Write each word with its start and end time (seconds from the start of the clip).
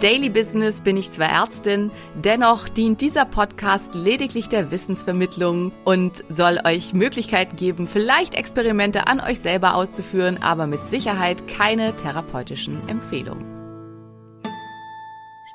Daily 0.00 0.28
Business 0.28 0.82
bin 0.82 0.98
ich 0.98 1.10
zwar 1.10 1.30
Ärztin, 1.30 1.90
dennoch 2.22 2.68
dient 2.68 3.00
dieser 3.00 3.24
Podcast 3.24 3.94
lediglich 3.94 4.46
der 4.46 4.70
Wissensvermittlung 4.70 5.72
und 5.86 6.22
soll 6.28 6.60
euch 6.64 6.92
Möglichkeiten 6.92 7.56
geben, 7.56 7.88
vielleicht 7.88 8.34
Experimente 8.34 9.06
an 9.06 9.20
euch 9.20 9.40
selber 9.40 9.74
auszuführen, 9.74 10.42
aber 10.42 10.66
mit 10.66 10.84
Sicherheit 10.86 11.48
keine 11.48 11.96
therapeutischen 11.96 12.86
Empfehlungen. 12.90 13.46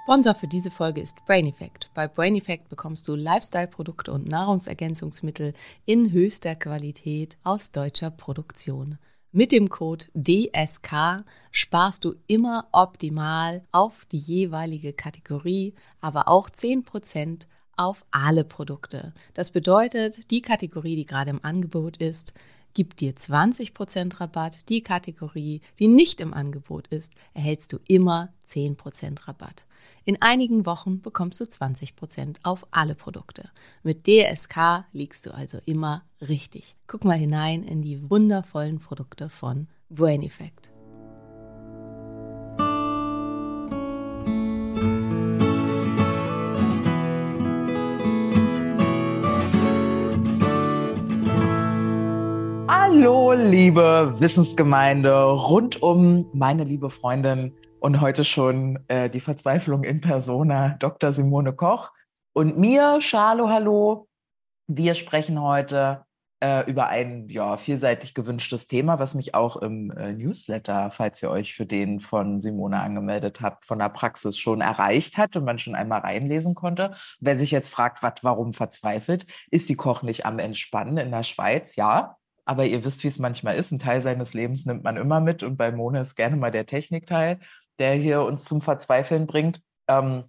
Sponsor 0.03 0.33
für 0.33 0.47
diese 0.47 0.71
Folge 0.71 1.01
ist 1.01 1.23
Brain 1.27 1.45
Effect. 1.45 1.91
Bei 1.93 2.07
Brain 2.07 2.35
Effect 2.35 2.67
bekommst 2.67 3.07
du 3.07 3.15
Lifestyle-Produkte 3.15 4.11
und 4.11 4.27
Nahrungsergänzungsmittel 4.27 5.53
in 5.85 6.11
höchster 6.11 6.55
Qualität 6.55 7.37
aus 7.43 7.71
deutscher 7.71 8.09
Produktion. 8.09 8.97
Mit 9.33 9.53
dem 9.53 9.69
Code 9.69 10.07
DSK 10.13 11.23
sparst 11.51 12.03
du 12.03 12.15
immer 12.27 12.67
optimal 12.73 13.63
auf 13.71 14.03
die 14.11 14.17
jeweilige 14.17 14.91
Kategorie, 14.91 15.73
aber 16.01 16.27
auch 16.27 16.49
10% 16.49 17.47
auf 17.77 18.03
alle 18.11 18.43
Produkte. 18.43 19.13
Das 19.33 19.51
bedeutet, 19.51 20.29
die 20.31 20.41
Kategorie, 20.41 20.97
die 20.97 21.05
gerade 21.05 21.29
im 21.29 21.45
Angebot 21.45 21.95
ist, 21.95 22.33
gibt 22.73 22.99
dir 22.99 23.13
20% 23.13 24.19
Rabatt. 24.19 24.67
Die 24.67 24.81
Kategorie, 24.81 25.61
die 25.79 25.87
nicht 25.87 26.19
im 26.19 26.33
Angebot 26.33 26.87
ist, 26.87 27.13
erhältst 27.33 27.71
du 27.71 27.79
immer 27.87 28.33
10% 28.49 29.29
Rabatt. 29.29 29.65
In 30.03 30.19
einigen 30.19 30.65
Wochen 30.65 30.99
bekommst 30.99 31.39
du 31.39 31.43
20% 31.43 32.37
auf 32.41 32.65
alle 32.71 32.95
Produkte. 32.95 33.49
Mit 33.83 34.07
DSK 34.07 34.85
liegst 34.93 35.27
du 35.27 35.31
also 35.31 35.59
immer 35.65 36.01
richtig. 36.27 36.75
Guck 36.87 37.05
mal 37.05 37.17
hinein 37.17 37.61
in 37.61 37.83
die 37.83 38.09
wundervollen 38.09 38.79
Produkte 38.79 39.29
von 39.29 39.67
Brain 39.91 40.23
Effect. 40.23 40.71
Hallo, 52.67 53.33
liebe 53.33 54.15
Wissensgemeinde, 54.17 55.13
rund 55.13 55.83
um 55.83 56.25
meine 56.33 56.63
liebe 56.63 56.89
Freundin 56.89 57.53
und 57.81 57.99
heute 57.99 58.23
schon 58.23 58.79
äh, 58.87 59.09
die 59.09 59.19
Verzweiflung 59.19 59.83
in 59.83 60.01
Persona, 60.01 60.75
Dr. 60.79 61.11
Simone 61.11 61.51
Koch 61.51 61.91
und 62.31 62.57
mir, 62.57 62.99
Charlo, 63.01 63.49
hallo. 63.49 64.07
Wir 64.67 64.93
sprechen 64.93 65.41
heute 65.41 66.05
äh, 66.41 66.69
über 66.69 66.89
ein 66.89 67.27
ja, 67.27 67.57
vielseitig 67.57 68.13
gewünschtes 68.13 68.67
Thema, 68.67 68.99
was 68.99 69.15
mich 69.15 69.33
auch 69.33 69.57
im 69.57 69.89
äh, 69.91 70.13
Newsletter, 70.13 70.91
falls 70.91 71.23
ihr 71.23 71.31
euch 71.31 71.55
für 71.55 71.65
den 71.65 71.99
von 71.99 72.39
Simone 72.39 72.79
angemeldet 72.79 73.41
habt, 73.41 73.65
von 73.65 73.79
der 73.79 73.89
Praxis 73.89 74.37
schon 74.37 74.61
erreicht 74.61 75.17
hat 75.17 75.35
und 75.35 75.43
man 75.43 75.57
schon 75.57 75.73
einmal 75.73 76.01
reinlesen 76.01 76.53
konnte. 76.53 76.93
Wer 77.19 77.35
sich 77.35 77.49
jetzt 77.49 77.69
fragt, 77.69 78.03
wat, 78.03 78.23
warum 78.23 78.53
verzweifelt, 78.53 79.25
ist 79.49 79.69
die 79.69 79.75
Koch 79.75 80.03
nicht 80.03 80.27
am 80.27 80.37
Entspannen 80.37 80.97
in 80.97 81.09
der 81.09 81.23
Schweiz? 81.23 81.75
Ja, 81.75 82.17
aber 82.45 82.65
ihr 82.65 82.83
wisst, 82.83 83.03
wie 83.03 83.07
es 83.07 83.19
manchmal 83.19 83.55
ist. 83.55 83.71
Ein 83.71 83.79
Teil 83.79 84.01
seines 84.01 84.33
Lebens 84.33 84.65
nimmt 84.65 84.83
man 84.83 84.97
immer 84.97 85.21
mit 85.21 85.43
und 85.43 85.57
bei 85.57 85.71
Mone 85.71 86.01
ist 86.01 86.15
gerne 86.15 86.35
mal 86.35 86.51
der 86.51 86.65
Technikteil, 86.65 87.39
der 87.79 87.93
hier 87.95 88.23
uns 88.23 88.45
zum 88.45 88.61
Verzweifeln 88.61 89.27
bringt. 89.27 89.61
Ähm, 89.87 90.25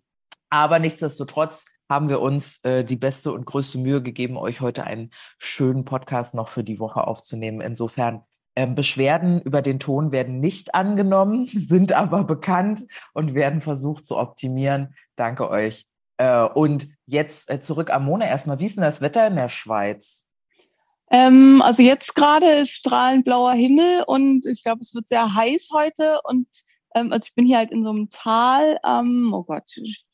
aber 0.51 0.79
nichtsdestotrotz 0.79 1.67
haben 1.89 2.09
wir 2.09 2.21
uns 2.21 2.59
äh, 2.65 2.85
die 2.85 2.97
beste 2.97 3.33
und 3.33 3.45
größte 3.45 3.79
Mühe 3.79 4.03
gegeben, 4.03 4.37
euch 4.37 4.61
heute 4.61 4.85
einen 4.85 5.11
schönen 5.39 5.85
Podcast 5.85 6.35
noch 6.35 6.49
für 6.49 6.65
die 6.65 6.79
Woche 6.79 7.07
aufzunehmen. 7.07 7.61
Insofern 7.61 8.23
ähm, 8.57 8.75
Beschwerden 8.75 9.41
über 9.43 9.63
den 9.63 9.79
Ton 9.79 10.13
werden 10.13 10.41
nicht 10.41 10.75
angenommen, 10.75 11.45
sind 11.47 11.93
aber 11.93 12.25
bekannt 12.25 12.87
und 13.13 13.35
werden 13.35 13.61
versucht 13.61 14.07
zu 14.07 14.17
optimieren. 14.17 14.95
Danke 15.17 15.49
euch. 15.51 15.87
Äh, 16.17 16.45
und 16.45 16.89
jetzt 17.07 17.51
äh, 17.51 17.61
zurück 17.61 17.91
am 17.91 18.05
Mone 18.05 18.29
erstmal. 18.29 18.59
Wie 18.59 18.67
ist 18.67 18.77
denn 18.77 18.85
das 18.85 19.01
Wetter 19.01 19.27
in 19.27 19.37
der 19.37 19.49
Schweiz? 19.49 20.27
Ähm, 21.11 21.61
also 21.63 21.83
jetzt 21.83 22.15
gerade 22.15 22.47
ist 22.53 22.71
strahlend 22.71 23.25
blauer 23.25 23.53
Himmel 23.53 24.05
und 24.07 24.47
ich 24.47 24.63
glaube, 24.63 24.81
es 24.81 24.95
wird 24.95 25.09
sehr 25.09 25.35
heiß 25.35 25.69
heute 25.73 26.21
und 26.25 26.47
ähm, 26.95 27.13
also 27.13 27.27
ich 27.29 27.35
bin 27.35 27.47
hier 27.47 27.59
halt 27.59 27.71
in 27.71 27.85
so 27.85 27.91
einem 27.91 28.11
Tal, 28.11 28.79
ähm, 28.85 29.33
oh 29.35 29.45
Gott, 29.45 29.65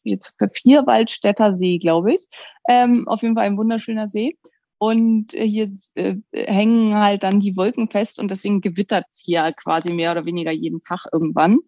jetzt 0.05 0.35
für 0.39 0.49
vier 0.49 0.87
Waldstätter 0.87 1.53
See, 1.53 1.79
glaube 1.79 2.15
ich. 2.15 2.27
Ähm, 2.69 3.07
auf 3.09 3.23
jeden 3.23 3.35
Fall 3.35 3.47
ein 3.47 3.57
wunderschöner 3.57 4.09
See. 4.09 4.37
Und 4.79 5.35
äh, 5.35 5.47
hier 5.47 5.73
äh, 5.95 6.17
hängen 6.33 6.95
halt 6.95 7.25
dann 7.25 7.41
die 7.41 7.57
Wolken 7.57 7.91
fest 7.91 8.21
und 8.21 8.31
deswegen 8.31 8.61
gewittert 8.61 9.07
es 9.11 9.23
hier 9.25 9.53
quasi 9.53 9.93
mehr 9.93 10.13
oder 10.13 10.25
weniger 10.25 10.53
jeden 10.53 10.81
Tag 10.81 11.07
irgendwann. 11.13 11.59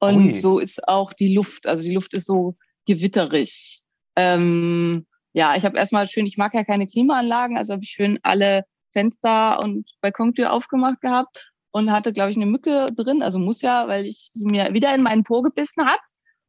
Und 0.00 0.32
Ui. 0.32 0.38
so 0.38 0.58
ist 0.58 0.86
auch 0.86 1.12
die 1.12 1.34
Luft. 1.34 1.66
Also 1.66 1.82
die 1.82 1.94
Luft 1.94 2.14
ist 2.14 2.26
so 2.26 2.56
gewitterig. 2.86 3.82
Ähm, 4.16 5.06
ja, 5.32 5.56
ich 5.56 5.64
habe 5.64 5.78
erstmal 5.78 6.06
schön, 6.08 6.26
ich 6.26 6.36
mag 6.36 6.54
ja 6.54 6.64
keine 6.64 6.86
Klimaanlagen, 6.86 7.56
also 7.56 7.72
habe 7.72 7.84
ich 7.84 7.90
schön 7.90 8.18
alle 8.22 8.64
Fenster 8.92 9.62
und 9.62 9.88
Balkontür 10.00 10.52
aufgemacht 10.52 11.00
gehabt 11.00 11.52
und 11.78 11.92
hatte, 11.92 12.12
glaube 12.12 12.30
ich, 12.30 12.36
eine 12.36 12.46
Mücke 12.46 12.88
drin. 12.94 13.22
Also 13.22 13.38
muss 13.38 13.62
ja, 13.62 13.88
weil 13.88 14.04
ich 14.04 14.30
sie 14.34 14.44
mir 14.44 14.74
wieder 14.74 14.94
in 14.94 15.02
meinen 15.02 15.24
Po 15.24 15.42
gebissen 15.42 15.86
hat. 15.86 16.00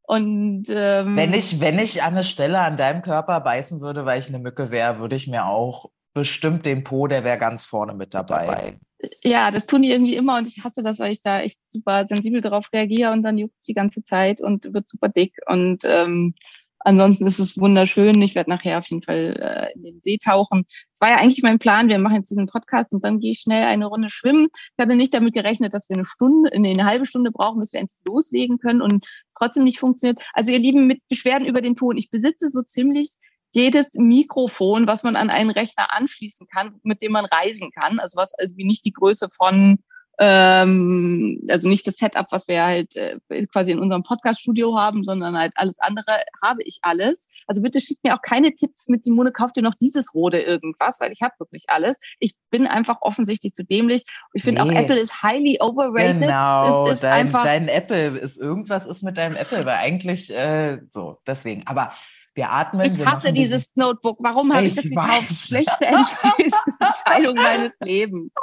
Und 0.02 0.64
ähm, 0.70 1.16
Wenn 1.16 1.34
ich, 1.34 1.62
wenn 1.62 1.78
ich 1.78 2.02
an 2.02 2.14
eine 2.14 2.24
Stelle 2.24 2.60
an 2.60 2.78
deinem 2.78 3.04
Körper 3.04 3.40
beißen 3.42 3.80
würde, 3.80 4.06
weil 4.06 4.20
ich 4.20 4.28
eine 4.28 4.40
Mücke 4.40 4.72
wäre, 4.72 5.00
würde 5.00 5.16
ich 5.16 5.28
mir 5.28 5.46
auch 5.46 5.92
bestimmt 6.14 6.66
den 6.66 6.84
Po, 6.84 7.08
der 7.08 7.24
wäre 7.24 7.38
ganz 7.38 7.66
vorne 7.66 7.94
mit 7.94 8.14
dabei. 8.14 8.80
ja, 9.24 9.52
das 9.52 9.68
tun 9.68 9.84
die 9.84 9.92
irgendwie 9.92 10.16
immer 10.16 10.38
und 10.38 10.48
ich 10.48 10.64
hasse 10.64 10.82
das, 10.82 11.00
weil 11.00 11.12
ich 11.12 11.22
da 11.22 11.42
echt 11.42 11.60
super 11.68 12.08
sensibel 12.08 12.42
darauf 12.42 12.74
reagiere 12.74 13.12
und 13.12 13.22
dann 13.24 13.38
juckt 13.38 13.56
die 13.68 13.76
ganze 13.76 14.02
Zeit 14.02 14.42
und 14.42 14.74
wird 14.74 14.90
super 14.90 15.10
dick 15.10 15.36
und 15.46 15.84
ähm, 15.86 16.34
Ansonsten 16.80 17.28
ist 17.28 17.40
es 17.40 17.58
wunderschön. 17.58 18.22
Ich 18.22 18.36
werde 18.36 18.50
nachher 18.50 18.80
auf 18.80 18.88
jeden 18.88 19.04
Fall 19.04 19.36
äh, 19.40 19.74
in 19.76 19.84
den 19.84 20.02
See 20.02 20.18
tauchen. 20.18 20.66
Es 20.94 21.02
war 21.02 21.10
ja 21.10 21.18
eigentlich 21.18 21.44
mein 21.44 21.60
Plan. 21.60 21.90
Wir 21.90 22.00
machen 22.00 22.16
jetzt 22.16 22.30
diesen 22.30 22.46
Podcast 22.46 22.94
und 22.94 23.04
dann 23.04 23.20
gehe 23.20 23.32
ich 23.32 23.42
schnell 23.42 23.66
eine 23.66 23.88
Runde 23.88 24.10
schwimmen. 24.10 24.48
Ich 24.54 24.82
hatte 24.82 24.96
nicht 24.96 25.14
damit 25.14 25.34
gerechnet, 25.34 25.74
dass 25.74 25.90
wir 25.90 25.98
eine 25.98 26.06
Stunde, 26.06 26.52
nee, 26.60 26.72
eine 26.72 26.86
halbe 26.86 27.06
Stunde 27.06 27.32
brauchen, 27.32 27.60
bis 27.60 27.74
wir 27.74 27.82
endlich 27.82 28.02
loslegen 28.06 28.60
können 28.60 28.82
und 28.82 29.06
trotzdem 29.38 29.66
nicht 29.66 29.80
funktioniert. 29.80 30.22
Also 30.34 30.52
ihr 30.52 30.60
Lieben, 30.60 30.88
mit 30.88 31.02
Beschwerden 31.10 31.48
über 31.48 31.62
den 31.62 31.76
Ton. 31.76 31.98
Ich 31.98 32.10
besitze 32.10 32.50
so 32.50 32.62
ziemlich 32.62 33.12
jedes 33.52 33.96
Mikrofon, 33.96 34.88
was 34.88 35.04
man 35.04 35.16
an 35.16 35.30
einen 35.30 35.50
Rechner 35.50 35.94
anschließen 35.94 36.48
kann, 36.48 36.80
mit 36.84 37.02
dem 37.02 37.12
man 37.12 37.26
reisen 37.26 37.72
kann. 37.72 38.00
Also 38.00 38.18
was 38.18 38.32
irgendwie 38.40 38.66
nicht 38.66 38.86
die 38.86 38.94
Größe 38.94 39.30
von 39.36 39.80
ähm, 40.20 41.42
also 41.50 41.70
nicht 41.70 41.88
das 41.88 41.96
Setup, 41.96 42.28
was 42.32 42.48
wir 42.48 42.62
halt 42.62 42.96
äh, 42.96 43.18
quasi 43.48 43.72
in 43.72 43.80
unserem 43.80 44.04
Podcast-Studio 44.04 44.78
haben, 44.78 45.04
sondern 45.04 45.38
halt 45.38 45.54
alles 45.56 45.80
andere 45.80 46.20
habe 46.44 46.62
ich 46.64 46.80
alles. 46.82 47.28
Also 47.48 47.62
bitte 47.62 47.80
schickt 47.80 48.04
mir 48.04 48.14
auch 48.16 48.22
keine 48.22 48.54
Tipps 48.54 48.90
mit 48.90 49.04
Simone, 49.04 49.32
kauft 49.32 49.56
dir 49.56 49.62
noch 49.64 49.76
dieses 49.76 50.14
Rode 50.14 50.42
irgendwas, 50.42 51.00
weil 51.00 51.12
ich 51.12 51.22
habe 51.22 51.34
wirklich 51.40 51.66
alles. 51.68 51.98
Ich 52.20 52.36
bin 52.50 52.68
einfach 52.68 52.98
offensichtlich 53.02 53.54
zu 53.54 53.64
dämlich. 53.64 54.04
Ich 54.34 54.44
finde 54.44 54.64
Nee. 54.64 54.70
auch 54.70 54.82
Apple 54.82 55.00
ist 55.00 55.24
highly 55.24 55.58
overrated. 55.62 56.20
Genau, 56.20 56.88
es 56.88 56.94
ist 56.96 57.04
dein, 57.04 57.32
dein 57.32 57.68
Apple 57.70 58.18
ist 58.18 58.38
irgendwas 58.38 58.88
ist 58.88 59.04
mit 59.04 59.18
deinem 59.18 59.36
Apple, 59.38 59.66
weil 59.66 59.78
eigentlich 59.78 60.34
äh, 60.34 60.80
so, 60.92 61.20
deswegen. 61.26 61.66
Aber 61.66 61.94
wir 62.40 62.50
atmen. 62.50 62.86
ich 62.86 62.98
wir 62.98 63.06
hasse 63.06 63.34
dieses 63.34 63.76
Notebook. 63.76 64.18
Warum 64.22 64.54
habe 64.54 64.66
ich, 64.66 64.78
Ich 64.78 64.82
das 64.82 64.90
gekauft? 64.90 65.36
Schlechte 65.36 65.86
Entscheidung, 65.86 67.36
meines 67.36 67.78
Lebens. 67.82 68.34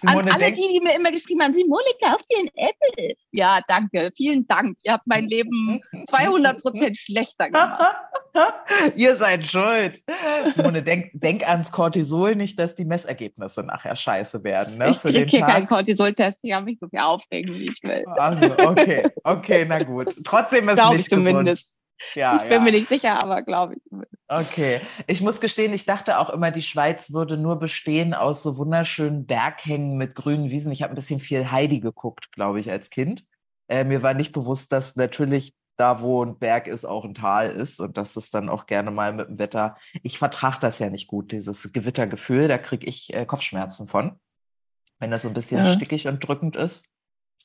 Simone 0.00 0.22
An 0.22 0.28
alle 0.30 0.44
denkt, 0.44 0.58
die, 0.58 0.68
die 0.68 0.80
mir 0.80 0.96
immer 0.96 1.12
geschrieben 1.12 1.42
haben, 1.42 1.52
Simone, 1.52 1.84
kauf 2.02 2.22
dir 2.22 2.38
ein 2.38 2.48
Apple. 2.54 3.14
Ja, 3.32 3.60
danke. 3.68 4.10
Vielen 4.16 4.46
Dank. 4.46 4.78
Ihr 4.84 4.94
habt 4.94 5.06
mein 5.06 5.26
Leben 5.26 5.82
200 6.06 6.62
Prozent 6.62 6.96
schlechter 6.96 7.50
gemacht. 7.50 7.94
Ihr 8.96 9.16
seid 9.16 9.44
schuld. 9.44 10.02
Simone, 10.56 10.82
denk, 10.82 11.10
denk 11.12 11.46
ans 11.46 11.70
Cortisol, 11.70 12.34
nicht, 12.34 12.58
dass 12.58 12.74
die 12.74 12.86
Messergebnisse 12.86 13.62
nachher 13.62 13.94
scheiße 13.94 14.42
werden. 14.42 14.78
Ne, 14.78 14.90
ich 14.90 15.00
kriege 15.00 15.20
den 15.20 15.28
hier 15.28 15.40
Tag. 15.40 15.50
keinen 15.50 15.66
Cortisol-Test. 15.66 16.38
Ich 16.42 16.50
kann 16.50 16.64
mich 16.64 16.78
so 16.80 16.88
viel 16.88 17.00
aufregen, 17.00 17.54
wie 17.54 17.66
ich 17.66 17.82
will. 17.82 18.04
Also, 18.16 18.50
okay, 18.66 19.10
okay, 19.24 19.66
na 19.68 19.82
gut. 19.82 20.16
Trotzdem 20.24 20.70
ist 20.70 20.76
Glaube 20.76 20.96
nicht 20.96 21.06
ich 21.06 21.10
zumindest. 21.10 21.74
Ja, 22.14 22.36
ich 22.36 22.42
bin 22.42 22.52
ja. 22.52 22.60
mir 22.60 22.72
nicht 22.72 22.88
sicher, 22.88 23.22
aber 23.22 23.42
glaube 23.42 23.74
ich. 23.74 23.82
Okay. 24.28 24.80
Ich 25.06 25.20
muss 25.20 25.40
gestehen, 25.40 25.72
ich 25.72 25.84
dachte 25.84 26.18
auch 26.18 26.30
immer, 26.30 26.50
die 26.50 26.62
Schweiz 26.62 27.12
würde 27.12 27.36
nur 27.36 27.58
bestehen 27.58 28.14
aus 28.14 28.42
so 28.42 28.56
wunderschönen 28.56 29.26
Berghängen 29.26 29.96
mit 29.96 30.14
grünen 30.14 30.50
Wiesen. 30.50 30.72
Ich 30.72 30.82
habe 30.82 30.92
ein 30.92 30.96
bisschen 30.96 31.20
viel 31.20 31.50
Heidi 31.50 31.80
geguckt, 31.80 32.32
glaube 32.32 32.60
ich, 32.60 32.70
als 32.70 32.90
Kind. 32.90 33.24
Äh, 33.68 33.84
mir 33.84 34.02
war 34.02 34.14
nicht 34.14 34.32
bewusst, 34.32 34.72
dass 34.72 34.96
natürlich 34.96 35.54
da, 35.76 36.00
wo 36.00 36.24
ein 36.24 36.38
Berg 36.38 36.68
ist, 36.68 36.84
auch 36.84 37.04
ein 37.04 37.14
Tal 37.14 37.50
ist 37.50 37.80
und 37.80 37.96
dass 37.96 38.16
es 38.16 38.30
dann 38.30 38.48
auch 38.48 38.66
gerne 38.66 38.90
mal 38.90 39.12
mit 39.12 39.28
dem 39.28 39.38
Wetter. 39.38 39.76
Ich 40.02 40.18
vertrage 40.18 40.58
das 40.60 40.78
ja 40.78 40.90
nicht 40.90 41.08
gut, 41.08 41.32
dieses 41.32 41.72
Gewittergefühl. 41.72 42.48
Da 42.48 42.58
kriege 42.58 42.86
ich 42.86 43.12
äh, 43.12 43.26
Kopfschmerzen 43.26 43.86
von, 43.86 44.20
wenn 45.00 45.10
das 45.10 45.22
so 45.22 45.28
ein 45.28 45.34
bisschen 45.34 45.64
Ja. 45.64 45.72
stickig 45.72 46.06
und 46.06 46.26
drückend 46.26 46.56
ist. 46.56 46.86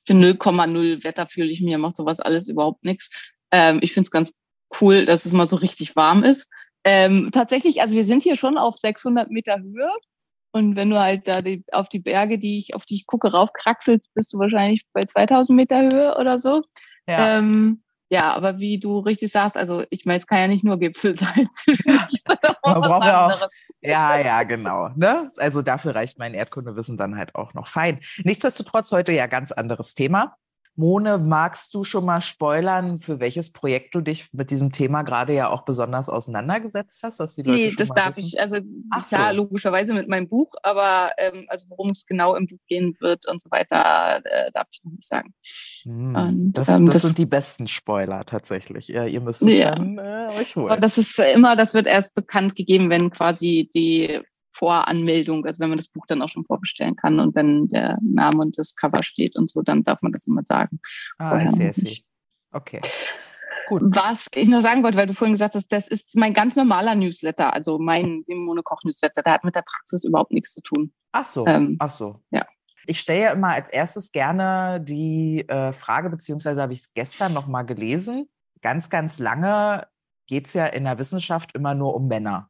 Für 0.05 0.13
0,0 0.13 1.03
Wetter 1.03 1.27
fühle 1.27 1.49
ich 1.49 1.61
mir, 1.61 1.77
macht 1.77 1.95
sowas 1.95 2.19
alles 2.19 2.47
überhaupt 2.47 2.83
nichts. 2.83 3.09
Ähm, 3.51 3.79
ich 3.81 3.93
finde 3.93 4.05
es 4.05 4.11
ganz 4.11 4.33
cool, 4.81 5.05
dass 5.05 5.25
es 5.25 5.31
mal 5.31 5.47
so 5.47 5.55
richtig 5.55 5.95
warm 5.95 6.23
ist. 6.23 6.49
Ähm, 6.83 7.29
tatsächlich, 7.31 7.81
also 7.81 7.95
wir 7.95 8.03
sind 8.03 8.23
hier 8.23 8.35
schon 8.35 8.57
auf 8.57 8.77
600 8.77 9.29
Meter 9.29 9.59
Höhe. 9.59 9.91
Und 10.51 10.75
wenn 10.75 10.89
du 10.89 10.99
halt 10.99 11.27
da 11.27 11.41
die, 11.41 11.63
auf 11.71 11.89
die 11.89 11.99
Berge, 11.99 12.39
die 12.39 12.57
ich, 12.57 12.75
auf 12.75 12.85
die 12.85 12.95
ich 12.95 13.05
gucke, 13.05 13.31
raufkraxelst, 13.31 14.13
bist 14.15 14.33
du 14.33 14.39
wahrscheinlich 14.39 14.83
bei 14.93 15.03
2000 15.03 15.55
Meter 15.55 15.81
Höhe 15.81 16.17
oder 16.17 16.37
so. 16.39 16.63
Ja. 17.07 17.37
Ähm, 17.37 17.83
ja, 18.11 18.33
aber 18.33 18.57
wie 18.57 18.79
du 18.79 18.99
richtig 18.99 19.31
sagst, 19.31 19.55
also 19.55 19.83
ich 19.91 20.05
meine, 20.05 20.17
es 20.17 20.25
kann 20.25 20.39
ja 20.39 20.47
nicht 20.47 20.63
nur 20.63 20.79
Gipfel 20.79 21.15
sein. 21.15 21.47
Man 21.85 22.81
braucht 22.81 23.05
ja 23.05 23.27
auch 23.27 23.49
Ja, 23.81 24.19
ja, 24.19 24.43
genau. 24.43 24.89
Ne? 24.95 25.31
Also 25.37 25.61
dafür 25.61 25.93
reicht 25.93 26.17
mein 26.17 26.33
Erdkundewissen 26.33 26.97
dann 26.97 27.15
halt 27.15 27.35
auch 27.35 27.53
noch 27.53 27.67
fein. 27.67 27.99
Nichtsdestotrotz 28.23 28.91
heute 28.91 29.11
ja 29.11 29.27
ganz 29.27 29.51
anderes 29.51 29.93
Thema. 29.93 30.35
Mone, 30.79 31.17
magst 31.17 31.73
du 31.73 31.83
schon 31.83 32.05
mal 32.05 32.21
spoilern, 32.21 32.99
für 33.01 33.19
welches 33.19 33.51
Projekt 33.51 33.93
du 33.95 33.99
dich 34.01 34.29
mit 34.31 34.49
diesem 34.49 34.71
Thema 34.71 35.01
gerade 35.03 35.33
ja 35.33 35.49
auch 35.49 35.63
besonders 35.63 36.07
auseinandergesetzt 36.07 37.01
hast, 37.03 37.19
dass 37.19 37.35
die 37.35 37.41
Leute 37.41 37.57
Nee, 37.57 37.73
das 37.77 37.89
darf 37.89 38.15
wissen? 38.15 38.27
ich, 38.27 38.39
also 38.39 38.59
Ach 38.89 39.05
klar, 39.05 39.31
so. 39.31 39.35
logischerweise 39.37 39.93
mit 39.93 40.07
meinem 40.07 40.29
Buch, 40.29 40.53
aber 40.63 41.09
ähm, 41.17 41.45
also 41.49 41.65
worum 41.67 41.89
es 41.89 42.05
genau 42.05 42.33
im 42.35 42.47
Buch 42.47 42.59
gehen 42.69 42.95
wird 43.01 43.27
und 43.27 43.41
so 43.41 43.51
weiter, 43.51 44.21
äh, 44.23 44.51
darf 44.53 44.69
ich 44.71 44.81
noch 44.85 44.93
nicht 44.93 45.05
sagen. 45.05 45.33
Hm, 45.83 46.15
Und, 46.15 46.53
das, 46.53 46.69
ähm, 46.69 46.85
das, 46.85 46.93
das- 46.93 47.01
sind 47.03 47.17
die 47.17 47.25
besten 47.25 47.67
Spoiler 47.67 48.25
tatsächlich. 48.25 48.87
Ja, 48.87 49.03
ihr 49.03 49.19
müsst 49.19 49.41
es 49.41 49.53
Ja. 49.53 49.75
dann 49.75 49.97
äh, 49.97 50.27
euch 50.39 50.55
Aber 50.55 50.69
holen. 50.69 50.81
das 50.81 50.97
ist 50.97 51.19
äh, 51.19 51.33
immer, 51.33 51.57
das 51.57 51.73
wird 51.73 51.87
erst 51.87 52.15
bekannt 52.15 52.55
gegeben, 52.55 52.89
wenn 52.89 53.09
quasi 53.09 53.69
die 53.73 54.21
Voranmeldung, 54.59 55.45
also 55.45 55.61
wenn 55.61 55.69
man 55.69 55.77
das 55.77 55.87
Buch 55.87 56.05
dann 56.07 56.21
auch 56.21 56.29
schon 56.29 56.45
vorbestellen 56.45 56.95
kann 56.95 57.19
und 57.19 57.33
wenn 57.33 57.67
der 57.69 57.97
Name 58.01 58.39
und 58.41 58.57
das 58.57 58.75
Cover 58.75 59.01
steht 59.03 59.35
und 59.35 59.49
so, 59.49 59.61
dann 59.61 59.83
darf 59.83 60.01
man 60.01 60.11
das 60.11 60.27
immer 60.27 60.41
sagen. 60.43 60.79
Ah, 61.17 61.29
vorher 61.29 61.73
see. 61.73 61.81
nicht. 61.81 62.05
Okay. 62.51 62.81
Gut. 63.67 63.83
Was 63.85 64.27
ich 64.33 64.47
noch 64.47 64.61
sagen 64.61 64.83
wollte, 64.83 64.97
weil 64.97 65.07
du 65.07 65.13
vorhin 65.13 65.35
gesagt 65.35 65.55
hast, 65.55 65.71
das 65.71 65.87
ist 65.87 66.15
mein 66.15 66.33
ganz 66.33 66.55
normaler 66.55 66.95
Newsletter, 66.95 67.53
also 67.53 67.77
mein 67.77 68.23
Simone 68.23 68.63
Koch 68.63 68.81
Newsletter, 68.83 69.21
der 69.21 69.33
hat 69.33 69.43
mit 69.43 69.55
der 69.55 69.61
Praxis 69.61 70.03
überhaupt 70.03 70.31
nichts 70.31 70.53
zu 70.53 70.61
tun. 70.61 70.91
Ach 71.11 71.25
so, 71.25 71.45
Ähm, 71.45 71.77
ach 71.79 71.91
so. 71.91 72.21
ja. 72.31 72.45
Ich 72.87 72.99
stelle 72.99 73.21
ja 73.21 73.31
immer 73.31 73.49
als 73.49 73.69
erstes 73.69 74.11
gerne 74.11 74.81
die 74.81 75.47
äh, 75.47 75.71
Frage, 75.71 76.09
beziehungsweise 76.09 76.61
habe 76.61 76.73
ich 76.73 76.79
es 76.79 76.93
gestern 76.93 77.33
noch 77.33 77.45
mal 77.45 77.61
gelesen. 77.61 78.27
Ganz, 78.61 78.89
ganz 78.89 79.19
lange 79.19 79.87
geht 80.25 80.47
es 80.47 80.53
ja 80.53 80.65
in 80.65 80.85
der 80.85 80.97
Wissenschaft 80.97 81.53
immer 81.55 81.75
nur 81.75 81.93
um 81.93 82.07
Männer. 82.07 82.48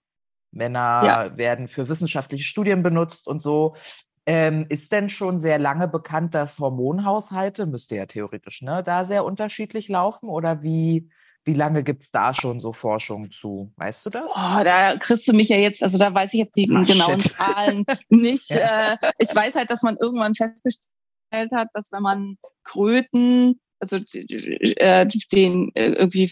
Männer 0.52 1.02
Ja. 1.06 1.38
werden 1.38 1.68
für 1.68 1.88
wissenschaftliche 1.90 2.44
Studien 2.44 2.84
benutzt 2.84 3.28
und 3.28 3.42
so. 3.42 3.76
Ähm, 4.26 4.66
ist 4.70 4.92
denn 4.92 5.10
schon 5.10 5.40
sehr 5.40 5.58
lange 5.58 5.88
bekannt, 5.88 6.36
dass 6.36 6.60
Hormonhaushalte, 6.60 7.66
müsste 7.66 7.96
ja 7.96 8.06
theoretisch, 8.06 8.62
ne, 8.62 8.84
da 8.84 9.04
sehr 9.06 9.26
unterschiedlich 9.26 9.88
laufen? 9.88 10.30
Oder 10.30 10.62
wie, 10.62 11.10
wie 11.46 11.54
lange 11.56 11.84
gibt 11.84 12.04
es 12.04 12.12
da 12.12 12.34
schon 12.34 12.60
so 12.60 12.72
Forschung 12.72 13.32
zu? 13.32 13.74
Weißt 13.78 14.06
du 14.06 14.10
das? 14.12 14.32
Oh, 14.36 14.64
da 14.64 14.98
kriegst 14.98 15.28
du 15.28 15.34
mich 15.34 15.50
ja 15.50 15.58
jetzt, 15.58 15.82
also 15.82 15.98
da 15.98 16.14
weiß 16.14 16.34
ich 16.34 16.40
jetzt 16.42 16.56
die 16.56 16.70
Ah, 16.72 16.84
genauen 16.84 17.20
shit. 17.22 17.34
Zahlen 17.38 17.86
nicht. 18.10 18.50
Ja. 18.52 18.94
Äh, 18.94 18.98
ich 19.18 19.34
weiß 19.34 19.56
halt, 19.56 19.72
dass 19.72 19.82
man 19.82 19.98
irgendwann 19.98 20.36
festgestellt 20.36 21.52
hat, 21.54 21.70
dass 21.74 21.92
wenn 21.92 22.04
man 22.04 22.38
Kröten, 22.64 23.60
also 23.80 23.98
äh, 24.14 25.08
den 25.32 25.72
äh, 25.74 25.94
irgendwie 25.94 26.32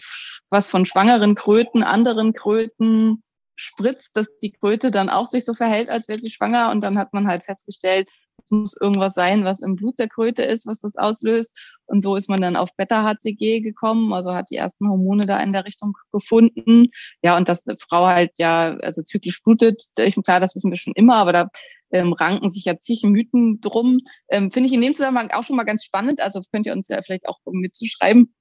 was 0.50 0.68
von 0.68 0.86
schwangeren 0.86 1.34
Kröten, 1.34 1.82
anderen 1.82 2.32
Kröten 2.32 3.22
spritzt, 3.58 4.16
dass 4.16 4.38
die 4.38 4.52
Kröte 4.52 4.90
dann 4.90 5.10
auch 5.10 5.26
sich 5.26 5.44
so 5.44 5.52
verhält, 5.52 5.90
als 5.90 6.08
wäre 6.08 6.18
sie 6.18 6.30
schwanger. 6.30 6.70
Und 6.70 6.80
dann 6.80 6.98
hat 6.98 7.12
man 7.12 7.26
halt 7.26 7.44
festgestellt, 7.44 8.08
es 8.42 8.50
muss 8.50 8.76
irgendwas 8.80 9.14
sein, 9.14 9.44
was 9.44 9.60
im 9.60 9.76
Blut 9.76 9.98
der 9.98 10.08
Kröte 10.08 10.42
ist, 10.42 10.66
was 10.66 10.80
das 10.80 10.96
auslöst. 10.96 11.54
Und 11.86 12.02
so 12.02 12.16
ist 12.16 12.28
man 12.28 12.40
dann 12.40 12.56
auf 12.56 12.70
Beta-HCG 12.76 13.60
gekommen, 13.60 14.12
also 14.12 14.34
hat 14.34 14.50
die 14.50 14.56
ersten 14.56 14.88
Hormone 14.88 15.24
da 15.26 15.40
in 15.42 15.52
der 15.52 15.64
Richtung 15.64 15.96
gefunden. 16.12 16.88
Ja, 17.22 17.36
und 17.36 17.48
dass 17.48 17.66
eine 17.66 17.76
Frau 17.78 18.06
halt 18.06 18.32
ja, 18.36 18.76
also 18.76 19.02
zyklisch 19.02 19.42
blutet, 19.42 19.82
ich, 19.98 20.14
klar, 20.22 20.38
das 20.38 20.54
wissen 20.54 20.70
wir 20.70 20.76
schon 20.76 20.92
immer, 20.94 21.16
aber 21.16 21.32
da 21.32 21.48
ähm, 21.90 22.12
ranken 22.12 22.50
sich 22.50 22.64
ja 22.66 22.78
zig 22.78 23.02
Mythen 23.04 23.60
drum. 23.60 24.00
Ähm, 24.28 24.50
Finde 24.50 24.68
ich 24.68 24.74
in 24.74 24.82
dem 24.82 24.92
Zusammenhang 24.92 25.30
auch 25.30 25.44
schon 25.44 25.56
mal 25.56 25.64
ganz 25.64 25.82
spannend. 25.84 26.20
Also 26.20 26.42
könnt 26.52 26.66
ihr 26.66 26.74
uns 26.74 26.88
ja 26.88 27.00
vielleicht 27.02 27.26
auch 27.26 27.38
mitzuschreiben, 27.46 28.34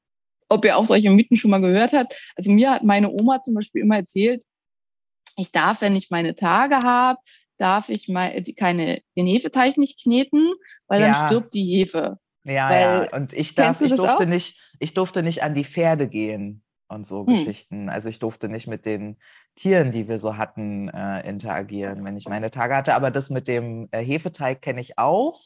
ob 0.49 0.65
ihr 0.65 0.77
auch 0.77 0.85
solche 0.85 1.09
Mythen 1.09 1.37
schon 1.37 1.51
mal 1.51 1.61
gehört 1.61 1.93
habt. 1.93 2.15
Also 2.35 2.51
mir 2.51 2.71
hat 2.71 2.83
meine 2.83 3.09
Oma 3.09 3.41
zum 3.41 3.53
Beispiel 3.53 3.81
immer 3.81 3.95
erzählt, 3.97 4.43
ich 5.37 5.51
darf, 5.51 5.81
wenn 5.81 5.95
ich 5.95 6.09
meine 6.09 6.35
Tage 6.35 6.79
habe, 6.83 7.19
darf 7.57 7.89
ich 7.89 8.07
mal 8.09 8.43
keine, 8.57 9.01
den 9.15 9.25
Hefeteig 9.27 9.77
nicht 9.77 10.01
kneten, 10.03 10.51
weil 10.87 10.99
dann 10.99 11.13
Ja. 11.13 11.25
stirbt 11.27 11.53
die 11.53 11.65
Hefe. 11.77 12.17
Ja, 12.43 12.69
Weil- 12.69 13.07
ja. 13.11 13.15
Und 13.17 13.33
ich 13.33 13.55
darf, 13.55 13.81
ich 13.81 13.93
durfte 13.95 14.23
auch? 14.23 14.25
nicht, 14.25 14.59
ich 14.79 14.93
durfte 14.93 15.23
nicht 15.23 15.43
an 15.43 15.53
die 15.53 15.63
Pferde 15.65 16.07
gehen 16.07 16.63
und 16.87 17.05
so 17.07 17.25
Hm. 17.25 17.33
Geschichten. 17.35 17.89
Also 17.89 18.09
ich 18.09 18.19
durfte 18.19 18.47
nicht 18.49 18.67
mit 18.67 18.85
den 18.85 19.17
Tieren, 19.55 19.91
die 19.91 20.07
wir 20.07 20.19
so 20.19 20.37
hatten, 20.37 20.87
äh, 20.89 21.27
interagieren, 21.27 22.03
wenn 22.05 22.15
ich 22.17 22.27
meine 22.29 22.51
Tage 22.51 22.75
hatte. 22.75 22.93
Aber 22.93 23.11
das 23.11 23.29
mit 23.29 23.47
dem 23.47 23.89
äh, 23.91 24.03
Hefeteig 24.03 24.61
kenne 24.61 24.81
ich 24.81 24.97
auch. 24.97 25.41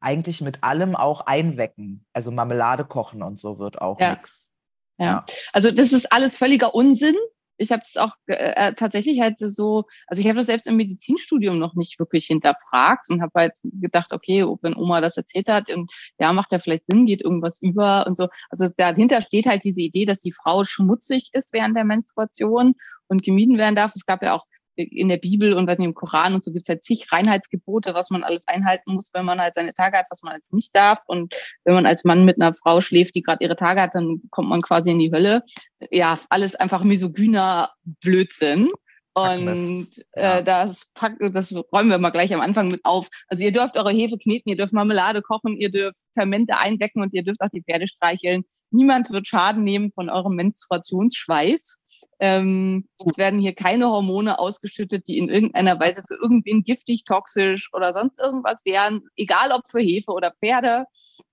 Eigentlich 0.00 0.40
mit 0.40 0.64
allem 0.64 0.96
auch 0.96 1.20
einwecken. 1.26 2.04
Also 2.12 2.32
Marmelade 2.32 2.84
kochen 2.84 3.22
und 3.22 3.38
so 3.38 3.58
wird 3.60 3.80
auch 3.80 4.00
Ja. 4.00 4.10
nix. 4.16 4.50
Ja. 4.98 5.24
Also 5.52 5.70
das 5.70 5.92
ist 5.92 6.12
alles 6.12 6.36
völliger 6.36 6.74
Unsinn. 6.74 7.14
Ich 7.56 7.70
habe 7.72 7.82
das 7.82 7.96
auch 7.96 8.16
äh, 8.26 8.74
tatsächlich 8.74 9.20
halt 9.20 9.38
so, 9.38 9.84
also 10.06 10.20
ich 10.20 10.26
habe 10.26 10.38
das 10.38 10.46
selbst 10.46 10.66
im 10.66 10.76
Medizinstudium 10.76 11.58
noch 11.58 11.74
nicht 11.74 11.98
wirklich 11.98 12.26
hinterfragt 12.26 13.08
und 13.10 13.22
habe 13.22 13.32
halt 13.34 13.52
gedacht, 13.62 14.12
okay, 14.12 14.44
wenn 14.62 14.76
Oma 14.76 15.00
das 15.00 15.16
erzählt 15.16 15.48
hat 15.48 15.70
und 15.70 15.92
ja, 16.18 16.32
macht 16.32 16.52
ja 16.52 16.58
vielleicht 16.58 16.86
Sinn, 16.86 17.06
geht 17.06 17.22
irgendwas 17.22 17.60
über 17.60 18.06
und 18.06 18.16
so. 18.16 18.28
Also 18.50 18.68
dahinter 18.76 19.22
steht 19.22 19.46
halt 19.46 19.64
diese 19.64 19.82
Idee, 19.82 20.04
dass 20.06 20.20
die 20.20 20.32
Frau 20.32 20.64
schmutzig 20.64 21.30
ist 21.32 21.52
während 21.52 21.76
der 21.76 21.84
Menstruation 21.84 22.74
und 23.08 23.22
gemieden 23.22 23.58
werden 23.58 23.76
darf. 23.76 23.92
Es 23.94 24.06
gab 24.06 24.22
ja 24.22 24.34
auch 24.34 24.46
in 24.76 25.08
der 25.08 25.18
Bibel 25.18 25.52
und 25.52 25.66
weiß 25.66 25.78
nicht, 25.78 25.86
im 25.86 25.94
Koran 25.94 26.34
und 26.34 26.44
so 26.44 26.52
gibt's 26.52 26.68
halt 26.68 26.84
zig 26.84 27.12
Reinheitsgebote, 27.12 27.94
was 27.94 28.10
man 28.10 28.22
alles 28.24 28.46
einhalten 28.48 28.94
muss, 28.94 29.10
wenn 29.12 29.24
man 29.24 29.40
halt 29.40 29.54
seine 29.54 29.74
Tage 29.74 29.98
hat, 29.98 30.06
was 30.10 30.22
man 30.22 30.32
alles 30.32 30.52
nicht 30.52 30.74
darf. 30.74 31.00
Und 31.06 31.34
wenn 31.64 31.74
man 31.74 31.86
als 31.86 32.04
Mann 32.04 32.24
mit 32.24 32.40
einer 32.40 32.54
Frau 32.54 32.80
schläft, 32.80 33.14
die 33.14 33.22
gerade 33.22 33.44
ihre 33.44 33.56
Tage 33.56 33.80
hat, 33.80 33.94
dann 33.94 34.22
kommt 34.30 34.48
man 34.48 34.62
quasi 34.62 34.90
in 34.90 34.98
die 34.98 35.12
Hölle. 35.12 35.42
Ja, 35.90 36.18
alles 36.30 36.54
einfach 36.54 36.84
misogyner 36.84 37.70
Blödsinn. 37.84 38.70
Und 39.14 39.90
ja. 40.16 40.38
äh, 40.38 40.44
das, 40.44 40.86
pack, 40.94 41.18
das 41.34 41.54
räumen 41.54 41.90
wir 41.90 41.98
mal 41.98 42.10
gleich 42.10 42.32
am 42.32 42.40
Anfang 42.40 42.68
mit 42.68 42.80
auf. 42.84 43.08
Also 43.28 43.44
ihr 43.44 43.52
dürft 43.52 43.76
eure 43.76 43.92
Hefe 43.92 44.16
kneten, 44.16 44.48
ihr 44.48 44.56
dürft 44.56 44.72
Marmelade 44.72 45.20
kochen, 45.20 45.56
ihr 45.56 45.70
dürft 45.70 46.00
Fermente 46.14 46.56
eindecken 46.56 47.02
und 47.02 47.12
ihr 47.12 47.22
dürft 47.22 47.42
auch 47.42 47.50
die 47.52 47.62
Pferde 47.62 47.88
streicheln. 47.88 48.44
Niemand 48.70 49.10
wird 49.10 49.28
Schaden 49.28 49.64
nehmen 49.64 49.92
von 49.92 50.08
eurem 50.08 50.34
Menstruationsschweiß. 50.34 51.81
Ähm, 52.18 52.88
es 53.06 53.18
werden 53.18 53.40
hier 53.40 53.54
keine 53.54 53.88
Hormone 53.88 54.38
ausgeschüttet, 54.38 55.06
die 55.08 55.18
in 55.18 55.28
irgendeiner 55.28 55.78
Weise 55.80 56.02
für 56.06 56.14
irgendwen 56.14 56.62
giftig, 56.62 57.04
toxisch 57.04 57.72
oder 57.72 57.92
sonst 57.92 58.18
irgendwas 58.18 58.64
wären, 58.64 59.02
egal 59.16 59.52
ob 59.52 59.70
für 59.70 59.80
Hefe 59.80 60.12
oder 60.12 60.32
Pferde. 60.32 60.84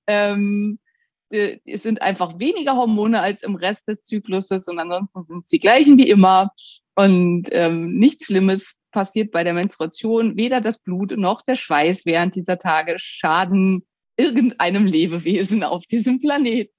Ähm, 0.07 0.79
äh, 1.29 1.57
es 1.65 1.83
sind 1.83 2.01
einfach 2.01 2.39
weniger 2.39 2.75
Hormone 2.75 3.21
als 3.21 3.43
im 3.43 3.55
Rest 3.55 3.87
des 3.87 4.03
Zykluses 4.03 4.67
und 4.67 4.79
ansonsten 4.79 5.23
sind 5.25 5.39
es 5.39 5.47
die 5.47 5.59
gleichen 5.59 5.97
wie 5.97 6.09
immer. 6.09 6.51
Und 6.95 7.47
ähm, 7.51 7.97
nichts 7.97 8.25
Schlimmes 8.25 8.77
passiert 8.91 9.31
bei 9.31 9.43
der 9.43 9.53
Menstruation. 9.53 10.35
Weder 10.35 10.61
das 10.61 10.79
Blut 10.79 11.15
noch 11.17 11.41
der 11.43 11.55
Schweiß 11.55 12.05
während 12.05 12.35
dieser 12.35 12.57
Tage 12.57 12.95
schaden 12.97 13.85
irgendeinem 14.17 14.85
Lebewesen 14.85 15.63
auf 15.63 15.85
diesem 15.85 16.19
Planeten. 16.19 16.73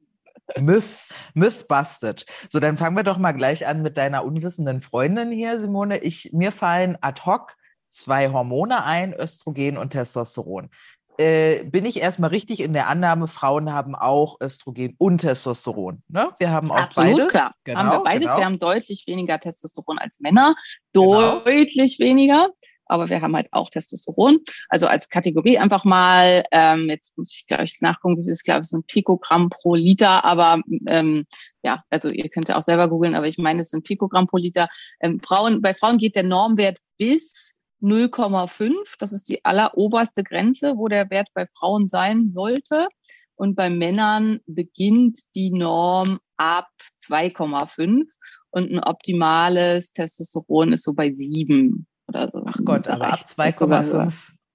Myth, 0.59 1.09
Myth 1.35 1.67
busted. 1.69 2.27
So, 2.49 2.61
dann 2.61 2.77
fangen 2.77 2.97
wir 2.97 3.03
doch 3.03 3.19
mal 3.19 3.33
gleich 3.33 3.67
an 3.67 3.83
mit 3.83 3.97
deiner 3.97 4.25
unwissenden 4.25 4.81
Freundin 4.81 5.31
hier, 5.31 5.61
Simone. 5.61 5.99
Ich, 5.99 6.33
mir 6.33 6.53
fallen 6.53 6.97
ad 7.01 7.23
hoc 7.25 7.57
zwei 7.91 8.31
Hormone 8.31 8.85
ein, 8.85 9.13
Östrogen 9.13 9.77
und 9.77 9.91
Testosteron. 9.91 10.71
Äh, 11.19 11.65
bin 11.65 11.85
ich 11.85 12.01
erstmal 12.01 12.31
richtig 12.31 12.61
in 12.61 12.73
der 12.73 12.89
Annahme, 12.89 13.29
Frauen 13.29 13.75
haben 13.75 13.95
auch 13.95 14.41
Östrogen 14.41 14.95
und 14.97 15.19
Testosteron. 15.19 16.03
Ne? 16.09 16.31
Wir 16.39 16.51
haben 16.51 16.71
auch 16.71 16.79
Absolut 16.79 17.19
beides. 17.19 17.33
klar. 17.33 17.53
Genau, 17.65 17.79
haben 17.79 17.91
wir 17.91 18.03
beides. 18.03 18.29
Genau. 18.29 18.39
Wir 18.39 18.45
haben 18.47 18.59
deutlich 18.59 19.07
weniger 19.07 19.39
Testosteron 19.39 19.99
als 19.99 20.21
Männer. 20.21 20.55
Genau. 20.95 21.41
Deutlich 21.41 21.99
weniger. 21.99 22.49
Aber 22.91 23.09
wir 23.09 23.21
haben 23.21 23.37
halt 23.37 23.49
auch 23.53 23.71
Testosteron. 23.71 24.39
Also 24.69 24.87
als 24.87 25.09
Kategorie 25.09 25.59
einfach 25.59 25.85
mal, 25.85 26.45
ähm, 26.51 26.89
jetzt 26.89 27.17
muss 27.17 27.33
ich 27.33 27.47
glaube 27.47 27.65
ich 27.65 27.79
nachgucken, 27.81 28.27
wie 28.27 28.31
es 28.31 28.43
glaube 28.43 28.63
ich 28.63 28.69
sind 28.69 28.87
Pikogramm 28.87 29.49
pro 29.51 29.75
Liter, 29.75 30.25
aber 30.25 30.61
ähm, 30.89 31.27
ja, 31.63 31.83
also 31.91 32.09
ihr 32.11 32.29
könnt 32.29 32.49
ja 32.49 32.57
auch 32.57 32.63
selber 32.63 32.89
googeln, 32.89 33.15
aber 33.15 33.29
ich 33.29 33.39
meine, 33.39 33.63
es 33.63 33.71
sind 33.71 33.85
Pikogramm 33.85 34.27
pro 34.27 34.39
Liter. 34.39 34.69
Ähm, 35.01 35.21
Frauen, 35.23 35.63
bei 35.63 35.75
Frauen 35.75 35.99
geht 35.99 36.17
der 36.17 36.23
Normwert 36.23 36.79
bis 36.99 37.61
0,5. 37.83 38.97
Das 38.99 39.13
ist 39.13 39.29
die 39.29 39.45
alleroberste 39.45 40.23
Grenze, 40.23 40.75
wo 40.77 40.89
der 40.89 41.11
Wert 41.11 41.29
bei 41.35 41.47
Frauen 41.47 41.89
sein 41.89 42.31
sollte. 42.31 42.89
Und 43.35 43.57
bei 43.57 43.71
Männern 43.71 44.41
beginnt 44.47 45.19
die 45.35 45.51
Norm 45.51 46.19
ab 46.37 46.69
2,5 47.01 48.05
und 48.51 48.71
ein 48.71 48.81
optimales 48.81 49.93
Testosteron 49.93 50.73
ist 50.73 50.85
so 50.85 50.93
bei 50.93 51.13
7 51.13 51.87
oder 52.11 52.29
so. 52.29 52.43
Ach 52.47 52.59
Gott, 52.65 52.89
aber 52.89 53.13
ab 53.13 53.21
2,5 53.27 54.13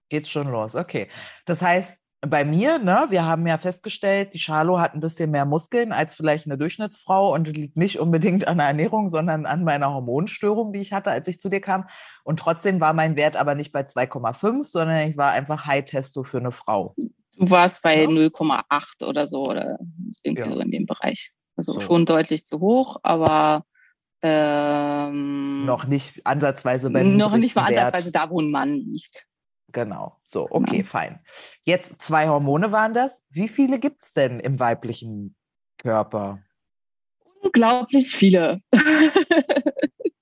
geht's 0.09 0.29
schon 0.29 0.49
los. 0.49 0.75
Okay. 0.75 1.07
Das 1.45 1.61
heißt, 1.61 1.97
bei 2.21 2.43
mir, 2.43 2.79
ne, 2.79 3.07
wir 3.09 3.25
haben 3.25 3.45
ja 3.47 3.57
festgestellt, 3.57 4.33
die 4.33 4.39
Charlo 4.39 4.79
hat 4.79 4.93
ein 4.93 4.99
bisschen 4.99 5.31
mehr 5.31 5.45
Muskeln 5.45 5.91
als 5.91 6.15
vielleicht 6.15 6.45
eine 6.45 6.57
Durchschnittsfrau 6.57 7.33
und 7.33 7.47
liegt 7.47 7.77
nicht 7.77 7.99
unbedingt 7.99 8.47
an 8.47 8.57
der 8.57 8.67
Ernährung, 8.67 9.09
sondern 9.09 9.45
an 9.45 9.63
meiner 9.63 9.93
Hormonstörung, 9.93 10.73
die 10.73 10.79
ich 10.79 10.93
hatte, 10.93 11.11
als 11.11 11.27
ich 11.27 11.39
zu 11.39 11.49
dir 11.49 11.61
kam. 11.61 11.87
Und 12.23 12.39
trotzdem 12.39 12.79
war 12.81 12.93
mein 12.93 13.15
Wert 13.15 13.37
aber 13.37 13.55
nicht 13.55 13.71
bei 13.71 13.81
2,5, 13.81 14.65
sondern 14.65 15.07
ich 15.07 15.17
war 15.17 15.31
einfach 15.31 15.65
High-Testo 15.65 16.23
für 16.23 16.37
eine 16.39 16.51
Frau. 16.51 16.95
Du 17.37 17.49
warst 17.49 17.81
bei 17.81 18.03
ja. 18.03 18.07
0,8 18.07 19.05
oder 19.05 19.27
so 19.27 19.49
oder 19.49 19.77
irgendwie 20.23 20.49
ja. 20.49 20.55
so 20.55 20.59
in 20.59 20.71
dem 20.71 20.85
Bereich. 20.85 21.31
Also 21.57 21.73
so. 21.73 21.81
schon 21.81 22.05
deutlich 22.05 22.45
zu 22.45 22.59
hoch, 22.59 22.97
aber 23.03 23.65
ähm, 24.21 25.65
noch 25.65 25.85
nicht 25.85 26.25
ansatzweise 26.25 26.89
bei 26.89 27.03
Noch 27.03 27.35
nicht 27.35 27.55
mal 27.55 27.65
ansatzweise 27.65 28.11
da, 28.11 28.29
wo 28.29 28.39
ein 28.39 28.51
Mann 28.51 28.73
liegt. 28.73 29.27
Genau. 29.71 30.17
So, 30.23 30.47
okay, 30.49 30.77
genau. 30.77 30.87
fein. 30.87 31.19
Jetzt 31.63 32.01
zwei 32.01 32.29
Hormone 32.29 32.71
waren 32.71 32.93
das. 32.93 33.25
Wie 33.29 33.49
viele 33.49 33.79
gibt 33.79 34.03
es 34.03 34.13
denn 34.13 34.39
im 34.39 34.59
weiblichen 34.59 35.35
Körper? 35.77 36.39
Unglaublich 37.41 38.15
viele. 38.15 38.61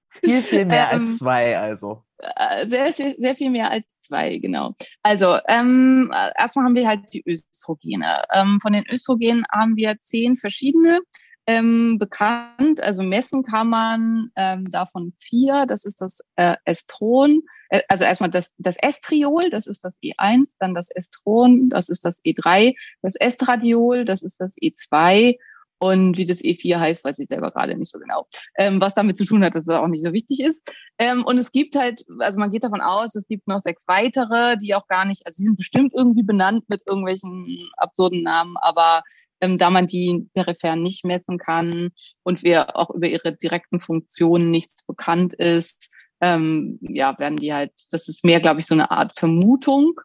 viel, 0.10 0.42
viel 0.42 0.66
mehr 0.66 0.90
ähm, 0.92 1.02
als 1.02 1.18
zwei, 1.18 1.58
also. 1.58 2.04
Äh, 2.18 2.68
sehr, 2.68 2.92
sehr, 2.94 3.16
sehr 3.18 3.36
viel 3.36 3.52
mehr 3.52 3.70
als 3.70 3.86
zwei, 4.02 4.38
genau. 4.40 4.74
Also, 5.04 5.38
ähm, 5.48 6.12
erstmal 6.38 6.66
haben 6.66 6.76
wir 6.76 6.88
halt 6.88 7.14
die 7.14 7.24
Östrogene. 7.26 8.24
Ähm, 8.34 8.60
von 8.62 8.74
den 8.74 8.86
Östrogenen 8.90 9.46
haben 9.52 9.76
wir 9.76 10.00
zehn 10.00 10.36
verschiedene 10.36 11.00
ähm, 11.48 11.98
bekannt. 12.00 12.82
Also 12.82 13.04
messen 13.04 13.44
kann 13.44 13.70
man 13.70 14.32
ähm, 14.36 14.70
davon 14.70 15.14
vier. 15.18 15.66
Das 15.68 15.86
ist 15.86 16.02
das 16.02 16.20
äh, 16.36 16.56
Estron, 16.66 17.42
äh, 17.70 17.82
also 17.90 18.04
erstmal 18.04 18.30
das, 18.30 18.54
das 18.58 18.78
Estriol, 18.78 19.50
das 19.50 19.68
ist 19.68 19.84
das 19.84 20.00
E1, 20.02 20.56
dann 20.60 20.74
das 20.74 20.90
Estron, 20.92 21.70
das 21.70 21.90
ist 21.90 22.06
das 22.06 22.24
E3, 22.24 22.76
das 23.02 23.16
Estradiol, 23.16 24.06
das 24.06 24.22
ist 24.22 24.40
das 24.40 24.56
E2 24.58 25.38
und 25.84 26.18
wie 26.18 26.24
das 26.24 26.42
E4 26.42 26.80
heißt, 26.80 27.04
weiß 27.04 27.20
ich 27.20 27.28
selber 27.28 27.52
gerade 27.52 27.78
nicht 27.78 27.92
so 27.92 28.00
genau. 28.00 28.26
Ähm, 28.58 28.80
was 28.80 28.96
damit 28.96 29.18
zu 29.18 29.26
tun 29.26 29.44
hat, 29.44 29.54
dass 29.54 29.68
es 29.68 29.76
auch 29.76 29.90
nicht 29.90 30.02
so 30.02 30.14
wichtig 30.14 30.40
ist. 30.40 30.74
Ähm, 30.98 31.26
und 31.26 31.38
es 31.38 31.52
gibt 31.52 31.76
halt, 31.76 32.06
also 32.20 32.40
man 32.40 32.52
geht 32.52 32.64
davon 32.64 32.80
aus, 32.80 33.16
es 33.16 33.28
gibt 33.28 33.50
noch 33.50 33.60
sechs 33.60 33.86
weitere, 33.90 34.58
die 34.58 34.76
auch 34.76 34.88
gar 34.88 35.04
nicht, 35.04 35.26
also 35.26 35.36
die 35.38 35.44
sind 35.44 35.58
bestimmt 35.58 35.92
irgendwie 35.94 36.24
benannt 36.24 36.64
mit 36.70 36.84
irgendwelchen 36.88 37.70
absurden 37.76 38.24
Namen, 38.24 38.56
aber 38.62 39.04
ähm, 39.42 39.58
da 39.58 39.70
man 39.70 39.86
die 39.86 40.26
peripher 40.34 40.78
nicht 40.78 41.04
messen 41.04 41.38
kann 41.38 41.90
und 42.24 42.44
wir 42.44 42.78
auch 42.78 42.90
über 42.90 43.08
ihre 43.08 43.36
direkten 43.36 43.82
Funktionen 43.82 44.52
nichts 44.52 44.86
bekannt 44.86 45.34
ist, 45.34 45.94
ähm, 46.22 46.80
ja, 46.80 47.20
werden 47.20 47.40
die 47.40 47.54
halt, 47.54 47.74
das 47.92 48.08
ist 48.08 48.24
mehr, 48.24 48.40
glaube 48.40 48.62
ich, 48.62 48.68
so 48.68 48.74
eine 48.74 48.90
Art 48.90 49.20
Vermutung. 49.20 50.00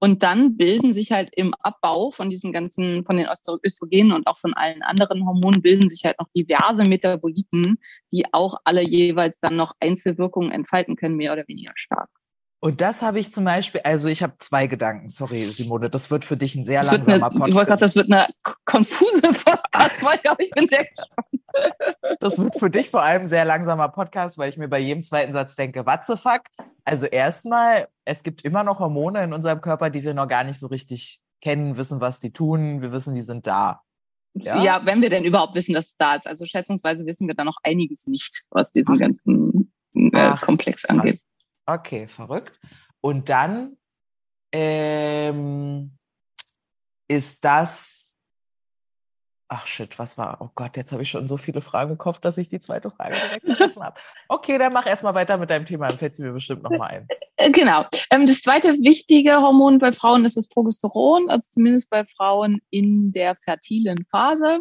Und 0.00 0.22
dann 0.22 0.56
bilden 0.56 0.92
sich 0.92 1.12
halt 1.12 1.30
im 1.34 1.54
Abbau 1.60 2.10
von 2.10 2.28
diesen 2.28 2.52
ganzen, 2.52 3.04
von 3.04 3.16
den 3.16 3.26
Östrogenen 3.26 4.12
und 4.12 4.26
auch 4.26 4.38
von 4.38 4.52
allen 4.54 4.82
anderen 4.82 5.26
Hormonen 5.26 5.62
bilden 5.62 5.88
sich 5.88 6.04
halt 6.04 6.18
noch 6.18 6.28
diverse 6.34 6.82
Metaboliten, 6.84 7.78
die 8.12 8.24
auch 8.32 8.56
alle 8.64 8.82
jeweils 8.82 9.40
dann 9.40 9.56
noch 9.56 9.72
Einzelwirkungen 9.80 10.50
entfalten 10.50 10.96
können, 10.96 11.16
mehr 11.16 11.32
oder 11.32 11.48
weniger 11.48 11.72
stark. 11.74 12.10
Und 12.64 12.80
das 12.80 13.02
habe 13.02 13.20
ich 13.20 13.30
zum 13.30 13.44
Beispiel, 13.44 13.82
also 13.84 14.08
ich 14.08 14.22
habe 14.22 14.36
zwei 14.38 14.66
Gedanken. 14.66 15.10
Sorry, 15.10 15.42
Simone, 15.42 15.90
das 15.90 16.10
wird 16.10 16.24
für 16.24 16.38
dich 16.38 16.54
ein 16.54 16.64
sehr 16.64 16.80
das 16.80 16.90
langsamer 16.90 17.12
eine, 17.12 17.20
Podcast. 17.20 17.48
Ich 17.50 17.54
wollte 17.54 17.68
gerade 17.68 17.80
sagen, 17.80 17.88
das 17.88 17.96
wird 17.96 18.10
eine 18.10 18.26
konfuse 18.64 19.20
Podcast, 19.20 20.26
aber 20.30 20.40
ich 20.40 20.50
bin 20.50 20.68
sehr 20.70 20.86
gespannt. 20.86 22.20
Das 22.20 22.38
wird 22.38 22.58
für 22.58 22.70
dich 22.70 22.88
vor 22.88 23.02
allem 23.02 23.22
ein 23.22 23.28
sehr 23.28 23.44
langsamer 23.44 23.90
Podcast, 23.90 24.38
weil 24.38 24.48
ich 24.48 24.56
mir 24.56 24.68
bei 24.68 24.78
jedem 24.78 25.02
zweiten 25.02 25.34
Satz 25.34 25.56
denke, 25.56 25.84
what 25.84 26.06
the 26.06 26.16
fuck? 26.16 26.40
Also 26.86 27.04
erstmal, 27.04 27.88
es 28.06 28.22
gibt 28.22 28.40
immer 28.46 28.64
noch 28.64 28.78
Hormone 28.78 29.22
in 29.22 29.34
unserem 29.34 29.60
Körper, 29.60 29.90
die 29.90 30.02
wir 30.02 30.14
noch 30.14 30.26
gar 30.26 30.44
nicht 30.44 30.58
so 30.58 30.68
richtig 30.68 31.20
kennen, 31.42 31.76
wissen, 31.76 32.00
was 32.00 32.18
die 32.18 32.32
tun. 32.32 32.80
Wir 32.80 32.92
wissen, 32.92 33.14
die 33.14 33.20
sind 33.20 33.46
da. 33.46 33.82
Ja? 34.32 34.62
ja, 34.62 34.86
wenn 34.86 35.02
wir 35.02 35.10
denn 35.10 35.26
überhaupt 35.26 35.54
wissen, 35.54 35.74
dass 35.74 35.88
es 35.88 35.96
da 35.98 36.14
ist. 36.14 36.26
Also 36.26 36.46
schätzungsweise 36.46 37.04
wissen 37.04 37.28
wir 37.28 37.34
da 37.34 37.44
noch 37.44 37.58
einiges 37.62 38.06
nicht, 38.06 38.44
was 38.48 38.70
diesen 38.70 38.96
ganzen 38.96 39.70
äh, 39.94 40.12
Ach, 40.14 40.40
Komplex 40.40 40.86
angeht. 40.86 41.16
Was? 41.16 41.33
Okay, 41.66 42.08
verrückt. 42.08 42.58
Und 43.00 43.28
dann 43.28 43.76
ähm, 44.52 45.96
ist 47.08 47.44
das. 47.44 48.14
Ach 49.48 49.66
shit, 49.66 49.98
was 49.98 50.16
war? 50.16 50.38
Oh 50.40 50.48
Gott, 50.54 50.76
jetzt 50.76 50.90
habe 50.90 51.02
ich 51.02 51.10
schon 51.10 51.28
so 51.28 51.36
viele 51.36 51.60
Fragen 51.60 51.92
im 51.92 51.98
Kopf, 51.98 52.18
dass 52.18 52.38
ich 52.38 52.48
die 52.48 52.60
zweite 52.60 52.90
Frage 52.90 53.14
direkt 53.14 53.46
vergessen 53.46 53.82
habe. 53.82 54.00
Okay, 54.28 54.58
dann 54.58 54.72
mach 54.72 54.86
erstmal 54.86 55.14
weiter 55.14 55.36
mit 55.36 55.50
deinem 55.50 55.66
Thema, 55.66 55.88
dann 55.88 55.98
fällt 55.98 56.16
sie 56.16 56.22
mir 56.22 56.32
bestimmt 56.32 56.62
nochmal 56.62 56.90
ein. 56.90 57.08
Äh, 57.36 57.50
genau. 57.50 57.84
Ähm, 58.10 58.26
das 58.26 58.40
zweite 58.40 58.72
wichtige 58.80 59.42
Hormon 59.42 59.78
bei 59.78 59.92
Frauen 59.92 60.24
ist 60.24 60.36
das 60.36 60.48
Progesteron, 60.48 61.28
also 61.28 61.50
zumindest 61.50 61.90
bei 61.90 62.04
Frauen 62.04 62.62
in 62.70 63.12
der 63.12 63.36
fertilen 63.44 64.06
Phase, 64.10 64.60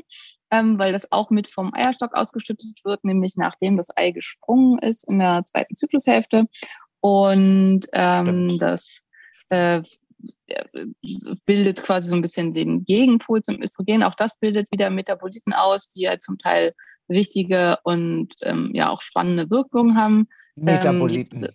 ähm, 0.51 0.77
weil 0.79 0.91
das 0.91 1.11
auch 1.11 1.29
mit 1.29 1.47
vom 1.47 1.73
Eierstock 1.73 2.13
ausgeschüttet 2.13 2.83
wird, 2.83 3.03
nämlich 3.03 3.35
nachdem 3.37 3.77
das 3.77 3.95
Ei 3.95 4.11
gesprungen 4.11 4.79
ist 4.79 5.07
in 5.07 5.19
der 5.19 5.43
zweiten 5.45 5.75
Zyklushälfte. 5.75 6.47
Und 7.03 7.81
ähm, 7.91 8.57
das 8.59 9.01
äh, 9.49 9.81
bildet 11.45 11.83
quasi 11.83 12.07
so 12.07 12.15
ein 12.15 12.21
bisschen 12.21 12.53
den 12.53 12.85
Gegenpol 12.85 13.41
zum 13.41 13.61
Östrogen. 13.61 14.03
Auch 14.03 14.15
das 14.15 14.39
bildet 14.39 14.71
wieder 14.71 14.89
Metaboliten 14.89 15.51
aus, 15.51 15.89
die 15.89 16.03
ja 16.03 16.17
zum 16.17 16.37
Teil 16.37 16.73
wichtige 17.09 17.77
und 17.83 18.35
ähm, 18.43 18.71
ja 18.73 18.89
auch 18.89 19.01
spannende 19.01 19.49
Wirkungen 19.49 19.97
haben. 19.97 20.29
Metaboliten. 20.55 21.43
Ähm, 21.43 21.51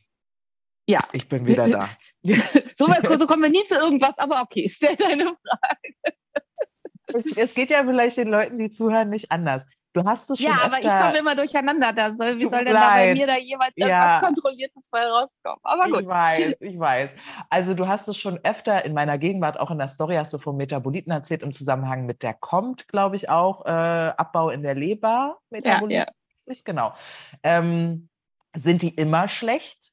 ja. 0.87 1.09
Ich 1.13 1.27
bin 1.31 1.47
wieder 1.47 1.67
da. 1.67 1.89
so, 2.77 2.87
so 3.17 3.27
kommen 3.27 3.43
wir 3.43 3.49
nie 3.49 3.65
zu 3.65 3.77
irgendwas, 3.77 4.19
aber 4.19 4.43
okay, 4.43 4.69
stell 4.69 4.97
deine 4.97 5.25
Frage. 5.25 6.15
Es, 7.07 7.39
es, 7.39 7.55
geht 7.55 7.71
ja 7.71 7.83
vielleicht 7.85 8.19
den 8.19 8.29
Leuten, 8.29 8.59
die 8.59 8.69
zuhören, 8.69 9.09
nicht 9.09 9.33
anders. 9.33 9.65
Du 9.95 10.05
hast 10.05 10.31
es 10.31 10.39
schon. 10.39 10.47
Ja, 10.47 10.59
aber 10.65 10.79
ich 10.79 10.87
komme 10.87 11.19
immer 11.19 11.35
durcheinander. 11.35 11.93
Da 11.93 12.15
soll, 12.15 12.39
wie 12.39 12.43
soll 12.43 12.65
denn 12.65 12.75
da 12.75 12.91
bei 12.91 13.15
mir 13.15 13.27
da 13.27 13.39
jeweils 13.39 13.73
ja. 13.77 14.21
Kontrolliertes 14.21 14.91
bei 14.91 15.07
rauskommen? 15.07 15.59
Aber 15.63 15.85
gut. 15.85 16.03
Ich 16.03 16.07
weiß, 16.07 16.57
ich 16.61 16.79
weiß. 16.79 17.11
Also 17.49 17.75
du 17.75 17.89
hast 17.89 18.07
es 18.09 18.17
schon 18.17 18.39
öfter 18.45 18.85
in 18.85 18.93
meiner 18.93 19.19
Gegenwart, 19.19 19.59
auch 19.59 19.71
in 19.71 19.79
der 19.79 19.89
Story, 19.89 20.17
hast 20.17 20.33
du 20.33 20.39
von 20.39 20.57
Metaboliten 20.57 21.11
erzählt 21.11 21.43
im 21.43 21.53
Zusammenhang 21.53 22.07
mit 22.07 22.23
der 22.23 22.35
kommt, 22.35 22.89
glaube 22.89 23.17
ich, 23.17 23.31
auch 23.31 23.65
äh, 23.65 23.71
Abbau 23.71 24.51
in 24.51 24.63
der 24.63 24.75
Leber. 24.75 25.39
Metaboliten. 25.51 25.91
Ja, 25.91 26.07
ja. 26.47 26.55
Genau. 26.65 26.95
Ähm, 27.43 28.09
sind 28.55 28.83
die 28.83 28.91
immer 28.91 29.29
schlecht? 29.29 29.91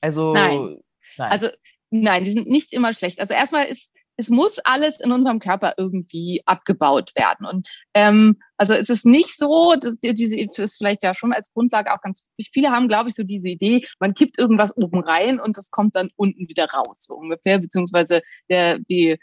Also 0.00 0.34
nein. 0.34 0.78
nein. 1.16 1.30
Also 1.30 1.48
nein, 1.90 2.24
die 2.24 2.32
sind 2.32 2.48
nicht 2.48 2.72
immer 2.72 2.94
schlecht. 2.94 3.20
Also 3.20 3.34
erstmal 3.34 3.66
ist 3.66 3.94
es 4.16 4.28
muss 4.28 4.58
alles 4.58 5.00
in 5.00 5.12
unserem 5.12 5.38
Körper 5.38 5.74
irgendwie 5.76 6.42
abgebaut 6.44 7.12
werden. 7.16 7.46
Und 7.46 7.68
ähm, 7.94 8.40
also 8.56 8.74
es 8.74 8.90
ist 8.90 9.06
nicht 9.06 9.36
so, 9.36 9.74
dass 9.74 9.96
diese 10.00 10.36
ist 10.36 10.76
vielleicht 10.76 11.02
ja 11.02 11.14
schon 11.14 11.32
als 11.32 11.52
Grundlage 11.52 11.92
auch 11.92 12.00
ganz 12.02 12.26
viele 12.52 12.70
haben, 12.70 12.88
glaube 12.88 13.08
ich, 13.08 13.14
so 13.14 13.22
diese 13.24 13.48
Idee, 13.48 13.86
man 13.98 14.14
kippt 14.14 14.38
irgendwas 14.38 14.76
oben 14.76 15.00
rein 15.00 15.40
und 15.40 15.56
das 15.56 15.70
kommt 15.70 15.96
dann 15.96 16.10
unten 16.16 16.48
wieder 16.48 16.66
raus, 16.66 17.04
so 17.04 17.14
ungefähr, 17.14 17.58
beziehungsweise 17.58 18.22
der, 18.48 18.78
die 18.78 19.18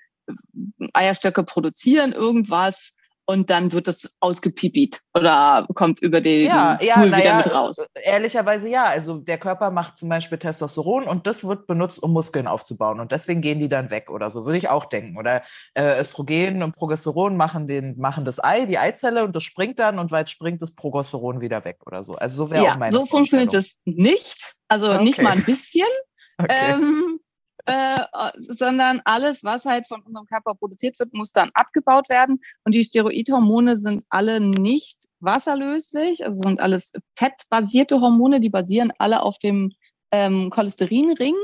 Eierstöcke 0.94 1.44
produzieren 1.44 2.12
irgendwas 2.12 2.96
und 3.30 3.52
dann 3.52 3.72
wird 3.74 3.88
das 3.88 4.12
ausgepipit 4.22 5.02
oder 5.14 5.68
kommt 5.76 6.00
über 6.00 6.20
den, 6.20 6.48
ja, 6.48 6.80
Stuhl 6.82 6.88
ja, 6.88 7.06
wieder 7.06 7.24
ja, 7.24 7.38
mit 7.38 7.54
raus. 7.54 7.78
Ehrlicherweise 8.04 8.70
ja. 8.70 8.86
Also 8.86 9.20
der 9.20 9.38
Körper 9.38 9.70
macht 9.70 10.00
zum 10.00 10.10
Beispiel 10.10 10.40
Testosteron 10.40 11.04
und 11.04 11.28
das 11.28 11.44
wird 11.44 11.68
benutzt, 11.68 12.02
um 12.02 12.12
Muskeln 12.12 12.48
aufzubauen 12.48 13.00
und 13.00 13.12
deswegen 13.12 13.42
gehen 13.42 13.60
die 13.60 13.70
dann 13.70 13.92
weg 13.92 14.10
oder 14.10 14.32
so, 14.32 14.46
würde 14.46 14.58
ich 14.58 14.70
auch 14.70 14.86
denken. 14.86 15.16
Oder 15.16 15.44
äh, 15.76 16.00
Östrogen 16.02 16.64
und 16.64 16.74
Progesteron 16.74 17.38
machen, 17.38 17.68
den, 17.68 18.00
machen 18.00 18.26
das 18.26 18.44
Ei, 18.44 18.66
die 18.66 18.80
Eizelle 18.80 19.24
und 19.24 19.36
das 19.36 19.44
springt 19.44 19.78
dann 19.78 20.00
und 20.00 20.10
weil 20.10 20.24
es 20.24 20.32
springt, 20.32 20.64
das 20.64 20.74
Progesteron 20.74 21.40
wieder 21.40 21.64
weg 21.66 21.78
oder 21.86 22.02
so. 22.02 22.16
Also 22.16 22.36
so 22.36 22.50
wäre 22.50 22.66
ja, 22.66 22.72
auch 22.72 22.78
meine 22.78 22.92
So 22.92 23.06
funktioniert 23.06 23.54
das 23.54 23.76
nicht, 23.86 24.56
also 24.70 24.88
okay. 24.88 25.04
nicht 25.04 25.22
mal 25.22 25.34
ein 25.34 25.46
bisschen. 25.46 25.86
Okay. 26.42 26.72
Ähm, 26.72 27.19
äh, 27.66 28.02
sondern 28.38 29.02
alles, 29.06 29.44
was 29.44 29.66
halt 29.66 29.88
von 29.88 30.02
unserem 30.02 30.26
Körper 30.26 30.56
produziert 30.56 31.00
wird, 31.00 31.14
muss 31.14 31.32
dann 31.32 31.52
abgebaut 31.54 32.10
werden. 32.10 32.40
Und 32.64 32.76
die 32.76 32.84
Steroidhormone 32.84 33.78
sind 33.78 34.04
alle 34.10 34.40
nicht 34.40 35.06
wasserlöslich, 35.20 36.26
also 36.26 36.42
sind 36.42 36.60
alles 36.60 36.94
fettbasierte 37.16 38.02
Hormone, 38.02 38.40
die 38.40 38.50
basieren 38.50 38.94
alle 38.98 39.22
auf 39.22 39.38
dem 39.40 39.72
ähm, 40.12 40.50
Cholesterinring. 40.50 41.36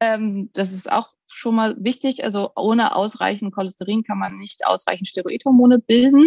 Ähm, 0.00 0.50
das 0.54 0.72
ist 0.72 0.90
auch 0.90 1.10
schon 1.28 1.54
mal 1.54 1.76
wichtig. 1.78 2.24
Also 2.24 2.50
ohne 2.56 2.96
ausreichend 2.96 3.54
Cholesterin 3.54 4.02
kann 4.02 4.18
man 4.18 4.36
nicht 4.36 4.66
ausreichend 4.66 5.08
Steroidhormone 5.08 5.78
bilden 5.78 6.26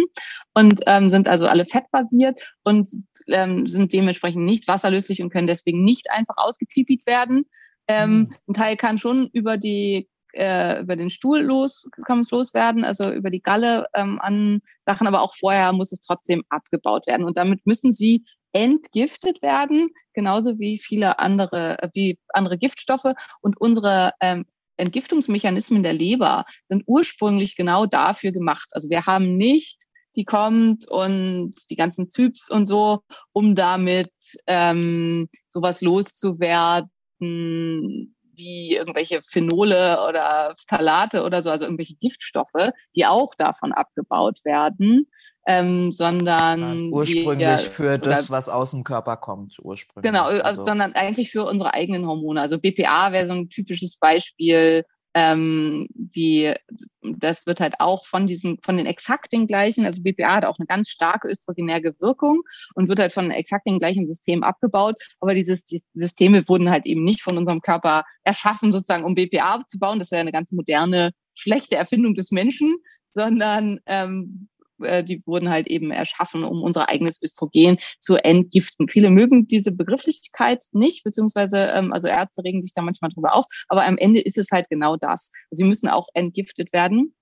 und 0.54 0.80
ähm, 0.86 1.10
sind 1.10 1.28
also 1.28 1.46
alle 1.46 1.64
fettbasiert 1.64 2.40
und 2.62 2.90
ähm, 3.28 3.66
sind 3.66 3.92
dementsprechend 3.92 4.44
nicht 4.44 4.68
wasserlöslich 4.68 5.22
und 5.22 5.30
können 5.30 5.46
deswegen 5.46 5.84
nicht 5.84 6.10
einfach 6.10 6.36
ausgepipit 6.36 7.06
werden. 7.06 7.46
Ähm, 7.88 8.10
mhm. 8.10 8.34
Ein 8.48 8.54
Teil 8.54 8.76
kann 8.76 8.98
schon 8.98 9.28
über 9.32 9.56
die 9.56 10.08
äh, 10.34 10.80
über 10.80 10.96
den 10.96 11.10
Stuhl 11.10 11.40
los, 11.40 11.88
kann 12.06 12.20
es 12.20 12.30
loswerden, 12.30 12.84
also 12.84 13.12
über 13.12 13.30
die 13.30 13.42
Galle 13.42 13.86
ähm, 13.94 14.18
an 14.20 14.62
Sachen, 14.82 15.06
aber 15.06 15.20
auch 15.20 15.34
vorher 15.34 15.72
muss 15.72 15.92
es 15.92 16.00
trotzdem 16.00 16.42
abgebaut 16.48 17.06
werden. 17.06 17.24
Und 17.24 17.36
damit 17.36 17.66
müssen 17.66 17.92
sie 17.92 18.24
entgiftet 18.52 19.42
werden, 19.42 19.90
genauso 20.14 20.58
wie 20.58 20.78
viele 20.78 21.18
andere, 21.18 21.82
äh, 21.82 21.88
wie 21.94 22.18
andere 22.28 22.58
Giftstoffe. 22.58 23.12
Und 23.40 23.60
unsere 23.60 24.12
ähm, 24.20 24.46
Entgiftungsmechanismen 24.76 25.82
der 25.82 25.92
Leber 25.92 26.44
sind 26.64 26.84
ursprünglich 26.86 27.56
genau 27.56 27.86
dafür 27.86 28.32
gemacht. 28.32 28.68
Also 28.72 28.90
wir 28.90 29.06
haben 29.06 29.36
nicht 29.36 29.82
die 30.14 30.24
kommt 30.24 30.86
und 30.88 31.54
die 31.70 31.76
ganzen 31.76 32.06
Zyps 32.06 32.50
und 32.50 32.66
so, 32.66 33.00
um 33.32 33.54
damit 33.54 34.12
ähm, 34.46 35.28
sowas 35.48 35.80
loszuwerden, 35.80 36.90
wie 37.22 38.74
irgendwelche 38.74 39.22
Phenole 39.26 39.98
oder 40.08 40.54
Phthalate 40.58 41.22
oder 41.24 41.42
so, 41.42 41.50
also 41.50 41.64
irgendwelche 41.64 41.94
Giftstoffe, 41.94 42.70
die 42.96 43.06
auch 43.06 43.34
davon 43.34 43.72
abgebaut 43.72 44.40
werden, 44.44 45.06
ähm, 45.46 45.92
sondern 45.92 46.86
ja, 46.86 46.90
ursprünglich 46.90 47.38
wir, 47.38 47.58
für 47.58 47.98
das, 47.98 48.30
was 48.30 48.48
aus 48.48 48.70
dem 48.70 48.84
Körper 48.84 49.16
kommt, 49.16 49.56
ursprünglich. 49.60 50.10
Genau, 50.10 50.24
also, 50.24 50.42
also. 50.42 50.64
sondern 50.64 50.92
eigentlich 50.94 51.30
für 51.30 51.44
unsere 51.44 51.74
eigenen 51.74 52.06
Hormone. 52.06 52.40
Also 52.40 52.58
BPA 52.58 53.12
wäre 53.12 53.26
so 53.26 53.32
ein 53.32 53.48
typisches 53.48 53.96
Beispiel 53.96 54.84
ähm, 55.14 55.88
die, 55.94 56.54
das 57.02 57.46
wird 57.46 57.60
halt 57.60 57.74
auch 57.80 58.06
von 58.06 58.26
diesen, 58.26 58.58
von 58.62 58.76
den 58.76 58.86
exakt 58.86 59.32
den 59.32 59.46
gleichen, 59.46 59.84
also 59.84 60.02
BPA 60.02 60.36
hat 60.36 60.44
auch 60.44 60.58
eine 60.58 60.66
ganz 60.66 60.88
starke 60.88 61.28
östrogenärge 61.28 61.94
Wirkung 62.00 62.42
und 62.74 62.88
wird 62.88 62.98
halt 62.98 63.12
von 63.12 63.30
exakt 63.30 63.66
den 63.66 63.78
gleichen 63.78 64.06
Systemen 64.06 64.44
abgebaut. 64.44 64.96
Aber 65.20 65.34
dieses, 65.34 65.64
die 65.64 65.82
Systeme 65.94 66.48
wurden 66.48 66.70
halt 66.70 66.86
eben 66.86 67.04
nicht 67.04 67.22
von 67.22 67.36
unserem 67.36 67.60
Körper 67.60 68.04
erschaffen, 68.24 68.72
sozusagen, 68.72 69.04
um 69.04 69.14
BPA 69.14 69.54
abzubauen. 69.54 69.98
Das 69.98 70.10
wäre 70.10 70.20
eine 70.20 70.32
ganz 70.32 70.52
moderne, 70.52 71.12
schlechte 71.34 71.76
Erfindung 71.76 72.14
des 72.14 72.30
Menschen, 72.30 72.76
sondern 73.12 73.80
ähm, 73.86 74.48
äh, 74.82 75.04
die 75.04 75.22
wurden 75.26 75.50
halt 75.50 75.66
eben 75.66 75.90
erschaffen, 75.90 76.44
um 76.44 76.62
unser 76.62 76.88
eigenes 76.88 77.22
Östrogen 77.22 77.78
zu 78.00 78.16
entgiften. 78.16 78.88
Viele 78.88 79.10
mögen 79.10 79.48
diese 79.48 79.72
Begrifflichkeit 79.72 80.64
nicht, 80.72 81.04
beziehungsweise 81.04 81.58
ähm, 81.58 81.92
also 81.92 82.08
Ärzte 82.08 82.44
regen 82.44 82.62
sich 82.62 82.72
da 82.72 82.82
manchmal 82.82 83.10
drüber 83.10 83.34
auf, 83.34 83.46
aber 83.68 83.84
am 83.84 83.98
Ende 83.98 84.20
ist 84.20 84.38
es 84.38 84.50
halt 84.50 84.68
genau 84.68 84.96
das. 84.96 85.32
Sie 85.50 85.64
müssen 85.64 85.88
auch 85.88 86.08
entgiftet 86.14 86.72
werden. 86.72 87.14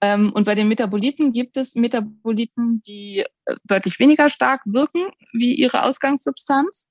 Ähm, 0.00 0.32
und 0.32 0.44
bei 0.44 0.54
den 0.54 0.68
Metaboliten 0.68 1.32
gibt 1.32 1.56
es 1.56 1.74
Metaboliten, 1.74 2.80
die 2.86 3.24
äh, 3.44 3.56
deutlich 3.64 3.98
weniger 3.98 4.30
stark 4.30 4.62
wirken 4.64 5.10
wie 5.32 5.54
ihre 5.54 5.84
Ausgangssubstanz. 5.84 6.88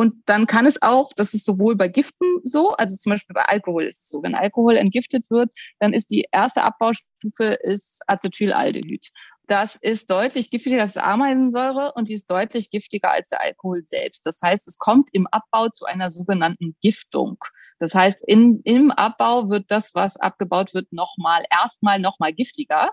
Und 0.00 0.14
dann 0.24 0.46
kann 0.46 0.64
es 0.64 0.80
auch, 0.80 1.12
das 1.14 1.34
ist 1.34 1.44
sowohl 1.44 1.76
bei 1.76 1.86
Giften 1.86 2.26
so, 2.44 2.72
also 2.72 2.96
zum 2.96 3.10
Beispiel 3.10 3.34
bei 3.34 3.42
Alkohol 3.42 3.84
ist 3.84 4.04
es 4.04 4.08
so, 4.08 4.22
wenn 4.22 4.34
Alkohol 4.34 4.78
entgiftet 4.78 5.30
wird, 5.30 5.50
dann 5.78 5.92
ist 5.92 6.10
die 6.10 6.26
erste 6.32 6.62
Abbaustufe 6.62 7.58
ist 7.64 8.00
Acetylaldehyd. 8.06 9.10
Das 9.50 9.74
ist 9.74 10.12
deutlich 10.12 10.48
giftiger 10.52 10.82
als 10.82 10.96
Ameisensäure 10.96 11.94
und 11.96 12.08
die 12.08 12.14
ist 12.14 12.30
deutlich 12.30 12.70
giftiger 12.70 13.10
als 13.10 13.30
der 13.30 13.40
Alkohol 13.40 13.82
selbst. 13.82 14.24
Das 14.24 14.40
heißt, 14.40 14.68
es 14.68 14.78
kommt 14.78 15.08
im 15.12 15.26
Abbau 15.26 15.68
zu 15.70 15.86
einer 15.86 16.08
sogenannten 16.08 16.76
Giftung. 16.80 17.36
Das 17.80 17.92
heißt, 17.92 18.22
in, 18.28 18.60
im 18.62 18.92
Abbau 18.92 19.50
wird 19.50 19.64
das, 19.72 19.92
was 19.92 20.16
abgebaut 20.16 20.72
wird, 20.72 20.92
nochmal, 20.92 21.42
erstmal 21.50 21.98
nochmal 21.98 22.32
giftiger. 22.32 22.90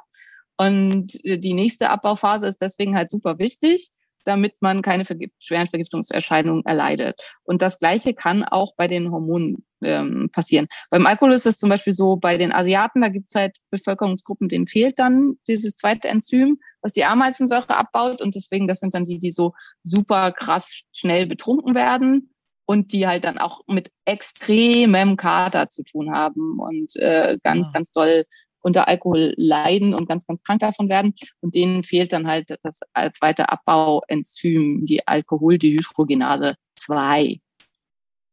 Und 0.57 1.13
die 1.23 1.53
nächste 1.53 1.91
Abbauphase 1.91 2.47
ist 2.47 2.59
deswegen 2.59 2.95
halt 2.95 3.11
super 3.11 3.37
wichtig 3.37 3.91
damit 4.27 4.61
man 4.61 4.81
keine 4.81 5.05
Vergift 5.05 5.33
schweren 5.39 5.67
Vergiftungserscheinungen 5.67 6.65
erleidet. 6.65 7.19
Und 7.43 7.61
das 7.61 7.79
Gleiche 7.79 8.13
kann 8.13 8.43
auch 8.43 8.75
bei 8.75 8.87
den 8.87 9.11
Hormonen 9.11 9.65
ähm, 9.81 10.29
passieren. 10.31 10.67
Beim 10.89 11.05
Alkohol 11.05 11.33
ist 11.33 11.45
es 11.45 11.59
zum 11.59 11.69
Beispiel 11.69 11.93
so, 11.93 12.17
bei 12.17 12.37
den 12.37 12.51
Asiaten, 12.51 13.01
da 13.01 13.09
gibt 13.09 13.29
es 13.29 13.35
halt 13.35 13.57
Bevölkerungsgruppen, 13.69 14.49
denen 14.49 14.67
fehlt 14.67 14.99
dann 14.99 15.37
dieses 15.47 15.75
zweite 15.75 16.07
Enzym, 16.09 16.59
was 16.81 16.93
die 16.93 17.05
Ameisensäure 17.05 17.77
abbaut. 17.77 18.21
Und 18.21 18.35
deswegen, 18.35 18.67
das 18.67 18.79
sind 18.79 18.93
dann 18.93 19.05
die, 19.05 19.19
die 19.19 19.31
so 19.31 19.53
super 19.83 20.31
krass 20.31 20.81
schnell 20.91 21.27
betrunken 21.27 21.75
werden 21.75 22.33
und 22.65 22.91
die 22.91 23.07
halt 23.07 23.23
dann 23.23 23.37
auch 23.37 23.61
mit 23.67 23.91
extremem 24.05 25.15
Kater 25.15 25.69
zu 25.69 25.83
tun 25.83 26.11
haben 26.11 26.59
und 26.59 26.95
äh, 26.97 27.37
ganz, 27.43 27.67
ja. 27.67 27.73
ganz 27.73 27.91
doll 27.93 28.25
unter 28.67 28.87
Alkohol 28.89 29.33
leiden 29.37 29.93
und 29.93 30.09
ganz, 30.09 30.27
ganz 30.27 30.43
krank 30.43 30.59
davon 30.59 30.89
werden. 30.89 31.13
Und 31.39 31.55
denen 31.55 31.83
fehlt 31.83 32.11
dann 32.11 32.27
halt 32.27 32.57
das 32.61 32.81
zweite 33.17 33.49
Abbauenzym, 33.49 34.85
die 34.85 35.07
Alkoholdehydrogenase 35.07 36.53
2. 36.75 37.39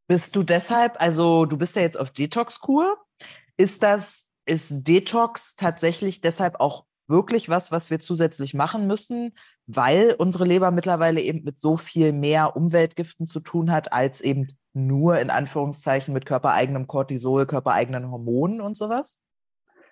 Bist 0.09 0.35
du 0.35 0.43
deshalb, 0.43 1.01
also 1.01 1.47
du 1.47 1.57
bist 1.57 1.77
ja 1.77 1.83
jetzt 1.83 1.99
auf 1.99 2.11
Detox-Kur. 2.11 2.99
Ist 3.57 3.85
das, 3.85 4.27
ist 4.45 4.83
Detox 4.89 5.55
tatsächlich 5.55 6.21
deshalb 6.21 6.59
auch 6.59 6.85
wirklich 7.07 7.49
was, 7.49 7.71
was 7.71 7.91
wir 7.91 8.01
zusätzlich 8.01 8.55
machen 8.55 8.89
müssen, 8.89 9.35
weil 9.67 10.17
unsere 10.19 10.45
Leber 10.45 10.73
mittlerweile 10.73 11.21
eben 11.21 11.45
mit 11.45 11.61
so 11.61 11.77
viel 11.77 12.13
mehr 12.13 12.57
Umweltgiften 12.57 13.25
zu 13.25 13.39
tun 13.39 13.71
hat, 13.71 13.93
als 13.93 14.21
eben 14.21 14.49
nur 14.73 15.21
in 15.21 15.31
Anführungszeichen 15.31 16.13
mit 16.13 16.27
körpereigenem 16.27 16.89
Cortisol, 16.89 17.47
körpereigenen 17.47 18.11
Hormonen 18.11 18.61
und 18.61 18.77
sowas? 18.77 19.21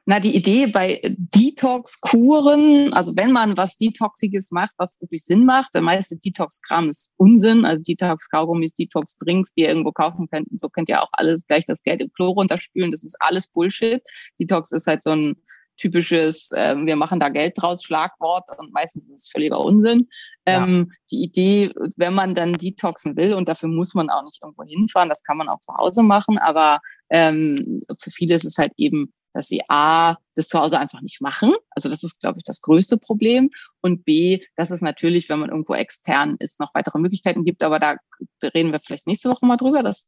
Na, 0.05 0.19
die 0.19 0.35
Idee 0.35 0.67
bei 0.67 1.01
Detox-Kuren, 1.17 2.93
also 2.93 3.12
wenn 3.17 3.31
man 3.31 3.57
was 3.57 3.77
Detoxiges 3.77 4.51
macht, 4.51 4.73
was 4.77 5.01
wirklich 5.01 5.25
Sinn 5.25 5.45
macht, 5.45 5.75
der 5.75 5.83
meiste 5.83 6.19
Detox-Kram 6.19 6.88
ist 6.88 7.12
Unsinn, 7.19 7.65
also 7.65 7.81
Detox-Kaugummis, 7.85 8.75
Detox-Drinks, 8.75 9.55
die 9.55 9.61
ihr 9.61 9.69
irgendwo 9.69 9.93
kaufen 9.93 10.29
könnt, 10.29 10.49
so 10.61 10.69
könnt 10.69 10.88
ihr 10.88 11.03
auch 11.03 11.11
alles 11.12 11.47
gleich 11.47 11.67
das 11.67 11.85
Geld 11.85 12.01
im 12.01 12.12
Klo 12.12 12.31
runterspülen, 12.31 12.91
das 12.91 13.05
ist 13.05 13.17
alles 13.21 13.47
Bullshit. 13.47 14.03
Detox 14.41 14.73
ist 14.73 14.88
halt 14.88 15.05
so 15.05 15.11
ein 15.11 15.37
typisches, 15.77 16.51
äh, 16.51 16.75
wir 16.77 16.97
machen 16.97 17.21
da 17.21 17.29
Geld 17.29 17.55
draus, 17.57 17.85
Schlagwort 17.85 18.45
und 18.59 18.73
meistens 18.73 19.09
ist 19.09 19.19
es 19.19 19.31
völliger 19.31 19.61
Unsinn. 19.61 20.09
Ja. 20.49 20.65
Ähm, 20.65 20.91
die 21.12 21.23
Idee, 21.23 21.73
wenn 21.97 22.15
man 22.15 22.35
dann 22.35 22.55
detoxen 22.55 23.17
will 23.17 23.35
und 23.35 23.49
dafür 23.49 23.69
muss 23.69 23.95
man 23.95 24.11
auch 24.11 24.25
nicht 24.25 24.41
irgendwo 24.43 24.65
hinfahren, 24.65 25.09
das 25.09 25.23
kann 25.23 25.37
man 25.37 25.49
auch 25.49 25.61
zu 25.61 25.73
Hause 25.75 26.03
machen, 26.03 26.38
aber 26.38 26.81
ähm, 27.11 27.83
für 27.99 28.11
viele 28.11 28.35
ist 28.35 28.45
es 28.45 28.59
halt 28.59 28.73
eben 28.77 29.12
dass 29.33 29.49
sie 29.49 29.62
A, 29.68 30.16
das 30.35 30.49
zu 30.49 30.59
Hause 30.59 30.79
einfach 30.79 31.01
nicht 31.01 31.21
machen. 31.21 31.55
Also 31.71 31.88
das 31.88 32.03
ist, 32.03 32.21
glaube 32.21 32.38
ich, 32.38 32.45
das 32.45 32.61
größte 32.61 32.99
Problem. 32.99 33.51
Und 33.81 34.05
B, 34.05 34.45
dass 34.57 34.71
es 34.71 34.81
natürlich, 34.81 35.29
wenn 35.29 35.40
man 35.40 35.51
irgendwo 35.51 35.75
extern 35.75 36.37
ist, 36.38 36.61
noch 36.61 36.75
weitere 36.75 36.99
Möglichkeiten 36.99 37.45
gibt. 37.45 37.62
Aber 37.62 37.79
da 37.79 37.97
reden 38.42 38.73
wir 38.73 38.81
vielleicht 38.81 39.07
nächste 39.07 39.31
Woche 39.31 39.47
mal 39.47 39.57
drüber, 39.57 39.83
dass 39.83 40.03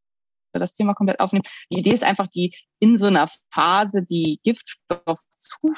wir 0.53 0.61
das 0.61 0.73
Thema 0.73 0.95
komplett 0.95 1.21
aufnehmen. 1.21 1.45
Die 1.71 1.79
Idee 1.79 1.93
ist 1.93 2.05
einfach, 2.05 2.29
die 2.29 2.55
in 2.79 2.97
so 2.97 3.07
einer 3.07 3.29
Phase 3.51 4.03
die 4.03 4.41
Giftstoffzufuhr 4.45 5.75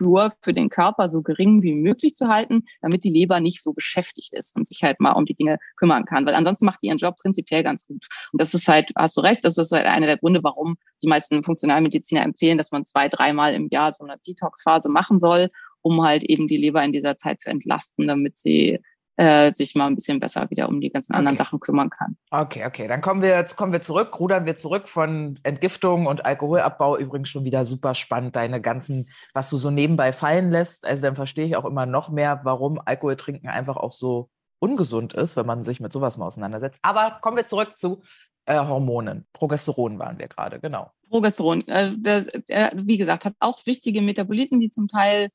Zufuhr 0.00 0.32
für 0.40 0.54
den 0.54 0.70
Körper 0.70 1.08
so 1.08 1.22
gering 1.22 1.62
wie 1.62 1.74
möglich 1.74 2.14
zu 2.14 2.28
halten, 2.28 2.64
damit 2.80 3.04
die 3.04 3.10
Leber 3.10 3.40
nicht 3.40 3.62
so 3.62 3.72
beschäftigt 3.72 4.32
ist 4.32 4.56
und 4.56 4.66
sich 4.66 4.82
halt 4.82 4.98
mal 4.98 5.12
um 5.12 5.26
die 5.26 5.34
Dinge 5.34 5.58
kümmern 5.76 6.06
kann. 6.06 6.24
Weil 6.24 6.34
ansonsten 6.34 6.64
macht 6.64 6.82
die 6.82 6.86
ihren 6.86 6.98
Job 6.98 7.16
prinzipiell 7.16 7.62
ganz 7.62 7.86
gut. 7.86 8.06
Und 8.32 8.40
das 8.40 8.54
ist 8.54 8.66
halt, 8.66 8.90
hast 8.96 9.16
du 9.16 9.20
recht, 9.20 9.44
das 9.44 9.58
ist 9.58 9.72
halt 9.72 9.86
einer 9.86 10.06
der 10.06 10.18
Gründe, 10.18 10.42
warum 10.42 10.76
die 11.02 11.08
meisten 11.08 11.44
Funktionalmediziner 11.44 12.22
empfehlen, 12.22 12.58
dass 12.58 12.70
man 12.70 12.86
zwei, 12.86 13.08
dreimal 13.08 13.54
im 13.54 13.68
Jahr 13.70 13.92
so 13.92 14.04
eine 14.04 14.16
Detox-Phase 14.26 14.88
machen 14.88 15.18
soll, 15.18 15.50
um 15.82 16.02
halt 16.02 16.24
eben 16.24 16.46
die 16.46 16.56
Leber 16.56 16.82
in 16.82 16.92
dieser 16.92 17.16
Zeit 17.16 17.40
zu 17.40 17.50
entlasten, 17.50 18.06
damit 18.06 18.36
sie 18.38 18.78
äh, 19.20 19.52
sich 19.54 19.74
mal 19.74 19.86
ein 19.86 19.96
bisschen 19.96 20.18
besser 20.18 20.48
wieder 20.48 20.70
um 20.70 20.80
die 20.80 20.88
ganzen 20.88 21.12
anderen 21.12 21.36
okay. 21.36 21.44
Sachen 21.44 21.60
kümmern 21.60 21.90
kann. 21.90 22.16
Okay, 22.30 22.64
okay. 22.64 22.88
Dann 22.88 23.02
kommen 23.02 23.20
wir 23.20 23.28
jetzt 23.28 23.54
kommen 23.54 23.70
wir 23.70 23.82
zurück, 23.82 24.18
rudern 24.18 24.46
wir 24.46 24.56
zurück 24.56 24.88
von 24.88 25.38
Entgiftung 25.42 26.06
und 26.06 26.24
Alkoholabbau. 26.24 26.96
Übrigens 26.96 27.28
schon 27.28 27.44
wieder 27.44 27.66
super 27.66 27.94
spannend, 27.94 28.34
deine 28.34 28.62
ganzen, 28.62 29.10
was 29.34 29.50
du 29.50 29.58
so 29.58 29.70
nebenbei 29.70 30.14
fallen 30.14 30.50
lässt. 30.50 30.86
Also 30.86 31.02
dann 31.02 31.16
verstehe 31.16 31.44
ich 31.44 31.56
auch 31.56 31.66
immer 31.66 31.84
noch 31.84 32.08
mehr, 32.08 32.40
warum 32.44 32.80
Alkohol 32.82 33.16
trinken 33.16 33.48
einfach 33.48 33.76
auch 33.76 33.92
so 33.92 34.30
ungesund 34.58 35.12
ist, 35.12 35.36
wenn 35.36 35.46
man 35.46 35.64
sich 35.64 35.80
mit 35.80 35.92
sowas 35.92 36.16
mal 36.16 36.26
auseinandersetzt. 36.26 36.78
Aber 36.80 37.18
kommen 37.20 37.36
wir 37.36 37.46
zurück 37.46 37.74
zu 37.76 38.02
äh, 38.46 38.58
Hormonen. 38.58 39.26
Progesteron 39.34 39.98
waren 39.98 40.18
wir 40.18 40.28
gerade, 40.28 40.60
genau. 40.60 40.92
Progesteron, 41.10 41.68
äh, 41.68 41.92
das, 41.98 42.26
äh, 42.48 42.70
wie 42.74 42.96
gesagt, 42.96 43.26
hat 43.26 43.34
auch 43.38 43.66
wichtige 43.66 44.00
Metaboliten, 44.00 44.60
die 44.60 44.70
zum 44.70 44.88
Teil 44.88 45.28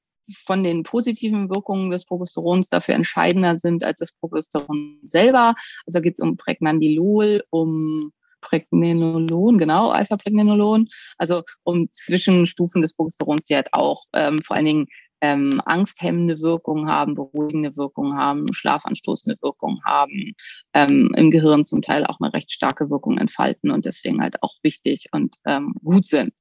von 0.45 0.63
den 0.63 0.83
positiven 0.83 1.49
Wirkungen 1.49 1.91
des 1.91 2.05
Progesterons 2.05 2.69
dafür 2.69 2.95
entscheidender 2.95 3.59
sind 3.59 3.83
als 3.83 3.99
das 3.99 4.11
Progesteron 4.13 4.99
selber. 5.03 5.55
Also 5.85 6.01
geht 6.01 6.15
es 6.17 6.23
um 6.23 6.37
Prägnandilol, 6.37 7.43
um 7.49 8.11
Pregnenolon, 8.41 9.57
genau, 9.57 9.89
Alpha-Pregnenolon, 9.89 10.87
also 11.17 11.41
um 11.63 11.89
Zwischenstufen 11.89 12.81
des 12.81 12.93
Progesterons, 12.93 13.45
die 13.45 13.55
halt 13.55 13.73
auch 13.73 14.03
ähm, 14.13 14.41
vor 14.43 14.55
allen 14.55 14.65
Dingen 14.65 14.87
ähm, 15.21 15.61
angsthemmende 15.65 16.39
Wirkung 16.41 16.87
haben, 16.87 17.15
beruhigende 17.15 17.75
Wirkung 17.77 18.15
haben, 18.15 18.45
schlafanstoßende 18.51 19.37
Wirkung 19.41 19.79
haben, 19.85 20.33
ähm, 20.73 21.11
im 21.15 21.31
Gehirn 21.31 21.65
zum 21.65 21.81
Teil 21.81 22.05
auch 22.05 22.19
eine 22.19 22.33
recht 22.33 22.51
starke 22.51 22.89
Wirkung 22.89 23.17
entfalten 23.17 23.71
und 23.71 23.85
deswegen 23.85 24.21
halt 24.21 24.41
auch 24.43 24.55
wichtig 24.63 25.07
und 25.11 25.35
ähm, 25.45 25.73
gut 25.83 26.05
sind. 26.05 26.33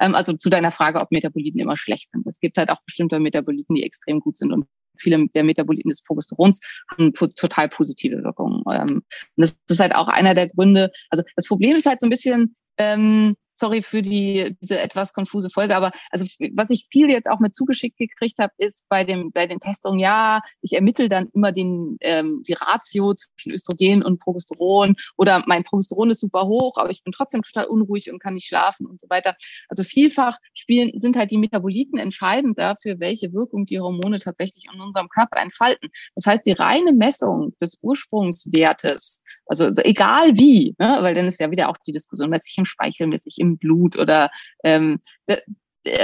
Ähm, 0.00 0.14
also 0.14 0.34
zu 0.34 0.50
deiner 0.50 0.70
Frage, 0.70 1.00
ob 1.00 1.10
Metaboliten 1.10 1.60
immer 1.60 1.76
schlecht 1.76 2.10
sind. 2.10 2.26
Es 2.26 2.40
gibt 2.40 2.58
halt 2.58 2.70
auch 2.70 2.82
bestimmte 2.84 3.18
Metaboliten, 3.18 3.74
die 3.74 3.84
extrem 3.84 4.20
gut 4.20 4.36
sind 4.36 4.52
und 4.52 4.66
viele 4.98 5.28
der 5.28 5.44
Metaboliten 5.44 5.90
des 5.90 6.02
Progesterons 6.02 6.60
haben 6.90 7.12
total 7.12 7.68
positive 7.68 8.22
Wirkungen. 8.22 8.62
Ähm, 8.70 8.96
und 8.96 9.02
das 9.36 9.56
ist 9.68 9.80
halt 9.80 9.94
auch 9.94 10.08
einer 10.08 10.34
der 10.34 10.48
Gründe. 10.48 10.90
Also 11.10 11.22
das 11.36 11.46
Problem 11.46 11.76
ist 11.76 11.86
halt 11.86 12.00
so 12.00 12.06
ein 12.06 12.10
bisschen, 12.10 12.56
ähm, 12.78 13.36
sorry 13.58 13.82
für 13.82 14.02
die, 14.02 14.56
diese 14.60 14.78
etwas 14.78 15.12
konfuse 15.12 15.50
Folge, 15.50 15.76
aber 15.76 15.92
also 16.10 16.26
was 16.54 16.70
ich 16.70 16.86
viel 16.90 17.10
jetzt 17.10 17.28
auch 17.28 17.40
mit 17.40 17.54
zugeschickt 17.54 17.98
gekriegt 17.98 18.38
habe, 18.38 18.52
ist 18.58 18.88
bei 18.88 19.04
dem 19.04 19.32
bei 19.32 19.46
den 19.46 19.60
Testungen, 19.60 19.98
ja, 19.98 20.40
ich 20.62 20.72
ermittle 20.74 21.08
dann 21.08 21.28
immer 21.34 21.52
den 21.52 21.96
ähm, 22.00 22.42
die 22.46 22.54
Ratio 22.54 23.14
zwischen 23.14 23.52
Östrogen 23.52 24.02
und 24.02 24.20
Progesteron 24.20 24.96
oder 25.16 25.42
mein 25.46 25.64
Progesteron 25.64 26.10
ist 26.10 26.20
super 26.20 26.46
hoch, 26.46 26.78
aber 26.78 26.90
ich 26.90 27.02
bin 27.02 27.12
trotzdem 27.12 27.42
total 27.42 27.66
unruhig 27.66 28.10
und 28.12 28.20
kann 28.20 28.34
nicht 28.34 28.46
schlafen 28.46 28.86
und 28.86 29.00
so 29.00 29.08
weiter. 29.10 29.36
Also 29.68 29.82
vielfach 29.82 30.36
spielen 30.54 30.92
sind 30.94 31.16
halt 31.16 31.30
die 31.30 31.38
Metaboliten 31.38 31.98
entscheidend 31.98 32.58
dafür, 32.58 33.00
welche 33.00 33.32
Wirkung 33.32 33.66
die 33.66 33.80
Hormone 33.80 34.20
tatsächlich 34.20 34.66
in 34.72 34.80
unserem 34.80 35.08
Körper 35.08 35.40
entfalten. 35.40 35.90
Das 36.14 36.26
heißt, 36.26 36.46
die 36.46 36.52
reine 36.52 36.92
Messung 36.92 37.54
des 37.60 37.78
Ursprungswertes, 37.80 39.24
also, 39.46 39.64
also 39.64 39.82
egal 39.82 40.36
wie, 40.36 40.74
ne, 40.78 40.98
weil 41.00 41.14
dann 41.14 41.26
ist 41.26 41.40
ja 41.40 41.50
wieder 41.50 41.68
auch 41.68 41.76
die 41.86 41.92
Diskussion, 41.92 42.30
messe 42.30 42.48
ich 42.50 42.58
im 42.58 42.64
Speichel, 42.64 43.06
messe 43.06 43.28
ich 43.28 43.38
im 43.38 43.47
im 43.48 43.58
Blut 43.58 43.98
oder 43.98 44.30
ähm, 44.64 45.00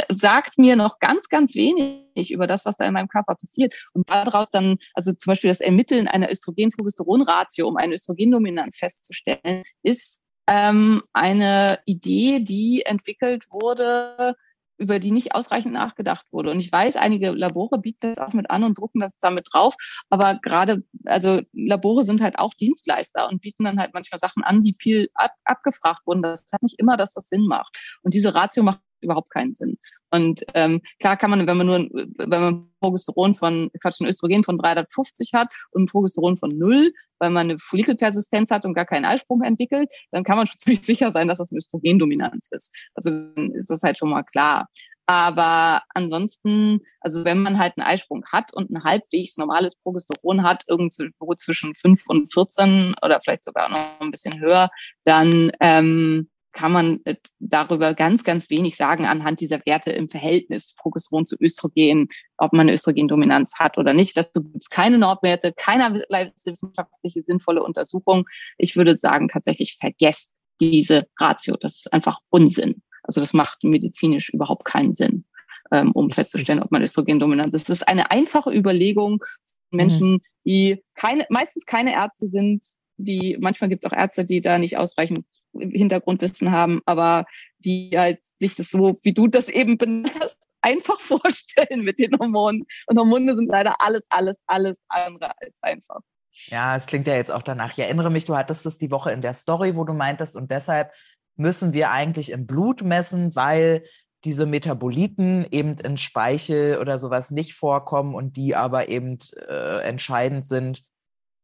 sagt 0.09 0.59
mir 0.59 0.77
noch 0.77 0.99
ganz, 0.99 1.29
ganz 1.29 1.55
wenig 1.55 2.31
über 2.31 2.47
das, 2.47 2.65
was 2.65 2.77
da 2.77 2.87
in 2.87 2.95
meinem 2.95 3.09
Körper 3.09 3.35
passiert. 3.35 3.75
Und 3.93 4.09
daraus 4.09 4.51
dann, 4.51 4.79
also 4.95 5.13
zum 5.13 5.31
Beispiel 5.33 5.51
das 5.51 5.61
Ermitteln 5.61 6.09
einer 6.09 6.31
Östrogen-Progesteron-Ratio, 6.31 7.69
um 7.69 7.77
eine 7.77 7.95
Östrogendominanz 7.95 8.79
festzustellen, 8.79 9.65
ist 9.83 10.23
ähm, 10.47 11.03
eine 11.13 11.81
Idee, 11.87 12.41
die 12.41 12.83
entwickelt 12.85 13.47
wurde 13.51 14.37
über 14.77 14.99
die 14.99 15.11
nicht 15.11 15.35
ausreichend 15.35 15.73
nachgedacht 15.73 16.27
wurde. 16.31 16.51
Und 16.51 16.61
ich 16.61 16.71
weiß, 16.71 16.97
einige 16.97 17.31
Labore 17.31 17.79
bieten 17.79 18.15
das 18.15 18.19
auch 18.19 18.33
mit 18.33 18.51
an 18.51 18.65
und 18.65 18.79
drucken 18.79 19.01
das 19.01 19.17
damit 19.19 19.47
drauf. 19.53 19.75
Aber 20.11 20.39
gerade, 20.43 20.83
also 21.05 21.41
Labore 21.53 22.05
sind 22.05 22.21
halt 22.21 22.39
auch 22.39 22.55
Dienstleister 22.55 23.29
und 23.29 23.41
bieten 23.41 23.65
dann 23.65 23.79
halt 23.79 23.95
manchmal 23.95 24.19
Sachen 24.19 24.43
an, 24.43 24.63
die 24.63 24.75
viel 24.79 25.09
ab, 25.15 25.33
abgefragt 25.45 26.07
wurden. 26.07 26.23
Das 26.23 26.45
heißt 26.53 26.63
nicht 26.63 26.79
immer, 26.79 26.97
dass 26.97 27.13
das 27.13 27.29
Sinn 27.29 27.47
macht. 27.47 27.77
Und 28.03 28.15
diese 28.15 28.35
Ratio 28.35 28.63
macht 28.63 28.81
überhaupt 29.05 29.31
keinen 29.31 29.53
Sinn. 29.53 29.79
Und 30.11 30.45
ähm, 30.55 30.81
klar 31.01 31.17
kann 31.17 31.31
man, 31.31 31.45
wenn 31.47 31.57
man 31.57 31.67
nur, 31.67 31.79
wenn 31.79 32.29
man 32.29 32.69
Progesteron 32.81 33.35
von, 33.35 33.71
Quatsch, 33.81 34.01
ein 34.01 34.07
Östrogen 34.07 34.45
von 34.45 34.59
350 34.59 35.33
hat 35.35 35.49
und 35.73 35.83
ein 35.83 35.87
Progesteron 35.87 36.37
von 36.37 36.51
null, 36.51 36.93
weil 37.19 37.31
man 37.31 37.51
eine 37.51 37.59
Follikelpersistenz 37.59 38.53
hat 38.53 38.65
und 38.65 38.75
gar 38.75 38.87
keinen 38.87 39.07
Eisprung 39.07 39.43
entwickelt, 39.43 39.91
dann 40.13 40.23
kann 40.23 40.37
man 40.37 40.47
schon 40.47 40.59
ziemlich 40.61 40.87
sicher 40.87 41.11
sein, 41.11 41.27
dass 41.27 41.39
das 41.39 41.51
eine 41.51 41.59
Östrogendominanz 41.59 42.49
ist. 42.53 42.73
Also 42.95 43.11
dann 43.11 43.51
ist 43.53 43.71
das 43.71 43.83
halt 43.83 43.99
schon 43.99 44.11
mal 44.11 44.23
klar. 44.23 44.69
Aber 45.07 45.83
ansonsten, 45.95 46.81
also 47.01 47.25
wenn 47.25 47.43
man 47.43 47.59
halt 47.59 47.75
einen 47.77 47.87
Eisprung 47.87 48.25
hat 48.33 48.55
und 48.55 48.71
ein 48.71 48.85
halbwegs 48.85 49.37
normales 49.37 49.77
Progesteron 49.77 50.43
hat, 50.43 50.65
irgendwo 50.67 51.35
zwischen 51.35 51.75
5 51.75 52.05
und 52.09 52.33
14 52.33 52.95
oder 53.03 53.21
vielleicht 53.21 53.45
sogar 53.45 53.69
noch 53.69 54.01
ein 54.01 54.11
bisschen 54.11 54.41
höher, 54.41 54.71
dann 55.05 55.53
ähm, 55.61 56.31
kann 56.55 56.73
man 56.73 57.01
äh, 57.05 57.17
darüber 57.41 57.93
ganz, 57.93 58.25
ganz 58.25 58.49
wenig 58.49 58.77
sagen 58.77 59.05
anhand 59.05 59.41
dieser 59.41 59.61
Werte 59.67 59.93
im 59.93 60.09
Verhältnis 60.09 60.75
Progesteron 60.77 61.27
zu 61.27 61.37
Östrogen, 61.39 62.09
ob 62.39 62.53
man 62.53 62.63
eine 62.63 62.75
Östrogendominanz 62.75 63.57
hat 63.59 63.77
oder 63.77 63.93
nicht. 63.93 64.17
Dazu 64.17 64.43
gibt 64.43 64.63
es 64.65 64.71
keine 64.71 64.97
Nordwerte, 64.97 65.53
keinerlei 65.53 66.33
wissenschaftliche 66.45 67.23
sinnvolle 67.23 67.63
Untersuchung. 67.63 68.27
Ich 68.57 68.77
würde 68.77 68.95
sagen, 68.95 69.29
tatsächlich 69.29 69.77
vergesst 69.79 70.33
diese 70.61 71.01
Ratio. 71.19 71.57
Das 71.57 71.77
ist 71.77 71.93
einfach 71.93 72.21
Unsinn. 72.31 72.83
Also 73.03 73.21
das 73.21 73.35
macht 73.35 73.65
medizinisch 73.65 74.31
überhaupt 74.31 74.65
keinen 74.65 74.95
Sinn, 74.95 75.25
ähm, 75.73 75.91
um 75.93 76.11
festzustellen, 76.11 76.63
ob 76.63 76.71
man 76.71 76.83
Östrogendominanz 76.83 77.53
ist. 77.55 77.69
Das 77.69 77.81
ist 77.81 77.89
eine 77.89 78.11
einfache 78.11 78.51
Überlegung 78.51 79.23
von 79.71 79.77
Menschen, 79.77 80.13
mhm. 80.13 80.23
die 80.47 80.85
keine, 80.95 81.27
meistens 81.29 81.67
keine 81.67 81.93
Ärzte 81.93 82.29
sind, 82.29 82.65
die, 82.97 83.37
manchmal 83.41 83.69
gibt 83.69 83.85
es 83.85 83.91
auch 83.91 83.97
Ärzte, 83.97 84.25
die 84.25 84.41
da 84.41 84.59
nicht 84.59 84.79
ausreichend 84.79 85.27
Hintergrundwissen 85.59 86.51
haben, 86.51 86.81
aber 86.87 87.27
die 87.59 87.93
halt 87.97 88.25
sich 88.25 88.55
das 88.55 88.71
so, 88.71 88.97
wie 89.03 89.13
du 89.13 89.27
das 89.27 89.49
eben 89.49 89.79
benannt 89.79 90.13
hast, 90.21 90.39
einfach 90.63 91.01
vorstellen 91.01 91.85
mit 91.85 91.99
den 91.99 92.19
Hormonen. 92.19 92.67
Und 92.87 92.99
Hormone 92.99 93.37
sind 93.37 93.49
leider 93.49 93.81
alles, 93.81 94.03
alles, 94.11 94.43
alles 94.47 94.85
andere 94.89 95.33
als 95.41 95.63
einfach. 95.63 96.01
Ja, 96.47 96.75
es 96.75 96.87
klingt 96.87 97.07
ja 97.07 97.15
jetzt 97.15 97.31
auch 97.31 97.43
danach. 97.43 97.73
Ich 97.73 97.79
erinnere 97.79 98.11
mich, 98.11 98.25
du 98.25 98.37
hattest 98.37 98.67
es 98.67 98.79
die 98.79 98.91
Woche 98.91 99.13
in 99.13 99.23
der 99.23 99.35
Story, 99.35 99.77
wo 99.77 99.85
du 99.85 99.93
meintest, 99.93 100.37
und 100.37 100.51
deshalb 100.51 100.93
müssen 101.37 101.73
wir 101.73 101.91
eigentlich 101.91 102.31
im 102.31 102.47
Blut 102.47 102.83
messen, 102.83 103.35
weil 103.37 103.85
diese 104.25 104.47
Metaboliten 104.47 105.47
eben 105.51 105.79
in 105.79 105.97
Speichel 105.97 106.79
oder 106.79 106.99
sowas 106.99 107.31
nicht 107.31 107.55
vorkommen 107.55 108.15
und 108.15 108.37
die 108.37 108.57
aber 108.57 108.89
eben 108.89 109.19
äh, 109.49 109.81
entscheidend 109.83 110.47
sind 110.47 110.83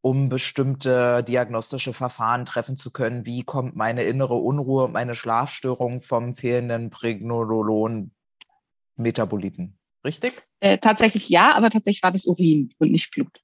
um 0.02 0.28
bestimmte 0.28 1.22
diagnostische 1.22 1.92
Verfahren 1.92 2.44
treffen 2.44 2.76
zu 2.76 2.90
können. 2.90 3.24
Wie 3.26 3.42
kommt 3.42 3.76
meine 3.76 4.02
innere 4.04 4.34
Unruhe 4.34 4.84
und 4.84 4.92
meine 4.92 5.14
Schlafstörung 5.14 6.00
vom 6.00 6.34
fehlenden 6.34 6.90
Pregnololon-Metaboliten? 6.90 9.76
Richtig? 10.04 10.42
Äh, 10.60 10.78
tatsächlich 10.78 11.28
ja, 11.28 11.54
aber 11.54 11.68
tatsächlich 11.68 12.02
war 12.02 12.12
das 12.12 12.24
Urin 12.24 12.72
und 12.78 12.90
nicht 12.90 13.10
Blut. 13.10 13.42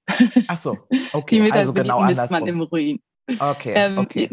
Ach 0.49 0.57
so, 0.57 0.79
okay. 1.13 1.43
Die 1.43 1.53
also 1.53 1.75
genau 1.75 2.03
misst 2.05 2.31
man 2.31 2.47
im 2.47 2.63
Urin. 2.63 3.03
Okay, 3.41 3.73
ähm, 3.75 3.99
okay. 3.99 4.29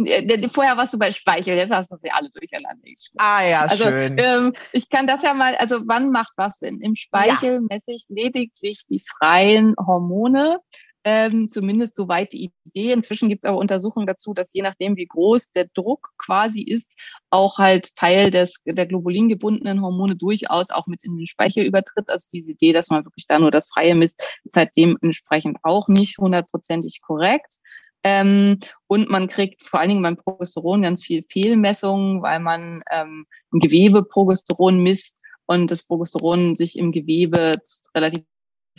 Vorher 0.53 0.77
warst 0.77 0.93
du 0.93 0.99
bei 0.99 1.11
Speichel, 1.11 1.55
jetzt 1.55 1.71
hast 1.71 1.91
du 1.91 1.95
sie 1.95 2.11
alle 2.11 2.29
durcheinander 2.29 2.83
Ah 3.17 3.43
ja, 3.43 3.61
also, 3.61 3.85
schön. 3.85 4.17
Ähm, 4.19 4.53
ich 4.71 4.87
kann 4.87 5.07
das 5.07 5.23
ja 5.23 5.33
mal, 5.33 5.55
also 5.55 5.81
wann 5.87 6.11
macht 6.11 6.33
was 6.37 6.59
Sinn? 6.59 6.79
Im 6.79 6.95
Speichel 6.95 7.53
ja. 7.53 7.61
messe 7.61 7.91
ich 7.91 8.05
lediglich 8.09 8.85
die 8.85 9.01
freien 9.01 9.73
Hormone, 9.79 10.59
ähm, 11.05 11.49
zumindest 11.49 11.95
soweit 11.95 12.31
die 12.31 12.51
Idee. 12.65 12.93
Inzwischen 12.93 13.29
gibt 13.29 13.43
es 13.43 13.49
aber 13.49 13.57
Untersuchungen 13.57 14.07
dazu, 14.07 14.33
dass 14.33 14.53
je 14.53 14.61
nachdem, 14.61 14.95
wie 14.95 15.05
groß 15.05 15.51
der 15.51 15.67
Druck 15.73 16.11
quasi 16.17 16.61
ist, 16.61 16.97
auch 17.29 17.57
halt 17.57 17.95
Teil 17.95 18.31
des 18.31 18.61
der 18.65 18.85
globulingebundenen 18.85 19.81
Hormone 19.81 20.15
durchaus 20.15 20.69
auch 20.69 20.87
mit 20.87 21.03
in 21.03 21.17
den 21.17 21.27
Speichel 21.27 21.65
übertritt. 21.65 22.09
Also 22.09 22.27
diese 22.31 22.53
Idee, 22.53 22.73
dass 22.73 22.89
man 22.89 23.05
wirklich 23.05 23.27
da 23.27 23.39
nur 23.39 23.51
das 23.51 23.69
Freie 23.69 23.95
misst, 23.95 24.23
ist 24.43 24.55
halt 24.55 24.71
dementsprechend 24.77 25.57
auch 25.63 25.87
nicht 25.87 26.17
hundertprozentig 26.17 27.01
korrekt. 27.01 27.57
Ähm, 28.03 28.59
und 28.87 29.09
man 29.09 29.27
kriegt 29.27 29.63
vor 29.63 29.79
allen 29.79 29.89
Dingen 29.89 30.03
beim 30.03 30.17
Progesteron 30.17 30.81
ganz 30.81 31.03
viel 31.03 31.23
Fehlmessungen, 31.29 32.21
weil 32.21 32.39
man 32.39 32.83
ähm, 32.91 33.25
im 33.51 33.59
Gewebe 33.59 34.03
Progesteron 34.03 34.79
misst 34.79 35.21
und 35.45 35.71
das 35.71 35.83
Progesteron 35.83 36.55
sich 36.55 36.77
im 36.77 36.91
Gewebe 36.91 37.55
relativ 37.95 38.23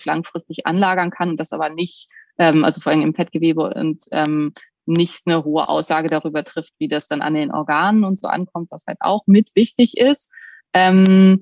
langfristig 0.04 0.66
anlagern 0.66 1.10
kann 1.10 1.30
und 1.30 1.40
das 1.40 1.52
aber 1.52 1.70
nicht, 1.70 2.08
ähm, 2.38 2.64
also 2.64 2.80
vor 2.80 2.92
allem 2.92 3.02
im 3.02 3.14
Fettgewebe 3.14 3.72
und 3.74 4.04
ähm, 4.10 4.52
nicht 4.86 5.22
eine 5.26 5.44
hohe 5.44 5.68
Aussage 5.68 6.08
darüber 6.08 6.44
trifft, 6.44 6.74
wie 6.78 6.88
das 6.88 7.08
dann 7.08 7.22
an 7.22 7.34
den 7.34 7.52
Organen 7.52 8.04
und 8.04 8.18
so 8.18 8.28
ankommt, 8.28 8.70
was 8.70 8.84
halt 8.86 8.98
auch 9.00 9.22
mit 9.26 9.54
wichtig 9.54 9.96
ist. 9.96 10.32
Ähm, 10.72 11.40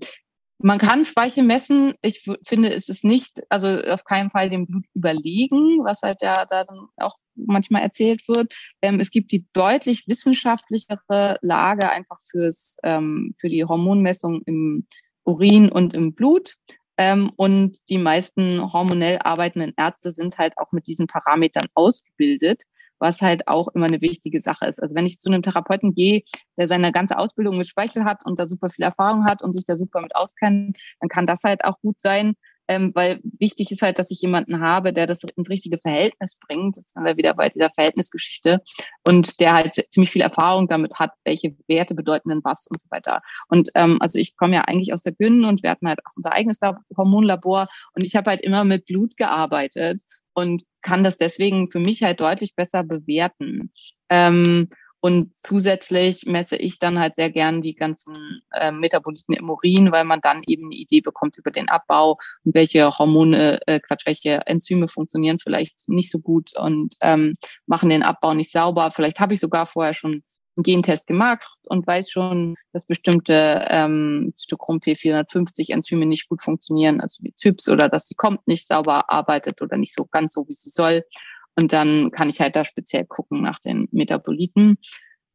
man 0.58 0.78
kann 0.78 1.04
Speichel 1.04 1.42
messen. 1.42 1.94
Ich 2.02 2.24
finde, 2.46 2.72
es 2.72 2.88
ist 2.88 3.04
nicht, 3.04 3.42
also 3.48 3.66
auf 3.66 4.04
keinen 4.04 4.30
Fall 4.30 4.48
dem 4.48 4.66
Blut 4.66 4.84
überlegen, 4.94 5.84
was 5.84 6.02
halt 6.02 6.22
ja 6.22 6.46
da 6.46 6.64
dann 6.64 6.86
auch 6.98 7.16
manchmal 7.34 7.82
erzählt 7.82 8.26
wird. 8.28 8.54
Ähm, 8.80 9.00
es 9.00 9.10
gibt 9.10 9.32
die 9.32 9.44
deutlich 9.52 10.06
wissenschaftlichere 10.06 11.38
Lage 11.40 11.90
einfach 11.90 12.18
fürs, 12.30 12.76
ähm, 12.84 13.34
für 13.38 13.48
die 13.48 13.64
Hormonmessung 13.64 14.42
im 14.46 14.86
Urin 15.24 15.68
und 15.68 15.94
im 15.94 16.14
Blut. 16.14 16.54
Ähm, 17.02 17.32
und 17.34 17.78
die 17.88 17.98
meisten 17.98 18.72
hormonell 18.72 19.18
arbeitenden 19.18 19.72
Ärzte 19.76 20.12
sind 20.12 20.38
halt 20.38 20.56
auch 20.56 20.70
mit 20.70 20.86
diesen 20.86 21.08
Parametern 21.08 21.66
ausgebildet, 21.74 22.62
was 23.00 23.20
halt 23.22 23.48
auch 23.48 23.66
immer 23.74 23.86
eine 23.86 24.00
wichtige 24.00 24.40
Sache 24.40 24.66
ist. 24.66 24.80
Also 24.80 24.94
wenn 24.94 25.06
ich 25.06 25.18
zu 25.18 25.28
einem 25.28 25.42
Therapeuten 25.42 25.94
gehe, 25.94 26.22
der 26.56 26.68
seine 26.68 26.92
ganze 26.92 27.18
Ausbildung 27.18 27.58
mit 27.58 27.66
Speichel 27.66 28.04
hat 28.04 28.24
und 28.24 28.38
da 28.38 28.46
super 28.46 28.68
viel 28.68 28.84
Erfahrung 28.84 29.24
hat 29.24 29.42
und 29.42 29.50
sich 29.50 29.64
da 29.64 29.74
super 29.74 30.00
mit 30.00 30.14
auskennt, 30.14 30.78
dann 31.00 31.08
kann 31.08 31.26
das 31.26 31.42
halt 31.42 31.64
auch 31.64 31.80
gut 31.80 31.98
sein 31.98 32.34
ähm, 32.72 32.92
weil 32.94 33.20
wichtig 33.38 33.70
ist 33.70 33.82
halt, 33.82 33.98
dass 33.98 34.10
ich 34.10 34.20
jemanden 34.20 34.60
habe, 34.60 34.92
der 34.92 35.06
das 35.06 35.22
ins 35.24 35.50
richtige 35.50 35.78
Verhältnis 35.78 36.38
bringt. 36.38 36.76
Das 36.76 36.92
sind 36.92 37.04
wir 37.04 37.16
wieder 37.16 37.34
bei 37.34 37.50
dieser 37.50 37.70
Verhältnisgeschichte 37.70 38.60
und 39.06 39.40
der 39.40 39.52
halt 39.52 39.86
ziemlich 39.90 40.10
viel 40.10 40.22
Erfahrung 40.22 40.68
damit 40.68 40.94
hat, 40.94 41.12
welche 41.24 41.54
Werte 41.68 41.94
bedeuten 41.94 42.30
denn 42.30 42.44
was 42.44 42.66
und 42.66 42.80
so 42.80 42.90
weiter. 42.90 43.20
Und 43.48 43.70
ähm, 43.74 43.98
also 44.00 44.18
ich 44.18 44.36
komme 44.36 44.56
ja 44.56 44.62
eigentlich 44.62 44.92
aus 44.92 45.02
der 45.02 45.12
Gyn 45.12 45.44
und 45.44 45.62
wir 45.62 45.70
hatten 45.70 45.88
halt 45.88 46.00
auch 46.06 46.16
unser 46.16 46.32
eigenes 46.32 46.60
Hormonlabor 46.96 47.66
und 47.94 48.04
ich 48.04 48.16
habe 48.16 48.30
halt 48.30 48.40
immer 48.40 48.64
mit 48.64 48.86
Blut 48.86 49.16
gearbeitet 49.16 50.00
und 50.34 50.62
kann 50.80 51.04
das 51.04 51.18
deswegen 51.18 51.70
für 51.70 51.78
mich 51.78 52.02
halt 52.02 52.20
deutlich 52.20 52.54
besser 52.56 52.82
bewerten. 52.84 53.72
Ähm, 54.08 54.70
Und 55.04 55.34
zusätzlich 55.34 56.26
messe 56.26 56.56
ich 56.56 56.78
dann 56.78 57.00
halt 57.00 57.16
sehr 57.16 57.28
gern 57.28 57.60
die 57.60 57.74
ganzen 57.74 58.14
äh, 58.52 58.70
Metaboliten 58.70 59.34
im 59.34 59.50
Urin, 59.50 59.90
weil 59.90 60.04
man 60.04 60.20
dann 60.20 60.44
eben 60.46 60.66
eine 60.66 60.76
Idee 60.76 61.00
bekommt 61.00 61.36
über 61.36 61.50
den 61.50 61.68
Abbau 61.68 62.18
und 62.44 62.54
welche 62.54 62.96
Hormone, 62.96 63.58
äh, 63.66 63.80
Quatsch, 63.80 64.06
welche 64.06 64.46
Enzyme 64.46 64.86
funktionieren 64.86 65.40
vielleicht 65.40 65.88
nicht 65.88 66.12
so 66.12 66.20
gut 66.20 66.56
und 66.56 66.94
ähm, 67.00 67.34
machen 67.66 67.88
den 67.88 68.04
Abbau 68.04 68.32
nicht 68.32 68.52
sauber. 68.52 68.92
Vielleicht 68.92 69.18
habe 69.18 69.34
ich 69.34 69.40
sogar 69.40 69.66
vorher 69.66 69.92
schon 69.92 70.22
einen 70.56 70.62
Gentest 70.62 71.08
gemacht 71.08 71.58
und 71.66 71.84
weiß 71.84 72.08
schon, 72.08 72.54
dass 72.72 72.86
bestimmte 72.86 73.66
ähm, 73.70 74.32
Zytochrom 74.36 74.78
P450 74.78 75.72
Enzyme 75.72 76.06
nicht 76.06 76.28
gut 76.28 76.42
funktionieren, 76.42 77.00
also 77.00 77.24
wie 77.24 77.34
ZYPS 77.34 77.70
oder 77.70 77.88
dass 77.88 78.06
sie 78.06 78.14
kommt 78.14 78.46
nicht 78.46 78.68
sauber 78.68 79.10
arbeitet 79.10 79.62
oder 79.62 79.76
nicht 79.76 79.94
so 79.94 80.06
ganz 80.06 80.34
so, 80.34 80.46
wie 80.46 80.54
sie 80.54 80.70
soll. 80.70 81.02
Und 81.56 81.72
dann 81.72 82.10
kann 82.10 82.28
ich 82.28 82.40
halt 82.40 82.56
da 82.56 82.64
speziell 82.64 83.04
gucken 83.04 83.42
nach 83.42 83.58
den 83.58 83.88
Metaboliten. 83.92 84.78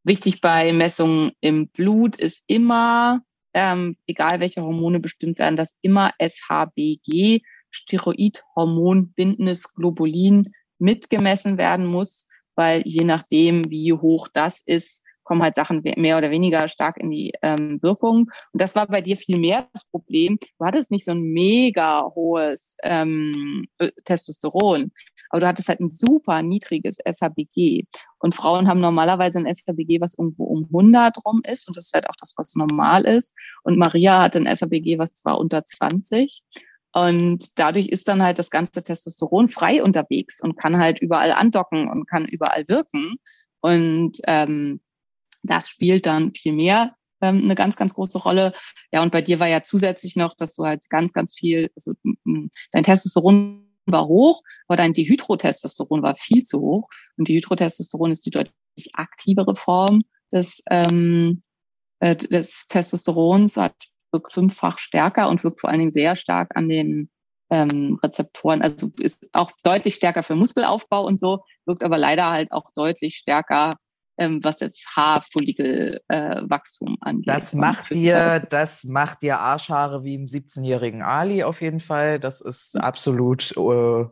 Wichtig 0.03 0.41
bei 0.41 0.73
Messungen 0.73 1.32
im 1.41 1.67
Blut 1.69 2.15
ist 2.15 2.43
immer, 2.47 3.21
ähm, 3.53 3.97
egal 4.08 4.39
welche 4.39 4.62
Hormone 4.62 4.99
bestimmt 4.99 5.39
werden, 5.39 5.58
dass 5.58 5.77
immer 5.82 6.12
SHBG, 6.19 7.41
Steroidhormon 7.71 9.13
bindendes 9.13 9.73
Globulin, 9.73 10.53
mitgemessen 10.80 11.58
werden 11.58 11.86
muss, 11.86 12.27
weil 12.56 12.84
je 12.86 13.03
nachdem, 13.03 13.69
wie 13.69 13.93
hoch 13.93 14.27
das 14.32 14.62
ist, 14.65 15.03
kommen 15.23 15.43
halt 15.43 15.56
Sachen 15.56 15.82
mehr 15.97 16.17
oder 16.17 16.32
weniger 16.32 16.69
stark 16.69 16.97
in 16.97 17.12
die 17.12 17.34
ähm, 17.41 17.80
Wirkung. 17.82 18.32
Und 18.53 18.62
das 18.62 18.75
war 18.75 18.88
bei 18.88 19.01
dir 19.01 19.17
viel 19.17 19.38
mehr 19.38 19.67
das 19.73 19.84
Problem. 19.91 20.39
Du 20.58 20.65
hattest 20.65 20.89
nicht 20.89 21.03
so 21.03 21.12
ein 21.12 21.21
mega 21.21 22.03
hohes 22.15 22.77
ähm, 22.82 23.67
Testosteron 24.06 24.91
aber 25.29 25.41
du 25.41 25.47
hattest 25.47 25.69
halt 25.69 25.79
ein 25.79 25.89
super 25.89 26.41
niedriges 26.41 26.97
SHBG. 27.05 27.85
Und 28.19 28.35
Frauen 28.35 28.67
haben 28.67 28.79
normalerweise 28.79 29.39
ein 29.39 29.53
SHBG, 29.53 30.01
was 30.01 30.17
irgendwo 30.17 30.45
um 30.45 30.65
100 30.65 31.17
rum 31.25 31.41
ist. 31.45 31.67
Und 31.67 31.77
das 31.77 31.85
ist 31.85 31.93
halt 31.93 32.09
auch 32.09 32.15
das, 32.19 32.33
was 32.37 32.55
normal 32.55 33.05
ist. 33.05 33.35
Und 33.63 33.77
Maria 33.77 34.21
hatte 34.21 34.39
ein 34.39 34.55
SHBG, 34.55 34.97
was 34.97 35.15
zwar 35.15 35.37
unter 35.39 35.63
20. 35.63 36.43
Und 36.93 37.59
dadurch 37.59 37.89
ist 37.89 38.07
dann 38.07 38.23
halt 38.23 38.39
das 38.39 38.49
ganze 38.49 38.81
Testosteron 38.81 39.49
frei 39.49 39.83
unterwegs 39.83 40.41
und 40.41 40.57
kann 40.57 40.77
halt 40.77 40.99
überall 40.99 41.31
andocken 41.31 41.89
und 41.89 42.07
kann 42.07 42.25
überall 42.25 42.67
wirken. 42.67 43.15
Und 43.61 44.17
ähm, 44.25 44.81
das 45.43 45.69
spielt 45.69 46.05
dann 46.05 46.33
viel 46.33 46.53
mehr 46.53 46.95
ähm, 47.21 47.43
eine 47.43 47.55
ganz, 47.55 47.75
ganz 47.75 47.93
große 47.93 48.17
Rolle. 48.17 48.53
Ja, 48.91 49.01
und 49.03 49.11
bei 49.11 49.21
dir 49.21 49.39
war 49.39 49.47
ja 49.47 49.63
zusätzlich 49.63 50.15
noch, 50.15 50.35
dass 50.35 50.55
du 50.55 50.65
halt 50.65 50.89
ganz, 50.89 51.13
ganz 51.13 51.35
viel, 51.35 51.69
also 51.75 51.93
dein 52.71 52.83
Testosteron 52.83 53.66
war 53.91 54.08
hoch, 54.08 54.43
aber 54.67 54.78
dein 54.78 54.93
Dihydrotestosteron 54.93 56.02
war 56.02 56.15
viel 56.15 56.43
zu 56.43 56.60
hoch. 56.60 56.89
Und 57.17 57.28
Dihydrotestosteron 57.28 58.12
ist 58.12 58.26
die 58.26 58.32
deutlich 58.32 58.93
aktivere 58.93 59.56
Form 59.56 60.04
des, 60.32 60.63
ähm, 60.69 61.41
äh, 62.00 62.15
des 62.15 62.67
Testosterons, 62.67 63.58
hat 63.58 63.76
wirkt 64.12 64.34
fünffach 64.34 64.80
stärker 64.80 65.30
und 65.30 65.43
wirkt 65.43 65.62
vor 65.62 65.69
allen 65.69 65.80
Dingen 65.80 65.91
sehr 65.91 66.15
stark 66.15 66.56
an 66.56 66.69
den 66.69 67.10
ähm, 67.50 68.00
Rezeptoren. 68.04 68.62
Also 68.62 68.91
ist 69.00 69.30
auch 69.34 69.52
deutlich 69.63 69.95
stärker 69.95 70.23
für 70.23 70.36
Muskelaufbau 70.36 71.06
und 71.06 71.19
so, 71.19 71.43
wirkt 71.65 71.84
aber 71.84 71.97
leider 71.97 72.30
halt 72.30 72.52
auch 72.52 72.71
deutlich 72.73 73.15
stärker 73.15 73.71
ähm, 74.17 74.43
was 74.43 74.60
jetzt 74.60 74.86
Haarfollikelwachstum 74.95 76.93
äh, 76.93 76.97
angeht. 77.01 77.27
Das 77.27 77.53
macht 77.53 77.91
dir, 77.91 78.39
das 78.49 78.84
macht 78.84 79.21
dir 79.21 79.39
Arschhaare 79.39 80.03
wie 80.03 80.15
im 80.15 80.25
17-jährigen 80.25 81.01
Ali 81.01 81.43
auf 81.43 81.62
jeden 81.62 81.80
Fall. 81.80 82.19
Das 82.19 82.41
ist 82.41 82.75
absolut 82.80 83.56
äh, 83.56 84.06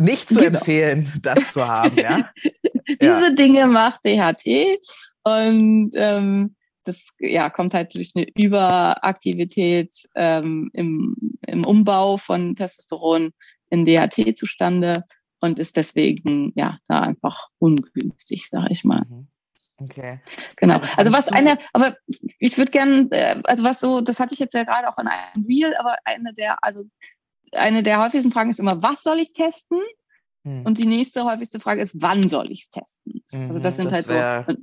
nicht 0.00 0.28
zu 0.28 0.40
genau. 0.40 0.58
empfehlen, 0.58 1.12
das 1.22 1.52
zu 1.52 1.66
haben. 1.66 1.96
Ja? 1.96 2.30
Diese 3.00 3.24
ja. 3.26 3.30
Dinge 3.30 3.66
macht 3.66 4.00
DHT 4.04 4.78
und 5.22 5.92
ähm, 5.94 6.56
das 6.84 7.00
ja, 7.18 7.48
kommt 7.48 7.72
halt 7.74 7.94
durch 7.94 8.12
eine 8.14 8.26
Überaktivität 8.34 9.96
ähm, 10.14 10.70
im, 10.74 11.16
im 11.46 11.64
Umbau 11.64 12.18
von 12.18 12.54
Testosteron 12.56 13.32
in 13.70 13.84
DHT 13.84 14.36
zustande 14.36 15.04
und 15.40 15.58
ist 15.58 15.76
deswegen 15.76 16.52
ja 16.54 16.78
da 16.86 17.00
einfach 17.00 17.48
ungünstig, 17.58 18.48
sage 18.50 18.68
ich 18.70 18.84
mal. 18.84 19.04
Mhm. 19.08 19.28
Okay. 19.84 20.20
Genau. 20.56 20.80
Also 20.96 21.12
was 21.12 21.28
eine, 21.28 21.58
aber 21.72 21.96
ich 22.38 22.56
würde 22.56 22.70
gerne, 22.70 23.08
äh, 23.10 23.40
also 23.44 23.64
was 23.64 23.80
so, 23.80 24.00
das 24.00 24.20
hatte 24.20 24.34
ich 24.34 24.40
jetzt 24.40 24.54
ja 24.54 24.64
gerade 24.64 24.88
auch 24.88 24.98
in 24.98 25.08
einem 25.08 25.46
Reel, 25.46 25.74
aber 25.76 25.96
eine 26.04 26.32
der, 26.32 26.62
also 26.62 26.84
eine 27.52 27.82
der 27.82 28.00
häufigsten 28.00 28.32
Fragen 28.32 28.50
ist 28.50 28.60
immer, 28.60 28.82
was 28.82 29.02
soll 29.02 29.18
ich 29.18 29.32
testen? 29.32 29.80
Hm. 30.44 30.64
Und 30.64 30.78
die 30.78 30.86
nächste 30.86 31.24
häufigste 31.24 31.60
Frage 31.60 31.82
ist, 31.82 32.00
wann 32.00 32.28
soll 32.28 32.50
ich 32.50 32.62
es 32.62 32.70
testen? 32.70 33.24
Mhm, 33.32 33.48
also 33.48 33.60
das 33.60 33.76
sind 33.76 33.90
das 33.90 34.08
halt 34.08 34.46
so. 34.46 34.54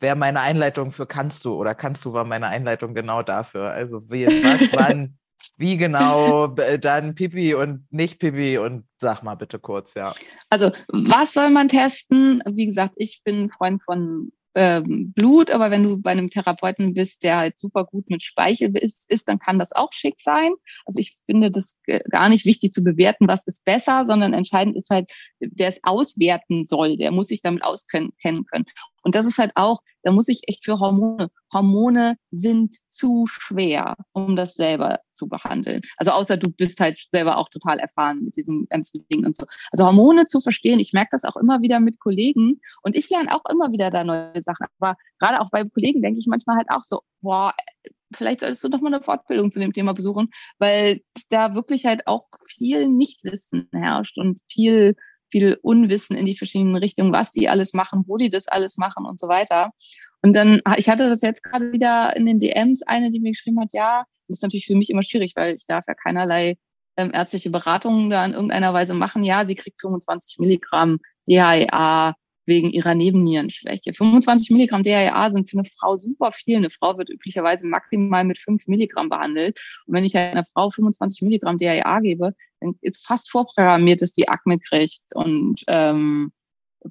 Wäre 0.00 0.14
meine 0.14 0.40
Einleitung 0.40 0.92
für 0.92 1.06
kannst 1.06 1.44
du 1.44 1.54
oder 1.54 1.74
kannst 1.74 2.04
du 2.04 2.12
war 2.12 2.24
meine 2.24 2.46
Einleitung 2.46 2.94
genau 2.94 3.22
dafür. 3.22 3.70
Also 3.70 4.02
wie, 4.08 4.26
was, 4.26 4.72
wann, 4.72 5.18
wie 5.56 5.76
genau, 5.76 6.46
dann 6.46 7.16
Pipi 7.16 7.54
und 7.54 7.84
nicht 7.90 8.20
Pipi 8.20 8.58
und 8.58 8.86
sag 8.96 9.24
mal 9.24 9.34
bitte 9.34 9.58
kurz, 9.58 9.94
ja. 9.94 10.14
Also, 10.50 10.70
was 10.88 11.32
soll 11.32 11.50
man 11.50 11.68
testen? 11.68 12.42
Wie 12.46 12.66
gesagt, 12.66 12.94
ich 12.96 13.22
bin 13.24 13.50
Freund 13.50 13.82
von 13.82 14.30
ähm, 14.58 15.12
Blut, 15.14 15.52
aber 15.52 15.70
wenn 15.70 15.84
du 15.84 15.98
bei 15.98 16.10
einem 16.10 16.30
Therapeuten 16.30 16.92
bist, 16.92 17.22
der 17.22 17.36
halt 17.36 17.60
super 17.60 17.84
gut 17.84 18.10
mit 18.10 18.24
Speichel 18.24 18.76
ist, 18.76 19.08
ist, 19.08 19.28
dann 19.28 19.38
kann 19.38 19.60
das 19.60 19.72
auch 19.72 19.92
schick 19.92 20.16
sein. 20.18 20.50
Also 20.84 20.98
ich 20.98 21.16
finde 21.26 21.52
das 21.52 21.80
gar 22.10 22.28
nicht 22.28 22.44
wichtig 22.44 22.72
zu 22.72 22.82
bewerten, 22.82 23.28
was 23.28 23.46
ist 23.46 23.64
besser, 23.64 24.04
sondern 24.04 24.34
entscheidend 24.34 24.76
ist 24.76 24.90
halt, 24.90 25.08
der 25.38 25.68
es 25.68 25.78
auswerten 25.84 26.66
soll, 26.66 26.96
der 26.96 27.12
muss 27.12 27.28
sich 27.28 27.40
damit 27.40 27.62
auskennen 27.62 28.12
können. 28.20 28.66
Und 29.08 29.14
das 29.14 29.24
ist 29.24 29.38
halt 29.38 29.52
auch, 29.54 29.80
da 30.02 30.12
muss 30.12 30.28
ich 30.28 30.42
echt 30.48 30.66
für 30.66 30.80
Hormone. 30.80 31.30
Hormone 31.50 32.18
sind 32.30 32.76
zu 32.88 33.24
schwer, 33.26 33.96
um 34.12 34.36
das 34.36 34.52
selber 34.52 35.00
zu 35.10 35.30
behandeln. 35.30 35.80
Also 35.96 36.10
außer 36.10 36.36
du 36.36 36.50
bist 36.50 36.78
halt 36.78 36.98
selber 37.10 37.38
auch 37.38 37.48
total 37.48 37.78
erfahren 37.78 38.22
mit 38.22 38.36
diesen 38.36 38.66
ganzen 38.68 39.06
Dingen 39.08 39.24
und 39.24 39.34
so. 39.34 39.46
Also 39.70 39.86
Hormone 39.86 40.26
zu 40.26 40.42
verstehen, 40.42 40.78
ich 40.78 40.92
merke 40.92 41.08
das 41.12 41.24
auch 41.24 41.36
immer 41.36 41.62
wieder 41.62 41.80
mit 41.80 41.98
Kollegen 42.00 42.60
und 42.82 42.94
ich 42.94 43.08
lerne 43.08 43.34
auch 43.34 43.50
immer 43.50 43.72
wieder 43.72 43.90
da 43.90 44.04
neue 44.04 44.42
Sachen. 44.42 44.66
Aber 44.78 44.98
gerade 45.18 45.40
auch 45.40 45.48
bei 45.48 45.64
Kollegen 45.64 46.02
denke 46.02 46.20
ich 46.20 46.26
manchmal 46.26 46.58
halt 46.58 46.68
auch 46.68 46.84
so, 46.84 47.00
boah, 47.22 47.54
vielleicht 48.12 48.40
solltest 48.40 48.62
du 48.62 48.68
doch 48.68 48.82
mal 48.82 48.92
eine 48.92 49.02
Fortbildung 49.02 49.50
zu 49.50 49.58
dem 49.58 49.72
Thema 49.72 49.94
besuchen, 49.94 50.28
weil 50.58 51.00
da 51.30 51.54
wirklich 51.54 51.86
halt 51.86 52.06
auch 52.06 52.26
viel 52.46 52.88
Nichtwissen 52.88 53.70
herrscht 53.72 54.18
und 54.18 54.38
viel 54.50 54.96
viel 55.30 55.58
Unwissen 55.62 56.16
in 56.16 56.26
die 56.26 56.36
verschiedenen 56.36 56.76
Richtungen, 56.76 57.12
was 57.12 57.32
die 57.32 57.48
alles 57.48 57.74
machen, 57.74 58.04
wo 58.06 58.16
die 58.16 58.30
das 58.30 58.48
alles 58.48 58.76
machen 58.76 59.06
und 59.06 59.18
so 59.18 59.28
weiter. 59.28 59.72
Und 60.22 60.34
dann, 60.34 60.60
ich 60.76 60.88
hatte 60.88 61.08
das 61.08 61.22
jetzt 61.22 61.44
gerade 61.44 61.72
wieder 61.72 62.16
in 62.16 62.26
den 62.26 62.38
DMs, 62.38 62.82
eine, 62.82 63.10
die 63.10 63.20
mir 63.20 63.30
geschrieben 63.30 63.60
hat, 63.60 63.72
ja, 63.72 64.04
das 64.26 64.38
ist 64.38 64.42
natürlich 64.42 64.66
für 64.66 64.74
mich 64.74 64.90
immer 64.90 65.02
schwierig, 65.02 65.32
weil 65.36 65.54
ich 65.54 65.66
darf 65.66 65.84
ja 65.86 65.94
keinerlei 65.94 66.56
ähm, 66.96 67.12
ärztliche 67.14 67.50
Beratungen 67.50 68.10
da 68.10 68.24
in 68.24 68.32
irgendeiner 68.32 68.74
Weise 68.74 68.94
machen. 68.94 69.24
Ja, 69.24 69.46
sie 69.46 69.54
kriegt 69.54 69.80
25 69.80 70.38
Milligramm 70.40 70.98
DHEA 71.26 72.14
wegen 72.44 72.70
ihrer 72.70 72.94
Nebennierenschwäche. 72.94 73.92
25 73.92 74.50
Milligramm 74.50 74.82
DHEA 74.82 75.30
sind 75.30 75.48
für 75.48 75.58
eine 75.58 75.68
Frau 75.68 75.96
super 75.96 76.32
viel. 76.32 76.56
Eine 76.56 76.70
Frau 76.70 76.98
wird 76.98 77.10
üblicherweise 77.10 77.68
maximal 77.68 78.24
mit 78.24 78.38
5 78.38 78.66
Milligramm 78.66 79.10
behandelt. 79.10 79.60
Und 79.86 79.94
wenn 79.94 80.04
ich 80.04 80.16
einer 80.16 80.44
Frau 80.52 80.70
25 80.70 81.22
Milligramm 81.22 81.58
DHEA 81.58 82.00
gebe, 82.00 82.34
ist 82.80 83.06
fast 83.06 83.30
vorprogrammiert, 83.30 84.02
dass 84.02 84.12
die 84.12 84.28
Akne 84.28 84.58
kriegt 84.58 85.14
und 85.14 85.62
ähm, 85.68 86.32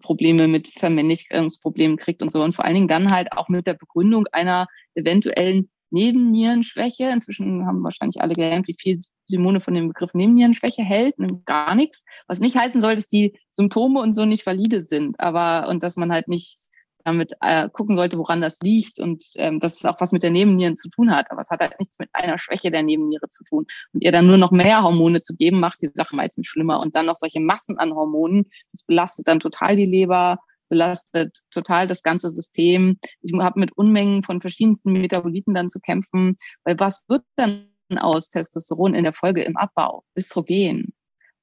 Probleme 0.02 0.48
mit 0.48 0.68
Vermännlichungsproblemen 0.68 1.98
kriegt 1.98 2.22
und 2.22 2.32
so. 2.32 2.44
Und 2.44 2.56
vor 2.56 2.66
allen 2.66 2.76
Dingen 2.76 2.88
dann 2.88 3.12
halt 3.12 3.32
auch 3.32 3.50
mit 3.50 3.68
der 3.68 3.74
Begründung 3.74 4.26
einer 4.32 4.68
eventuellen 4.96 5.70
Nebennierenschwäche. 5.90 7.06
Inzwischen 7.06 7.66
haben 7.66 7.84
wahrscheinlich 7.84 8.22
alle 8.22 8.36
gelernt, 8.36 8.68
wie 8.68 8.76
viel 8.78 9.00
Simone 9.28 9.62
von 9.62 9.74
dem 9.74 9.88
Begriff 9.88 10.14
Nebennierenschwäche 10.14 10.84
hält, 10.84 11.16
gar 11.46 11.76
nichts. 11.76 12.06
Was 12.28 12.40
nicht 12.40 12.58
heißen 12.58 12.82
soll, 12.82 12.96
dass 12.96 13.08
die 13.08 13.38
Symptome 13.52 14.02
und 14.02 14.14
so 14.14 14.26
nicht 14.26 14.46
valide 14.46 14.82
sind, 14.82 15.20
aber 15.20 15.70
und 15.70 15.84
dass 15.84 15.96
man 15.96 16.12
halt 16.12 16.28
nicht 16.28 16.67
damit 17.08 17.34
äh, 17.40 17.70
gucken 17.70 17.96
sollte, 17.96 18.18
woran 18.18 18.42
das 18.42 18.60
liegt 18.62 19.00
und 19.00 19.24
ähm, 19.36 19.60
dass 19.60 19.78
es 19.78 19.86
auch 19.86 20.00
was 20.02 20.12
mit 20.12 20.24
der 20.24 20.32
Nebennieren 20.32 20.76
zu 20.76 20.90
tun 20.90 21.10
hat. 21.10 21.32
Aber 21.32 21.42
es 21.42 21.50
hat 21.50 21.62
halt 21.62 21.80
nichts 21.80 21.98
mit 22.00 22.10
einer 22.12 22.38
Schwäche 22.38 22.70
der 22.70 22.84
Nebenniere 22.84 23.30
zu 23.30 23.44
tun. 23.46 23.66
Und 23.94 24.04
ihr 24.04 24.12
dann 24.12 24.28
nur 24.28 24.38
noch 24.38 24.52
mehr 24.52 24.84
Hormone 24.84 25.22
zu 25.22 25.34
geben, 25.34 25.60
macht 25.60 25.82
die 25.82 25.88
Sache 25.88 26.16
meistens 26.16 26.48
schlimmer. 26.48 26.82
Und 26.82 26.96
dann 26.96 27.06
noch 27.06 27.16
solche 27.16 27.40
Massen 27.40 27.78
an 27.78 27.94
Hormonen, 27.94 28.50
das 28.74 28.84
belastet 28.84 29.28
dann 29.28 29.40
total 29.40 29.78
die 29.78 29.86
Leber, 29.86 30.40
belastet 30.68 31.38
total 31.50 31.88
das 31.88 32.04
ganze 32.04 32.30
System. 32.30 33.00
Ich 33.22 33.34
habe 33.34 33.60
mit 33.60 33.72
Unmengen 33.78 34.24
von 34.24 34.42
verschiedensten 34.42 34.92
Metaboliten 34.92 35.54
dann 35.54 35.70
zu 35.70 35.80
kämpfen, 35.80 36.38
weil 36.66 36.78
was 36.78 37.04
wird 37.08 37.24
dann 37.38 37.70
aus 37.96 38.30
Testosteron 38.30 38.94
in 38.94 39.06
der 39.06 39.14
Folge 39.14 39.44
im 39.44 39.56
Abbau? 39.56 40.04
Östrogen. 40.18 40.94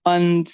Und 0.02 0.52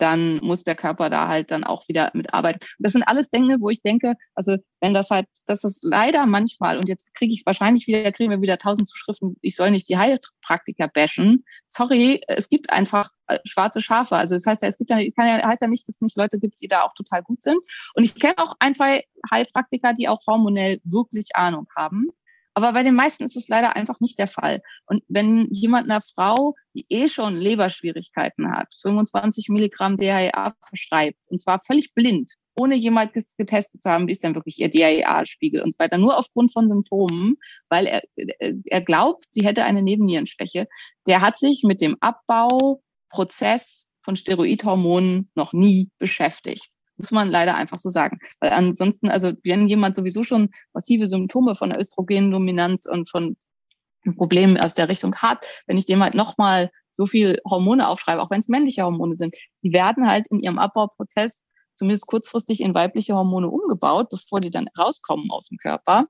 dann 0.00 0.38
muss 0.38 0.64
der 0.64 0.74
Körper 0.74 1.10
da 1.10 1.28
halt 1.28 1.50
dann 1.50 1.64
auch 1.64 1.86
wieder 1.88 2.10
mitarbeiten. 2.14 2.60
Das 2.78 2.92
sind 2.92 3.02
alles 3.02 3.30
Dinge, 3.30 3.60
wo 3.60 3.70
ich 3.70 3.82
denke, 3.82 4.14
also 4.34 4.56
wenn 4.80 4.94
das 4.94 5.10
halt, 5.10 5.26
das 5.46 5.64
ist 5.64 5.84
leider 5.84 6.26
manchmal, 6.26 6.78
und 6.78 6.88
jetzt 6.88 7.14
kriege 7.14 7.32
ich 7.32 7.44
wahrscheinlich 7.44 7.86
wieder, 7.86 8.10
kriegen 8.12 8.30
wir 8.30 8.40
wieder 8.40 8.58
tausend 8.58 8.88
Zuschriften, 8.88 9.36
ich 9.42 9.56
soll 9.56 9.70
nicht 9.70 9.88
die 9.88 9.98
Heilpraktiker 9.98 10.88
bashen. 10.88 11.44
Sorry, 11.66 12.22
es 12.28 12.48
gibt 12.48 12.70
einfach 12.70 13.10
äh, 13.26 13.38
schwarze 13.44 13.82
Schafe. 13.82 14.16
Also 14.16 14.34
das 14.34 14.46
heißt 14.46 14.62
ja, 14.62 14.68
es 14.68 14.78
gibt 14.78 14.90
ja, 14.90 14.96
kann 15.16 15.26
ja, 15.26 15.46
heißt 15.46 15.62
ja 15.62 15.68
nicht, 15.68 15.86
dass 15.86 15.96
es 15.96 16.00
nicht 16.00 16.16
Leute 16.16 16.38
gibt, 16.38 16.60
die 16.60 16.68
da 16.68 16.82
auch 16.82 16.94
total 16.94 17.22
gut 17.22 17.42
sind. 17.42 17.58
Und 17.94 18.04
ich 18.04 18.14
kenne 18.14 18.38
auch 18.38 18.54
ein, 18.58 18.74
zwei 18.74 19.04
Heilpraktiker, 19.30 19.92
die 19.94 20.08
auch 20.08 20.20
hormonell 20.26 20.80
wirklich 20.84 21.36
Ahnung 21.36 21.66
haben. 21.76 22.08
Aber 22.54 22.72
bei 22.72 22.82
den 22.82 22.94
meisten 22.94 23.24
ist 23.24 23.36
es 23.36 23.48
leider 23.48 23.76
einfach 23.76 24.00
nicht 24.00 24.18
der 24.18 24.26
Fall. 24.26 24.60
Und 24.86 25.02
wenn 25.08 25.48
jemand 25.50 25.88
einer 25.88 26.00
Frau, 26.00 26.54
die 26.74 26.84
eh 26.88 27.08
schon 27.08 27.36
Leberschwierigkeiten 27.36 28.50
hat, 28.50 28.68
25 28.82 29.48
Milligramm 29.48 29.96
DHEA 29.96 30.54
verschreibt, 30.66 31.18
und 31.28 31.40
zwar 31.40 31.60
völlig 31.64 31.94
blind, 31.94 32.32
ohne 32.56 32.74
jemals 32.74 33.12
getestet 33.36 33.82
zu 33.82 33.90
haben, 33.90 34.08
wie 34.08 34.12
ist 34.12 34.24
denn 34.24 34.34
wirklich 34.34 34.58
ihr 34.58 34.68
DHEA-Spiegel 34.68 35.62
und 35.62 35.72
so 35.72 35.78
weiter, 35.78 35.98
nur 35.98 36.18
aufgrund 36.18 36.52
von 36.52 36.68
Symptomen, 36.68 37.36
weil 37.68 37.86
er, 37.86 38.02
er 38.64 38.82
glaubt, 38.82 39.24
sie 39.30 39.46
hätte 39.46 39.64
eine 39.64 39.82
Nebennierenschwäche, 39.82 40.66
der 41.06 41.20
hat 41.20 41.38
sich 41.38 41.62
mit 41.64 41.80
dem 41.80 41.96
Abbauprozess 42.00 43.90
von 44.02 44.16
Steroidhormonen 44.16 45.30
noch 45.34 45.52
nie 45.52 45.90
beschäftigt. 45.98 46.68
Muss 47.00 47.12
man 47.12 47.30
leider 47.30 47.54
einfach 47.54 47.78
so 47.78 47.88
sagen. 47.88 48.18
Weil 48.40 48.50
ansonsten, 48.50 49.08
also 49.08 49.32
wenn 49.42 49.68
jemand 49.68 49.96
sowieso 49.96 50.22
schon 50.22 50.50
massive 50.74 51.06
Symptome 51.06 51.56
von 51.56 51.70
der 51.70 51.80
Östrogendominanz 51.80 52.84
und 52.84 53.08
von 53.08 53.38
Problemen 54.16 54.58
aus 54.58 54.74
der 54.74 54.90
Richtung 54.90 55.14
hat, 55.16 55.42
wenn 55.66 55.78
ich 55.78 55.86
dem 55.86 56.02
halt 56.02 56.14
nochmal 56.14 56.70
so 56.92 57.06
viel 57.06 57.38
Hormone 57.48 57.88
aufschreibe, 57.88 58.20
auch 58.20 58.30
wenn 58.30 58.40
es 58.40 58.48
männliche 58.48 58.82
Hormone 58.82 59.16
sind, 59.16 59.34
die 59.62 59.72
werden 59.72 60.06
halt 60.06 60.26
in 60.28 60.40
ihrem 60.40 60.58
Abbauprozess 60.58 61.46
zumindest 61.74 62.06
kurzfristig 62.06 62.60
in 62.60 62.74
weibliche 62.74 63.14
Hormone 63.14 63.48
umgebaut, 63.48 64.10
bevor 64.10 64.40
die 64.40 64.50
dann 64.50 64.68
rauskommen 64.78 65.30
aus 65.30 65.48
dem 65.48 65.56
Körper. 65.56 66.04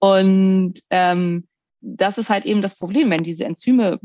Und 0.00 0.80
ähm, 0.90 1.46
das 1.80 2.18
ist 2.18 2.28
halt 2.28 2.44
eben 2.44 2.60
das 2.60 2.76
Problem, 2.76 3.08
wenn 3.10 3.22
diese 3.22 3.44
Enzyme 3.44 4.00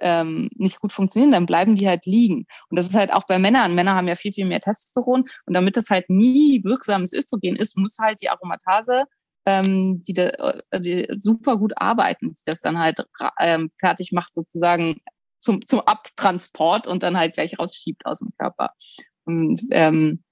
ähm, 0.00 0.50
nicht 0.54 0.80
gut 0.80 0.92
funktionieren, 0.92 1.32
dann 1.32 1.46
bleiben 1.46 1.76
die 1.76 1.88
halt 1.88 2.06
liegen. 2.06 2.46
Und 2.70 2.76
das 2.76 2.88
ist 2.88 2.94
halt 2.94 3.12
auch 3.12 3.26
bei 3.26 3.38
Männern. 3.38 3.74
Männer 3.74 3.94
haben 3.94 4.08
ja 4.08 4.16
viel, 4.16 4.32
viel 4.32 4.46
mehr 4.46 4.60
Testosteron. 4.60 5.24
Und 5.46 5.54
damit 5.54 5.76
das 5.76 5.90
halt 5.90 6.08
nie 6.10 6.62
wirksames 6.64 7.12
Östrogen 7.12 7.56
ist, 7.56 7.76
muss 7.76 7.98
halt 7.98 8.20
die 8.22 8.30
Aromatase 8.30 9.04
ähm, 9.48 10.02
die, 10.02 10.12
da, 10.12 10.28
äh, 10.70 10.80
die 10.80 11.08
super 11.20 11.56
gut 11.56 11.72
arbeiten, 11.76 12.34
die 12.34 12.42
das 12.44 12.60
dann 12.60 12.78
halt 12.78 13.06
ähm, 13.40 13.70
fertig 13.78 14.12
macht 14.12 14.34
sozusagen 14.34 15.00
zum, 15.40 15.66
zum 15.66 15.80
Abtransport 15.80 16.86
und 16.86 17.02
dann 17.02 17.16
halt 17.16 17.34
gleich 17.34 17.58
rausschiebt 17.58 18.04
aus 18.04 18.18
dem 18.18 18.30
Körper. 18.38 18.72
Und 19.24 19.62
ähm, 19.70 20.22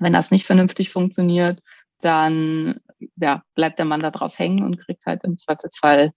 wenn 0.00 0.12
das 0.12 0.32
nicht 0.32 0.46
vernünftig 0.46 0.90
funktioniert, 0.90 1.60
dann 2.00 2.80
ja, 3.16 3.44
bleibt 3.54 3.78
der 3.78 3.86
Mann 3.86 4.00
da 4.00 4.10
drauf 4.10 4.38
hängen 4.38 4.64
und 4.64 4.78
kriegt 4.78 5.06
halt 5.06 5.22
im 5.22 5.38
Zweifelsfall 5.38 6.12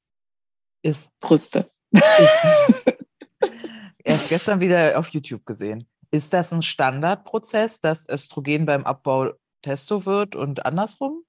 ist 0.82 1.12
Brüste. 1.20 1.70
Erst 4.04 4.30
gestern 4.30 4.60
wieder 4.60 4.98
auf 5.00 5.10
YouTube 5.10 5.46
gesehen. 5.46 5.88
Ist 6.12 6.34
das 6.34 6.52
ein 6.54 6.62
Standardprozess, 6.62 7.80
dass 7.80 8.08
Östrogen 8.10 8.66
beim 8.66 8.84
Abbau 8.84 9.32
Testo 9.62 10.06
wird 10.06 10.36
und 10.36 10.66
andersrum? 10.66 11.24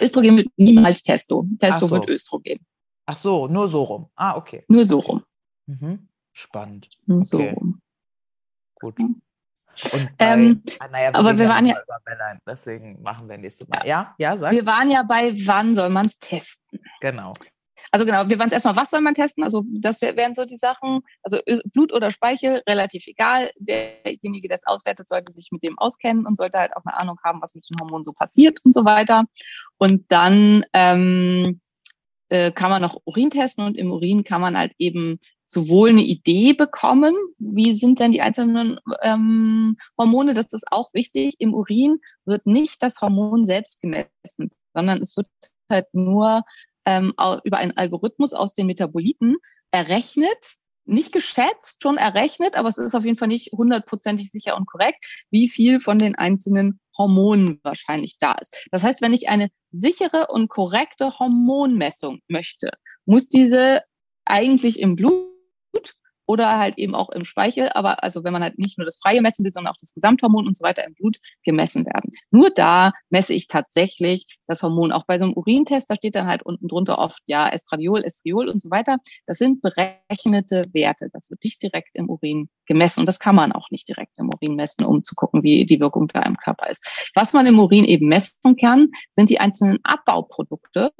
Östrogen 0.00 0.36
wird 0.36 0.48
niemals 0.56 1.02
Testo. 1.02 1.46
Testo 1.58 1.86
so. 1.86 1.94
wird 1.96 2.08
Östrogen. 2.08 2.64
Ach 3.06 3.16
so, 3.16 3.48
nur 3.48 3.68
so 3.68 3.82
rum. 3.82 4.08
Ah, 4.14 4.36
okay. 4.36 4.64
Nur 4.68 4.84
so 4.84 4.98
rum. 5.00 5.24
Mhm. 5.66 6.08
Spannend. 6.32 6.88
Nur 7.06 7.24
so 7.24 7.38
Okay. 7.38 7.50
rum. 7.50 7.80
Gut. 8.80 8.98
Und 8.98 10.16
bei, 10.18 10.32
Ähm, 10.32 10.62
ah, 10.78 10.88
naja, 10.88 11.10
aber 11.14 11.30
reden 11.30 11.38
wir 11.40 11.48
waren 11.48 11.64
über 11.66 11.98
Männer, 12.06 12.38
deswegen 12.46 13.02
machen 13.02 13.28
wir 13.28 13.36
nächstes 13.38 13.66
Mal. 13.68 13.86
Ja, 13.86 14.14
ja, 14.18 14.36
sag. 14.36 14.52
Wir 14.52 14.64
waren 14.66 14.90
ja 14.90 15.02
bei, 15.02 15.32
wann 15.46 15.74
soll 15.74 15.88
man 15.90 16.06
es 16.06 16.18
testen? 16.18 16.80
genau. 17.00 17.32
Also 17.90 18.06
genau, 18.06 18.28
wir 18.28 18.38
waren 18.38 18.48
es 18.48 18.52
erstmal, 18.52 18.76
was 18.76 18.90
soll 18.90 19.00
man 19.00 19.14
testen? 19.14 19.44
Also 19.44 19.64
das 19.68 20.00
wär- 20.02 20.16
wären 20.16 20.34
so 20.34 20.44
die 20.44 20.58
Sachen, 20.58 21.00
also 21.22 21.38
Blut 21.72 21.92
oder 21.92 22.10
Speichel, 22.10 22.62
relativ 22.68 23.06
egal. 23.06 23.50
Derjenige, 23.58 24.48
der 24.48 24.56
es 24.56 24.66
auswertet, 24.66 25.08
sollte 25.08 25.32
sich 25.32 25.48
mit 25.52 25.62
dem 25.62 25.78
auskennen 25.78 26.26
und 26.26 26.36
sollte 26.36 26.58
halt 26.58 26.76
auch 26.76 26.84
eine 26.84 26.98
Ahnung 27.00 27.18
haben, 27.24 27.40
was 27.42 27.54
mit 27.54 27.64
den 27.68 27.78
Hormonen 27.80 28.04
so 28.04 28.12
passiert 28.12 28.58
und 28.64 28.74
so 28.74 28.84
weiter. 28.84 29.24
Und 29.78 30.10
dann 30.10 30.64
ähm, 30.72 31.60
äh, 32.28 32.52
kann 32.52 32.70
man 32.70 32.82
noch 32.82 33.00
Urin 33.04 33.30
testen 33.30 33.64
und 33.64 33.76
im 33.76 33.90
Urin 33.90 34.24
kann 34.24 34.40
man 34.40 34.56
halt 34.56 34.72
eben 34.78 35.20
sowohl 35.46 35.90
eine 35.90 36.02
Idee 36.02 36.52
bekommen, 36.52 37.14
wie 37.38 37.74
sind 37.74 38.00
denn 38.00 38.12
die 38.12 38.22
einzelnen 38.22 38.80
ähm, 39.02 39.76
Hormone, 39.98 40.34
das 40.34 40.52
ist 40.52 40.66
auch 40.72 40.92
wichtig. 40.94 41.36
Im 41.38 41.54
Urin 41.54 42.00
wird 42.24 42.46
nicht 42.46 42.82
das 42.82 43.00
Hormon 43.00 43.44
selbst 43.44 43.80
gemessen, 43.80 44.48
sondern 44.72 45.00
es 45.00 45.16
wird 45.16 45.28
halt 45.70 45.86
nur 45.92 46.42
ähm, 46.86 47.14
über 47.44 47.58
einen 47.58 47.76
Algorithmus 47.76 48.32
aus 48.32 48.54
den 48.54 48.66
Metaboliten 48.66 49.36
errechnet, 49.70 50.56
nicht 50.86 51.12
geschätzt, 51.12 51.82
schon 51.82 51.96
errechnet, 51.96 52.56
aber 52.56 52.68
es 52.68 52.78
ist 52.78 52.94
auf 52.94 53.04
jeden 53.04 53.16
Fall 53.16 53.28
nicht 53.28 53.52
hundertprozentig 53.52 54.30
sicher 54.30 54.56
und 54.56 54.66
korrekt, 54.66 55.04
wie 55.30 55.48
viel 55.48 55.80
von 55.80 55.98
den 55.98 56.14
einzelnen 56.14 56.78
Hormonen 56.96 57.58
wahrscheinlich 57.62 58.18
da 58.18 58.32
ist. 58.32 58.56
Das 58.70 58.82
heißt, 58.82 59.00
wenn 59.00 59.14
ich 59.14 59.28
eine 59.28 59.50
sichere 59.70 60.28
und 60.28 60.48
korrekte 60.48 61.18
Hormonmessung 61.18 62.20
möchte, 62.28 62.70
muss 63.06 63.28
diese 63.28 63.82
eigentlich 64.24 64.78
im 64.78 64.96
Blut 64.96 65.94
oder 66.26 66.50
halt 66.50 66.78
eben 66.78 66.94
auch 66.94 67.10
im 67.10 67.24
Speichel, 67.24 67.70
aber 67.70 68.02
also 68.02 68.24
wenn 68.24 68.32
man 68.32 68.42
halt 68.42 68.58
nicht 68.58 68.78
nur 68.78 68.84
das 68.84 68.98
Freie 68.98 69.20
messen 69.20 69.44
will, 69.44 69.52
sondern 69.52 69.72
auch 69.72 69.78
das 69.80 69.94
Gesamthormon 69.94 70.46
und 70.46 70.56
so 70.56 70.64
weiter 70.64 70.84
im 70.84 70.94
Blut 70.94 71.18
gemessen 71.44 71.84
werden. 71.86 72.12
Nur 72.30 72.50
da 72.50 72.92
messe 73.10 73.34
ich 73.34 73.46
tatsächlich 73.46 74.26
das 74.46 74.62
Hormon. 74.62 74.92
Auch 74.92 75.04
bei 75.06 75.18
so 75.18 75.24
einem 75.24 75.34
Urintest, 75.34 75.90
da 75.90 75.96
steht 75.96 76.14
dann 76.14 76.26
halt 76.26 76.42
unten 76.42 76.68
drunter 76.68 76.98
oft, 76.98 77.20
ja, 77.26 77.48
Estradiol, 77.48 78.04
Estriol 78.04 78.48
und 78.48 78.60
so 78.60 78.70
weiter. 78.70 78.98
Das 79.26 79.38
sind 79.38 79.62
berechnete 79.62 80.62
Werte. 80.72 81.08
Das 81.12 81.30
wird 81.30 81.42
nicht 81.44 81.62
direkt 81.62 81.90
im 81.94 82.08
Urin 82.08 82.48
gemessen. 82.66 83.00
Und 83.00 83.06
das 83.06 83.18
kann 83.18 83.34
man 83.34 83.52
auch 83.52 83.70
nicht 83.70 83.88
direkt 83.88 84.18
im 84.18 84.30
Urin 84.30 84.56
messen, 84.56 84.84
um 84.84 85.02
zu 85.02 85.14
gucken, 85.14 85.42
wie 85.42 85.66
die 85.66 85.80
Wirkung 85.80 86.08
da 86.08 86.22
im 86.22 86.36
Körper 86.36 86.68
ist. 86.68 87.10
Was 87.14 87.32
man 87.32 87.46
im 87.46 87.58
Urin 87.58 87.84
eben 87.84 88.08
messen 88.08 88.56
kann, 88.56 88.90
sind 89.10 89.30
die 89.30 89.40
einzelnen 89.40 89.78
Abbauprodukte, 89.82 90.90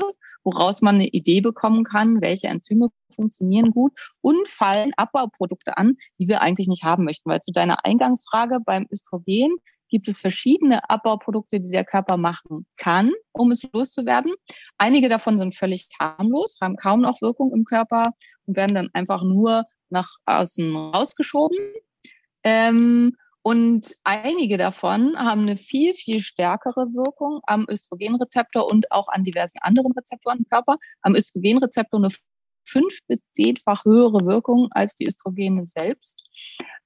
woraus 0.45 0.83
man 0.83 0.97
eine 0.97 1.09
Idee 1.09 1.41
bekommen 1.41 1.85
kann, 1.85 2.21
welche 2.21 2.49
Enzyme 2.49 2.89
funktionieren 3.15 3.71
gut 3.71 3.93
und 4.21 4.47
fallen 4.47 4.93
Abbauprodukte 4.97 5.77
an, 5.77 5.97
die 6.19 6.29
wir 6.29 6.43
eigentlich 6.43 6.69
nicht 6.69 6.85
haben 6.85 7.05
möchten. 7.05 7.31
Weil 7.31 7.41
zu 7.41 7.53
deiner 7.53 7.85
Eingangsfrage 7.85 8.61
beim 8.65 8.87
Östrogen 8.93 9.57
gibt 9.89 10.09
es 10.09 10.19
verschiedene 10.19 10.89
Abbauprodukte, 10.91 11.61
die 11.61 11.71
der 11.71 11.85
Körper 11.85 12.17
machen 12.17 12.67
kann, 12.77 13.13
um 13.33 13.51
es 13.51 13.63
loszuwerden. 13.73 14.33
Einige 14.79 15.09
davon 15.09 15.39
sind 15.39 15.55
völlig 15.55 15.89
harmlos, 15.99 16.59
haben 16.61 16.77
kaum 16.77 17.01
noch 17.01 17.21
Wirkung 17.23 17.53
im 17.53 17.65
Körper 17.65 18.13
und 18.47 18.57
werden 18.57 18.75
dann 18.75 18.91
einfach 18.93 19.23
nur 19.23 19.65
nach 19.91 20.09
außen 20.27 20.75
rausgeschoben. 20.75 21.59
Ähm, 22.43 23.17
und 23.47 23.95
einige 24.05 24.57
davon 24.57 25.19
haben 25.19 25.43
eine 25.43 25.59
viel, 25.59 25.93
viel 25.93 26.23
stärkere 26.23 26.87
Wirkung 26.95 27.43
am 27.47 27.67
Östrogenrezeptor 27.69 28.73
und 28.73 28.91
auch 28.91 29.09
an 29.09 29.23
diversen 29.23 29.59
anderen 29.61 29.93
Rezeptoren 29.93 30.39
im 30.39 30.47
Körper. 30.47 30.79
Am 31.03 31.15
Östrogenrezeptor 31.15 32.01
eine 32.01 32.09
fünf 32.67 33.01
bis 33.07 33.33
zehnfach 33.33 33.85
höhere 33.85 34.25
Wirkung 34.25 34.69
als 34.71 34.97
die 34.97 35.07
Östrogene 35.07 35.67
selbst, 35.67 36.25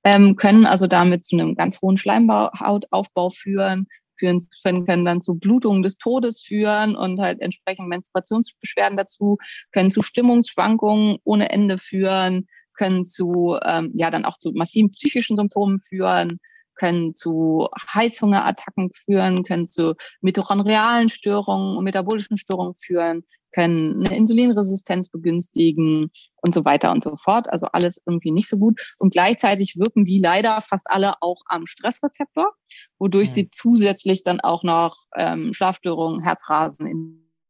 ähm, 0.02 0.34
können 0.34 0.66
also 0.66 0.88
damit 0.88 1.24
zu 1.24 1.36
einem 1.36 1.54
ganz 1.54 1.80
hohen 1.80 1.96
Schleimhautaufbau 1.96 3.30
führen, 3.30 3.86
führen, 4.18 4.40
können 4.84 5.04
dann 5.04 5.20
zu 5.20 5.38
Blutungen 5.38 5.84
des 5.84 5.96
Todes 5.96 6.42
führen 6.42 6.96
und 6.96 7.20
halt 7.20 7.40
entsprechend 7.40 7.86
Menstruationsbeschwerden 7.86 8.98
dazu, 8.98 9.38
können 9.70 9.90
zu 9.90 10.02
Stimmungsschwankungen 10.02 11.18
ohne 11.22 11.50
Ende 11.50 11.78
führen, 11.78 12.48
können 12.74 13.04
zu, 13.04 13.56
ähm, 13.64 13.92
ja, 13.94 14.10
dann 14.10 14.24
auch 14.24 14.38
zu 14.38 14.50
massiven 14.54 14.90
psychischen 14.90 15.36
Symptomen 15.36 15.78
führen, 15.78 16.40
können 16.78 17.12
zu 17.12 17.68
Heißhungerattacken 17.94 18.90
führen, 18.92 19.44
können 19.44 19.66
zu 19.66 19.94
mitochondrialen 20.20 21.08
Störungen 21.08 21.76
und 21.76 21.84
metabolischen 21.84 22.38
Störungen 22.38 22.74
führen, 22.74 23.24
können 23.52 24.04
eine 24.04 24.16
Insulinresistenz 24.16 25.08
begünstigen 25.08 26.10
und 26.36 26.54
so 26.54 26.64
weiter 26.64 26.92
und 26.92 27.02
so 27.02 27.16
fort. 27.16 27.48
Also 27.50 27.66
alles 27.72 28.02
irgendwie 28.06 28.30
nicht 28.30 28.48
so 28.48 28.58
gut. 28.58 28.80
Und 28.98 29.12
gleichzeitig 29.12 29.76
wirken 29.78 30.04
die 30.04 30.18
leider 30.18 30.60
fast 30.60 30.88
alle 30.90 31.14
auch 31.22 31.42
am 31.46 31.66
Stressrezeptor, 31.66 32.52
wodurch 32.98 33.30
Mhm. 33.30 33.34
sie 33.34 33.50
zusätzlich 33.50 34.22
dann 34.22 34.40
auch 34.40 34.62
noch 34.64 34.96
ähm, 35.16 35.52
Schlafstörungen, 35.54 36.22
Herzrasen, 36.22 36.86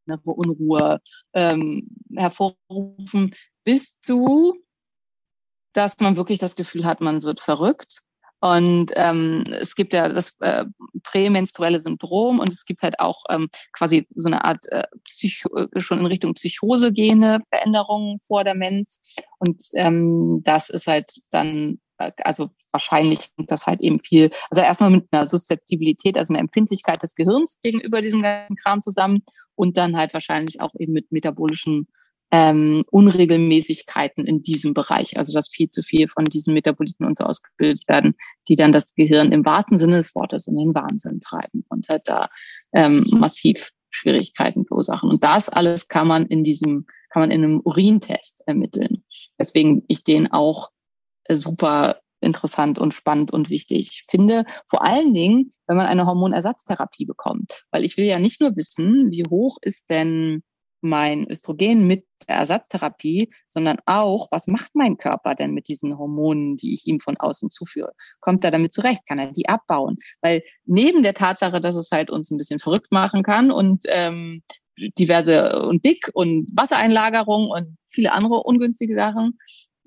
innere 0.07 0.31
Unruhe 0.31 1.01
ähm, 1.35 1.88
hervorrufen, 2.14 3.35
bis 3.64 3.99
zu 4.01 4.55
dass 5.75 6.01
man 6.01 6.17
wirklich 6.17 6.41
das 6.41 6.57
Gefühl 6.57 6.85
hat, 6.85 7.01
man 7.01 7.23
wird 7.23 7.41
verrückt. 7.41 8.03
Und 8.40 8.92
ähm, 8.94 9.44
es 9.61 9.74
gibt 9.74 9.92
ja 9.92 10.09
das 10.09 10.37
äh, 10.40 10.64
prämenstruelle 11.03 11.81
Syndrom 11.81 12.38
und 12.38 12.53
es 12.53 12.64
gibt 12.64 12.83
halt 12.83 13.01
auch 13.01 13.24
ähm, 13.31 13.48
quasi 13.72 14.07
so 14.14 14.29
eine 14.29 14.44
Art 14.44 14.64
äh, 14.70 14.85
Psycho 15.05 15.48
äh, 15.57 15.81
schon 15.81 15.98
in 15.98 16.07
Richtung 16.07 16.35
Psychose 16.35 16.92
gehende 16.92 17.40
Veränderungen 17.48 18.18
vor 18.20 18.45
der 18.45 18.55
Mens. 18.55 19.16
Und 19.39 19.64
ähm, 19.74 20.43
das 20.45 20.70
ist 20.70 20.86
halt 20.86 21.20
dann 21.30 21.80
äh, 21.99 22.12
also 22.22 22.51
wahrscheinlich 22.70 23.30
das 23.39 23.66
halt 23.66 23.80
eben 23.80 24.01
viel, 24.01 24.30
also 24.51 24.62
erstmal 24.62 24.91
mit 24.91 25.12
einer 25.12 25.26
Suszeptibilität, 25.26 26.16
also 26.16 26.32
einer 26.32 26.41
Empfindlichkeit 26.41 27.03
des 27.03 27.14
Gehirns 27.14 27.61
gegenüber 27.61 28.03
diesem 28.03 28.22
ganzen 28.22 28.57
Kram 28.57 28.82
zusammen 28.82 29.22
und 29.57 29.76
dann 29.76 29.97
halt 29.97 30.14
wahrscheinlich 30.14 30.61
auch 30.61 30.72
eben 30.78 30.93
mit 30.93 31.11
metabolischen 31.11 31.89
ähm, 32.31 32.85
Unregelmäßigkeiten 32.91 34.26
in 34.26 34.43
diesem 34.43 34.74
Bereich, 34.74 35.16
also 35.16 35.33
dass 35.33 35.49
viel 35.49 35.70
zu 35.70 35.83
viel 35.83 36.09
von 36.09 36.26
diesen 36.26 36.55
Metaboliten 36.55 37.07
uns 37.07 37.20
ausgebildet 37.20 37.89
werden, 37.89 38.14
die 38.49 38.57
dann 38.57 38.72
das 38.72 38.95
Gehirn 38.95 39.33
im 39.33 39.45
wahrsten 39.45 39.79
Sinne 39.79 39.97
des 39.97 40.14
Wortes 40.14 40.47
in 40.47 40.57
den 40.57 40.74
Wahnsinn 40.74 41.20
treiben 41.20 41.64
und 41.68 41.89
halt 41.89 42.03
da 42.07 42.29
ähm, 42.72 43.07
massiv 43.11 43.70
Schwierigkeiten 43.91 44.66
verursachen. 44.66 45.09
Und 45.09 45.24
das 45.24 45.49
alles 45.49 45.89
kann 45.89 46.07
man 46.07 46.26
in 46.26 46.45
diesem, 46.45 46.87
kann 47.11 47.20
man 47.20 47.31
in 47.31 47.43
einem 47.43 47.61
Urintest 47.61 48.43
ermitteln. 48.47 49.05
Deswegen 49.39 49.85
ich 49.89 50.05
den 50.05 50.31
auch 50.31 50.70
äh, 51.24 51.37
super 51.37 52.01
interessant 52.20 52.79
und 52.79 52.95
spannend 52.95 53.33
und 53.33 53.49
wichtig 53.49 54.05
finde. 54.09 54.45
Vor 54.66 54.85
allen 54.85 55.14
Dingen, 55.14 55.53
wenn 55.66 55.76
man 55.76 55.87
eine 55.87 56.05
Hormonersatztherapie 56.05 57.07
bekommt. 57.07 57.64
Weil 57.70 57.85
ich 57.85 57.97
will 57.97 58.07
ja 58.07 58.18
nicht 58.18 58.41
nur 58.41 58.57
wissen, 58.57 59.11
wie 59.11 59.24
hoch 59.24 59.59
ist 59.62 59.89
denn 59.89 60.43
mein 60.81 61.29
Östrogen 61.31 61.87
mit 61.87 62.05
der 62.29 62.37
Ersatztherapie, 62.37 63.31
sondern 63.47 63.79
auch, 63.87 64.29
was 64.31 64.47
macht 64.47 64.74
mein 64.74 64.97
Körper 64.97 65.35
denn 65.35 65.53
mit 65.53 65.68
diesen 65.68 65.99
Hormonen, 65.99 66.57
die 66.57 66.74
ich 66.74 66.87
ihm 66.87 67.01
von 67.01 67.16
außen 67.16 67.51
zuführe? 67.51 67.93
Kommt 68.20 68.45
er 68.45 68.51
damit 68.51 68.72
zurecht? 68.72 69.07
Kann 69.07 69.18
er 69.18 69.33
die 69.33 69.49
abbauen? 69.49 69.97
Weil 70.20 70.43
neben 70.64 71.03
der 71.03 71.14
Tatsache, 71.14 71.61
dass 71.61 71.76
es 71.76 71.91
halt 71.91 72.11
uns 72.11 72.31
ein 72.31 72.39
bisschen 72.39 72.59
verrückt 72.59 72.93
machen 72.93 73.22
kann 73.22 73.51
und 73.51 73.85
ähm, 73.87 74.43
diverse 74.99 75.62
und 75.66 75.85
dick 75.85 76.11
und 76.14 76.49
Wassereinlagerung 76.55 77.51
und 77.51 77.76
viele 77.89 78.12
andere 78.12 78.43
ungünstige 78.43 78.95
Sachen, 78.95 79.39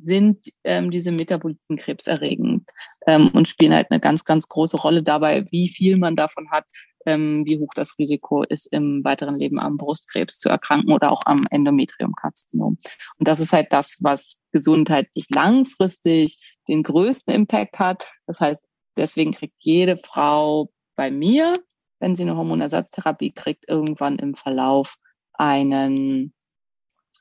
sind 0.03 0.47
ähm, 0.63 0.91
diese 0.91 1.11
Metaboliten 1.11 1.77
krebserregend 1.77 2.69
ähm, 3.07 3.29
und 3.33 3.47
spielen 3.47 3.73
halt 3.73 3.87
eine 3.91 3.99
ganz, 3.99 4.25
ganz 4.25 4.47
große 4.47 4.77
Rolle 4.77 5.03
dabei, 5.03 5.45
wie 5.51 5.69
viel 5.69 5.97
man 5.97 6.15
davon 6.15 6.49
hat, 6.51 6.65
ähm, 7.05 7.43
wie 7.47 7.59
hoch 7.59 7.73
das 7.75 7.97
Risiko 7.97 8.43
ist, 8.43 8.67
im 8.67 9.03
weiteren 9.03 9.35
Leben 9.35 9.59
am 9.59 9.77
Brustkrebs 9.77 10.37
zu 10.39 10.49
erkranken 10.49 10.91
oder 10.91 11.11
auch 11.11 11.25
am 11.25 11.43
Endometriumkarzinom. 11.49 12.77
Und 13.17 13.27
das 13.27 13.39
ist 13.39 13.53
halt 13.53 13.71
das, 13.73 13.97
was 14.01 14.41
gesundheitlich 14.51 15.27
langfristig 15.29 16.57
den 16.67 16.83
größten 16.83 17.33
Impact 17.33 17.79
hat. 17.79 18.11
Das 18.27 18.39
heißt, 18.39 18.67
deswegen 18.97 19.31
kriegt 19.31 19.55
jede 19.59 19.97
Frau 19.97 20.71
bei 20.95 21.11
mir, 21.11 21.53
wenn 21.99 22.15
sie 22.15 22.23
eine 22.23 22.35
Hormonersatztherapie 22.35 23.31
kriegt, 23.31 23.67
irgendwann 23.67 24.17
im 24.19 24.35
Verlauf 24.35 24.95
einen 25.33 26.33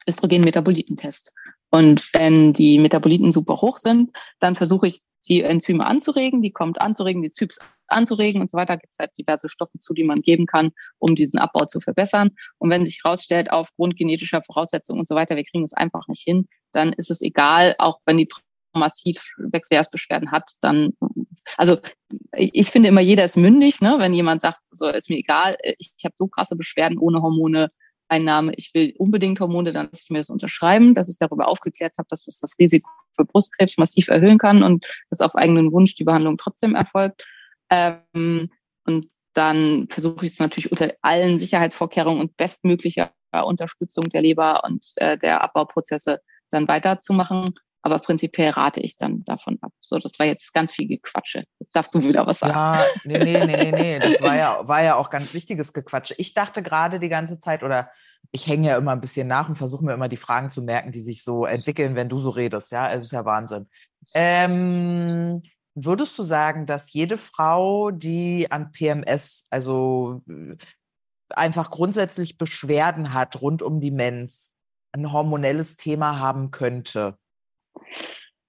Östrogen-Metabolitentest. 0.06 1.32
Und 1.70 2.08
wenn 2.12 2.52
die 2.52 2.78
Metaboliten 2.78 3.30
super 3.30 3.56
hoch 3.60 3.78
sind, 3.78 4.10
dann 4.40 4.56
versuche 4.56 4.88
ich, 4.88 5.00
die 5.28 5.42
Enzyme 5.42 5.86
anzuregen, 5.86 6.40
die 6.40 6.50
kommt 6.50 6.80
anzuregen, 6.80 7.22
die 7.22 7.30
Zyps 7.30 7.58
anzuregen 7.88 8.40
und 8.40 8.50
so 8.50 8.56
weiter. 8.56 8.76
Gibt 8.78 8.92
es 8.92 8.98
halt 8.98 9.10
diverse 9.18 9.48
Stoffe 9.48 9.78
zu, 9.78 9.92
die 9.92 10.04
man 10.04 10.22
geben 10.22 10.46
kann, 10.46 10.70
um 10.98 11.14
diesen 11.14 11.38
Abbau 11.38 11.66
zu 11.66 11.80
verbessern. 11.80 12.30
Und 12.58 12.70
wenn 12.70 12.84
sich 12.84 13.00
herausstellt, 13.04 13.50
aufgrund 13.50 13.96
genetischer 13.96 14.42
Voraussetzungen 14.42 15.00
und 15.00 15.08
so 15.08 15.14
weiter, 15.14 15.36
wir 15.36 15.44
kriegen 15.44 15.64
es 15.64 15.74
einfach 15.74 16.08
nicht 16.08 16.22
hin, 16.22 16.48
dann 16.72 16.92
ist 16.94 17.10
es 17.10 17.20
egal, 17.20 17.74
auch 17.78 17.98
wenn 18.06 18.16
die 18.16 18.28
massiv 18.72 19.24
Wechseljahrsbeschwerden 19.38 20.30
hat, 20.30 20.48
dann, 20.60 20.92
also 21.56 21.78
ich, 22.36 22.50
ich 22.54 22.68
finde 22.68 22.88
immer, 22.88 23.00
jeder 23.00 23.24
ist 23.24 23.36
mündig, 23.36 23.80
ne? 23.80 23.96
wenn 23.98 24.14
jemand 24.14 24.42
sagt, 24.42 24.60
so 24.70 24.86
ist 24.86 25.10
mir 25.10 25.18
egal, 25.18 25.56
ich, 25.78 25.92
ich 25.96 26.04
habe 26.04 26.14
so 26.16 26.28
krasse 26.28 26.56
Beschwerden 26.56 26.98
ohne 26.98 27.20
Hormone, 27.20 27.70
Einnahme, 28.10 28.52
ich 28.56 28.72
will 28.74 28.94
unbedingt 28.98 29.40
Hormone, 29.40 29.72
dann 29.72 29.86
lasse 29.86 30.02
ich 30.04 30.10
mir 30.10 30.18
das 30.18 30.30
unterschreiben, 30.30 30.94
dass 30.94 31.08
ich 31.08 31.18
darüber 31.18 31.48
aufgeklärt 31.48 31.94
habe, 31.98 32.08
dass 32.10 32.24
das 32.24 32.40
das 32.40 32.58
Risiko 32.58 32.90
für 33.14 33.24
Brustkrebs 33.24 33.78
massiv 33.78 34.08
erhöhen 34.08 34.38
kann 34.38 34.62
und 34.62 34.86
dass 35.10 35.20
auf 35.20 35.36
eigenen 35.36 35.72
Wunsch 35.72 35.94
die 35.94 36.04
Behandlung 36.04 36.36
trotzdem 36.36 36.74
erfolgt. 36.74 37.22
Ähm, 37.70 38.50
und 38.84 39.06
dann 39.34 39.86
versuche 39.90 40.26
ich 40.26 40.32
es 40.32 40.40
natürlich 40.40 40.70
unter 40.70 40.92
allen 41.02 41.38
Sicherheitsvorkehrungen 41.38 42.20
und 42.20 42.36
bestmöglicher 42.36 43.12
Unterstützung 43.44 44.08
der 44.08 44.22
Leber 44.22 44.64
und 44.64 44.84
äh, 44.96 45.16
der 45.16 45.42
Abbauprozesse 45.44 46.20
dann 46.50 46.66
weiterzumachen. 46.66 47.54
Aber 47.82 47.98
prinzipiell 47.98 48.50
rate 48.50 48.80
ich 48.80 48.98
dann 48.98 49.24
davon 49.24 49.58
ab. 49.62 49.72
So, 49.80 49.98
das 49.98 50.12
war 50.18 50.26
jetzt 50.26 50.52
ganz 50.52 50.72
viel 50.72 50.86
Gequatsche. 50.86 51.44
Jetzt 51.58 51.74
darfst 51.74 51.94
du 51.94 52.02
wieder 52.04 52.26
was 52.26 52.40
sagen. 52.40 52.52
Ja, 52.52 52.84
nee, 53.04 53.18
nee, 53.18 53.44
nee, 53.46 53.56
nee, 53.56 53.72
nee. 53.72 53.98
Das 53.98 54.20
war 54.20 54.36
ja, 54.36 54.68
war 54.68 54.82
ja 54.82 54.96
auch 54.96 55.08
ganz 55.08 55.32
wichtiges 55.32 55.72
Gequatsche. 55.72 56.14
Ich 56.18 56.34
dachte 56.34 56.62
gerade 56.62 56.98
die 56.98 57.08
ganze 57.08 57.38
Zeit, 57.38 57.62
oder 57.62 57.90
ich 58.32 58.46
hänge 58.46 58.68
ja 58.68 58.76
immer 58.76 58.92
ein 58.92 59.00
bisschen 59.00 59.28
nach 59.28 59.48
und 59.48 59.54
versuche 59.54 59.84
mir 59.84 59.94
immer 59.94 60.08
die 60.08 60.18
Fragen 60.18 60.50
zu 60.50 60.62
merken, 60.62 60.92
die 60.92 61.00
sich 61.00 61.24
so 61.24 61.46
entwickeln, 61.46 61.96
wenn 61.96 62.10
du 62.10 62.18
so 62.18 62.30
redest. 62.30 62.70
Ja, 62.70 62.92
es 62.92 63.04
ist 63.04 63.12
ja 63.12 63.24
Wahnsinn. 63.24 63.66
Ähm, 64.14 65.42
würdest 65.74 66.18
du 66.18 66.22
sagen, 66.22 66.66
dass 66.66 66.92
jede 66.92 67.16
Frau, 67.16 67.90
die 67.90 68.50
an 68.50 68.72
PMS, 68.72 69.46
also 69.48 70.22
einfach 71.30 71.70
grundsätzlich 71.70 72.36
Beschwerden 72.36 73.14
hat 73.14 73.40
rund 73.40 73.62
um 73.62 73.80
die 73.80 73.90
Mens, 73.90 74.52
ein 74.92 75.12
hormonelles 75.12 75.76
Thema 75.76 76.18
haben 76.18 76.50
könnte? 76.50 77.16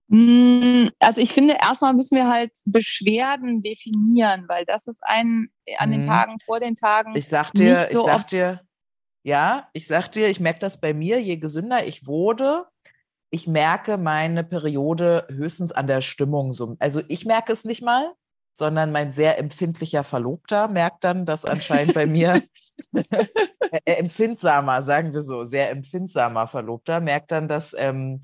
Hm, 0.09 0.91
also 0.99 1.21
ich 1.21 1.31
finde, 1.33 1.57
erstmal 1.61 1.93
müssen 1.93 2.17
wir 2.17 2.27
halt 2.27 2.51
Beschwerden 2.65 3.61
definieren, 3.61 4.45
weil 4.47 4.65
das 4.65 4.87
ist 4.87 5.01
ein 5.03 5.49
an 5.77 5.91
den 5.91 6.01
mhm. 6.01 6.07
Tagen 6.07 6.39
vor 6.45 6.59
den 6.59 6.75
Tagen. 6.75 7.15
Ich 7.15 7.27
sag 7.27 7.53
dir, 7.53 7.87
so 7.91 8.01
ich 8.01 8.05
sag 8.05 8.27
dir, 8.27 8.61
ja, 9.23 9.69
ich 9.71 9.87
sag 9.87 10.11
dir, 10.11 10.27
ich 10.27 10.41
merke 10.41 10.59
das 10.59 10.81
bei 10.81 10.93
mir, 10.93 11.21
je 11.21 11.37
gesünder 11.37 11.87
ich 11.87 12.07
wurde, 12.07 12.65
ich 13.29 13.47
merke 13.47 13.97
meine 13.97 14.43
Periode 14.43 15.25
höchstens 15.29 15.71
an 15.71 15.87
der 15.87 16.01
Stimmung. 16.01 16.53
So. 16.53 16.75
Also 16.79 17.01
ich 17.07 17.25
merke 17.25 17.53
es 17.53 17.63
nicht 17.63 17.81
mal, 17.81 18.11
sondern 18.53 18.91
mein 18.91 19.13
sehr 19.13 19.39
empfindlicher 19.39 20.03
Verlobter 20.03 20.67
merkt 20.67 21.05
dann, 21.05 21.25
dass 21.25 21.45
anscheinend 21.45 21.93
bei 21.93 22.05
mir 22.05 22.43
empfindsamer, 23.85 24.83
sagen 24.83 25.13
wir 25.13 25.21
so, 25.21 25.45
sehr 25.45 25.69
empfindsamer 25.69 26.47
Verlobter 26.47 26.99
merkt 26.99 27.31
dann, 27.31 27.47
dass 27.47 27.73
ähm, 27.77 28.21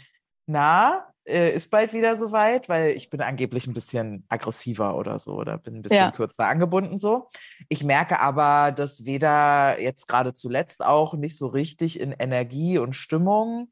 na, 0.47 1.05
äh, 1.25 1.53
ist 1.53 1.69
bald 1.69 1.93
wieder 1.93 2.15
soweit, 2.15 2.69
weil 2.69 2.91
ich 2.91 3.09
bin 3.09 3.21
angeblich 3.21 3.67
ein 3.67 3.73
bisschen 3.73 4.25
aggressiver 4.29 4.95
oder 4.95 5.19
so 5.19 5.33
oder 5.33 5.57
bin 5.57 5.75
ein 5.75 5.81
bisschen 5.81 5.97
ja. 5.97 6.11
kürzer 6.11 6.47
angebunden 6.47 6.99
so. 6.99 7.29
Ich 7.69 7.83
merke 7.83 8.19
aber, 8.19 8.71
dass 8.71 9.05
weder 9.05 9.79
jetzt 9.79 10.07
gerade 10.07 10.33
zuletzt 10.33 10.83
auch 10.83 11.13
nicht 11.13 11.37
so 11.37 11.47
richtig 11.47 11.99
in 11.99 12.13
Energie 12.13 12.77
und 12.77 12.93
Stimmung 12.93 13.71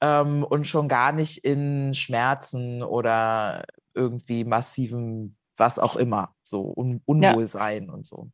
ähm, 0.00 0.42
und 0.44 0.66
schon 0.66 0.88
gar 0.88 1.12
nicht 1.12 1.44
in 1.44 1.94
Schmerzen 1.94 2.82
oder 2.82 3.64
irgendwie 3.94 4.44
massiven, 4.44 5.38
was 5.56 5.78
auch 5.78 5.96
immer, 5.96 6.34
so 6.42 6.72
Un 6.76 7.02
Unwohlsein 7.06 7.86
ja. 7.86 7.92
und 7.92 8.04
so. 8.04 8.30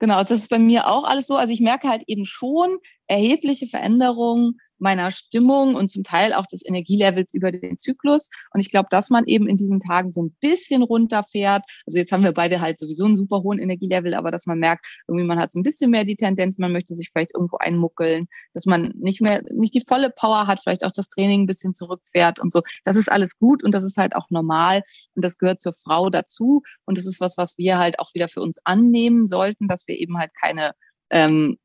Genau, 0.00 0.20
das 0.20 0.30
ist 0.30 0.48
bei 0.48 0.58
mir 0.58 0.86
auch 0.86 1.04
alles 1.04 1.26
so. 1.26 1.36
Also 1.36 1.52
ich 1.52 1.60
merke 1.60 1.88
halt 1.88 2.04
eben 2.06 2.24
schon 2.24 2.78
erhebliche 3.08 3.66
Veränderungen 3.66 4.58
meiner 4.78 5.10
Stimmung 5.10 5.74
und 5.74 5.90
zum 5.90 6.04
Teil 6.04 6.32
auch 6.32 6.46
des 6.46 6.64
Energielevels 6.64 7.34
über 7.34 7.52
den 7.52 7.76
Zyklus. 7.76 8.30
Und 8.52 8.60
ich 8.60 8.70
glaube, 8.70 8.88
dass 8.90 9.10
man 9.10 9.24
eben 9.26 9.48
in 9.48 9.56
diesen 9.56 9.80
Tagen 9.80 10.10
so 10.10 10.22
ein 10.22 10.36
bisschen 10.40 10.82
runterfährt. 10.82 11.64
Also 11.86 11.98
jetzt 11.98 12.12
haben 12.12 12.24
wir 12.24 12.32
beide 12.32 12.60
halt 12.60 12.78
sowieso 12.78 13.04
einen 13.04 13.16
super 13.16 13.42
hohen 13.42 13.58
Energielevel, 13.58 14.14
aber 14.14 14.30
dass 14.30 14.46
man 14.46 14.58
merkt, 14.58 14.86
irgendwie 15.06 15.26
man 15.26 15.38
hat 15.38 15.52
so 15.52 15.58
ein 15.58 15.62
bisschen 15.62 15.90
mehr 15.90 16.04
die 16.04 16.16
Tendenz, 16.16 16.58
man 16.58 16.72
möchte 16.72 16.94
sich 16.94 17.10
vielleicht 17.10 17.34
irgendwo 17.34 17.56
einmuckeln, 17.58 18.28
dass 18.52 18.66
man 18.66 18.92
nicht 18.96 19.20
mehr, 19.20 19.42
nicht 19.52 19.74
die 19.74 19.84
volle 19.86 20.10
Power 20.10 20.46
hat, 20.46 20.60
vielleicht 20.60 20.84
auch 20.84 20.92
das 20.92 21.08
Training 21.08 21.42
ein 21.42 21.46
bisschen 21.46 21.74
zurückfährt 21.74 22.38
und 22.38 22.52
so. 22.52 22.62
Das 22.84 22.96
ist 22.96 23.10
alles 23.10 23.38
gut 23.38 23.64
und 23.64 23.72
das 23.72 23.84
ist 23.84 23.96
halt 23.96 24.14
auch 24.14 24.30
normal 24.30 24.82
und 25.14 25.24
das 25.24 25.38
gehört 25.38 25.60
zur 25.60 25.72
Frau 25.72 26.10
dazu. 26.10 26.62
Und 26.84 26.98
das 26.98 27.06
ist 27.06 27.20
was, 27.20 27.36
was 27.36 27.58
wir 27.58 27.78
halt 27.78 27.98
auch 27.98 28.14
wieder 28.14 28.28
für 28.28 28.40
uns 28.40 28.58
annehmen 28.64 29.26
sollten, 29.26 29.68
dass 29.68 29.86
wir 29.86 29.98
eben 29.98 30.18
halt 30.18 30.30
keine 30.40 30.72
ähm, 31.10 31.58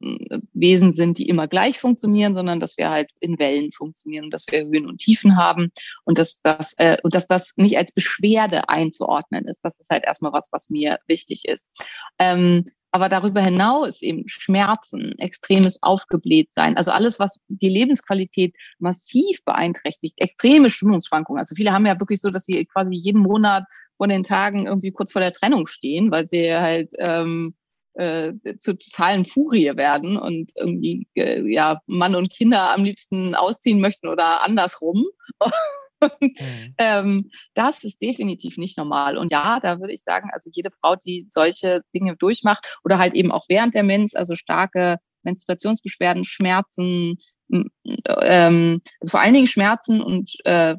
Wesen 0.53 0.93
sind, 0.93 1.17
die 1.17 1.27
immer 1.27 1.47
gleich 1.47 1.79
funktionieren, 1.79 2.35
sondern 2.35 2.59
dass 2.59 2.77
wir 2.77 2.89
halt 2.89 3.11
in 3.19 3.39
Wellen 3.39 3.71
funktionieren 3.71 4.29
dass 4.33 4.47
wir 4.49 4.65
Höhen 4.65 4.87
und 4.87 4.99
Tiefen 4.99 5.37
haben 5.37 5.71
und 6.05 6.17
dass 6.17 6.41
das 6.41 6.73
äh, 6.77 6.97
und 7.03 7.15
dass 7.15 7.27
das 7.27 7.53
nicht 7.57 7.77
als 7.77 7.91
Beschwerde 7.91 8.69
einzuordnen 8.69 9.45
ist. 9.47 9.61
Das 9.63 9.79
ist 9.79 9.89
halt 9.89 10.03
erstmal 10.03 10.33
was, 10.33 10.49
was 10.51 10.69
mir 10.69 10.99
wichtig 11.07 11.45
ist. 11.45 11.85
Ähm, 12.19 12.65
aber 12.91 13.09
darüber 13.09 13.41
hinaus 13.41 14.03
eben 14.03 14.23
Schmerzen, 14.27 15.17
extremes 15.17 15.81
Aufgeblähtsein, 15.81 16.77
also 16.77 16.91
alles, 16.91 17.19
was 17.19 17.41
die 17.47 17.69
Lebensqualität 17.69 18.55
massiv 18.77 19.43
beeinträchtigt, 19.45 20.13
extreme 20.17 20.69
Stimmungsschwankungen. 20.69 21.39
Also 21.39 21.55
viele 21.55 21.71
haben 21.71 21.87
ja 21.87 21.99
wirklich 21.99 22.21
so, 22.21 22.29
dass 22.29 22.45
sie 22.45 22.65
quasi 22.65 22.93
jeden 22.93 23.21
Monat 23.21 23.63
vor 23.97 24.07
den 24.07 24.23
Tagen 24.23 24.67
irgendwie 24.67 24.91
kurz 24.91 25.11
vor 25.11 25.21
der 25.21 25.33
Trennung 25.33 25.65
stehen, 25.65 26.11
weil 26.11 26.27
sie 26.27 26.53
halt 26.53 26.91
ähm, 26.99 27.55
äh, 27.95 28.33
zur 28.57 28.77
totalen 28.77 29.25
Furie 29.25 29.71
werden 29.75 30.17
und 30.17 30.51
irgendwie 30.55 31.07
äh, 31.15 31.41
ja 31.51 31.81
Mann 31.85 32.15
und 32.15 32.31
Kinder 32.31 32.71
am 32.71 32.83
liebsten 32.83 33.35
ausziehen 33.35 33.79
möchten 33.79 34.07
oder 34.07 34.43
andersrum. 34.43 35.05
mhm. 36.21 36.75
ähm, 36.77 37.31
das 37.53 37.83
ist 37.83 38.01
definitiv 38.01 38.57
nicht 38.57 38.77
normal. 38.77 39.17
Und 39.17 39.31
ja, 39.31 39.59
da 39.59 39.79
würde 39.79 39.93
ich 39.93 40.03
sagen, 40.03 40.29
also 40.33 40.49
jede 40.53 40.71
Frau, 40.71 40.95
die 40.95 41.25
solche 41.27 41.81
Dinge 41.93 42.15
durchmacht 42.15 42.77
oder 42.83 42.97
halt 42.97 43.13
eben 43.13 43.31
auch 43.31 43.45
während 43.47 43.75
der 43.75 43.83
Mens, 43.83 44.15
also 44.15 44.35
starke 44.35 44.97
Menstruationsbeschwerden, 45.23 46.25
Schmerzen, 46.25 47.17
ähm, 47.49 48.81
also 48.99 49.11
vor 49.11 49.21
allen 49.21 49.33
Dingen 49.33 49.47
Schmerzen 49.47 50.01
und 50.01 50.33
äh, 50.45 50.75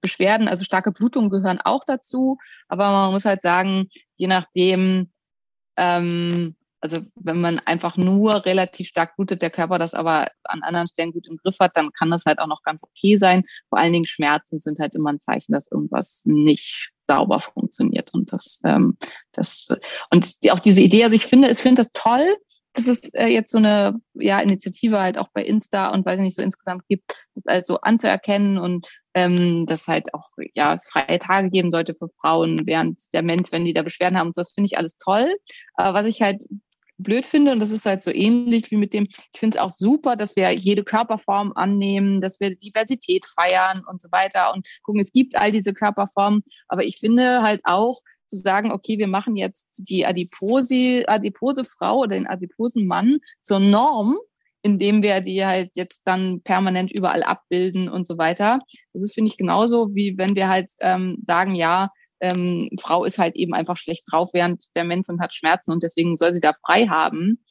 Beschwerden, 0.00 0.48
also 0.48 0.64
starke 0.64 0.92
Blutungen 0.92 1.30
gehören 1.30 1.60
auch 1.60 1.84
dazu. 1.86 2.38
Aber 2.68 2.90
man 2.90 3.12
muss 3.12 3.24
halt 3.24 3.42
sagen, 3.42 3.88
je 4.16 4.26
nachdem, 4.26 5.10
ähm, 5.82 6.54
also 6.80 6.98
wenn 7.14 7.40
man 7.40 7.60
einfach 7.60 7.96
nur 7.96 8.44
relativ 8.44 8.88
stark 8.88 9.14
blutet, 9.16 9.40
der 9.40 9.50
Körper 9.50 9.78
das 9.78 9.94
aber 9.94 10.28
an 10.44 10.62
anderen 10.62 10.88
Stellen 10.88 11.12
gut 11.12 11.28
im 11.28 11.36
Griff 11.36 11.58
hat, 11.60 11.76
dann 11.76 11.92
kann 11.92 12.10
das 12.10 12.24
halt 12.26 12.40
auch 12.40 12.48
noch 12.48 12.62
ganz 12.64 12.82
okay 12.82 13.16
sein. 13.18 13.44
Vor 13.68 13.78
allen 13.78 13.92
Dingen 13.92 14.06
Schmerzen 14.06 14.58
sind 14.58 14.80
halt 14.80 14.94
immer 14.94 15.12
ein 15.12 15.20
Zeichen, 15.20 15.52
dass 15.52 15.70
irgendwas 15.70 16.22
nicht 16.24 16.90
sauber 16.98 17.38
funktioniert. 17.40 18.12
Und 18.12 18.32
das, 18.32 18.60
ähm, 18.64 18.96
das 19.30 19.68
und 20.10 20.34
auch 20.50 20.58
diese 20.58 20.80
Idee, 20.80 21.04
also 21.04 21.14
ich 21.14 21.26
finde, 21.26 21.50
ich 21.50 21.58
finde 21.58 21.82
das 21.82 21.92
toll, 21.92 22.36
dass 22.74 22.88
es 22.88 23.12
äh, 23.14 23.28
jetzt 23.28 23.52
so 23.52 23.58
eine 23.58 24.00
ja, 24.14 24.40
Initiative 24.40 25.00
halt 25.00 25.18
auch 25.18 25.28
bei 25.32 25.44
Insta 25.44 25.92
und 25.92 26.06
weiß 26.06 26.18
nicht 26.20 26.36
so 26.36 26.42
insgesamt 26.42 26.82
gibt, 26.88 27.26
das 27.34 27.46
also 27.46 27.80
anzuerkennen 27.80 28.58
und 28.58 28.86
ähm, 29.14 29.66
dass 29.66 29.88
halt 29.88 30.14
auch 30.14 30.30
ja 30.54 30.72
es 30.74 30.88
freie 30.88 31.18
Tage 31.18 31.50
geben 31.50 31.70
sollte 31.70 31.94
für 31.94 32.08
Frauen 32.20 32.60
während 32.64 33.00
der 33.12 33.22
Mens, 33.22 33.52
wenn 33.52 33.64
die 33.64 33.74
da 33.74 33.82
Beschwerden 33.82 34.18
haben 34.18 34.28
und 34.28 34.34
so, 34.34 34.40
das 34.40 34.52
finde 34.52 34.66
ich 34.66 34.78
alles 34.78 34.96
toll. 34.98 35.34
Aber 35.74 35.98
was 35.98 36.06
ich 36.06 36.22
halt 36.22 36.44
blöd 36.98 37.26
finde, 37.26 37.52
und 37.52 37.60
das 37.60 37.70
ist 37.70 37.86
halt 37.86 38.02
so 38.02 38.10
ähnlich 38.10 38.70
wie 38.70 38.76
mit 38.76 38.92
dem, 38.92 39.06
ich 39.10 39.38
finde 39.40 39.58
es 39.58 39.62
auch 39.62 39.70
super, 39.70 40.16
dass 40.16 40.36
wir 40.36 40.50
jede 40.52 40.84
Körperform 40.84 41.52
annehmen, 41.54 42.20
dass 42.20 42.40
wir 42.40 42.54
Diversität 42.54 43.26
feiern 43.26 43.82
und 43.88 44.00
so 44.00 44.08
weiter 44.12 44.52
und 44.52 44.66
gucken, 44.82 45.00
es 45.00 45.12
gibt 45.12 45.36
all 45.36 45.50
diese 45.50 45.74
Körperformen, 45.74 46.42
aber 46.68 46.84
ich 46.84 46.98
finde 46.98 47.42
halt 47.42 47.60
auch, 47.64 48.00
zu 48.32 48.38
sagen, 48.38 48.72
okay, 48.72 48.98
wir 48.98 49.08
machen 49.08 49.36
jetzt 49.36 49.88
die 49.88 50.06
Adipose, 50.06 51.04
adipose 51.06 51.64
Frau 51.64 51.98
oder 52.00 52.16
den 52.16 52.26
adiposen 52.26 52.86
Mann 52.86 53.18
zur 53.40 53.58
Norm, 53.58 54.16
indem 54.62 55.02
wir 55.02 55.20
die 55.20 55.44
halt 55.44 55.72
jetzt 55.74 56.04
dann 56.04 56.40
permanent 56.42 56.90
überall 56.90 57.22
abbilden 57.22 57.88
und 57.88 58.06
so 58.06 58.16
weiter. 58.16 58.60
Das 58.92 59.02
ist, 59.02 59.14
finde 59.14 59.30
ich, 59.30 59.36
genauso 59.36 59.94
wie 59.94 60.16
wenn 60.16 60.34
wir 60.34 60.48
halt 60.48 60.70
ähm, 60.80 61.18
sagen, 61.26 61.54
ja, 61.54 61.90
ähm, 62.20 62.70
Frau 62.80 63.04
ist 63.04 63.18
halt 63.18 63.34
eben 63.34 63.52
einfach 63.52 63.76
schlecht 63.76 64.04
drauf 64.10 64.30
während 64.32 64.74
der 64.76 64.84
Mensch 64.84 65.08
und 65.08 65.20
hat 65.20 65.34
Schmerzen 65.34 65.72
und 65.72 65.82
deswegen 65.82 66.16
soll 66.16 66.32
sie 66.32 66.40
da 66.40 66.54
frei 66.64 66.86
haben. 66.86 67.44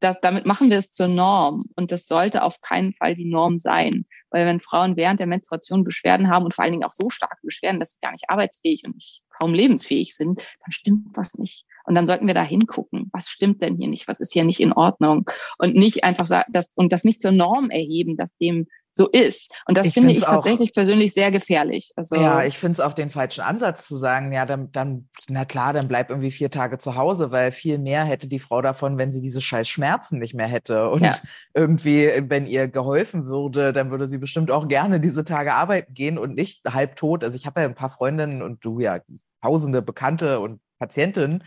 Das, 0.00 0.20
damit 0.20 0.46
machen 0.46 0.70
wir 0.70 0.76
es 0.76 0.92
zur 0.92 1.08
Norm 1.08 1.64
und 1.74 1.90
das 1.90 2.06
sollte 2.06 2.44
auf 2.44 2.60
keinen 2.60 2.92
Fall 2.92 3.16
die 3.16 3.24
Norm 3.24 3.58
sein, 3.58 4.04
weil 4.30 4.46
wenn 4.46 4.60
Frauen 4.60 4.96
während 4.96 5.18
der 5.18 5.26
Menstruation 5.26 5.82
Beschwerden 5.82 6.30
haben 6.30 6.44
und 6.44 6.54
vor 6.54 6.62
allen 6.62 6.72
Dingen 6.72 6.84
auch 6.84 6.92
so 6.92 7.10
starke 7.10 7.40
Beschwerden, 7.42 7.80
dass 7.80 7.94
sie 7.94 8.00
gar 8.00 8.12
nicht 8.12 8.28
arbeitsfähig 8.28 8.84
und 8.84 8.94
nicht 8.94 9.22
kaum 9.38 9.54
lebensfähig 9.54 10.14
sind, 10.14 10.40
dann 10.40 10.72
stimmt 10.72 11.06
was 11.14 11.36
nicht. 11.36 11.64
Und 11.84 11.94
dann 11.94 12.06
sollten 12.06 12.26
wir 12.26 12.34
da 12.34 12.42
hingucken, 12.42 13.08
was 13.12 13.28
stimmt 13.28 13.62
denn 13.62 13.76
hier 13.76 13.88
nicht, 13.88 14.08
was 14.08 14.20
ist 14.20 14.32
hier 14.32 14.44
nicht 14.44 14.60
in 14.60 14.72
Ordnung 14.72 15.28
und 15.56 15.74
nicht 15.74 16.04
einfach 16.04 16.44
das 16.50 16.70
und 16.76 16.92
das 16.92 17.04
nicht 17.04 17.22
zur 17.22 17.32
Norm 17.32 17.70
erheben, 17.70 18.16
dass 18.16 18.36
dem 18.36 18.66
so 18.98 19.08
ist. 19.08 19.54
Und 19.66 19.78
das 19.78 19.86
ich 19.86 19.94
finde 19.94 20.12
ich 20.12 20.20
tatsächlich 20.20 20.70
auch, 20.70 20.74
persönlich 20.74 21.14
sehr 21.14 21.30
gefährlich. 21.30 21.92
Also, 21.96 22.16
ja, 22.16 22.44
ich 22.44 22.58
finde 22.58 22.72
es 22.72 22.80
auch 22.80 22.92
den 22.92 23.08
falschen 23.08 23.40
Ansatz 23.42 23.86
zu 23.86 23.96
sagen, 23.96 24.32
ja, 24.32 24.44
dann, 24.44 24.70
dann, 24.72 25.08
na 25.28 25.46
klar, 25.46 25.72
dann 25.72 25.88
bleib 25.88 26.10
irgendwie 26.10 26.30
vier 26.30 26.50
Tage 26.50 26.76
zu 26.78 26.96
Hause, 26.96 27.30
weil 27.30 27.52
viel 27.52 27.78
mehr 27.78 28.04
hätte 28.04 28.28
die 28.28 28.40
Frau 28.40 28.60
davon, 28.60 28.98
wenn 28.98 29.12
sie 29.12 29.22
diese 29.22 29.40
scheiß 29.40 29.68
Schmerzen 29.68 30.18
nicht 30.18 30.34
mehr 30.34 30.48
hätte. 30.48 30.90
Und 30.90 31.02
ja. 31.02 31.14
irgendwie, 31.54 32.10
wenn 32.28 32.46
ihr 32.46 32.68
geholfen 32.68 33.26
würde, 33.26 33.72
dann 33.72 33.90
würde 33.90 34.06
sie 34.06 34.18
bestimmt 34.18 34.50
auch 34.50 34.68
gerne 34.68 35.00
diese 35.00 35.24
Tage 35.24 35.54
arbeiten 35.54 35.94
gehen 35.94 36.18
und 36.18 36.34
nicht 36.34 36.64
halb 36.66 36.96
tot. 36.96 37.24
Also 37.24 37.36
ich 37.36 37.46
habe 37.46 37.60
ja 37.60 37.66
ein 37.66 37.74
paar 37.74 37.90
Freundinnen 37.90 38.42
und 38.42 38.64
du 38.64 38.80
ja 38.80 38.98
tausende 39.42 39.82
Bekannte 39.82 40.40
und 40.40 40.60
Patientinnen, 40.78 41.44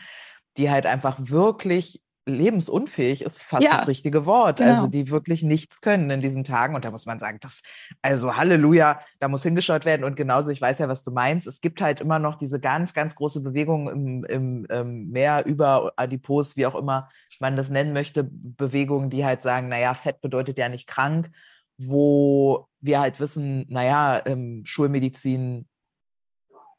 die 0.58 0.70
halt 0.70 0.86
einfach 0.86 1.18
wirklich 1.20 2.02
lebensunfähig 2.28 3.24
ist 3.24 3.42
fast 3.42 3.64
ja, 3.64 3.80
das 3.80 3.88
richtige 3.88 4.26
Wort. 4.26 4.62
Also 4.62 4.72
genau. 4.72 4.84
Also 4.84 4.92
die 4.92 5.10
wirklich 5.10 5.42
nichts 5.42 5.82
können 5.82 6.10
in 6.12 6.22
diesen 6.22 6.44
Tagen. 6.44 6.76
Und 6.76 6.86
da 6.86 6.92
muss 6.92 7.06
man 7.06 7.20
sagen, 7.20 7.40
das, 7.42 7.62
also 8.02 8.36
Halleluja, 8.36 9.02
da 9.20 9.28
muss 9.28 9.44
hingeschaut 9.44 9.86
werden. 9.86 10.04
Und 10.04 10.16
genauso, 10.16 10.52
ich 10.52 10.62
weiß 10.62 10.80
ja, 10.80 10.88
was 10.88 11.04
du 11.04 11.12
meinst. 11.12 11.48
Es 11.48 11.62
gibt 11.62 11.82
halt 11.82 12.00
immer 12.00 12.20
noch 12.20 12.36
diese 12.36 12.60
ganz, 12.60 12.94
ganz 12.94 13.16
große 13.16 13.42
Bewegung 13.42 13.90
im, 13.90 14.24
im, 14.26 14.26
im 14.26 14.68
ähm, 14.70 15.10
Meer 15.10 15.46
über 15.46 15.94
Adipos, 15.96 16.56
wie 16.56 16.68
auch 16.68 16.76
immer 16.76 17.10
man 17.40 17.56
das 17.56 17.72
nennen 17.72 17.92
möchte, 17.92 18.30
Bewegungen, 18.32 19.10
die 19.10 19.26
halt 19.26 19.42
sagen, 19.42 19.68
naja, 19.68 19.96
Fett 19.96 20.22
bedeutet 20.22 20.60
ja 20.60 20.70
nicht 20.70 20.88
krank, 20.88 21.32
wo 21.78 22.68
wir 22.80 23.00
halt 23.00 23.20
wissen, 23.20 23.66
naja, 23.68 24.22
ähm, 24.26 24.62
Schulmedizin 24.64 25.68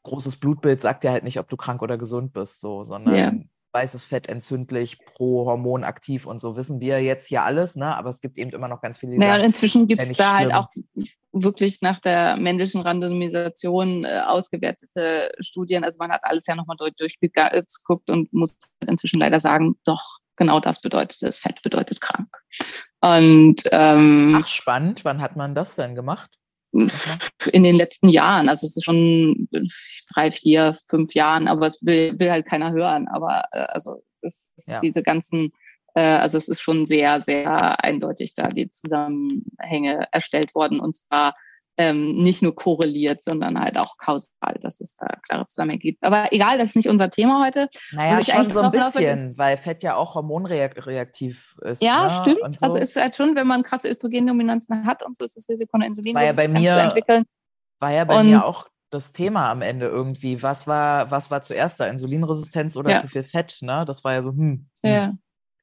großes 0.03 0.37
Blutbild 0.37 0.81
sagt 0.81 1.03
ja 1.03 1.11
halt 1.11 1.23
nicht, 1.23 1.39
ob 1.39 1.49
du 1.49 1.57
krank 1.57 1.81
oder 1.81 1.97
gesund 1.97 2.33
bist, 2.33 2.61
so, 2.61 2.83
sondern 2.83 3.15
ja. 3.15 3.33
weißes 3.71 4.05
Fett 4.05 4.29
entzündlich, 4.29 4.99
pro 4.99 5.45
Hormon 5.45 5.83
aktiv 5.83 6.25
und 6.25 6.41
so 6.41 6.55
wissen 6.55 6.79
wir 6.79 7.01
jetzt 7.01 7.27
hier 7.27 7.43
alles, 7.43 7.75
ne? 7.75 7.95
Aber 7.95 8.09
es 8.09 8.21
gibt 8.21 8.37
eben 8.37 8.51
immer 8.51 8.67
noch 8.67 8.81
ganz 8.81 8.97
viele. 8.97 9.17
Naja, 9.17 9.43
inzwischen 9.43 9.87
gibt 9.87 10.01
es 10.01 10.13
da 10.13 10.37
halt 10.37 10.53
auch 10.53 10.67
wirklich 11.31 11.81
nach 11.81 11.99
der 11.99 12.37
männlichen 12.37 12.81
Randomisation 12.81 14.05
äh, 14.05 14.21
ausgewertete 14.25 15.31
Studien. 15.39 15.83
Also 15.83 15.97
man 15.99 16.11
hat 16.11 16.21
alles 16.23 16.45
ja 16.45 16.55
nochmal 16.55 16.77
durch, 16.77 16.93
durchgeguckt 16.95 18.09
und 18.09 18.31
muss 18.33 18.57
inzwischen 18.85 19.19
leider 19.19 19.39
sagen, 19.39 19.75
doch, 19.83 20.19
genau 20.35 20.59
das 20.59 20.79
bedeutet 20.79 21.23
es. 21.23 21.39
Fett 21.39 21.61
bedeutet 21.63 22.01
krank. 22.01 22.29
Und 23.01 23.63
ähm, 23.71 24.37
Ach, 24.39 24.47
spannend. 24.47 25.03
Wann 25.03 25.21
hat 25.21 25.35
man 25.35 25.55
das 25.55 25.75
denn 25.75 25.95
gemacht? 25.95 26.29
In 26.73 27.63
den 27.63 27.75
letzten 27.75 28.09
Jahren. 28.09 28.49
Also 28.49 28.65
es 28.65 28.75
ist 28.75 28.83
schon 28.83 29.47
drei, 30.13 30.31
vier, 30.31 30.77
fünf 30.87 31.13
Jahren, 31.13 31.47
aber 31.47 31.67
es 31.67 31.79
will, 31.81 32.17
will 32.19 32.31
halt 32.31 32.45
keiner 32.45 32.71
hören. 32.71 33.07
Aber 33.07 33.43
äh, 33.51 33.59
also 33.59 34.03
es 34.21 34.51
ist 34.57 34.67
ja. 34.67 34.79
diese 34.79 35.03
ganzen, 35.03 35.51
äh, 35.93 36.01
also 36.01 36.37
es 36.37 36.47
ist 36.47 36.61
schon 36.61 36.85
sehr, 36.85 37.21
sehr 37.21 37.83
eindeutig 37.83 38.33
da 38.35 38.49
die 38.49 38.69
Zusammenhänge 38.69 40.07
erstellt 40.11 40.55
worden 40.55 40.79
und 40.79 40.95
zwar 40.95 41.35
ähm, 41.77 42.15
nicht 42.15 42.41
nur 42.41 42.55
korreliert, 42.55 43.23
sondern 43.23 43.59
halt 43.59 43.77
auch 43.77 43.97
kausal, 43.97 44.59
dass 44.61 44.79
es 44.79 44.95
da 44.95 45.07
klare 45.27 45.45
Zusammenhänge 45.47 45.79
gibt. 45.79 46.03
Aber 46.03 46.31
egal, 46.31 46.57
das 46.57 46.69
ist 46.69 46.75
nicht 46.75 46.89
unser 46.89 47.09
Thema 47.09 47.43
heute. 47.43 47.69
Naja, 47.91 48.23
schon 48.23 48.51
so 48.51 48.61
ein 48.61 48.71
bisschen, 48.71 49.29
ist, 49.31 49.37
weil 49.37 49.57
Fett 49.57 49.81
ja 49.81 49.95
auch 49.95 50.15
hormonreaktiv 50.15 51.55
ist. 51.61 51.81
Ja, 51.81 52.03
ne? 52.03 52.21
stimmt. 52.21 52.53
So. 52.53 52.65
Also 52.65 52.77
ist 52.77 52.95
halt 52.95 53.15
schon, 53.15 53.35
wenn 53.35 53.47
man 53.47 53.63
krasse 53.63 53.89
Östrogendominanzen 53.89 54.85
hat 54.85 55.03
und 55.03 55.17
so 55.17 55.25
ist 55.25 55.35
das 55.35 55.49
Risiko 55.49 55.75
einer 55.77 55.87
Insulin 55.87 56.13
war 56.13 56.23
ja 56.23 56.33
bei 56.33 56.47
mir, 56.47 56.73
entwickeln. 56.73 57.25
War 57.79 57.91
ja 57.91 58.05
bei 58.05 58.19
und, 58.19 58.27
mir 58.27 58.45
auch 58.45 58.67
das 58.91 59.11
Thema 59.11 59.49
am 59.49 59.61
Ende 59.61 59.87
irgendwie. 59.87 60.43
Was 60.43 60.67
war, 60.67 61.09
was 61.09 61.31
war 61.31 61.41
zuerst 61.41 61.79
da? 61.79 61.85
Insulinresistenz 61.85 62.77
oder 62.77 62.91
ja. 62.91 63.01
zu 63.01 63.07
viel 63.07 63.23
Fett? 63.23 63.57
Ne? 63.61 63.83
Das 63.87 64.03
war 64.03 64.13
ja 64.13 64.21
so, 64.21 64.29
hm. 64.29 64.37
hm. 64.37 64.91
Ja. 64.91 65.13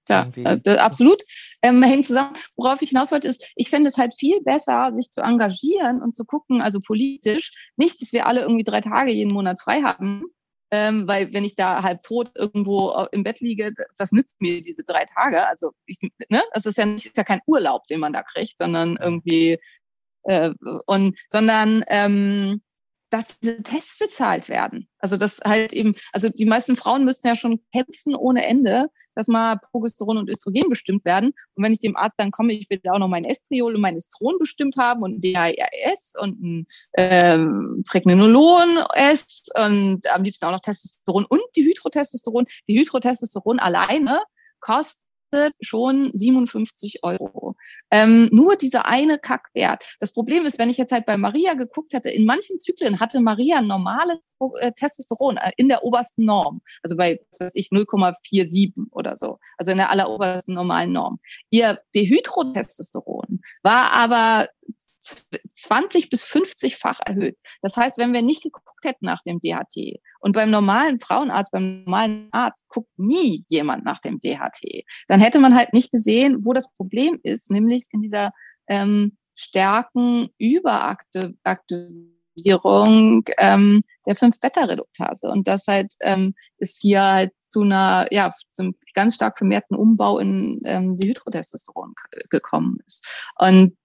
Ja, 0.09 0.31
äh, 0.37 0.77
absolut. 0.79 1.23
Ähm, 1.63 1.83
hängt 1.83 2.07
zusammen. 2.07 2.37
Worauf 2.57 2.83
ich 2.83 2.91
hinaus 2.91 3.13
wollte, 3.13 3.29
ist, 3.29 3.45
ich 3.55 3.71
fände 3.71 3.89
es 3.89 3.99
halt 3.99 4.15
viel 4.19 4.41
besser, 4.43 4.93
sich 4.93 5.11
zu 5.11 5.21
engagieren 5.21 6.03
und 6.03 6.17
zu 6.17 6.25
gucken, 6.25 6.63
also 6.63 6.81
politisch, 6.81 7.53
nicht, 7.77 8.01
dass 8.03 8.13
wir 8.13 8.27
alle 8.27 8.41
irgendwie 8.43 8.65
drei 8.65 8.81
Tage 8.81 9.11
jeden 9.11 9.33
Monat 9.33 9.61
frei 9.61 9.83
haben, 9.83 10.25
ähm, 10.71 11.07
weil 11.09 11.33
wenn 11.33 11.45
ich 11.45 11.57
da 11.57 11.83
halb 11.83 12.03
tot 12.03 12.31
irgendwo 12.35 13.07
im 13.13 13.25
Bett 13.25 13.41
liege, 13.41 13.73
was 13.99 14.13
nützt 14.13 14.41
mir 14.41 14.63
diese 14.63 14.85
drei 14.85 15.05
Tage? 15.05 15.47
Also 15.47 15.73
ich, 15.87 15.99
ne, 16.29 16.43
das 16.53 16.67
ist 16.67 16.79
ja 16.79 16.87
nicht, 16.87 17.07
ist 17.07 17.17
ja 17.17 17.25
kein 17.25 17.41
Urlaub, 17.47 17.87
den 17.89 18.01
man 18.01 18.13
da 18.13 18.23
kriegt, 18.23 18.57
sondern 18.59 18.97
irgendwie 18.97 19.59
äh, 20.25 20.51
und 20.87 21.19
sondern 21.29 21.85
ähm, 21.89 22.63
dass 23.11 23.41
diese 23.41 23.63
Tests 23.63 23.99
bezahlt 23.99 24.49
werden. 24.49 24.89
Also 24.99 25.17
das 25.17 25.41
halt 25.45 25.73
eben, 25.73 25.97
also 26.13 26.29
die 26.29 26.45
meisten 26.45 26.77
Frauen 26.77 27.05
müssten 27.05 27.27
ja 27.27 27.35
schon 27.35 27.61
kämpfen 27.73 28.15
ohne 28.15 28.47
Ende, 28.47 28.89
dass 29.15 29.29
mal 29.29 29.59
Progesteron 29.71 30.19
und 30.19 30.29
Östrogen 30.29 30.69
bestimmt 30.69 31.05
werden. 31.05 31.33
Und 31.55 31.65
wenn 31.65 31.73
ich 31.73 31.81
dem 31.81 31.97
Arzt 31.97 32.19
dann 32.19 32.31
komme, 32.31 32.53
ich 32.53 32.69
will 32.71 32.81
auch 32.89 32.99
noch 32.99 33.09
mein 33.09 33.25
Estriol 33.25 33.75
und 33.75 33.81
mein 33.81 33.97
Estron 33.97 34.39
bestimmt 34.39 34.77
haben 34.77 35.03
und 35.03 35.23
DHRS 35.23 36.15
und 36.21 36.43
ein 36.43 36.67
ähm, 36.97 37.85
Pregnenolon 37.89 38.79
S 38.95 39.45
und 39.57 40.07
am 40.11 40.23
liebsten 40.23 40.47
auch 40.47 40.53
noch 40.53 40.61
Testosteron 40.61 41.25
und 41.25 41.43
die 41.57 41.65
Hydrotestosteron. 41.65 42.47
Die 42.69 42.79
Hydrotestosteron 42.79 43.59
alleine 43.59 44.21
kostet 44.61 45.01
kostet 45.31 45.55
schon 45.61 46.11
57 46.15 47.03
Euro. 47.03 47.57
Ähm, 47.91 48.29
nur 48.33 48.57
dieser 48.57 48.87
eine 48.87 49.19
Kackwert. 49.19 49.85
Das 50.01 50.13
Problem 50.13 50.47
ist, 50.47 50.59
wenn 50.59 50.71
ich 50.71 50.77
jetzt 50.77 50.93
halt 50.93 51.07
bei 51.07 51.17
Maria 51.17 51.55
geguckt 51.55 51.93
hätte, 51.93 52.11
in 52.11 52.25
manchen 52.25 52.59
Zyklen 52.59 53.01
hatte 53.01 53.21
Maria 53.21 53.63
normales 53.63 54.19
äh, 54.61 54.73
Testosteron 54.73 55.37
äh, 55.37 55.53
in 55.57 55.69
der 55.69 55.85
obersten 55.85 56.25
Norm. 56.25 56.61
Also 56.83 56.97
bei, 56.97 57.21
weiß 57.39 57.53
ich, 57.55 57.69
0,47 57.69 58.91
oder 58.91 59.17
so. 59.17 59.39
Also 59.57 59.71
in 59.73 59.79
der 59.79 59.91
allerobersten 59.91 60.55
normalen 60.55 60.93
Norm. 60.93 61.19
Ihr 61.51 61.81
Dehydrotestosteron 61.95 63.41
war 63.63 63.93
aber 63.93 64.49
20 65.01 66.11
bis 66.11 66.25
50-fach 66.25 67.01
erhöht. 67.05 67.37
Das 67.63 67.77
heißt, 67.77 67.99
wenn 67.99 68.13
wir 68.13 68.23
nicht 68.23 68.43
geguckt 68.43 68.85
hätten 68.85 69.07
nach 69.07 69.23
dem 69.23 69.41
DHT 69.41 70.01
und 70.21 70.33
beim 70.33 70.51
normalen 70.51 71.01
Frauenarzt, 71.01 71.53
beim 71.53 71.85
normalen 71.85 72.29
Arzt 72.33 72.69
guckt 72.69 72.91
nie 72.99 73.45
jemand 73.49 73.85
nach 73.85 74.01
dem 74.01 74.21
DHT, 74.21 74.85
dann 75.09 75.21
hätte 75.21 75.39
man 75.39 75.55
halt 75.55 75.73
nicht 75.73 75.91
gesehen, 75.91 76.45
wo 76.45 76.53
das 76.53 76.71
Problem 76.77 77.19
ist, 77.23 77.51
nämlich 77.51 77.87
in 77.93 78.03
dieser 78.03 78.33
ähm, 78.69 79.17
starken 79.35 80.29
Überaktivierung 80.39 83.25
ähm, 83.39 83.83
der 84.07 84.17
5-Beta-Reduktase. 84.17 85.29
Und 85.29 85.49
das 85.49 85.67
halt 85.67 85.95
ähm, 86.01 86.35
ist 86.59 86.81
hier 86.81 87.03
halt 87.03 87.33
zu 87.39 87.63
einer, 87.63 88.07
ja, 88.11 88.33
zum 88.53 88.75
ganz 88.95 89.15
stark 89.15 89.39
vermehrten 89.39 89.77
Umbau 89.77 90.19
in 90.19 90.61
ähm, 90.65 90.97
die 90.97 91.09
Hydrotestosteron 91.09 91.95
gekommen 92.29 92.79
ist. 92.87 93.09
Und 93.39 93.77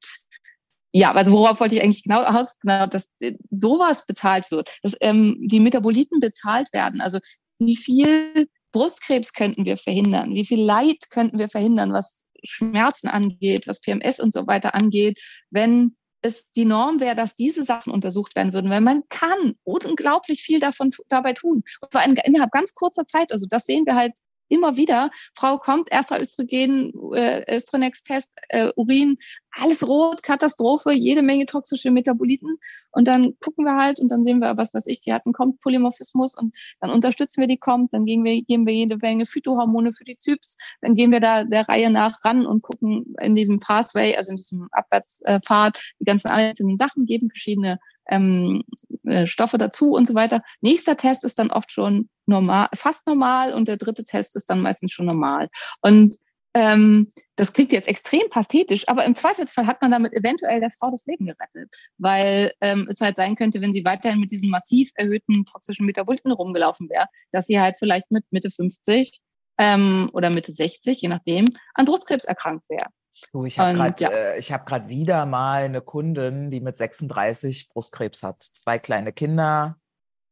ja, 0.97 1.11
also 1.11 1.33
worauf 1.33 1.59
wollte 1.59 1.75
ich 1.75 1.83
eigentlich 1.83 2.03
genau 2.03 2.23
aus, 2.23 2.57
genau, 2.59 2.87
dass 2.87 3.09
sowas 3.51 4.05
bezahlt 4.05 4.49
wird, 4.49 4.73
dass 4.81 4.95
ähm, 5.01 5.35
die 5.41 5.59
Metaboliten 5.59 6.21
bezahlt 6.21 6.71
werden. 6.71 7.01
Also 7.01 7.19
wie 7.59 7.75
viel 7.75 8.47
Brustkrebs 8.71 9.33
könnten 9.33 9.65
wir 9.65 9.75
verhindern? 9.77 10.33
Wie 10.33 10.45
viel 10.45 10.61
Leid 10.61 11.09
könnten 11.09 11.37
wir 11.37 11.49
verhindern, 11.49 11.91
was 11.91 12.27
Schmerzen 12.45 13.09
angeht, 13.09 13.67
was 13.67 13.81
PMS 13.81 14.21
und 14.21 14.31
so 14.31 14.47
weiter 14.47 14.73
angeht, 14.73 15.21
wenn 15.49 15.97
es 16.21 16.49
die 16.55 16.63
Norm 16.63 17.01
wäre, 17.01 17.15
dass 17.15 17.35
diese 17.35 17.65
Sachen 17.65 17.91
untersucht 17.91 18.33
werden 18.37 18.53
würden, 18.53 18.71
weil 18.71 18.79
man 18.79 19.03
kann 19.09 19.55
unglaublich 19.65 20.43
viel 20.43 20.61
davon 20.61 20.91
dabei 21.09 21.33
tun. 21.33 21.63
Und 21.81 21.91
zwar 21.91 22.05
in, 22.05 22.15
innerhalb 22.15 22.51
ganz 22.51 22.73
kurzer 22.73 23.05
Zeit. 23.05 23.33
Also 23.33 23.47
das 23.49 23.65
sehen 23.65 23.85
wir 23.85 23.95
halt 23.95 24.13
immer 24.47 24.77
wieder. 24.77 25.11
Frau 25.35 25.57
kommt, 25.57 25.91
erster 25.91 26.21
Östrogen, 26.21 26.93
äh, 27.13 27.55
Östronex-Test, 27.55 28.31
äh, 28.49 28.71
Urin, 28.75 29.17
alles 29.57 29.87
rot, 29.87 30.23
Katastrophe, 30.23 30.91
jede 30.93 31.21
Menge 31.21 31.45
toxische 31.45 31.91
Metaboliten. 31.91 32.57
Und 32.91 33.07
dann 33.07 33.35
gucken 33.39 33.65
wir 33.65 33.75
halt 33.75 33.99
und 33.99 34.09
dann 34.09 34.23
sehen 34.23 34.39
wir, 34.39 34.57
was 34.57 34.73
weiß 34.73 34.87
ich, 34.87 35.01
die 35.01 35.13
hatten 35.13 35.33
kommt 35.33 35.61
Polymorphismus 35.61 36.37
und 36.37 36.55
dann 36.79 36.91
unterstützen 36.91 37.41
wir 37.41 37.47
die 37.47 37.57
kommt, 37.57 37.93
dann 37.93 38.05
gehen 38.05 38.23
wir, 38.23 38.41
geben 38.41 38.65
wir 38.65 38.73
jede 38.73 38.97
Menge 38.97 39.25
Phytohormone 39.25 39.93
für 39.93 40.03
die 40.03 40.15
Zyps, 40.15 40.57
dann 40.81 40.95
gehen 40.95 41.11
wir 41.11 41.19
da 41.19 41.43
der 41.43 41.67
Reihe 41.67 41.89
nach 41.89 42.23
ran 42.23 42.45
und 42.45 42.61
gucken 42.61 43.15
in 43.19 43.35
diesem 43.35 43.59
Pathway, 43.59 44.15
also 44.15 44.31
in 44.31 44.37
diesem 44.37 44.67
Abwärtspfad, 44.71 45.81
die 45.99 46.05
ganzen 46.05 46.29
einzelnen 46.29 46.77
Sachen, 46.77 47.05
geben 47.05 47.29
verschiedene 47.29 47.79
ähm, 48.09 48.63
äh, 49.03 49.27
Stoffe 49.27 49.57
dazu 49.57 49.91
und 49.91 50.07
so 50.07 50.13
weiter. 50.13 50.43
Nächster 50.61 50.95
Test 50.97 51.25
ist 51.25 51.39
dann 51.39 51.51
oft 51.51 51.71
schon 51.71 52.09
normal, 52.25 52.69
fast 52.73 53.07
normal 53.07 53.53
und 53.53 53.67
der 53.67 53.77
dritte 53.77 54.05
Test 54.05 54.35
ist 54.35 54.49
dann 54.49 54.61
meistens 54.61 54.91
schon 54.91 55.05
normal. 55.05 55.49
Und 55.81 56.17
ähm, 56.55 57.11
das 57.35 57.51
klingt 57.51 57.73
jetzt 57.73 57.89
extrem 57.89 58.29
pathetisch, 58.29 58.87
aber 58.87 59.03
im 59.03 59.13
Zweifelsfall 59.13 59.67
hat 59.67 59.81
man 59.81 59.91
damit 59.91 60.13
eventuell 60.13 60.61
der 60.61 60.71
Frau 60.71 60.89
das 60.89 61.05
Leben 61.05 61.25
gerettet, 61.25 61.69
weil 61.97 62.53
ähm, 62.61 62.87
es 62.89 63.01
halt 63.01 63.17
sein 63.17 63.35
könnte, 63.35 63.59
wenn 63.59 63.73
sie 63.73 63.83
weiterhin 63.83 64.21
mit 64.21 64.31
diesen 64.31 64.49
massiv 64.49 64.89
erhöhten 64.95 65.45
toxischen 65.45 65.85
Metaboliten 65.85 66.31
rumgelaufen 66.31 66.89
wäre, 66.89 67.07
dass 67.31 67.45
sie 67.47 67.59
halt 67.59 67.75
vielleicht 67.77 68.09
mit 68.09 68.23
Mitte 68.31 68.49
50 68.49 69.19
ähm, 69.57 70.09
oder 70.13 70.29
Mitte 70.29 70.53
60, 70.53 71.01
je 71.01 71.09
nachdem, 71.09 71.49
an 71.73 71.85
Brustkrebs 71.85 72.23
erkrankt 72.23 72.63
wäre. 72.69 72.87
Du, 73.33 73.43
ich 73.43 73.59
habe 73.59 73.73
gerade 73.73 74.03
ja. 74.03 74.09
äh, 74.09 74.39
ich 74.39 74.53
hab 74.53 74.87
wieder 74.87 75.25
mal 75.25 75.63
eine 75.63 75.81
Kundin, 75.81 76.51
die 76.51 76.61
mit 76.61 76.77
36 76.77 77.67
Brustkrebs 77.67 78.23
hat. 78.23 78.41
Zwei 78.41 78.79
kleine 78.79 79.11
Kinder. 79.11 79.77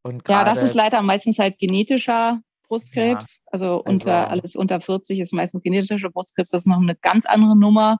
Und 0.04 0.28
Ja, 0.28 0.44
gerade, 0.44 0.56
das 0.56 0.64
ist 0.64 0.74
leider 0.74 1.02
meistens 1.02 1.38
halt 1.38 1.60
genetischer 1.60 2.40
Brustkrebs. 2.68 3.40
Also 3.48 3.84
unter 3.84 4.14
also- 4.14 4.30
alles 4.32 4.56
unter 4.56 4.82
40 4.82 5.20
ist 5.20 5.34
meistens 5.34 5.64
genetischer 5.64 6.10
Brustkrebs. 6.10 6.52
Das 6.52 6.62
ist 6.62 6.68
noch 6.68 6.82
eine 6.82 6.96
ganz 6.96 7.26
andere 7.26 7.58
Nummer. 7.58 7.98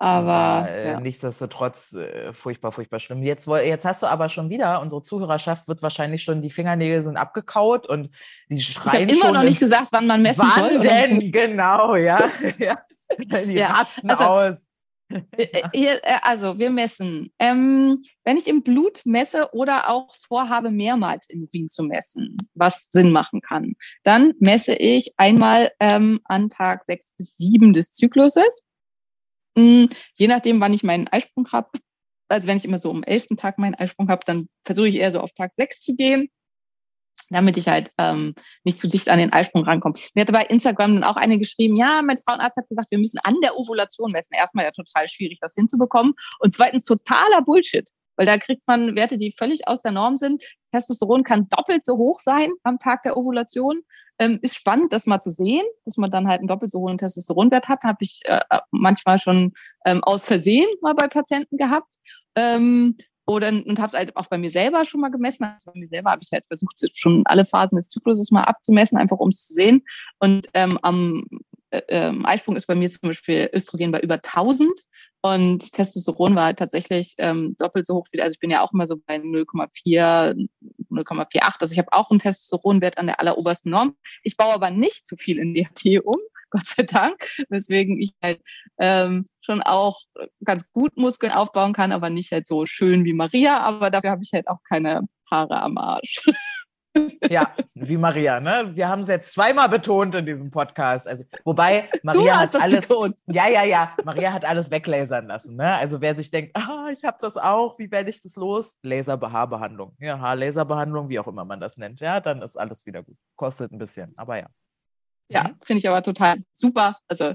Aber 0.00 0.68
äh, 0.70 0.92
ja. 0.92 1.00
nichtsdestotrotz 1.00 1.92
äh, 1.92 2.32
furchtbar, 2.32 2.70
furchtbar 2.70 3.00
schlimm. 3.00 3.24
Jetzt, 3.24 3.48
jetzt 3.48 3.84
hast 3.84 4.00
du 4.00 4.06
aber 4.06 4.28
schon 4.28 4.48
wieder, 4.48 4.80
unsere 4.80 5.02
Zuhörerschaft 5.02 5.66
wird 5.66 5.82
wahrscheinlich 5.82 6.22
schon, 6.22 6.40
die 6.40 6.50
Fingernägel 6.50 7.02
sind 7.02 7.16
abgekaut 7.16 7.88
und 7.88 8.10
die 8.48 8.54
ich 8.54 8.78
habe 8.78 8.90
schreien 8.90 9.08
immer 9.08 9.32
noch 9.32 9.42
nicht 9.42 9.58
gesagt, 9.58 9.88
wann 9.90 10.06
man 10.06 10.22
messen 10.22 10.48
soll. 10.54 10.74
Wann 10.74 10.80
denn? 10.82 11.32
Genau, 11.32 11.96
ja. 11.96 12.30
ja. 12.58 12.78
Die 13.18 13.54
Ja, 13.54 13.72
rasten 13.72 14.10
also- 14.10 14.24
aus. 14.24 14.67
Äh, 15.32 15.68
hier, 15.72 16.04
äh, 16.04 16.18
Also 16.22 16.58
wir 16.58 16.70
messen. 16.70 17.32
Ähm, 17.38 18.02
wenn 18.24 18.36
ich 18.36 18.46
im 18.46 18.62
Blut 18.62 19.02
messe 19.04 19.50
oder 19.52 19.88
auch 19.88 20.14
vorhabe, 20.28 20.70
mehrmals 20.70 21.28
im 21.30 21.44
Urin 21.44 21.68
zu 21.68 21.82
messen, 21.82 22.36
was 22.54 22.90
Sinn 22.90 23.12
machen 23.12 23.40
kann, 23.40 23.74
dann 24.02 24.34
messe 24.38 24.74
ich 24.74 25.14
einmal 25.16 25.72
ähm, 25.80 26.20
an 26.24 26.50
Tag 26.50 26.84
sechs 26.84 27.12
bis 27.16 27.36
sieben 27.36 27.72
des 27.72 27.94
Zykluses. 27.94 28.62
Mm, 29.56 29.86
Je 30.16 30.28
nachdem, 30.28 30.60
wann 30.60 30.74
ich 30.74 30.84
meinen 30.84 31.08
Eisprung 31.08 31.48
habe. 31.52 31.70
Also 32.28 32.46
wenn 32.46 32.58
ich 32.58 32.64
immer 32.64 32.78
so 32.78 32.90
am 32.90 33.02
elften 33.02 33.38
Tag 33.38 33.58
meinen 33.58 33.74
Eisprung 33.74 34.08
habe, 34.10 34.22
dann 34.26 34.48
versuche 34.64 34.88
ich 34.88 34.96
eher 34.96 35.12
so 35.12 35.20
auf 35.20 35.32
Tag 35.32 35.52
sechs 35.56 35.80
zu 35.80 35.96
gehen 35.96 36.28
damit 37.30 37.56
ich 37.56 37.68
halt 37.68 37.90
ähm, 37.98 38.34
nicht 38.64 38.80
zu 38.80 38.88
dicht 38.88 39.08
an 39.08 39.18
den 39.18 39.32
Eisprung 39.32 39.64
rankomme. 39.64 39.94
Mir 40.14 40.22
hat 40.22 40.32
bei 40.32 40.44
Instagram 40.44 40.94
dann 40.94 41.04
auch 41.04 41.16
eine 41.16 41.38
geschrieben, 41.38 41.76
ja, 41.76 42.02
mein 42.02 42.18
Frauenarzt 42.18 42.56
hat 42.56 42.68
gesagt, 42.68 42.90
wir 42.90 42.98
müssen 42.98 43.18
an 43.22 43.36
der 43.42 43.58
Ovulation 43.58 44.12
messen. 44.12 44.34
Erstmal 44.34 44.64
ja 44.64 44.70
total 44.70 45.08
schwierig, 45.08 45.38
das 45.40 45.54
hinzubekommen. 45.54 46.14
Und 46.40 46.54
zweitens 46.54 46.84
totaler 46.84 47.42
Bullshit, 47.42 47.88
weil 48.16 48.26
da 48.26 48.38
kriegt 48.38 48.62
man 48.66 48.96
Werte, 48.96 49.16
die 49.16 49.32
völlig 49.32 49.68
aus 49.68 49.82
der 49.82 49.92
Norm 49.92 50.16
sind. 50.16 50.42
Testosteron 50.72 51.22
kann 51.22 51.48
doppelt 51.48 51.84
so 51.84 51.96
hoch 51.96 52.20
sein 52.20 52.50
am 52.62 52.78
Tag 52.78 53.02
der 53.02 53.16
Ovulation. 53.16 53.82
Ähm, 54.18 54.40
ist 54.42 54.56
spannend, 54.56 54.92
das 54.92 55.06
mal 55.06 55.20
zu 55.20 55.30
sehen, 55.30 55.64
dass 55.84 55.96
man 55.96 56.10
dann 56.10 56.26
halt 56.26 56.40
einen 56.40 56.48
doppelt 56.48 56.72
so 56.72 56.80
hohen 56.80 56.98
Testosteronwert 56.98 57.68
hat. 57.68 57.84
Habe 57.84 57.98
ich 58.00 58.20
äh, 58.24 58.40
manchmal 58.72 59.18
schon 59.18 59.52
ähm, 59.84 60.02
aus 60.02 60.24
Versehen 60.24 60.68
mal 60.82 60.94
bei 60.94 61.06
Patienten 61.06 61.56
gehabt. 61.56 61.94
Ähm, 62.34 62.96
oder 63.28 63.48
und 63.48 63.78
habe 63.78 63.88
es 63.88 63.92
halt 63.92 64.16
auch 64.16 64.26
bei 64.26 64.38
mir 64.38 64.50
selber 64.50 64.84
schon 64.86 65.00
mal 65.00 65.10
gemessen. 65.10 65.44
Also 65.44 65.70
bei 65.70 65.78
mir 65.78 65.88
selber 65.88 66.10
habe 66.10 66.22
ich 66.22 66.32
halt 66.32 66.46
versucht, 66.46 66.80
schon 66.94 67.22
alle 67.26 67.44
Phasen 67.44 67.76
des 67.76 67.88
Zykluses 67.88 68.30
mal 68.30 68.44
abzumessen, 68.44 68.96
einfach 68.98 69.18
um 69.18 69.28
es 69.28 69.46
zu 69.46 69.52
sehen. 69.52 69.84
Und 70.18 70.48
ähm, 70.54 70.78
am 70.82 71.26
äh, 71.70 71.82
ähm, 71.88 72.24
Eisprung 72.24 72.56
ist 72.56 72.66
bei 72.66 72.74
mir 72.74 72.88
zum 72.88 73.10
Beispiel 73.10 73.50
Östrogen 73.52 73.92
bei 73.92 74.00
über 74.00 74.14
1000 74.14 74.70
und 75.20 75.72
Testosteron 75.72 76.36
war 76.36 76.46
halt 76.46 76.58
tatsächlich 76.58 77.14
ähm, 77.18 77.56
doppelt 77.58 77.86
so 77.86 77.96
hoch 77.96 78.06
wie, 78.12 78.22
also 78.22 78.32
ich 78.32 78.40
bin 78.40 78.50
ja 78.50 78.62
auch 78.62 78.72
immer 78.72 78.86
so 78.86 78.96
bei 79.04 79.16
0,4, 79.16 80.48
0,48. 80.90 81.56
Also 81.60 81.72
ich 81.72 81.78
habe 81.78 81.92
auch 81.92 82.10
einen 82.10 82.20
Testosteronwert 82.20 82.98
an 82.98 83.06
der 83.06 83.20
allerobersten 83.20 83.70
Norm. 83.70 83.96
Ich 84.22 84.36
baue 84.36 84.54
aber 84.54 84.70
nicht 84.70 85.06
zu 85.06 85.16
viel 85.16 85.38
in 85.38 85.54
DHT 85.54 86.04
um, 86.04 86.16
Gott 86.50 86.66
sei 86.66 86.82
Dank, 86.84 87.28
weswegen 87.48 88.00
ich 88.00 88.12
halt 88.22 88.40
ähm, 88.78 89.28
schon 89.40 89.62
auch 89.62 90.00
ganz 90.44 90.70
gut 90.72 90.96
Muskeln 90.96 91.32
aufbauen 91.32 91.72
kann, 91.72 91.92
aber 91.92 92.10
nicht 92.10 92.32
halt 92.32 92.46
so 92.46 92.66
schön 92.66 93.04
wie 93.04 93.12
Maria, 93.12 93.60
aber 93.60 93.90
dafür 93.90 94.10
habe 94.10 94.22
ich 94.22 94.32
halt 94.32 94.48
auch 94.48 94.62
keine 94.68 95.02
Haare 95.30 95.60
am 95.60 95.76
Arsch. 95.76 96.24
Ja, 97.30 97.54
wie 97.74 97.96
Maria, 97.96 98.40
ne? 98.40 98.70
Wir 98.74 98.88
haben 98.88 99.02
es 99.02 99.08
jetzt 99.08 99.32
zweimal 99.32 99.68
betont 99.68 100.14
in 100.14 100.26
diesem 100.26 100.50
Podcast. 100.50 101.06
Also, 101.06 101.24
wobei 101.44 101.88
Maria 102.02 102.22
du 102.22 102.30
hast 102.30 102.54
hat 102.54 102.62
alles. 102.62 102.88
betont. 102.88 103.16
Ja, 103.26 103.48
ja, 103.48 103.62
ja. 103.62 103.94
Maria 104.04 104.32
hat 104.32 104.44
alles 104.44 104.70
weglasern 104.70 105.26
lassen. 105.26 105.56
Ne? 105.56 105.74
Also 105.76 106.00
wer 106.00 106.14
sich 106.14 106.30
denkt, 106.30 106.56
ah, 106.56 106.88
ich 106.92 107.04
habe 107.04 107.18
das 107.20 107.36
auch, 107.36 107.78
wie 107.78 107.90
werde 107.90 108.10
ich 108.10 108.20
das 108.22 108.34
los? 108.36 108.76
Laserhaarbehandlung. 108.82 109.94
Ja, 110.00 110.18
Haarlaserbehandlung, 110.18 111.08
wie 111.08 111.18
auch 111.18 111.28
immer 111.28 111.44
man 111.44 111.60
das 111.60 111.76
nennt. 111.76 112.00
Ja, 112.00 112.20
dann 112.20 112.42
ist 112.42 112.56
alles 112.56 112.86
wieder 112.86 113.02
gut. 113.02 113.16
Kostet 113.36 113.70
ein 113.70 113.78
bisschen, 113.78 114.14
aber 114.16 114.38
ja. 114.38 114.46
Ja, 115.30 115.44
Mhm. 115.48 115.54
finde 115.64 115.78
ich 115.78 115.88
aber 115.88 116.02
total 116.02 116.40
super. 116.54 116.98
Also 117.06 117.34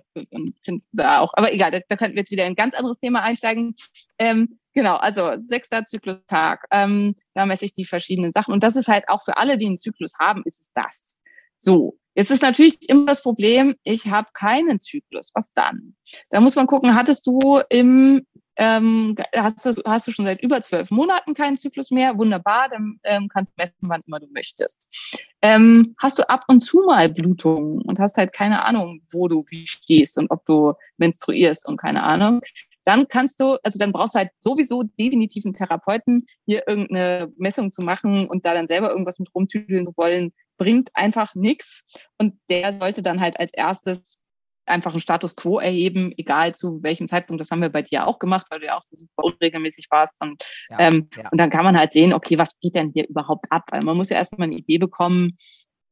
finde 0.64 0.84
da 0.94 1.20
auch. 1.20 1.34
Aber 1.36 1.54
egal, 1.54 1.72
da, 1.72 1.80
da 1.88 1.96
könnten 1.96 2.16
wir 2.16 2.22
jetzt 2.22 2.32
wieder 2.32 2.46
in 2.46 2.54
ein 2.54 2.56
ganz 2.56 2.74
anderes 2.74 3.00
Thema 3.00 3.22
einsteigen. 3.22 3.76
Ähm, 4.18 4.58
genau, 4.74 4.96
also 4.96 5.34
sechster 5.40 5.86
Zyklustag. 5.86 6.66
Ähm, 6.72 7.16
da 7.36 7.46
messe 7.46 7.66
ich 7.66 7.74
die 7.74 7.86
verschiedenen 7.86 8.32
Sachen. 8.32 8.54
Und 8.54 8.64
das 8.64 8.76
ist 8.76 8.88
halt 8.88 9.10
auch 9.10 9.24
für 9.24 9.38
alle, 9.38 9.58
die 9.58 9.68
einen 9.68 9.78
Zyklus 9.78 10.14
haben, 10.20 10.42
ist 10.46 10.60
es 10.62 10.72
das. 10.74 11.20
So, 11.58 11.98
jetzt 12.16 12.32
ist 12.32 12.42
natürlich 12.42 12.90
immer 12.90 13.06
das 13.06 13.22
Problem, 13.22 13.76
ich 13.84 14.08
habe 14.08 14.30
keinen 14.34 14.80
Zyklus. 14.80 15.32
Was 15.36 15.54
dann? 15.54 15.96
Da 16.30 16.42
muss 16.42 16.56
man 16.56 16.68
gucken, 16.68 16.96
hattest 16.96 17.28
du 17.28 17.62
im 17.70 18.26
ähm, 18.58 19.16
hast, 19.36 19.66
du, 19.66 19.74
hast 19.86 20.08
du 20.08 20.12
schon 20.12 20.26
seit 20.26 20.42
über 20.42 20.62
zwölf 20.62 20.92
Monaten 20.92 21.34
keinen 21.34 21.58
Zyklus 21.58 21.92
mehr? 21.92 22.18
Wunderbar, 22.18 22.70
dann 22.70 23.00
ähm, 23.04 23.28
kannst 23.28 23.52
du 23.52 23.56
messen, 23.58 23.76
wann 23.82 24.02
immer 24.06 24.20
du 24.20 24.28
möchtest. 24.32 25.18
Ähm, 25.42 25.96
hast 26.00 26.20
du 26.20 26.30
ab 26.30 26.44
und 26.48 26.62
zu 26.62 26.84
mal 26.86 27.10
Blutungen 27.10 27.82
und 27.82 28.00
hast 28.00 28.18
halt 28.18 28.34
keine 28.34 28.66
Ahnung, 28.66 29.02
wo 29.12 29.28
du 29.28 29.44
wie 29.50 29.68
stehst 29.68 30.18
und 30.18 30.30
ob 30.32 30.46
du 30.46 30.74
menstruierst 30.98 31.68
und 31.68 31.78
keine 31.78 32.04
Ahnung, 32.04 32.42
dann 32.84 33.08
kannst 33.08 33.40
du, 33.40 33.58
also 33.64 33.80
dann 33.80 33.92
brauchst 33.92 34.16
du 34.16 34.20
halt 34.20 34.32
sowieso 34.40 34.84
definitiv 34.84 35.46
einen 35.46 35.54
Therapeuten, 35.54 36.26
hier 36.46 36.68
irgendeine 36.68 37.32
Messung 37.38 37.72
zu 37.72 37.82
machen 37.82 38.28
und 38.28 38.46
da 38.46 38.54
dann 38.54 38.68
selber 38.68 38.90
irgendwas 38.90 39.20
mit 39.20 39.34
rumtüdeln 39.34 39.86
zu 39.86 39.94
wollen, 39.96 40.34
bringt 40.58 40.90
einfach 40.94 41.34
nichts. 41.36 41.86
Und 42.18 42.36
der 42.50 42.74
sollte 42.74 43.02
dann 43.02 43.22
halt 43.22 43.40
als 43.40 43.52
erstes 43.54 44.20
einfach 44.66 44.92
einen 44.92 45.02
Status 45.02 45.36
quo 45.36 45.60
erheben, 45.60 46.14
egal 46.18 46.56
zu 46.56 46.82
welchem 46.84 47.08
Zeitpunkt. 47.08 47.42
Das 47.42 47.52
haben 47.52 47.62
wir 47.62 47.70
bei 47.70 47.82
dir 47.82 48.08
auch 48.08 48.20
gemacht, 48.20 48.48
weil 48.50 48.60
du 48.60 48.66
ja 48.68 48.78
auch 48.78 48.84
so 48.84 48.96
super 48.96 49.24
unregelmäßig 49.24 49.88
warst. 49.90 50.22
Und, 50.22 50.44
Ja, 50.70 50.80
ähm, 50.80 51.10
ja. 51.16 51.30
und 51.30 51.38
dann 51.38 51.50
kann 51.50 51.66
man 51.66 51.78
halt 51.78 51.94
sehen, 51.94 52.14
okay, 52.14 52.38
was 52.38 52.60
geht 52.60 52.76
denn 52.76 52.92
hier 52.94 53.08
überhaupt 53.08 53.52
ab? 53.52 53.64
Weil 53.72 53.82
man 53.82 53.98
muss 53.98 54.10
ja 54.10 54.18
erstmal 54.18 54.48
eine 54.48 54.56
Idee 54.56 54.78
bekommen, 54.78 55.36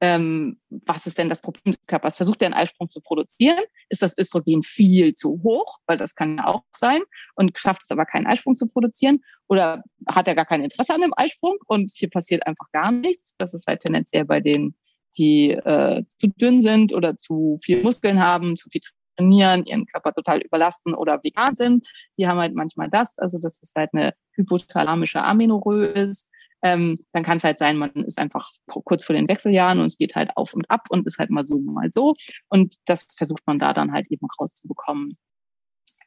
ähm, 0.04 0.60
was 0.70 1.06
ist 1.06 1.20
denn 1.20 1.30
das 1.30 1.42
Problem 1.42 1.74
des 1.74 1.86
Körpers? 1.86 2.16
Versucht 2.16 2.42
er 2.42 2.48
einen 2.48 2.56
Eisprung 2.56 2.90
zu 2.90 3.02
produzieren? 3.02 3.60
Ist 3.90 4.02
das 4.02 4.18
Östrogen 4.18 4.64
viel 4.64 5.14
zu 5.14 5.40
hoch? 5.44 5.78
Weil 5.86 5.98
das 5.98 6.16
kann 6.16 6.38
ja 6.38 6.48
auch 6.48 6.64
sein. 6.76 7.04
Und 7.36 7.58
schafft 7.58 7.84
es 7.84 7.92
aber 7.92 8.06
keinen 8.06 8.26
Eisprung 8.26 8.56
zu 8.56 8.66
produzieren? 8.66 9.20
Oder 9.48 9.84
hat 10.08 10.28
er 10.28 10.34
gar 10.34 10.46
kein 10.46 10.64
Interesse 10.64 10.94
an 10.96 11.02
dem 11.02 11.14
Eisprung 11.16 11.58
und 11.68 11.92
hier 11.94 12.10
passiert 12.10 12.48
einfach 12.48 12.66
gar 12.72 12.92
nichts? 12.92 13.36
Das 13.38 13.54
ist 13.54 13.68
halt 13.68 13.82
tendenziell 13.82 14.26
bei 14.26 14.40
denen, 14.40 14.76
die 15.18 15.52
äh, 15.52 16.04
zu 16.18 16.28
dünn 16.28 16.62
sind 16.62 16.94
oder 16.94 17.18
zu 17.18 17.58
viel 17.62 17.82
Muskeln 17.84 18.20
haben, 18.20 18.56
zu 18.56 18.70
viel 18.70 18.82
trainieren, 19.18 19.66
ihren 19.66 19.86
Körper 19.86 20.14
total 20.14 20.40
überlasten 20.40 20.94
oder 20.94 21.24
vegan 21.24 21.56
sind. 21.56 21.88
Die 22.18 22.28
haben 22.28 22.40
halt 22.40 22.56
manchmal 22.56 22.90
das. 22.90 23.18
Also 23.20 23.40
das 23.40 23.62
ist 23.62 23.76
halt 23.76 23.92
eine 23.94 24.14
hypothalamische 24.34 25.24
Amenorrhoe 25.24 25.86
ist. 25.86 26.32
Ähm, 26.64 27.00
dann 27.12 27.24
kann 27.24 27.38
es 27.38 27.44
halt 27.44 27.58
sein, 27.58 27.78
man 27.78 27.90
ist 27.92 28.20
einfach 28.20 28.52
kurz 28.68 29.04
vor 29.04 29.16
den 29.16 29.28
Wechseljahren 29.28 29.80
und 29.80 29.86
es 29.86 29.98
geht 29.98 30.16
halt 30.16 30.30
auf 30.38 30.54
und 30.54 30.70
ab 30.70 30.88
und 30.90 31.08
ist 31.08 31.18
halt 31.18 31.32
mal 31.32 31.44
so, 31.44 31.60
mal 31.60 31.90
so. 31.92 32.14
Und 32.50 32.76
das 32.86 33.08
versucht 33.16 33.46
man 33.48 33.58
da 33.58 33.74
dann 33.74 33.92
halt 33.92 34.12
eben 34.12 34.28
rauszubekommen. 34.40 35.18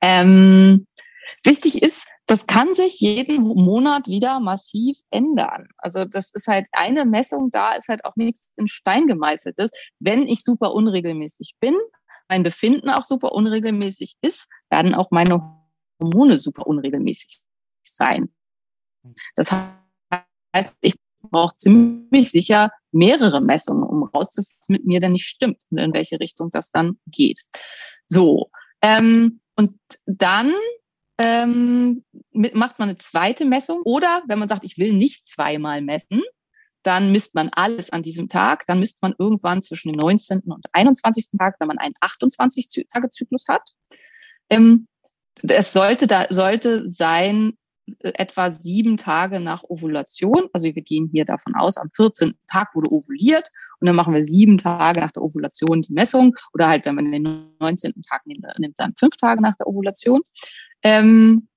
Ähm, 0.01 0.87
Wichtig 1.43 1.83
ist, 1.83 2.07
das 2.27 2.47
kann 2.47 2.75
sich 2.75 3.01
jeden 3.01 3.43
Monat 3.43 4.07
wieder 4.07 4.41
massiv 4.41 4.99
ändern. 5.11 5.69
Also 5.77 6.05
das 6.05 6.33
ist 6.33 6.47
halt 6.47 6.67
eine 6.73 7.05
Messung, 7.05 7.51
da 7.51 7.75
ist 7.75 7.89
halt 7.89 8.05
auch 8.05 8.17
nichts 8.17 8.49
in 8.57 8.69
Stein 8.69 9.07
gemeißeltes. 9.07 9.71
Wenn 9.99 10.27
ich 10.27 10.43
super 10.43 10.73
unregelmäßig 10.73 11.57
bin, 11.61 11.75
mein 12.29 12.43
Befinden 12.43 12.89
auch 12.89 13.05
super 13.05 13.33
unregelmäßig 13.33 14.17
ist, 14.23 14.49
werden 14.71 14.95
auch 14.95 15.11
meine 15.11 15.61
Hormone 16.01 16.39
super 16.39 16.67
unregelmäßig 16.67 17.41
sein. 17.83 18.33
Das 19.35 19.51
heißt, 19.53 20.77
ich 20.81 20.95
brauche 21.31 21.57
ziemlich 21.57 22.31
sicher 22.31 22.71
mehrere 22.93 23.41
Messungen, 23.41 23.85
um 23.85 24.05
rauszufinden, 24.05 24.57
was 24.61 24.69
mit 24.69 24.87
mir 24.87 25.01
denn 25.01 25.13
nicht 25.13 25.27
stimmt 25.27 25.63
und 25.71 25.79
in 25.79 25.93
welche 25.93 26.21
Richtung 26.21 26.51
das 26.51 26.71
dann 26.71 26.99
geht. 27.07 27.41
So, 28.07 28.51
ähm, 28.83 29.41
und 29.57 29.79
dann 30.07 30.53
ähm, 31.19 32.05
mit, 32.33 32.55
macht 32.55 32.79
man 32.79 32.89
eine 32.89 32.99
zweite 32.99 33.45
Messung 33.45 33.83
oder 33.85 34.23
wenn 34.27 34.39
man 34.39 34.49
sagt, 34.49 34.65
ich 34.65 34.79
will 34.79 34.93
nicht 34.93 35.29
zweimal 35.29 35.81
messen, 35.81 36.23
dann 36.85 37.13
misst 37.13 37.35
man 37.35 37.49
alles 37.49 37.91
an 37.91 38.03
diesem 38.03 38.29
Tag. 38.29 38.67
Dann 38.67 38.79
misst 38.79 39.03
man 39.03 39.15
irgendwann 39.19 39.63
zwischen 39.63 39.91
dem 39.91 39.99
19. 39.99 40.41
und 40.41 40.67
21. 40.73 41.31
Tag, 41.39 41.57
wenn 41.59 41.69
man 41.69 41.79
einen 41.79 41.95
28-Tage-Zyklus 42.01 43.47
hat. 43.49 43.63
Ähm, 44.51 44.87
es 45.43 45.73
sollte 45.73 46.07
da, 46.07 46.27
sollte 46.31 46.89
sein, 46.89 47.55
äh, 48.01 48.13
etwa 48.15 48.51
sieben 48.51 48.99
Tage 48.99 49.41
nach 49.41 49.65
Ovulation. 49.65 50.49
Also 50.53 50.67
wir 50.67 50.83
gehen 50.83 51.09
hier 51.11 51.25
davon 51.25 51.55
aus, 51.55 51.79
am 51.79 51.89
14. 51.91 52.35
Tag 52.49 52.75
wurde 52.75 52.93
ovuliert 52.93 53.49
und 53.81 53.87
dann 53.87 53.97
machen 53.97 54.15
wir 54.15 54.23
sieben 54.23 54.59
Tage 54.59 55.01
nach 55.01 55.13
der 55.13 55.23
Ovulation 55.23 55.83
die 55.83 55.93
Messung 55.93 56.37
oder 56.53 56.69
halt, 56.69 56.85
wenn 56.85 56.95
man 56.95 57.11
den 57.11 57.55
19. 57.61 58.03
Tag 58.03 58.27
nimmt, 58.27 58.45
nimmt 58.59 58.79
dann 58.79 58.95
fünf 58.95 59.17
Tage 59.17 59.43
nach 59.43 59.57
der 59.57 59.67
Ovulation. 59.67 60.21
Ähm, 60.85 61.49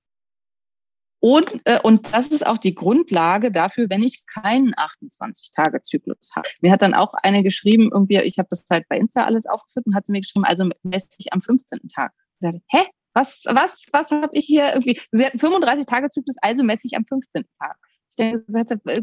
und, 1.20 1.60
äh, 1.64 1.80
und 1.82 2.12
das 2.12 2.28
ist 2.28 2.46
auch 2.46 2.58
die 2.58 2.74
Grundlage 2.74 3.50
dafür, 3.50 3.90
wenn 3.90 4.02
ich 4.02 4.24
keinen 4.26 4.72
28-Tage-Zyklus 4.74 6.30
habe. 6.36 6.48
Mir 6.60 6.70
hat 6.70 6.82
dann 6.82 6.94
auch 6.94 7.12
eine 7.14 7.42
geschrieben, 7.42 7.90
irgendwie, 7.92 8.18
ich 8.18 8.38
habe 8.38 8.48
das 8.50 8.64
halt 8.70 8.88
bei 8.88 8.98
Insta 8.98 9.24
alles 9.24 9.46
aufgeführt 9.46 9.86
und 9.86 9.94
hat 9.94 10.06
sie 10.06 10.12
mir 10.12 10.20
geschrieben, 10.20 10.44
also 10.44 10.68
messe 10.82 11.08
ich 11.18 11.32
am 11.32 11.42
15. 11.42 11.88
Tag. 11.88 12.12
Ich 12.34 12.40
sagte, 12.40 12.60
hä? 12.68 12.86
Was, 13.14 13.42
was, 13.48 13.86
was 13.90 14.10
habe 14.12 14.30
ich 14.32 14.44
hier 14.44 14.68
irgendwie? 14.68 15.00
Sie 15.10 15.24
hatten 15.24 15.40
35 15.40 15.86
Tage 15.86 16.08
Zyklus, 16.08 16.36
also 16.40 16.62
messe 16.62 16.86
ich 16.86 16.96
am 16.96 17.04
15. 17.04 17.44
Tag. 17.58 17.76
Ich 18.10 18.16
denke, 18.16 18.44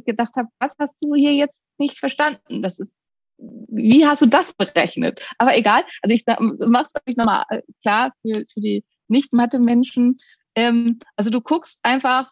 gedacht 0.05 0.36
habe, 0.38 0.47
was 0.59 0.73
hast 0.80 0.95
du 1.03 1.15
hier 1.15 1.34
jetzt 1.34 1.69
nicht 1.78 1.99
verstanden? 1.99 2.61
Das 2.61 2.80
ist, 2.80 3.05
wie 3.38 4.05
hast 4.05 4.21
du 4.21 4.28
das 4.28 4.53
berechnet? 4.53 5.19
Aber 5.38 5.57
egal, 5.57 5.84
also 6.01 6.15
ich 6.15 6.23
mache 6.26 6.86
es 6.86 6.93
euch 7.05 7.17
nochmal 7.17 7.43
äh, 7.49 7.61
klar 7.82 8.13
für, 8.21 8.45
für 8.53 8.61
die 8.61 8.86
nicht-Mathe-Menschen. 9.08 10.18
Ähm, 10.56 10.99
also 11.16 11.30
du 11.30 11.41
guckst 11.41 11.80
einfach, 11.84 12.32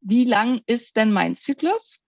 wie 0.00 0.24
lang 0.24 0.60
ist 0.66 0.96
denn 0.96 1.12
mein 1.12 1.36
Zyklus? 1.36 1.98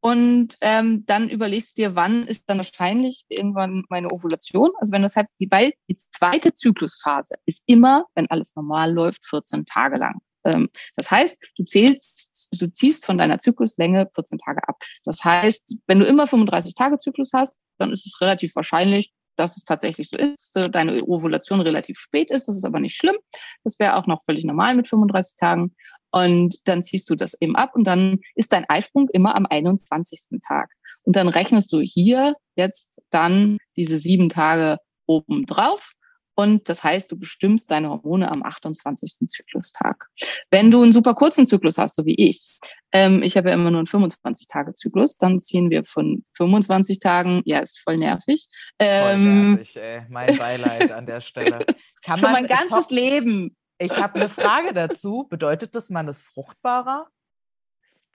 Und 0.00 0.56
ähm, 0.60 1.04
dann 1.06 1.28
überlegst 1.28 1.76
du 1.76 1.82
dir, 1.82 1.96
wann 1.96 2.28
ist 2.28 2.44
dann 2.46 2.58
wahrscheinlich 2.58 3.24
irgendwann 3.28 3.84
meine 3.88 4.10
Ovulation. 4.12 4.70
Also 4.78 4.92
wenn 4.92 5.02
das 5.02 5.16
halt, 5.16 5.26
weil 5.50 5.72
die 5.88 5.96
zweite 5.96 6.52
Zyklusphase 6.52 7.34
ist 7.44 7.62
immer, 7.66 8.04
wenn 8.14 8.30
alles 8.30 8.54
normal 8.54 8.92
läuft, 8.92 9.26
14 9.26 9.66
Tage 9.66 9.96
lang. 9.96 10.20
Ähm, 10.44 10.68
das 10.94 11.10
heißt, 11.10 11.36
du 11.56 11.64
zählst, 11.64 12.48
du 12.52 12.70
ziehst 12.70 13.04
von 13.04 13.18
deiner 13.18 13.40
Zykluslänge 13.40 14.08
14 14.14 14.38
Tage 14.38 14.66
ab. 14.68 14.80
Das 15.04 15.24
heißt, 15.24 15.76
wenn 15.86 15.98
du 15.98 16.06
immer 16.06 16.26
35 16.26 16.74
Tage 16.74 16.98
Zyklus 16.98 17.32
hast, 17.32 17.56
dann 17.78 17.92
ist 17.92 18.06
es 18.06 18.20
relativ 18.20 18.54
wahrscheinlich, 18.54 19.12
dass 19.36 19.56
es 19.56 19.64
tatsächlich 19.64 20.08
so 20.10 20.18
ist, 20.18 20.56
äh, 20.56 20.68
deine 20.70 21.00
Ovulation 21.02 21.60
relativ 21.60 21.98
spät 21.98 22.30
ist. 22.30 22.48
Das 22.48 22.56
ist 22.56 22.64
aber 22.64 22.80
nicht 22.80 22.96
schlimm. 22.96 23.16
Das 23.64 23.78
wäre 23.78 23.96
auch 23.96 24.06
noch 24.06 24.22
völlig 24.24 24.44
normal 24.44 24.74
mit 24.74 24.88
35 24.88 25.36
Tagen. 25.36 25.74
Und 26.10 26.56
dann 26.66 26.82
ziehst 26.82 27.10
du 27.10 27.14
das 27.14 27.40
eben 27.40 27.56
ab 27.56 27.74
und 27.74 27.84
dann 27.84 28.20
ist 28.34 28.52
dein 28.52 28.68
Eisprung 28.68 29.08
immer 29.12 29.36
am 29.36 29.46
21. 29.46 30.40
Tag. 30.46 30.70
Und 31.02 31.14
dann 31.14 31.28
rechnest 31.28 31.72
du 31.72 31.80
hier 31.80 32.34
jetzt 32.56 33.02
dann 33.10 33.58
diese 33.76 33.98
sieben 33.98 34.28
Tage 34.28 34.78
oben 35.06 35.46
drauf 35.46 35.92
und 36.36 36.68
das 36.68 36.84
heißt, 36.84 37.10
du 37.10 37.18
bestimmst 37.18 37.70
deine 37.70 37.88
Hormone 37.88 38.30
am 38.30 38.42
28. 38.42 39.26
Zyklustag. 39.26 40.06
Wenn 40.50 40.70
du 40.70 40.82
einen 40.82 40.92
super 40.92 41.14
kurzen 41.14 41.46
Zyklus 41.46 41.78
hast, 41.78 41.96
so 41.96 42.04
wie 42.04 42.14
ich, 42.14 42.60
ähm, 42.92 43.22
ich 43.22 43.38
habe 43.38 43.48
ja 43.48 43.54
immer 43.54 43.70
nur 43.70 43.80
einen 43.80 43.88
25-Tage-Zyklus, 43.88 45.16
dann 45.16 45.40
ziehen 45.40 45.70
wir 45.70 45.86
von 45.86 46.24
25 46.34 46.98
Tagen, 46.98 47.40
ja, 47.46 47.60
ist 47.60 47.80
voll 47.80 47.96
nervig. 47.96 48.48
Ähm, 48.78 49.02
voll 49.02 49.18
nervig, 49.18 49.76
ey. 49.78 50.02
Mein 50.10 50.36
Beileid 50.38 50.92
an 50.92 51.06
der 51.06 51.22
Stelle. 51.22 51.64
Kann 52.04 52.18
Schon 52.18 52.32
man, 52.32 52.42
mein 52.42 52.48
ganzes 52.48 52.90
Leben. 52.90 53.56
Ich 53.78 53.96
habe 53.96 54.16
eine 54.16 54.28
Frage 54.28 54.74
dazu. 54.74 55.26
Bedeutet 55.30 55.74
das, 55.74 55.88
man 55.88 56.06
ist 56.06 56.20
fruchtbarer? 56.20 57.06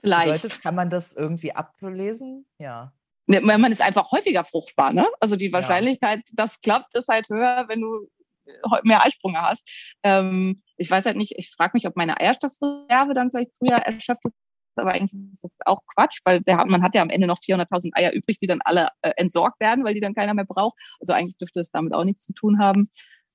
Vielleicht. 0.01 0.43
Bedeutet, 0.43 0.61
kann 0.61 0.75
man 0.75 0.91
das 0.91 1.15
irgendwie 1.15 1.53
ablesen? 1.53 2.45
Ja. 2.59 2.93
Ne, 3.27 3.39
man 3.41 3.71
ist 3.71 3.81
einfach 3.81 4.11
häufiger 4.11 4.43
fruchtbar, 4.43 4.93
ne? 4.93 5.07
Also 5.19 5.35
die 5.35 5.53
Wahrscheinlichkeit, 5.53 6.19
ja. 6.19 6.33
dass 6.33 6.59
klappt, 6.61 6.95
ist 6.95 7.07
halt 7.07 7.29
höher, 7.29 7.65
wenn 7.67 7.81
du 7.81 8.07
mehr 8.83 9.03
Eisprünge 9.03 9.41
hast. 9.41 9.69
Ähm, 10.03 10.61
ich 10.77 10.89
weiß 10.89 11.05
halt 11.05 11.17
nicht, 11.17 11.33
ich 11.37 11.51
frage 11.51 11.71
mich, 11.73 11.87
ob 11.87 11.95
meine 11.95 12.19
Eierstoffreserve 12.19 13.13
dann 13.13 13.29
vielleicht 13.29 13.55
früher 13.55 13.77
erschöpft 13.77 14.25
ist, 14.25 14.35
aber 14.75 14.93
eigentlich 14.93 15.13
ist 15.31 15.43
das 15.43 15.55
auch 15.65 15.81
Quatsch, 15.93 16.19
weil 16.23 16.41
der, 16.41 16.65
man 16.65 16.81
hat 16.81 16.95
ja 16.95 17.01
am 17.01 17.09
Ende 17.09 17.27
noch 17.27 17.39
400.000 17.39 17.91
Eier 17.93 18.11
übrig, 18.13 18.37
die 18.39 18.47
dann 18.47 18.61
alle 18.63 18.89
äh, 19.01 19.11
entsorgt 19.17 19.59
werden, 19.59 19.83
weil 19.83 19.93
die 19.93 19.99
dann 19.99 20.15
keiner 20.15 20.33
mehr 20.33 20.45
braucht. 20.45 20.77
Also 20.99 21.13
eigentlich 21.13 21.37
dürfte 21.37 21.59
es 21.59 21.71
damit 21.71 21.93
auch 21.93 22.03
nichts 22.03 22.23
zu 22.23 22.33
tun 22.33 22.59
haben. 22.59 22.89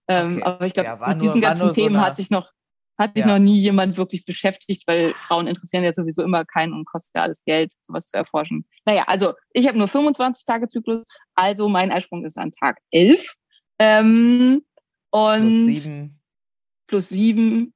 Ähm, 0.09 0.39
okay. 0.39 0.45
Aber 0.45 0.66
ich 0.66 0.72
glaube, 0.72 0.89
ja, 0.89 1.09
mit 1.09 1.18
nur, 1.18 1.26
diesen 1.26 1.41
ganzen 1.41 1.72
Themen 1.72 1.97
so 1.97 2.01
hat 2.01 2.16
sich 2.16 2.30
noch 2.30 2.51
hat 2.99 3.14
sich 3.14 3.24
ja. 3.24 3.32
noch 3.32 3.38
nie 3.38 3.59
jemand 3.59 3.97
wirklich 3.97 4.24
beschäftigt, 4.24 4.84
weil 4.86 5.14
Frauen 5.20 5.47
interessieren 5.47 5.84
ja 5.84 5.92
sowieso 5.92 6.22
immer 6.22 6.44
keinen 6.44 6.72
und 6.72 6.86
kostet 6.86 7.14
ja 7.16 7.22
alles 7.22 7.44
Geld, 7.44 7.72
sowas 7.82 8.09
zu 8.09 8.16
erforschen. 8.16 8.66
Naja, 8.84 9.05
also 9.07 9.34
ich 9.53 9.68
habe 9.68 9.78
nur 9.78 9.88
25 9.88 10.44
Tage 10.44 10.68
Zyklus, 10.68 11.07
also 11.34 11.68
mein 11.68 11.92
Eisprung 11.92 12.24
ist 12.24 12.38
an 12.38 12.53
Tag 12.53 12.78
11. 12.90 13.36
Ähm, 13.78 14.62
und 15.11 15.51
plus 15.51 15.66
sieben. 15.66 16.20
Plus 16.86 17.09
sieben. 17.09 17.74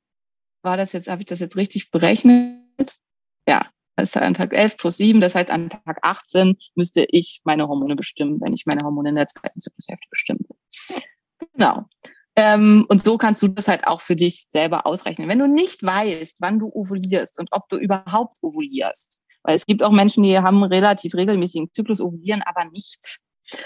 War 0.62 0.76
das 0.76 0.92
jetzt, 0.92 1.08
habe 1.08 1.22
ich 1.22 1.26
das 1.26 1.40
jetzt 1.40 1.56
richtig 1.56 1.90
berechnet? 1.90 2.96
Ja, 3.48 3.70
das 3.96 4.10
ist 4.10 4.16
an 4.16 4.34
Tag 4.34 4.52
11 4.52 4.76
plus 4.76 4.96
sieben. 4.96 5.20
Das 5.20 5.34
heißt, 5.34 5.50
an 5.50 5.70
Tag 5.70 5.98
18 6.02 6.56
müsste 6.74 7.06
ich 7.08 7.40
meine 7.44 7.68
Hormone 7.68 7.96
bestimmen, 7.96 8.40
wenn 8.40 8.52
ich 8.52 8.66
meine 8.66 8.82
Hormone 8.82 9.10
in 9.10 9.16
der 9.16 9.26
zweiten 9.26 9.60
Zyklushälfte 9.60 10.06
bestimmen 10.10 10.40
will. 10.48 11.02
Genau. 11.54 11.86
Ähm, 12.36 12.86
und 12.88 13.02
so 13.02 13.18
kannst 13.18 13.42
du 13.42 13.48
das 13.48 13.68
halt 13.68 13.86
auch 13.86 14.00
für 14.00 14.16
dich 14.16 14.46
selber 14.48 14.86
ausrechnen. 14.86 15.28
Wenn 15.28 15.38
du 15.38 15.48
nicht 15.48 15.82
weißt, 15.82 16.38
wann 16.40 16.58
du 16.58 16.70
ovulierst 16.72 17.38
und 17.40 17.48
ob 17.52 17.68
du 17.68 17.76
überhaupt 17.76 18.36
ovulierst, 18.40 19.20
weil 19.42 19.56
es 19.56 19.66
gibt 19.66 19.82
auch 19.82 19.90
Menschen, 19.90 20.22
die 20.22 20.38
haben 20.38 20.62
relativ 20.62 21.14
regelmäßigen 21.14 21.72
Zyklus, 21.72 22.00
ovulieren 22.00 22.42
aber 22.42 22.70
nicht. 22.70 23.18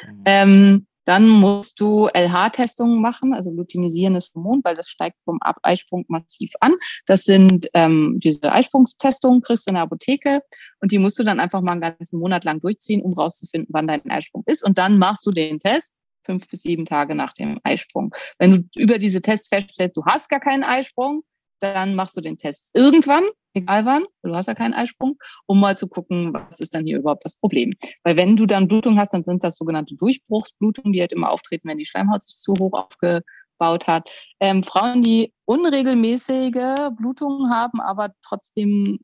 Mhm. 0.06 0.22
Ähm, 0.24 0.86
dann 1.04 1.28
musst 1.28 1.80
du 1.80 2.08
LH-Testungen 2.08 3.00
machen, 3.00 3.34
also 3.34 3.50
luteinisierendes 3.50 4.32
Hormon, 4.34 4.62
weil 4.64 4.74
das 4.74 4.88
steigt 4.88 5.22
vom 5.22 5.38
Eisprung 5.62 6.06
massiv 6.08 6.52
an. 6.60 6.76
Das 7.06 7.24
sind 7.24 7.68
ähm, 7.74 8.16
diese 8.22 8.50
Eisprungstestungen, 8.50 9.42
kriegst 9.42 9.66
du 9.66 9.70
in 9.70 9.74
der 9.74 9.82
Apotheke 9.82 10.42
und 10.80 10.92
die 10.92 10.98
musst 10.98 11.18
du 11.18 11.24
dann 11.24 11.40
einfach 11.40 11.60
mal 11.60 11.72
einen 11.72 11.82
ganzen 11.82 12.18
Monat 12.18 12.44
lang 12.44 12.60
durchziehen, 12.60 13.02
um 13.02 13.12
rauszufinden, 13.12 13.68
wann 13.72 13.86
dein 13.86 14.10
Eisprung 14.10 14.44
ist. 14.46 14.64
Und 14.64 14.78
dann 14.78 14.98
machst 14.98 15.26
du 15.26 15.30
den 15.30 15.60
Test 15.60 15.98
fünf 16.24 16.48
bis 16.48 16.62
sieben 16.62 16.86
Tage 16.86 17.14
nach 17.14 17.32
dem 17.32 17.60
Eisprung. 17.62 18.14
Wenn 18.38 18.52
du 18.52 18.80
über 18.80 18.98
diese 18.98 19.20
Tests 19.20 19.48
feststellst, 19.48 19.96
du 19.96 20.04
hast 20.04 20.28
gar 20.28 20.40
keinen 20.40 20.64
Eisprung, 20.64 21.22
dann 21.60 21.94
machst 21.94 22.16
du 22.16 22.20
den 22.20 22.38
Test 22.38 22.70
irgendwann, 22.74 23.24
egal 23.54 23.86
wann, 23.86 24.04
du 24.22 24.34
hast 24.34 24.46
ja 24.46 24.54
keinen 24.54 24.74
Eisprung, 24.74 25.16
um 25.46 25.60
mal 25.60 25.76
zu 25.76 25.88
gucken, 25.88 26.32
was 26.34 26.60
ist 26.60 26.74
dann 26.74 26.84
hier 26.84 26.98
überhaupt 26.98 27.24
das 27.24 27.36
Problem. 27.36 27.72
Weil 28.02 28.16
wenn 28.16 28.36
du 28.36 28.46
dann 28.46 28.68
Blutung 28.68 28.98
hast, 28.98 29.14
dann 29.14 29.24
sind 29.24 29.44
das 29.44 29.56
sogenannte 29.56 29.94
Durchbruchsblutungen, 29.94 30.92
die 30.92 31.00
halt 31.00 31.12
immer 31.12 31.30
auftreten, 31.30 31.68
wenn 31.68 31.78
die 31.78 31.86
Schleimhaut 31.86 32.24
sich 32.24 32.36
zu 32.36 32.52
hoch 32.58 32.72
aufgebaut 32.72 33.86
hat. 33.86 34.10
Ähm, 34.40 34.62
Frauen, 34.62 35.02
die 35.02 35.32
unregelmäßige 35.46 36.90
Blutungen 36.96 37.50
haben, 37.50 37.80
aber 37.80 38.10
trotzdem, 38.22 38.98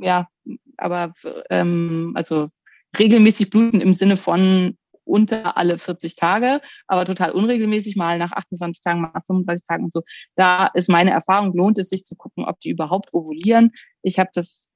ja, 0.00 0.28
aber 0.76 1.12
ähm, 1.50 2.12
also 2.14 2.50
regelmäßig 2.98 3.50
bluten 3.50 3.80
im 3.80 3.94
Sinne 3.94 4.16
von 4.16 4.76
unter 5.04 5.56
alle 5.56 5.78
40 5.78 6.16
Tage, 6.16 6.60
aber 6.86 7.04
total 7.04 7.32
unregelmäßig, 7.32 7.96
mal 7.96 8.18
nach 8.18 8.32
28 8.32 8.82
Tagen, 8.82 9.00
mal 9.00 9.10
nach 9.14 9.24
35 9.26 9.66
Tagen 9.66 9.84
und 9.84 9.92
so. 9.92 10.02
Da 10.36 10.66
ist 10.74 10.88
meine 10.88 11.10
Erfahrung, 11.10 11.54
lohnt 11.54 11.78
es 11.78 11.88
sich 11.88 12.04
zu 12.04 12.16
gucken, 12.16 12.44
ob 12.44 12.60
die 12.60 12.70
überhaupt 12.70 13.12
ovulieren. 13.12 13.72
Ich 14.02 14.18
habe 14.18 14.30
das 14.34 14.68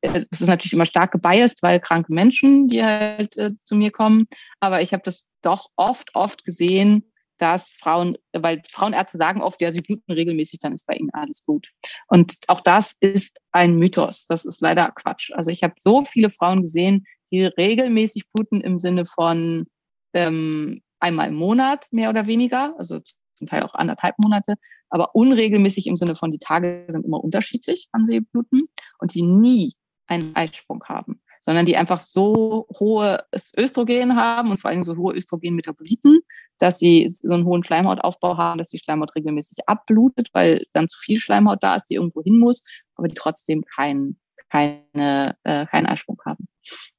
äh, 0.00 0.26
das 0.30 0.40
ist 0.40 0.48
natürlich 0.48 0.72
immer 0.72 0.86
stark 0.86 1.12
gebiased, 1.12 1.62
weil 1.62 1.80
kranke 1.80 2.12
Menschen, 2.12 2.68
die 2.68 2.82
halt 2.82 3.36
äh, 3.36 3.54
zu 3.56 3.74
mir 3.74 3.90
kommen, 3.90 4.26
aber 4.60 4.82
ich 4.82 4.92
habe 4.92 5.02
das 5.04 5.30
doch 5.42 5.70
oft, 5.76 6.14
oft 6.14 6.44
gesehen, 6.44 7.10
dass 7.38 7.74
Frauen, 7.74 8.16
weil 8.32 8.62
Frauenärzte 8.70 9.18
sagen 9.18 9.42
oft, 9.42 9.60
ja, 9.60 9.70
sie 9.70 9.82
bluten 9.82 10.12
regelmäßig, 10.12 10.60
dann 10.60 10.72
ist 10.72 10.86
bei 10.86 10.94
ihnen 10.94 11.10
alles 11.12 11.44
gut. 11.44 11.68
Und 12.08 12.36
auch 12.48 12.60
das 12.60 12.96
ist 13.00 13.40
ein 13.52 13.76
Mythos. 13.76 14.26
Das 14.26 14.44
ist 14.44 14.60
leider 14.60 14.90
Quatsch. 14.92 15.30
Also 15.34 15.50
ich 15.50 15.62
habe 15.62 15.74
so 15.78 16.04
viele 16.04 16.30
Frauen 16.30 16.62
gesehen, 16.62 17.06
die 17.30 17.44
regelmäßig 17.44 18.30
bluten 18.32 18.60
im 18.60 18.78
Sinne 18.78 19.04
von 19.06 19.66
ähm, 20.12 20.82
einmal 21.00 21.28
im 21.28 21.34
Monat 21.34 21.86
mehr 21.90 22.10
oder 22.10 22.26
weniger, 22.26 22.74
also 22.78 23.00
zum 23.36 23.46
Teil 23.46 23.62
auch 23.62 23.74
anderthalb 23.74 24.16
Monate, 24.18 24.54
aber 24.88 25.14
unregelmäßig 25.14 25.86
im 25.86 25.96
Sinne 25.96 26.14
von 26.14 26.32
die 26.32 26.38
Tage 26.38 26.86
sind 26.88 27.04
immer 27.04 27.22
unterschiedlich, 27.22 27.88
wann 27.92 28.06
sie 28.06 28.20
bluten 28.20 28.62
und 28.98 29.14
die 29.14 29.22
nie 29.22 29.74
einen 30.06 30.34
Eisprung 30.34 30.82
haben, 30.84 31.20
sondern 31.40 31.66
die 31.66 31.76
einfach 31.76 32.00
so 32.00 32.66
hohes 32.78 33.52
Östrogen 33.56 34.16
haben 34.16 34.50
und 34.50 34.58
vor 34.58 34.70
allem 34.70 34.84
so 34.84 34.96
hohe 34.96 35.14
Östrogenmetaboliten, 35.14 36.20
dass 36.58 36.78
sie 36.78 37.08
so 37.10 37.34
einen 37.34 37.44
hohen 37.44 37.64
Schleimhautaufbau 37.64 38.38
haben, 38.38 38.58
dass 38.58 38.70
die 38.70 38.78
Schleimhaut 38.78 39.14
regelmäßig 39.14 39.68
abblutet, 39.68 40.30
weil 40.32 40.64
dann 40.72 40.88
zu 40.88 40.98
viel 40.98 41.18
Schleimhaut 41.18 41.62
da 41.62 41.76
ist, 41.76 41.86
die 41.90 41.94
irgendwo 41.94 42.22
hin 42.22 42.38
muss, 42.38 42.64
aber 42.94 43.08
die 43.08 43.14
trotzdem 43.14 43.62
keinen 43.64 44.18
keine, 44.50 45.36
äh, 45.44 45.66
keinen 45.66 45.86
Eisprung 45.86 46.20
haben. 46.24 46.46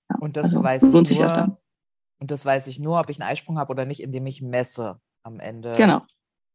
Ja, 0.09 0.19
und 0.19 0.37
das 0.37 0.45
also, 0.45 0.63
weiß 0.63 0.83
ich 0.83 1.19
nur, 1.19 1.57
und 2.19 2.31
das 2.31 2.45
weiß 2.45 2.67
ich 2.67 2.79
nur, 2.79 2.99
ob 2.99 3.09
ich 3.09 3.21
einen 3.21 3.29
Eisprung 3.29 3.59
habe 3.59 3.71
oder 3.71 3.85
nicht, 3.85 4.01
indem 4.01 4.25
ich 4.25 4.41
messe 4.41 4.99
am 5.23 5.39
Ende. 5.39 5.73
Genau. 5.73 6.01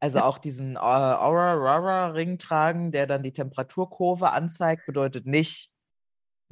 Also 0.01 0.19
ja. 0.19 0.25
auch 0.25 0.39
diesen 0.39 0.77
Aura-Rara-Ring 0.77 2.39
tragen, 2.39 2.91
der 2.91 3.07
dann 3.07 3.23
die 3.23 3.33
Temperaturkurve 3.33 4.31
anzeigt, 4.31 4.87
bedeutet 4.87 5.27
nicht. 5.27 5.71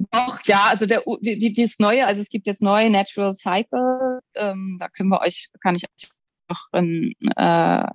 Doch, 0.09 0.39
ja, 0.45 0.67
also 0.69 0.85
der, 0.85 1.03
die, 1.19 1.37
die, 1.37 1.51
dieses 1.51 1.77
neue, 1.77 2.07
also 2.07 2.21
es 2.21 2.29
gibt 2.29 2.47
jetzt 2.47 2.61
neue 2.61 2.89
Natural 2.89 3.35
Cycle, 3.35 4.19
ähm, 4.35 4.77
da 4.79 4.87
können 4.87 5.09
wir 5.09 5.19
euch, 5.21 5.49
kann 5.61 5.75
ich 5.75 5.83
euch 5.83 6.09
noch 6.49 6.67
in, 6.73 7.13
äh, 7.35 7.87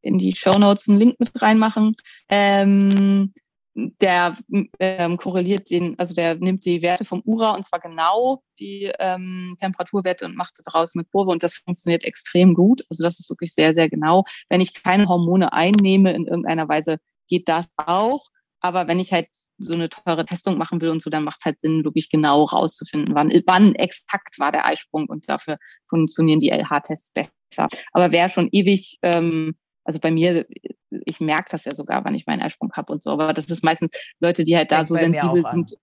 in 0.00 0.18
die 0.18 0.34
Show 0.34 0.58
Notes 0.58 0.88
einen 0.88 0.98
Link 0.98 1.20
mit 1.20 1.40
reinmachen. 1.40 1.94
Ähm, 2.28 3.32
der 3.74 4.36
ähm, 4.78 5.16
korreliert 5.16 5.70
den, 5.70 5.98
also 5.98 6.14
der 6.14 6.34
nimmt 6.34 6.64
die 6.64 6.82
Werte 6.82 7.04
vom 7.04 7.22
URA 7.24 7.54
und 7.54 7.64
zwar 7.64 7.80
genau 7.80 8.42
die 8.58 8.92
ähm, 8.98 9.56
Temperaturwerte 9.58 10.26
und 10.26 10.36
macht 10.36 10.54
daraus 10.64 10.94
eine 10.94 11.04
Kurve 11.04 11.30
und 11.30 11.42
das 11.42 11.54
funktioniert 11.54 12.04
extrem 12.04 12.54
gut. 12.54 12.82
Also 12.90 13.02
das 13.02 13.18
ist 13.18 13.30
wirklich 13.30 13.54
sehr, 13.54 13.72
sehr 13.72 13.88
genau. 13.88 14.24
Wenn 14.48 14.60
ich 14.60 14.74
keine 14.74 15.08
Hormone 15.08 15.52
einnehme 15.52 16.12
in 16.12 16.26
irgendeiner 16.26 16.68
Weise, 16.68 16.98
geht 17.28 17.48
das 17.48 17.66
auch. 17.76 18.26
Aber 18.60 18.88
wenn 18.88 19.00
ich 19.00 19.12
halt 19.12 19.28
so 19.58 19.72
eine 19.72 19.88
teure 19.88 20.26
Testung 20.26 20.58
machen 20.58 20.80
will 20.80 20.90
und 20.90 21.02
so, 21.02 21.08
dann 21.08 21.24
macht 21.24 21.38
es 21.40 21.44
halt 21.44 21.60
Sinn, 21.60 21.84
wirklich 21.84 22.10
genau 22.10 22.44
rauszufinden, 22.44 23.14
wann, 23.14 23.30
wann 23.46 23.74
exakt 23.74 24.38
war 24.38 24.52
der 24.52 24.66
Eisprung 24.66 25.06
und 25.06 25.28
dafür 25.28 25.58
funktionieren 25.88 26.40
die 26.40 26.50
LH-Tests 26.50 27.12
besser. 27.12 27.68
Aber 27.92 28.12
wer 28.12 28.28
schon 28.28 28.48
ewig 28.52 28.98
ähm, 29.02 29.54
also 29.84 29.98
bei 29.98 30.10
mir, 30.10 30.46
ich 30.90 31.20
merke 31.20 31.50
das 31.50 31.64
ja 31.64 31.74
sogar, 31.74 32.04
wann 32.04 32.14
ich 32.14 32.26
meinen 32.26 32.42
Eisprung 32.42 32.72
habe 32.72 32.92
und 32.92 33.02
so, 33.02 33.10
aber 33.10 33.32
das 33.32 33.46
ist 33.46 33.64
meistens 33.64 33.90
Leute, 34.20 34.44
die 34.44 34.56
halt 34.56 34.70
da 34.70 34.84
so 34.84 34.94
sensibel 34.94 35.44
sind. 35.46 35.76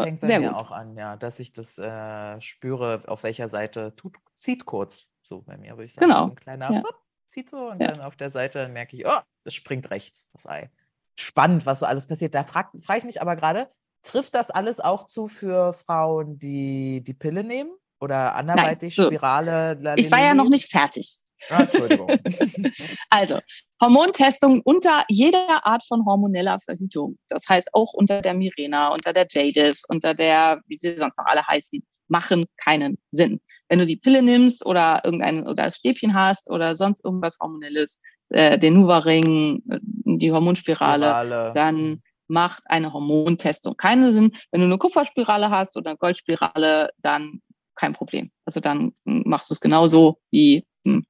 Fängt 0.00 0.20
bei 0.20 0.26
Sehr 0.26 0.40
mir 0.40 0.48
gut. 0.48 0.56
auch 0.56 0.70
an, 0.70 0.96
ja, 0.96 1.16
dass 1.16 1.40
ich 1.40 1.52
das 1.52 1.76
äh, 1.78 2.40
spüre, 2.40 3.02
auf 3.06 3.22
welcher 3.22 3.48
Seite 3.48 3.94
tut, 3.96 4.16
zieht 4.36 4.64
kurz. 4.64 5.04
So 5.22 5.42
bei 5.42 5.56
mir 5.56 5.72
würde 5.72 5.84
ich 5.84 5.94
sagen, 5.94 6.06
genau. 6.06 6.24
so 6.24 6.30
ein 6.30 6.36
kleiner 6.36 6.72
ja. 6.72 6.82
Hopp, 6.82 6.96
zieht 7.28 7.50
so 7.50 7.70
und 7.70 7.80
ja. 7.80 7.88
dann 7.88 8.00
auf 8.00 8.16
der 8.16 8.30
Seite 8.30 8.68
merke 8.68 8.96
ich, 8.96 9.06
oh, 9.06 9.20
das 9.44 9.54
springt 9.54 9.90
rechts, 9.90 10.28
das 10.32 10.46
Ei. 10.46 10.70
Spannend, 11.16 11.66
was 11.66 11.80
so 11.80 11.86
alles 11.86 12.06
passiert. 12.06 12.34
Da 12.34 12.44
frage 12.44 12.80
frag 12.80 12.98
ich 12.98 13.04
mich 13.04 13.20
aber 13.20 13.36
gerade, 13.36 13.70
trifft 14.02 14.34
das 14.34 14.50
alles 14.50 14.80
auch 14.80 15.06
zu 15.06 15.28
für 15.28 15.74
Frauen, 15.74 16.38
die 16.38 17.02
die 17.04 17.14
Pille 17.14 17.44
nehmen? 17.44 17.70
Oder 18.00 18.34
anderweitig 18.34 18.96
Nein, 18.96 19.04
so. 19.04 19.10
Spirale? 19.10 19.74
Lalini? 19.74 20.06
Ich 20.06 20.10
war 20.10 20.24
ja 20.24 20.32
noch 20.32 20.48
nicht 20.48 20.70
fertig. 20.70 21.19
Ah, 21.48 21.62
Entschuldigung. 21.62 22.08
also, 23.10 23.38
Hormontestung 23.80 24.60
unter 24.64 25.04
jeder 25.08 25.66
Art 25.66 25.84
von 25.86 26.04
hormoneller 26.04 26.58
Verhütung. 26.60 27.18
Das 27.28 27.48
heißt 27.48 27.70
auch 27.72 27.92
unter 27.94 28.20
der 28.20 28.34
Mirena, 28.34 28.88
unter 28.88 29.12
der 29.12 29.26
Jadis, 29.30 29.84
unter 29.88 30.14
der, 30.14 30.60
wie 30.66 30.76
sie 30.76 30.96
sonst 30.98 31.16
noch 31.16 31.26
alle 31.26 31.46
heißen, 31.46 31.82
machen 32.08 32.46
keinen 32.56 32.98
Sinn. 33.10 33.40
Wenn 33.68 33.78
du 33.78 33.86
die 33.86 33.96
Pille 33.96 34.22
nimmst 34.22 34.66
oder 34.66 35.00
irgendein 35.04 35.46
oder 35.46 35.64
das 35.64 35.76
Stäbchen 35.76 36.14
hast 36.14 36.50
oder 36.50 36.76
sonst 36.76 37.04
irgendwas 37.04 37.38
hormonelles, 37.40 38.02
äh, 38.30 38.58
den 38.58 38.74
Nuva-Ring, 38.74 39.62
äh, 39.70 39.78
die 39.82 40.32
Hormonspirale, 40.32 41.06
Spirale. 41.06 41.52
dann 41.54 41.76
mhm. 41.76 42.02
macht 42.28 42.62
eine 42.66 42.92
Hormontestung 42.92 43.76
keinen 43.76 44.12
Sinn. 44.12 44.32
Wenn 44.50 44.60
du 44.60 44.66
eine 44.66 44.78
Kupferspirale 44.78 45.50
hast 45.50 45.76
oder 45.76 45.90
eine 45.90 45.98
Goldspirale, 45.98 46.90
dann 46.98 47.40
kein 47.76 47.94
Problem. 47.94 48.30
Also 48.44 48.60
dann 48.60 48.92
machst 49.04 49.48
du 49.48 49.54
es 49.54 49.60
genauso 49.60 50.18
wie 50.30 50.66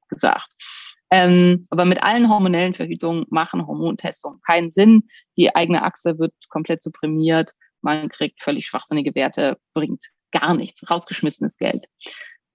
gesagt. 0.08 0.52
Ähm, 1.10 1.66
aber 1.70 1.84
mit 1.84 2.02
allen 2.02 2.28
hormonellen 2.28 2.74
Verhütungen 2.74 3.26
machen 3.30 3.66
Hormontestungen 3.66 4.40
keinen 4.46 4.70
Sinn. 4.70 5.08
Die 5.36 5.54
eigene 5.54 5.82
Achse 5.82 6.18
wird 6.18 6.32
komplett 6.48 6.82
supprimiert. 6.82 7.52
Man 7.82 8.08
kriegt 8.08 8.42
völlig 8.42 8.66
schwachsinnige 8.66 9.14
Werte, 9.14 9.58
bringt 9.74 10.04
gar 10.30 10.54
nichts, 10.54 10.88
rausgeschmissenes 10.88 11.58
Geld. 11.58 11.86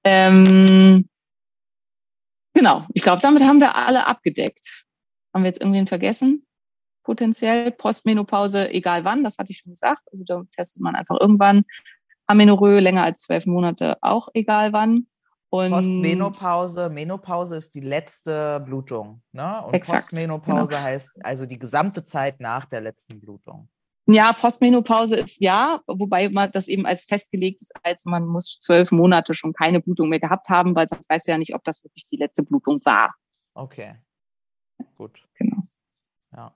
Ähm, 0.05 1.09
genau, 2.53 2.85
ich 2.93 3.03
glaube, 3.03 3.21
damit 3.21 3.43
haben 3.43 3.59
wir 3.59 3.75
alle 3.75 4.07
abgedeckt. 4.07 4.85
Haben 5.33 5.43
wir 5.43 5.49
jetzt 5.49 5.59
irgendwen 5.59 5.87
vergessen? 5.87 6.45
Potenziell 7.03 7.71
Postmenopause, 7.71 8.69
egal 8.71 9.03
wann, 9.03 9.23
das 9.23 9.37
hatte 9.37 9.51
ich 9.51 9.59
schon 9.59 9.73
gesagt. 9.73 10.01
Also 10.11 10.23
da 10.25 10.43
testet 10.55 10.81
man 10.81 10.95
einfach 10.95 11.19
irgendwann. 11.19 11.65
Amenorrhoe 12.27 12.79
länger 12.79 13.03
als 13.03 13.21
zwölf 13.21 13.45
Monate, 13.45 13.97
auch 14.01 14.29
egal 14.33 14.73
wann. 14.73 15.07
Und 15.49 15.71
Postmenopause, 15.71 16.89
Menopause 16.89 17.55
ist 17.55 17.75
die 17.75 17.81
letzte 17.81 18.61
Blutung. 18.65 19.21
Ne? 19.31 19.63
Und 19.65 19.73
exakt, 19.73 20.09
Postmenopause 20.09 20.73
genau. 20.73 20.83
heißt 20.83 21.11
also 21.23 21.45
die 21.45 21.59
gesamte 21.59 22.03
Zeit 22.03 22.39
nach 22.39 22.65
der 22.65 22.81
letzten 22.81 23.19
Blutung. 23.19 23.69
Ja, 24.07 24.33
Postmenopause 24.33 25.15
ist 25.15 25.41
ja, 25.41 25.81
wobei 25.87 26.29
man 26.29 26.51
das 26.51 26.67
eben 26.67 26.85
als 26.85 27.03
festgelegt 27.03 27.61
ist, 27.61 27.73
als 27.81 28.05
man 28.05 28.27
muss 28.27 28.59
zwölf 28.61 28.91
Monate 28.91 29.33
schon 29.33 29.53
keine 29.53 29.81
Blutung 29.81 30.09
mehr 30.09 30.19
gehabt 30.19 30.49
haben, 30.49 30.75
weil 30.75 30.87
sonst 30.87 31.09
weißt 31.09 31.27
du 31.27 31.31
ja 31.31 31.37
nicht, 31.39 31.55
ob 31.55 31.63
das 31.63 31.83
wirklich 31.83 32.05
die 32.05 32.17
letzte 32.17 32.43
Blutung 32.43 32.81
war. 32.83 33.15
Okay. 33.55 33.95
Gut. 34.95 35.23
Genau. 35.35 35.63
Ja. 36.35 36.53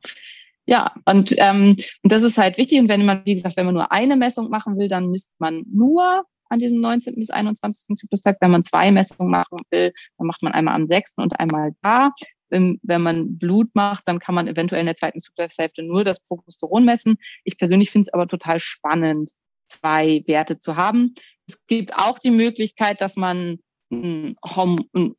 Ja, 0.68 0.94
und, 1.06 1.34
ähm, 1.40 1.78
und 2.04 2.12
das 2.12 2.22
ist 2.22 2.38
halt 2.38 2.60
wichtig. 2.60 2.80
Und 2.80 2.90
wenn 2.90 3.04
man, 3.04 3.26
wie 3.26 3.34
gesagt, 3.34 3.58
wenn 3.58 3.66
man 3.66 3.74
nur 3.74 3.92
eine 3.92 4.16
Messung 4.16 4.52
machen 4.52 4.78
will, 4.78 4.88
dann 4.88 5.10
misst 5.10 5.34
man 5.40 5.64
nur 5.74 6.26
an 6.50 6.60
diesem 6.60 6.82
19. 6.82 7.16
bis 7.16 7.30
21. 7.30 7.96
Zyklustag. 7.96 8.38
Wenn 8.42 8.52
man 8.52 8.64
zwei 8.64 8.92
Messungen 8.92 9.32
machen 9.32 9.60
will, 9.70 9.94
dann 10.18 10.28
macht 10.28 10.44
man 10.44 10.54
einmal 10.54 10.76
am 10.76 10.88
6. 10.88 11.18
und 11.18 11.40
einmal 11.40 11.72
da. 11.82 12.12
Wenn, 12.50 12.80
wenn 12.82 13.04
man 13.04 13.38
Blut 13.38 13.76
macht, 13.76 14.08
dann 14.08 14.20
kann 14.20 14.36
man 14.36 14.48
eventuell 14.48 14.82
in 14.82 14.88
der 14.88 14.96
zweiten 14.96 15.20
Zyklushälfte 15.20 15.84
nur 15.84 16.04
das 16.04 16.20
Progesteron 16.20 16.84
messen. 16.84 17.18
Ich 17.44 17.58
persönlich 17.58 17.92
finde 17.92 18.08
es 18.08 18.14
aber 18.14 18.28
total 18.28 18.60
spannend, 18.60 19.32
zwei 19.68 20.24
Werte 20.26 20.58
zu 20.58 20.76
haben. 20.76 21.14
Es 21.48 21.64
gibt 21.68 21.94
auch 21.96 22.18
die 22.18 22.32
Möglichkeit, 22.32 23.02
dass 23.02 23.16
man 23.16 23.60
ein 23.92 24.36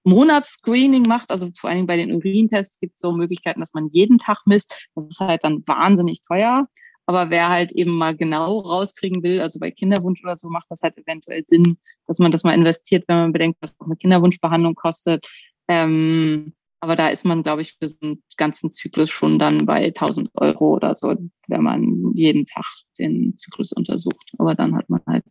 Monatsscreening 0.05 1.03
macht, 1.03 1.31
also 1.31 1.51
vor 1.57 1.71
allen 1.71 1.79
Dingen 1.79 1.87
bei 1.87 1.97
den 1.97 2.13
Urintests 2.13 2.79
gibt 2.79 2.95
es 2.95 3.01
so 3.01 3.13
Möglichkeiten, 3.13 3.61
dass 3.61 3.75
man 3.75 3.89
jeden 3.89 4.19
Tag 4.19 4.43
misst. 4.47 4.89
Das 4.95 5.07
ist 5.07 5.21
halt 5.21 5.45
dann 5.45 5.63
wahnsinnig 5.67 6.21
teuer. 6.23 6.69
Aber 7.11 7.29
wer 7.29 7.49
halt 7.49 7.73
eben 7.73 7.99
mal 7.99 8.17
genau 8.17 8.61
rauskriegen 8.61 9.25
will, 9.25 9.41
also 9.41 9.59
bei 9.59 9.73
Kinderwunsch 9.73 10.23
oder 10.23 10.39
so, 10.39 10.49
macht 10.49 10.71
das 10.71 10.83
halt 10.83 10.97
eventuell 10.97 11.45
Sinn, 11.45 11.77
dass 12.07 12.21
man 12.21 12.31
das 12.31 12.45
mal 12.45 12.55
investiert, 12.55 13.03
wenn 13.09 13.17
man 13.17 13.33
bedenkt, 13.33 13.59
was 13.61 13.75
auch 13.81 13.87
eine 13.87 13.97
Kinderwunschbehandlung 13.97 14.77
kostet. 14.77 15.27
Ähm, 15.67 16.55
aber 16.79 16.95
da 16.95 17.09
ist 17.09 17.25
man, 17.25 17.43
glaube 17.43 17.63
ich, 17.63 17.77
für 17.77 17.89
so 17.89 17.97
einen 18.01 18.23
ganzen 18.37 18.71
Zyklus 18.71 19.11
schon 19.11 19.41
dann 19.41 19.67
bei 19.67 19.87
1000 19.87 20.31
Euro 20.35 20.77
oder 20.77 20.95
so, 20.95 21.13
wenn 21.49 21.63
man 21.65 22.13
jeden 22.15 22.47
Tag 22.47 22.65
den 22.97 23.37
Zyklus 23.37 23.73
untersucht. 23.73 24.31
Aber 24.39 24.55
dann 24.55 24.77
hat 24.77 24.89
man 24.89 25.01
halt 25.05 25.25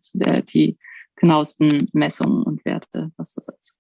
die 0.54 0.78
genauesten 1.16 1.88
Messungen 1.94 2.44
und 2.44 2.66
Werte, 2.66 3.14
was 3.16 3.36
das 3.36 3.48
ist. 3.58 3.79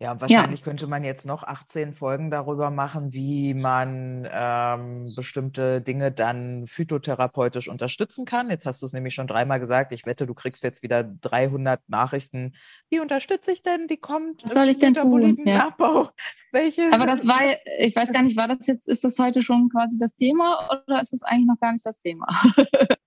Ja, 0.00 0.20
wahrscheinlich 0.20 0.60
ja. 0.60 0.64
könnte 0.64 0.86
man 0.86 1.02
jetzt 1.02 1.26
noch 1.26 1.42
18 1.42 1.92
Folgen 1.92 2.30
darüber 2.30 2.70
machen, 2.70 3.12
wie 3.12 3.52
man 3.52 4.28
ähm, 4.30 5.12
bestimmte 5.16 5.80
Dinge 5.80 6.12
dann 6.12 6.68
phytotherapeutisch 6.68 7.68
unterstützen 7.68 8.24
kann. 8.24 8.48
Jetzt 8.48 8.64
hast 8.64 8.80
du 8.80 8.86
es 8.86 8.92
nämlich 8.92 9.14
schon 9.14 9.26
dreimal 9.26 9.58
gesagt. 9.58 9.92
Ich 9.92 10.06
wette, 10.06 10.24
du 10.24 10.34
kriegst 10.34 10.62
jetzt 10.62 10.84
wieder 10.84 11.02
300 11.02 11.88
Nachrichten. 11.88 12.54
Wie 12.90 13.00
unterstütze 13.00 13.50
ich 13.50 13.64
denn? 13.64 13.88
Die 13.88 13.96
kommt. 13.96 14.44
Was 14.44 14.52
soll 14.52 14.68
ich 14.68 14.78
denn 14.78 14.94
tun? 14.94 15.36
Ja. 15.44 15.74
Welche? 16.52 16.92
Aber 16.92 17.06
das 17.06 17.26
war, 17.26 17.40
ich 17.78 17.96
weiß 17.96 18.12
gar 18.12 18.22
nicht, 18.22 18.36
war 18.36 18.46
das 18.46 18.68
jetzt, 18.68 18.88
ist 18.88 19.02
das 19.02 19.18
heute 19.18 19.42
schon 19.42 19.68
quasi 19.68 19.98
das 19.98 20.14
Thema 20.14 20.80
oder 20.86 21.00
ist 21.00 21.12
das 21.12 21.24
eigentlich 21.24 21.48
noch 21.48 21.60
gar 21.60 21.72
nicht 21.72 21.84
das 21.84 21.98
Thema? 21.98 22.26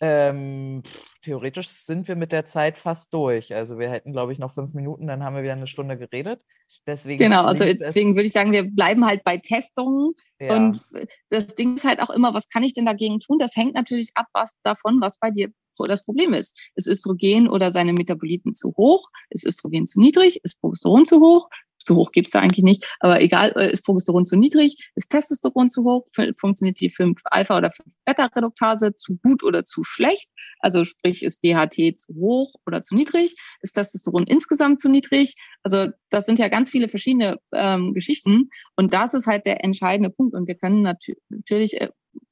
ähm, 0.00 0.82
theoretisch 1.22 1.68
sind 1.68 2.08
wir 2.08 2.16
mit 2.16 2.32
der 2.32 2.46
Zeit 2.46 2.78
fast 2.78 3.12
durch. 3.14 3.54
Also 3.54 3.78
wir 3.78 3.90
hätten, 3.90 4.12
glaube 4.12 4.32
ich, 4.32 4.38
noch 4.38 4.52
fünf 4.52 4.74
Minuten, 4.74 5.06
dann 5.06 5.22
haben 5.22 5.36
wir 5.36 5.42
wieder 5.42 5.52
eine 5.52 5.66
Stunde 5.66 5.96
geredet. 5.96 6.40
Deswegen 6.86 7.18
genau, 7.18 7.44
also 7.44 7.64
deswegen 7.64 8.14
würde 8.14 8.26
ich 8.26 8.32
sagen, 8.32 8.52
wir 8.52 8.64
bleiben 8.64 9.04
halt 9.06 9.24
bei 9.24 9.38
Testungen. 9.38 10.14
Ja. 10.40 10.56
Und 10.56 10.82
das 11.30 11.46
Ding 11.54 11.76
ist 11.76 11.84
halt 11.84 12.00
auch 12.00 12.10
immer, 12.10 12.34
was 12.34 12.48
kann 12.48 12.62
ich 12.62 12.74
denn 12.74 12.86
dagegen 12.86 13.20
tun? 13.20 13.38
Das 13.38 13.56
hängt 13.56 13.74
natürlich 13.74 14.10
ab 14.14 14.26
was 14.32 14.52
davon, 14.62 15.00
was 15.00 15.18
bei 15.18 15.30
dir 15.30 15.50
das 15.84 16.04
Problem 16.04 16.32
ist. 16.32 16.58
Ist 16.74 16.88
Östrogen 16.88 17.48
oder 17.48 17.70
seine 17.70 17.92
Metaboliten 17.92 18.54
zu 18.54 18.74
hoch? 18.76 19.08
Ist 19.30 19.44
Östrogen 19.44 19.86
zu 19.86 20.00
niedrig? 20.00 20.40
Ist 20.42 20.60
Progesteron 20.60 21.04
zu 21.04 21.20
hoch? 21.20 21.48
Zu 21.86 21.96
hoch 21.96 22.12
gibt's 22.12 22.32
da 22.32 22.40
eigentlich 22.40 22.64
nicht, 22.64 22.86
aber 23.00 23.20
egal, 23.20 23.52
äh, 23.56 23.70
ist 23.72 23.84
Progesteron 23.84 24.26
zu 24.26 24.36
niedrig, 24.36 24.90
ist 24.94 25.08
Testosteron 25.08 25.70
zu 25.70 25.84
hoch, 25.84 26.06
funktioniert 26.38 26.80
die 26.80 26.90
5-Alpha- 26.90 27.56
oder 27.56 27.70
5-Beta-Reduktase 27.70 28.94
zu 28.94 29.16
gut 29.22 29.42
oder 29.42 29.64
zu 29.64 29.82
schlecht, 29.82 30.28
also 30.58 30.84
sprich 30.84 31.22
ist 31.22 31.44
DHT 31.44 31.98
zu 31.98 32.14
hoch 32.14 32.54
oder 32.66 32.82
zu 32.82 32.94
niedrig, 32.94 33.36
ist 33.62 33.72
Testosteron 33.72 34.24
insgesamt 34.26 34.80
zu 34.80 34.88
niedrig, 34.88 35.34
also 35.62 35.90
das 36.10 36.26
sind 36.26 36.38
ja 36.38 36.48
ganz 36.48 36.70
viele 36.70 36.88
verschiedene 36.88 37.38
ähm, 37.52 37.92
Geschichten. 37.92 38.50
Und 38.76 38.94
das 38.94 39.14
ist 39.14 39.26
halt 39.26 39.46
der 39.46 39.64
entscheidende 39.64 40.10
Punkt. 40.10 40.34
Und 40.34 40.46
wir 40.46 40.54
können 40.54 40.82
nat 40.82 41.04
natürlich 41.28 41.80
äh, 41.80 41.90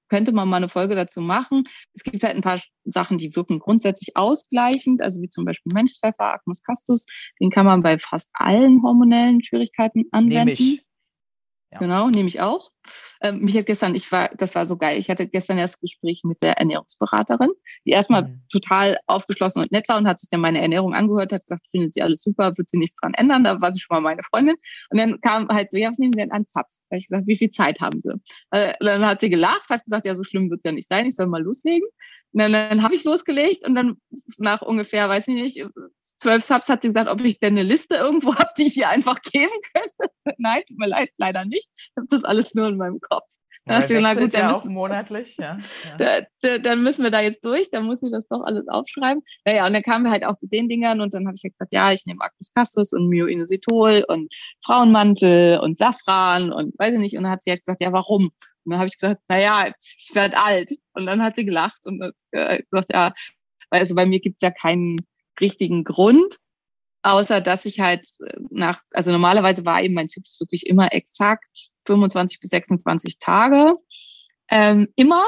könnte 0.09 0.33
man 0.33 0.49
mal 0.49 0.57
eine 0.57 0.69
Folge 0.69 0.95
dazu 0.95 1.21
machen. 1.21 1.65
Es 1.95 2.03
gibt 2.03 2.23
halt 2.23 2.37
ein 2.37 2.43
paar 2.43 2.61
Sachen, 2.85 3.19
die 3.19 3.35
wirken 3.35 3.59
grundsätzlich 3.59 4.17
ausgleichend, 4.17 5.03
also 5.03 5.21
wie 5.21 5.29
zum 5.29 5.45
Beispiel 5.45 5.73
Menschpfeffer, 5.75 6.35
Acmus 6.35 6.63
castus, 6.63 7.05
den 7.41 7.51
kann 7.51 7.67
man 7.67 7.83
bei 7.83 7.99
fast 7.99 8.31
allen 8.35 8.83
hormonellen 8.83 9.43
Schwierigkeiten 9.43 10.05
anwenden. 10.11 10.35
Nehme 10.35 10.53
ich. 10.53 10.85
Ja. 11.75 11.81
Genau, 11.81 12.09
nehme 12.09 12.29
ich 12.29 12.41
auch. 12.41 12.70
Ähm, 13.20 13.41
mich 13.41 13.57
hat 13.57 13.66
gestern, 13.66 13.97
ich 13.97 14.11
war, 14.12 14.29
das 14.37 14.55
war 14.55 14.64
so 14.64 14.77
geil. 14.77 14.99
Ich 14.99 15.11
hatte 15.11 15.27
gestern 15.27 15.59
erst 15.59 15.81
Gespräch 15.81 16.22
mit 16.22 16.41
der 16.41 16.59
Ernährungsberaterin, 16.59 17.51
die 17.85 17.91
erstmal 17.91 18.22
mhm. 18.22 18.43
total 18.53 18.99
aufgeschlossen 19.07 19.61
und 19.61 19.72
nett 19.72 19.89
war 19.89 19.99
und 19.99 20.07
hat 20.07 20.20
sich 20.20 20.31
dann 20.31 20.41
meine 20.41 20.61
Ernährung 20.61 20.95
angehört, 20.95 21.33
hat 21.33 21.43
gesagt, 21.43 21.62
findet 21.70 21.95
sie 21.95 22.03
alles 22.03 22.22
super, 22.22 22.57
wird 22.57 22.68
sie 22.68 22.79
nichts 22.79 23.01
dran 23.01 23.14
ändern. 23.14 23.43
Da 23.43 23.61
war 23.61 23.72
sie 23.72 23.81
schon 23.81 23.97
mal 23.97 24.01
meine 24.01 24.22
Freundin. 24.22 24.55
Und 24.91 24.99
dann 24.99 25.20
kam 25.20 25.49
halt 25.49 25.72
so, 25.72 25.79
ja, 25.79 25.91
was 25.91 25.99
nehmen 25.99 26.12
Sie 26.12 26.18
denn 26.18 26.31
an 26.31 26.47
Zaps? 26.47 26.85
Da 26.89 26.95
habe 26.95 26.99
ich 26.99 27.09
gesagt, 27.09 27.27
wie 27.27 27.37
viel 27.37 27.51
Zeit 27.51 27.81
haben 27.81 28.01
Sie? 28.01 28.12
Äh, 28.53 28.75
dann 28.79 29.05
hat 29.05 29.20
sie 29.20 29.31
gelacht, 29.31 29.68
hat 29.68 29.83
gesagt, 29.83 30.07
ja, 30.07 30.14
so 30.14 30.22
schlimm 30.22 30.49
wird 30.51 30.61
es 30.61 30.64
ja 30.64 30.72
nicht 30.72 30.87
sein, 30.87 31.07
ich 31.07 31.16
soll 31.16 31.27
mal 31.27 31.43
loslegen. 31.43 31.89
Dann, 32.35 32.53
dann 32.53 32.82
habe 32.82 32.95
ich 32.95 33.05
losgelegt 33.05 33.66
und 33.66 33.74
dann 33.74 33.97
nach 34.39 34.61
ungefähr, 34.61 35.09
weiß 35.09 35.28
ich 35.28 35.35
nicht, 35.35 35.66
zwölf 36.18 36.45
Subs 36.45 36.68
hat 36.68 36.82
sie 36.82 36.89
gesagt, 36.89 37.09
ob 37.09 37.20
ich 37.20 37.39
denn 37.39 37.55
eine 37.55 37.62
Liste 37.62 37.95
irgendwo 37.95 38.35
habe, 38.35 38.51
die 38.59 38.66
ich 38.66 38.76
ihr 38.76 38.89
einfach 38.89 39.20
geben 39.22 39.53
könnte. 39.74 40.14
Nein, 40.39 40.62
tut 40.66 40.78
mir 40.78 40.89
leid, 40.89 41.11
leider 41.16 41.45
nicht. 41.45 41.68
Ich 41.76 41.93
habe 41.97 42.09
das 42.11 42.24
alles 42.24 42.55
nur 42.55 42.68
in 42.68 42.76
meinem 42.76 43.01
Kopf. 43.01 43.28
Dann 43.66 43.76
hast 43.76 43.89
du 43.89 43.95
gesagt, 43.95 44.20
gut, 44.20 44.35
dann 44.35 44.41
ja 44.43 44.53
müssen, 44.53 44.72
monatlich, 44.74 45.37
ja. 45.39 45.59
ja. 45.85 45.97
Da, 45.97 46.20
da, 46.43 46.59
dann 46.59 46.82
müssen 46.82 47.03
wir 47.03 47.11
da 47.11 47.20
jetzt 47.20 47.43
durch, 47.47 47.70
dann 47.70 47.87
muss 47.87 48.03
ich 48.03 48.11
das 48.12 48.28
doch 48.28 48.43
alles 48.43 48.68
aufschreiben. 48.68 49.22
Naja, 49.47 49.66
und 49.66 49.72
dann 49.72 49.82
kamen 49.82 50.05
wir 50.05 50.11
halt 50.11 50.26
auch 50.26 50.37
zu 50.37 50.47
den 50.47 50.68
Dingern 50.68 51.01
und 51.01 51.14
dann 51.14 51.26
habe 51.26 51.35
ich 51.35 51.45
halt 51.45 51.55
gesagt, 51.55 51.72
ja, 51.72 51.91
ich 51.91 52.05
nehme 52.05 52.22
Actus 52.22 52.53
castus 52.53 52.93
und 52.93 53.09
Myoinositol 53.09 54.05
und 54.07 54.35
Frauenmantel 54.62 55.61
und 55.61 55.78
Safran 55.78 56.53
und 56.53 56.78
weiß 56.78 56.93
ich 56.93 57.01
nicht. 57.01 57.16
Und 57.16 57.22
dann 57.22 57.32
hat 57.32 57.43
sie 57.43 57.51
halt 57.51 57.61
gesagt, 57.61 57.80
ja, 57.80 57.91
warum? 57.93 58.32
Und 58.65 58.71
dann 58.71 58.79
habe 58.79 58.89
ich 58.89 58.99
gesagt, 58.99 59.21
naja, 59.29 59.73
ich 59.79 60.11
werde 60.15 60.37
alt. 60.39 60.73
Und 60.93 61.07
dann 61.07 61.23
hat 61.23 61.37
sie 61.37 61.45
gelacht 61.45 61.87
und 61.87 62.03
hat 62.03 62.15
äh, 62.31 62.62
gesagt, 62.71 62.91
ja, 62.93 63.12
also 63.71 63.95
bei 63.95 64.07
mir 64.07 64.21
gibt's 64.21 64.41
ja 64.41 64.51
keinen 64.51 64.99
richtigen 65.41 65.85
Grund, 65.85 66.39
außer 67.03 67.41
dass 67.41 67.65
ich 67.65 67.81
halt 67.81 68.09
äh, 68.25 68.39
nach, 68.51 68.83
also 68.93 69.11
normalerweise 69.11 69.65
war 69.65 69.83
eben 69.83 69.95
mein 69.95 70.09
Zyklus 70.09 70.41
wirklich 70.41 70.67
immer 70.67 70.93
exakt 70.93 71.71
25 71.87 72.41
bis 72.41 72.51
26 72.51 73.19
Tage, 73.19 73.77
ähm, 74.49 74.89
immer. 74.97 75.25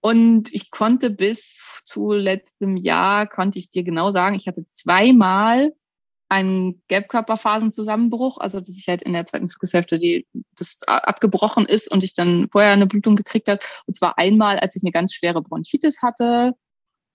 Und 0.00 0.54
ich 0.54 0.70
konnte 0.70 1.10
bis 1.10 1.60
zu 1.84 2.12
letztem 2.12 2.76
Jahr, 2.76 3.26
konnte 3.26 3.58
ich 3.58 3.70
dir 3.70 3.82
genau 3.82 4.10
sagen, 4.10 4.36
ich 4.36 4.46
hatte 4.46 4.66
zweimal 4.66 5.72
einen 6.28 6.82
Gelbkörperphasenzusammenbruch, 6.88 8.38
also 8.38 8.60
dass 8.60 8.76
ich 8.76 8.88
halt 8.88 9.02
in 9.02 9.12
der 9.12 9.26
zweiten 9.26 9.46
Zyklushälfte 9.46 9.98
die, 9.98 10.26
das 10.56 10.80
abgebrochen 10.86 11.66
ist 11.66 11.90
und 11.90 12.02
ich 12.02 12.14
dann 12.14 12.48
vorher 12.50 12.72
eine 12.72 12.86
Blutung 12.86 13.16
gekriegt 13.16 13.48
habe. 13.48 13.60
Und 13.86 13.94
zwar 13.94 14.18
einmal, 14.18 14.58
als 14.58 14.76
ich 14.76 14.82
eine 14.82 14.92
ganz 14.92 15.14
schwere 15.14 15.42
Bronchitis 15.42 16.02
hatte 16.02 16.54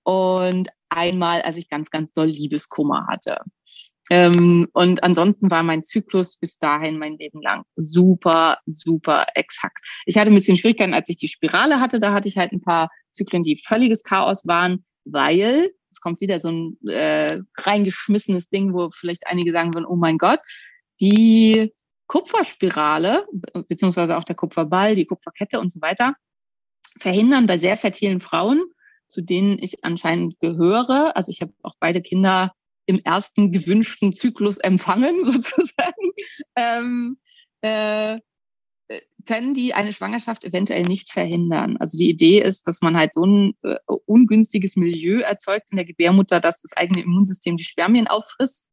und 0.03 0.69
einmal, 0.89 1.41
als 1.41 1.57
ich 1.57 1.69
ganz, 1.69 1.89
ganz 1.89 2.13
doll 2.13 2.27
Liebeskummer 2.27 3.07
hatte. 3.07 3.39
Ähm, 4.09 4.67
und 4.73 5.03
ansonsten 5.03 5.51
war 5.51 5.63
mein 5.63 5.83
Zyklus 5.83 6.37
bis 6.37 6.57
dahin 6.57 6.97
mein 6.97 7.17
Leben 7.17 7.41
lang 7.41 7.63
super, 7.75 8.59
super 8.65 9.25
exakt. 9.35 9.77
Ich 10.05 10.17
hatte 10.17 10.31
ein 10.31 10.35
bisschen 10.35 10.57
Schwierigkeiten, 10.57 10.93
als 10.93 11.07
ich 11.09 11.17
die 11.17 11.27
Spirale 11.27 11.79
hatte. 11.79 11.99
Da 11.99 12.13
hatte 12.13 12.27
ich 12.27 12.37
halt 12.37 12.51
ein 12.51 12.61
paar 12.61 12.89
Zyklen, 13.11 13.43
die 13.43 13.55
völliges 13.55 14.03
Chaos 14.03 14.45
waren, 14.47 14.83
weil 15.05 15.71
es 16.01 16.03
kommt 16.03 16.21
wieder 16.21 16.39
so 16.39 16.49
ein 16.49 16.77
äh, 16.87 17.39
reingeschmissenes 17.57 18.49
Ding, 18.49 18.73
wo 18.73 18.89
vielleicht 18.89 19.27
einige 19.27 19.51
sagen 19.51 19.73
würden, 19.73 19.85
oh 19.85 19.95
mein 19.95 20.17
Gott, 20.17 20.39
die 20.99 21.73
Kupferspirale, 22.07 23.27
beziehungsweise 23.67 24.17
auch 24.17 24.23
der 24.23 24.35
Kupferball, 24.35 24.95
die 24.95 25.05
Kupferkette 25.05 25.59
und 25.59 25.71
so 25.71 25.79
weiter, 25.81 26.15
verhindern 26.99 27.47
bei 27.47 27.57
sehr 27.57 27.77
fertilen 27.77 28.19
Frauen 28.19 28.63
zu 29.11 29.21
denen 29.21 29.59
ich 29.61 29.83
anscheinend 29.83 30.39
gehöre. 30.39 31.15
Also 31.17 31.31
ich 31.31 31.41
habe 31.41 31.53
auch 31.63 31.75
beide 31.79 32.01
Kinder 32.01 32.53
im 32.85 32.99
ersten 32.99 33.51
gewünschten 33.51 34.13
Zyklus 34.13 34.57
empfangen, 34.57 35.25
sozusagen. 35.25 36.11
Ähm, 36.55 37.17
äh, 37.61 38.19
können 39.25 39.53
die 39.53 39.73
eine 39.73 39.93
Schwangerschaft 39.93 40.43
eventuell 40.43 40.83
nicht 40.83 41.11
verhindern. 41.11 41.77
Also 41.77 41.97
die 41.97 42.09
Idee 42.09 42.41
ist, 42.41 42.67
dass 42.67 42.81
man 42.81 42.97
halt 42.97 43.13
so 43.13 43.25
ein 43.25 43.53
äh, 43.63 43.75
ungünstiges 44.05 44.75
Milieu 44.75 45.21
erzeugt 45.21 45.67
in 45.71 45.77
der 45.77 45.85
Gebärmutter, 45.85 46.39
dass 46.39 46.61
das 46.61 46.75
eigene 46.75 47.01
Immunsystem 47.03 47.57
die 47.57 47.63
Spermien 47.63 48.07
auffrisst 48.07 48.69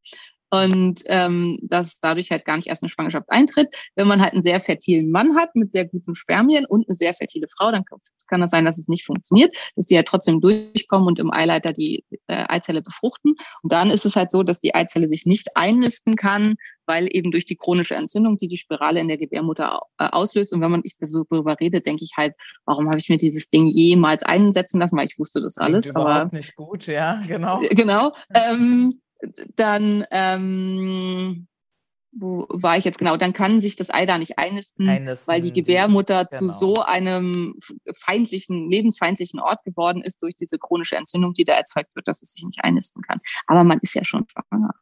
und 0.49 1.01
ähm, 1.05 1.59
dass 1.61 1.99
dadurch 1.99 2.31
halt 2.31 2.45
gar 2.45 2.57
nicht 2.57 2.67
erst 2.67 2.83
eine 2.83 2.89
Schwangerschaft 2.89 3.29
eintritt. 3.29 3.73
Wenn 3.95 4.07
man 4.07 4.21
halt 4.21 4.33
einen 4.33 4.41
sehr 4.41 4.59
fertilen 4.59 5.11
Mann 5.11 5.35
hat 5.35 5.55
mit 5.55 5.71
sehr 5.71 5.85
guten 5.85 6.15
Spermien 6.15 6.65
und 6.65 6.87
eine 6.87 6.95
sehr 6.95 7.13
fertile 7.13 7.47
Frau, 7.55 7.71
dann 7.71 7.85
kann 8.27 8.41
das 8.41 8.51
sein, 8.51 8.65
dass 8.65 8.77
es 8.77 8.87
nicht 8.87 9.05
funktioniert, 9.05 9.55
dass 9.75 9.85
die 9.85 9.95
halt 9.95 10.07
trotzdem 10.07 10.41
durchkommen 10.41 11.07
und 11.07 11.19
im 11.19 11.31
Eileiter 11.31 11.73
die 11.73 12.03
äh, 12.27 12.45
Eizelle 12.47 12.81
befruchten. 12.81 13.35
Und 13.61 13.71
dann 13.71 13.91
ist 13.91 14.05
es 14.05 14.15
halt 14.15 14.31
so, 14.31 14.43
dass 14.43 14.59
die 14.59 14.73
Eizelle 14.73 15.07
sich 15.07 15.25
nicht 15.25 15.55
einnisten 15.55 16.15
kann, 16.15 16.55
weil 16.85 17.07
eben 17.11 17.31
durch 17.31 17.45
die 17.45 17.55
chronische 17.55 17.95
Entzündung, 17.95 18.37
die 18.37 18.47
die 18.47 18.57
Spirale 18.57 18.99
in 18.99 19.07
der 19.07 19.17
Gebärmutter 19.17 19.79
äh, 19.99 20.05
auslöst. 20.05 20.53
Und 20.53 20.61
wenn 20.61 20.71
man 20.71 20.81
ich 20.83 20.97
das 20.97 21.11
so 21.11 21.23
darüber 21.29 21.59
rede, 21.59 21.81
denke 21.81 22.03
ich 22.03 22.13
halt, 22.17 22.33
warum 22.65 22.87
habe 22.87 22.97
ich 22.97 23.09
mir 23.09 23.17
dieses 23.17 23.49
Ding 23.49 23.67
jemals 23.67 24.23
einsetzen 24.23 24.79
lassen, 24.79 24.97
weil 24.97 25.07
ich 25.07 25.19
wusste 25.19 25.41
das 25.41 25.57
alles. 25.57 25.85
Klingt 25.85 25.97
aber 25.97 26.29
nicht 26.31 26.55
gut, 26.55 26.87
ja, 26.87 27.21
genau. 27.27 27.61
Genau. 27.69 28.13
Ähm, 28.33 28.99
dann 29.55 30.05
ähm, 30.11 31.47
wo 32.11 32.47
war 32.49 32.77
ich 32.77 32.85
jetzt 32.85 32.97
genau? 32.97 33.17
Dann 33.17 33.33
kann 33.33 33.61
sich 33.61 33.75
das 33.75 33.89
Ei 33.91 34.05
da 34.05 34.17
nicht 34.17 34.37
einnisten, 34.37 34.89
einnisten 34.89 35.31
weil 35.31 35.41
die 35.41 35.53
Gebärmutter 35.53 36.25
genau. 36.25 36.53
zu 36.53 36.59
so 36.59 36.75
einem 36.75 37.59
feindlichen, 37.99 38.69
lebensfeindlichen 38.69 39.39
Ort 39.39 39.63
geworden 39.63 40.01
ist 40.01 40.21
durch 40.23 40.35
diese 40.35 40.57
chronische 40.57 40.95
Entzündung, 40.95 41.33
die 41.33 41.43
da 41.43 41.53
erzeugt 41.53 41.95
wird, 41.95 42.07
dass 42.07 42.21
es 42.21 42.33
sich 42.33 42.43
nicht 42.43 42.63
einnisten 42.63 43.03
kann. 43.03 43.19
Aber 43.47 43.63
man 43.63 43.79
ist 43.81 43.93
ja 43.93 44.03
schon 44.03 44.25
schwanger. 44.27 44.73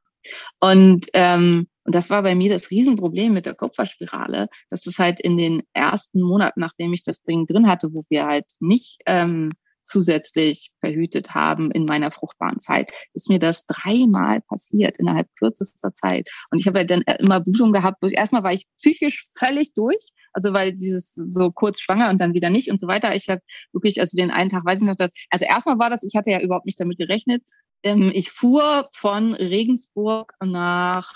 Und, 0.60 1.08
ähm, 1.14 1.68
und 1.84 1.96
das 1.96 2.10
war 2.10 2.22
bei 2.22 2.36
mir 2.36 2.50
das 2.50 2.70
Riesenproblem 2.70 3.34
mit 3.34 3.46
der 3.46 3.56
Kupferspirale, 3.56 4.50
dass 4.70 4.86
es 4.88 5.00
halt 5.00 5.20
in 5.20 5.38
den 5.38 5.64
ersten 5.74 6.22
Monaten, 6.22 6.60
nachdem 6.60 6.94
ich 6.94 7.04
das 7.04 7.24
Ding 7.24 7.46
drin 7.46 7.68
hatte, 7.68 7.94
wo 7.94 8.04
wir 8.10 8.26
halt 8.26 8.46
nicht 8.60 9.02
ähm, 9.06 9.52
zusätzlich 9.88 10.72
verhütet 10.82 11.34
haben 11.34 11.72
in 11.72 11.86
meiner 11.86 12.12
fruchtbaren 12.12 12.60
Zeit, 12.60 12.92
ist 13.14 13.30
mir 13.30 13.40
das 13.40 13.66
dreimal 13.66 14.42
passiert 14.42 14.98
innerhalb 15.00 15.28
kürzester 15.38 15.94
Zeit. 15.94 16.30
Und 16.52 16.60
ich 16.60 16.68
habe 16.68 16.80
halt 16.80 16.92
dann 16.92 17.02
immer 17.20 17.40
Blutung 17.40 17.72
gehabt, 17.72 18.02
wo 18.02 18.08
ich 18.08 18.18
erstmal 18.18 18.44
war 18.44 18.54
ich 18.54 18.66
psychisch 18.78 19.28
völlig 19.38 19.74
durch, 19.74 20.10
also 20.34 20.54
weil 20.54 20.74
dieses 20.74 21.14
so 21.14 21.52
kurz 21.52 21.80
schwanger 21.80 22.10
und 22.10 22.20
dann 22.20 22.34
wieder 22.34 22.50
nicht 22.50 22.70
und 22.70 22.80
so 22.80 22.88
weiter. 22.88 23.16
Ich 23.16 23.30
habe 23.30 23.42
wirklich, 23.72 24.00
also 24.00 24.18
den 24.18 24.32
einen 24.32 24.50
Tag 24.50 24.66
weiß 24.66 24.82
ich 24.82 24.88
noch, 24.88 24.96
dass, 24.96 25.12
also 25.30 25.46
erstmal 25.46 25.80
war 25.80 25.90
das, 25.90 26.04
ich 26.04 26.16
hatte 26.16 26.32
ja 26.32 26.42
überhaupt 26.42 26.66
nicht 26.66 26.80
damit 26.80 26.98
gerechnet. 26.98 27.44
Ähm, 27.84 28.12
ich 28.14 28.32
fuhr 28.32 28.90
von 28.94 29.34
Regensburg 29.34 30.34
nach 30.44 31.14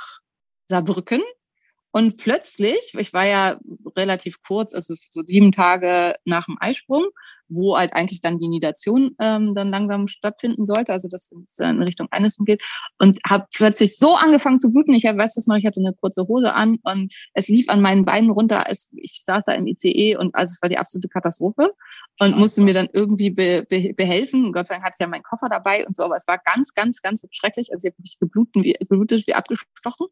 Saarbrücken 0.68 1.22
und 1.92 2.18
plötzlich, 2.18 2.94
ich 2.98 3.14
war 3.14 3.26
ja 3.26 3.60
relativ 3.98 4.42
kurz, 4.42 4.74
also 4.74 4.96
so 4.98 5.22
sieben 5.26 5.52
Tage 5.52 6.16
nach 6.24 6.46
dem 6.46 6.58
Eisprung, 6.60 7.08
wo 7.52 7.78
halt 7.78 7.94
eigentlich 7.94 8.22
dann 8.22 8.40
die 8.40 8.48
Nidation 8.48 9.16
ähm, 9.20 9.54
dann 9.54 9.70
langsam 9.70 10.08
stattfinden 10.08 10.66
sollte, 10.66 10.94
also 10.94 11.10
dass 11.10 11.32
es 11.32 11.60
in 11.60 11.84
Richtung 11.84 12.08
Einnisten 12.12 12.46
geht 12.46 12.64
und 12.98 13.20
habe 13.28 13.46
plötzlich 13.54 13.98
so 13.98 14.16
angefangen 14.16 14.60
zu 14.60 14.72
bluten. 14.72 14.94
Ich 14.94 15.04
weiß 15.04 15.36
das 15.36 15.48
noch, 15.48 15.58
ich 15.58 15.66
hatte 15.66 15.80
eine 15.80 15.94
kurze 15.94 16.28
Hose 16.28 16.54
an 16.54 16.78
und 16.84 17.14
es 17.34 17.48
lief 17.48 17.70
an 17.70 17.82
meinen 17.82 18.06
Beinen 18.06 18.32
runter. 18.32 18.64
Es, 18.68 18.92
ich 18.96 19.24
saß 19.26 19.44
da 19.46 19.54
im 19.54 19.68
ICE 19.68 20.16
und 20.18 20.34
also 20.34 20.52
es 20.52 20.62
war 20.62 20.70
die 20.70 20.78
absolute 20.78 21.10
Katastrophe 21.10 21.72
und 22.20 22.38
musste 22.38 22.62
mir 22.62 22.74
dann 22.74 22.90
irgendwie 22.94 23.32
be, 23.32 23.66
be, 23.68 23.94
behelfen. 23.96 24.54
Gott 24.54 24.68
sei 24.68 24.76
Dank 24.76 24.86
hatte 24.86 24.96
ich 24.98 25.02
ja 25.02 25.08
meinen 25.08 25.24
Koffer 25.24 25.50
dabei 25.50 25.86
und 25.88 25.96
so, 25.96 26.04
aber 26.04 26.18
es 26.18 26.28
war 26.28 26.38
ganz, 26.38 26.74
ganz, 26.74 27.02
ganz 27.02 27.26
schrecklich. 27.32 27.72
Also 27.74 27.88
ich 27.88 27.94
habe 27.94 28.02
mich 28.02 28.20
geblutet 28.20 28.64
wie, 28.64 28.74
geblutet 28.74 29.28
wie 29.28 29.34
abgestochen. 29.34 30.08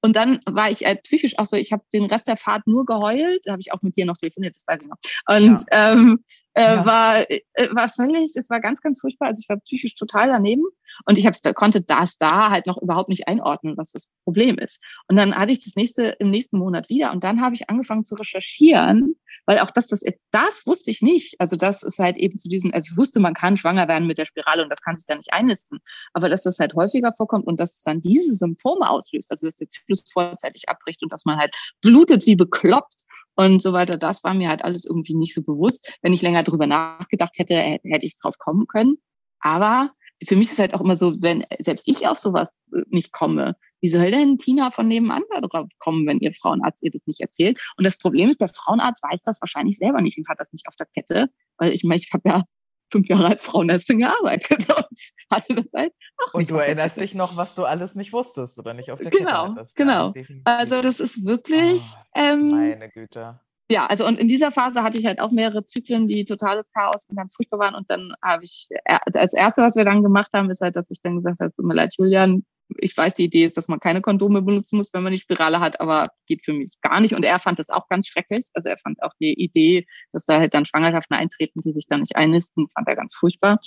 Und 0.00 0.16
dann 0.16 0.40
war 0.46 0.70
ich 0.70 0.84
halt 0.84 1.02
psychisch 1.02 1.38
auch 1.38 1.46
so, 1.46 1.56
ich 1.56 1.72
habe 1.72 1.82
den 1.92 2.04
Rest 2.04 2.28
der 2.28 2.36
Fahrt 2.36 2.66
nur 2.66 2.86
geheult. 2.86 3.40
Da 3.44 3.52
habe 3.52 3.60
ich 3.60 3.72
auch 3.72 3.82
mit 3.82 3.96
dir 3.96 4.06
noch 4.06 4.16
telefoniert, 4.16 4.54
das 4.54 4.66
weiß 4.66 4.82
ich 4.82 4.88
noch. 4.88 4.98
Und 5.26 5.64
ja. 5.70 5.92
ähm, 5.92 6.24
Äh, 6.58 6.74
ja. 6.74 6.84
war, 6.84 7.30
äh, 7.30 7.40
war 7.70 7.88
völlig, 7.88 8.34
es 8.34 8.50
war 8.50 8.60
ganz, 8.60 8.80
ganz 8.80 9.00
furchtbar. 9.00 9.28
Also 9.28 9.40
ich 9.40 9.48
war 9.48 9.58
psychisch 9.58 9.94
total 9.94 10.26
daneben 10.26 10.64
und 11.04 11.16
ich 11.16 11.24
hab's, 11.24 11.40
konnte 11.54 11.82
das 11.82 12.18
da 12.18 12.50
halt 12.50 12.66
noch 12.66 12.82
überhaupt 12.82 13.08
nicht 13.08 13.28
einordnen, 13.28 13.76
was 13.76 13.92
das 13.92 14.10
Problem 14.24 14.58
ist. 14.58 14.82
Und 15.06 15.14
dann 15.14 15.36
hatte 15.36 15.52
ich 15.52 15.62
das 15.62 15.76
nächste 15.76 16.16
im 16.18 16.30
nächsten 16.30 16.58
Monat 16.58 16.88
wieder 16.88 17.12
und 17.12 17.22
dann 17.22 17.42
habe 17.42 17.54
ich 17.54 17.70
angefangen 17.70 18.02
zu 18.02 18.16
recherchieren, 18.16 19.14
weil 19.46 19.60
auch 19.60 19.70
das, 19.70 19.86
das, 19.86 20.02
das 20.32 20.66
wusste 20.66 20.90
ich 20.90 21.00
nicht. 21.00 21.36
Also 21.38 21.54
das 21.54 21.84
ist 21.84 22.00
halt 22.00 22.16
eben 22.16 22.40
zu 22.40 22.48
diesen, 22.48 22.74
also 22.74 22.88
ich 22.90 22.98
wusste, 22.98 23.20
man 23.20 23.34
kann 23.34 23.56
schwanger 23.56 23.86
werden 23.86 24.08
mit 24.08 24.18
der 24.18 24.26
Spirale 24.26 24.64
und 24.64 24.68
das 24.68 24.82
kann 24.82 24.96
sich 24.96 25.06
dann 25.06 25.18
nicht 25.18 25.32
einnisten. 25.32 25.78
Aber 26.12 26.28
dass 26.28 26.42
das 26.42 26.58
halt 26.58 26.74
häufiger 26.74 27.12
vorkommt 27.16 27.46
und 27.46 27.60
dass 27.60 27.76
es 27.76 27.82
dann 27.84 28.00
diese 28.00 28.34
Symptome 28.34 28.90
auslöst, 28.90 29.30
also 29.30 29.46
dass 29.46 29.54
der 29.54 29.68
Zyklus 29.68 30.02
vorzeitig 30.12 30.68
abbricht 30.68 31.04
und 31.04 31.12
dass 31.12 31.24
man 31.24 31.38
halt 31.38 31.54
blutet 31.82 32.26
wie 32.26 32.34
bekloppt 32.34 33.04
und 33.38 33.62
so 33.62 33.72
weiter. 33.72 33.96
Das 33.96 34.24
war 34.24 34.34
mir 34.34 34.48
halt 34.48 34.64
alles 34.64 34.84
irgendwie 34.84 35.14
nicht 35.14 35.32
so 35.32 35.42
bewusst. 35.42 35.92
Wenn 36.02 36.12
ich 36.12 36.22
länger 36.22 36.42
drüber 36.42 36.66
nachgedacht 36.66 37.38
hätte, 37.38 37.54
hätte 37.54 38.04
ich 38.06 38.18
drauf 38.18 38.36
kommen 38.38 38.66
können. 38.66 38.98
Aber 39.38 39.92
für 40.26 40.34
mich 40.34 40.48
ist 40.48 40.54
es 40.54 40.58
halt 40.58 40.74
auch 40.74 40.80
immer 40.80 40.96
so, 40.96 41.14
wenn 41.22 41.44
selbst 41.60 41.86
ich 41.86 42.08
auf 42.08 42.18
sowas 42.18 42.58
äh, 42.74 42.82
nicht 42.88 43.12
komme, 43.12 43.54
wie 43.80 43.90
soll 43.90 44.10
denn 44.10 44.38
Tina 44.38 44.72
von 44.72 44.88
nebenan 44.88 45.22
da 45.30 45.40
drauf 45.40 45.68
kommen, 45.78 46.04
wenn 46.08 46.18
ihr 46.18 46.34
Frauenarzt 46.34 46.82
ihr 46.82 46.90
das 46.90 47.06
nicht 47.06 47.20
erzählt? 47.20 47.60
Und 47.76 47.84
das 47.84 47.96
Problem 47.96 48.28
ist, 48.28 48.40
der 48.40 48.48
Frauenarzt 48.48 49.04
weiß 49.04 49.22
das 49.22 49.40
wahrscheinlich 49.40 49.78
selber 49.78 50.00
nicht 50.00 50.18
und 50.18 50.28
hat 50.28 50.40
das 50.40 50.52
nicht 50.52 50.66
auf 50.66 50.74
der 50.74 50.86
Kette, 50.86 51.28
weil 51.58 51.72
ich 51.72 51.84
meine, 51.84 52.00
ich 52.00 52.12
habe 52.12 52.28
ja 52.28 52.42
fünf 52.90 53.08
Jahre 53.08 53.26
als 53.26 53.42
Frauenärztin 53.42 53.98
gearbeitet 53.98 54.66
und 54.76 54.98
hatte 55.30 55.54
das 55.54 55.72
halt 55.74 55.92
Und 56.32 56.50
du 56.50 56.56
erinnerst 56.56 57.00
dich 57.00 57.14
noch, 57.14 57.36
was 57.36 57.54
du 57.54 57.64
alles 57.64 57.94
nicht 57.94 58.12
wusstest 58.12 58.58
oder 58.58 58.74
nicht 58.74 58.90
auf 58.90 58.98
der 58.98 59.10
genau, 59.10 59.48
Kette 59.48 59.60
hattest. 59.60 59.76
Genau, 59.76 60.12
genau. 60.12 60.40
Also 60.44 60.82
das 60.82 61.00
ist 61.00 61.24
wirklich... 61.24 61.82
Oh, 61.94 62.20
ähm, 62.20 62.48
meine 62.50 62.88
Güte. 62.88 63.40
Ja, 63.70 63.86
also 63.86 64.06
und 64.06 64.18
in 64.18 64.28
dieser 64.28 64.50
Phase 64.50 64.82
hatte 64.82 64.96
ich 64.96 65.04
halt 65.04 65.20
auch 65.20 65.30
mehrere 65.30 65.62
Zyklen, 65.64 66.08
die 66.08 66.24
totales 66.24 66.72
Chaos 66.72 67.06
und 67.10 67.16
ganz 67.16 67.34
furchtbar 67.34 67.58
waren. 67.58 67.74
Und 67.74 67.90
dann 67.90 68.14
habe 68.22 68.44
ich, 68.44 68.68
das 69.12 69.34
Erste, 69.34 69.62
was 69.62 69.76
wir 69.76 69.84
dann 69.84 70.02
gemacht 70.02 70.32
haben, 70.32 70.50
ist 70.50 70.62
halt, 70.62 70.74
dass 70.74 70.90
ich 70.90 71.02
dann 71.02 71.16
gesagt 71.16 71.40
habe, 71.40 71.52
tut 71.52 71.66
mir 71.66 71.74
leid, 71.74 71.94
Julian, 71.98 72.44
ich 72.76 72.96
weiß, 72.96 73.14
die 73.14 73.24
Idee 73.24 73.44
ist, 73.44 73.56
dass 73.56 73.68
man 73.68 73.80
keine 73.80 74.02
Kondome 74.02 74.42
benutzen 74.42 74.76
muss, 74.76 74.92
wenn 74.92 75.02
man 75.02 75.12
die 75.12 75.18
Spirale 75.18 75.60
hat, 75.60 75.80
aber 75.80 76.04
geht 76.26 76.44
für 76.44 76.52
mich 76.52 76.78
gar 76.82 77.00
nicht. 77.00 77.14
Und 77.14 77.24
er 77.24 77.38
fand 77.38 77.58
das 77.58 77.70
auch 77.70 77.88
ganz 77.88 78.06
schrecklich. 78.06 78.46
Also 78.54 78.68
er 78.68 78.78
fand 78.78 79.02
auch 79.02 79.12
die 79.20 79.32
Idee, 79.34 79.86
dass 80.12 80.26
da 80.26 80.38
halt 80.38 80.54
dann 80.54 80.66
Schwangerschaften 80.66 81.16
eintreten, 81.16 81.60
die 81.62 81.72
sich 81.72 81.86
dann 81.86 82.00
nicht 82.00 82.16
einnisten, 82.16 82.68
fand 82.68 82.88
er 82.88 82.96
ganz 82.96 83.14
furchtbar. 83.14 83.58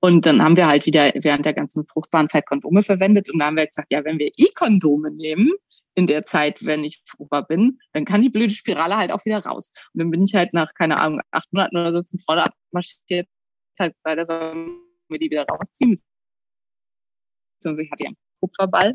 Und 0.00 0.26
dann 0.26 0.42
haben 0.42 0.56
wir 0.56 0.66
halt 0.66 0.86
wieder 0.86 1.12
während 1.14 1.46
der 1.46 1.54
ganzen 1.54 1.86
fruchtbaren 1.86 2.28
Zeit 2.28 2.46
Kondome 2.46 2.82
verwendet. 2.82 3.30
Und 3.32 3.38
da 3.38 3.46
haben 3.46 3.56
wir 3.56 3.66
gesagt, 3.66 3.92
ja, 3.92 4.04
wenn 4.04 4.18
wir 4.18 4.32
E-Kondome 4.36 5.12
nehmen, 5.12 5.52
in 5.94 6.06
der 6.06 6.24
Zeit, 6.24 6.64
wenn 6.64 6.84
ich 6.84 7.02
fruchtbar 7.06 7.46
bin, 7.46 7.78
dann 7.92 8.04
kann 8.04 8.22
die 8.22 8.30
blöde 8.30 8.54
Spirale 8.54 8.96
halt 8.96 9.12
auch 9.12 9.24
wieder 9.24 9.44
raus. 9.44 9.72
Und 9.92 9.98
dann 10.00 10.10
bin 10.10 10.24
ich 10.24 10.34
halt 10.34 10.54
nach, 10.54 10.72
keine 10.74 10.98
Ahnung, 10.98 11.20
acht 11.30 11.52
Monaten 11.52 11.76
oder 11.76 11.92
so 11.92 12.02
zum 12.02 12.18
Frauenarzt 12.18 12.56
marschiert, 12.70 13.28
halt 13.78 13.94
gesagt, 13.94 14.18
er 14.18 14.26
soll 14.26 14.78
mir 15.08 15.18
die 15.18 15.30
wieder 15.30 15.44
rausziehen. 15.44 15.98
Ich 17.64 17.90
hatte 17.92 18.04
ja 18.04 18.10
Kupferball. 18.42 18.94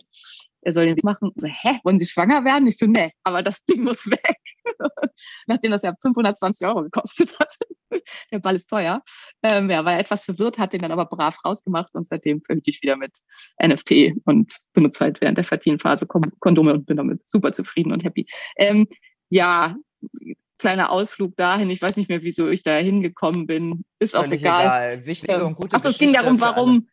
Er 0.61 0.73
soll 0.73 0.85
den 0.85 0.97
machen. 1.03 1.31
So, 1.35 1.47
hä, 1.47 1.79
wollen 1.83 1.97
Sie 1.97 2.05
schwanger 2.05 2.43
werden? 2.43 2.67
Ich 2.67 2.77
so, 2.77 2.85
nee, 2.85 3.11
aber 3.23 3.41
das 3.41 3.63
Ding 3.65 3.83
muss 3.83 4.05
weg. 4.11 4.37
Nachdem 5.47 5.71
das 5.71 5.83
ja 5.83 5.93
520 6.01 6.67
Euro 6.67 6.83
gekostet 6.83 7.39
hat. 7.39 7.53
Der 8.33 8.39
Ball 8.39 8.57
ist 8.57 8.69
teuer. 8.69 9.01
Ähm, 9.43 9.69
ja, 9.69 9.85
war 9.85 9.97
etwas 9.97 10.25
verwirrt, 10.25 10.57
hat 10.57 10.73
den 10.73 10.81
dann 10.81 10.91
aber 10.91 11.05
brav 11.05 11.37
rausgemacht 11.45 11.95
und 11.95 12.05
seitdem 12.05 12.41
verhüte 12.41 12.69
ich 12.69 12.81
wieder 12.81 12.97
mit 12.97 13.17
NFP 13.63 14.15
und 14.25 14.53
benutze 14.73 15.05
halt 15.05 15.21
während 15.21 15.37
der 15.37 15.45
Fertilenphase 15.45 16.05
Kondome 16.05 16.73
und 16.73 16.85
bin 16.85 16.97
damit 16.97 17.27
super 17.29 17.53
zufrieden 17.53 17.93
und 17.93 18.03
happy. 18.03 18.27
Ähm, 18.57 18.87
ja, 19.29 19.77
kleiner 20.57 20.91
Ausflug 20.91 21.35
dahin. 21.37 21.69
Ich 21.69 21.81
weiß 21.81 21.95
nicht 21.95 22.09
mehr, 22.09 22.23
wieso 22.23 22.49
ich 22.49 22.63
da 22.63 22.75
hingekommen 22.75 23.47
bin. 23.47 23.85
Ist 23.99 24.15
auch 24.15 24.23
Völlig 24.23 24.41
egal. 24.41 24.65
egal. 24.65 25.05
Wichtige 25.05 25.45
und 25.45 25.55
gute 25.55 25.75
Achso, 25.75 25.89
es 25.89 25.97
ging 25.97 26.13
darum, 26.13 26.41
warum, 26.41 26.89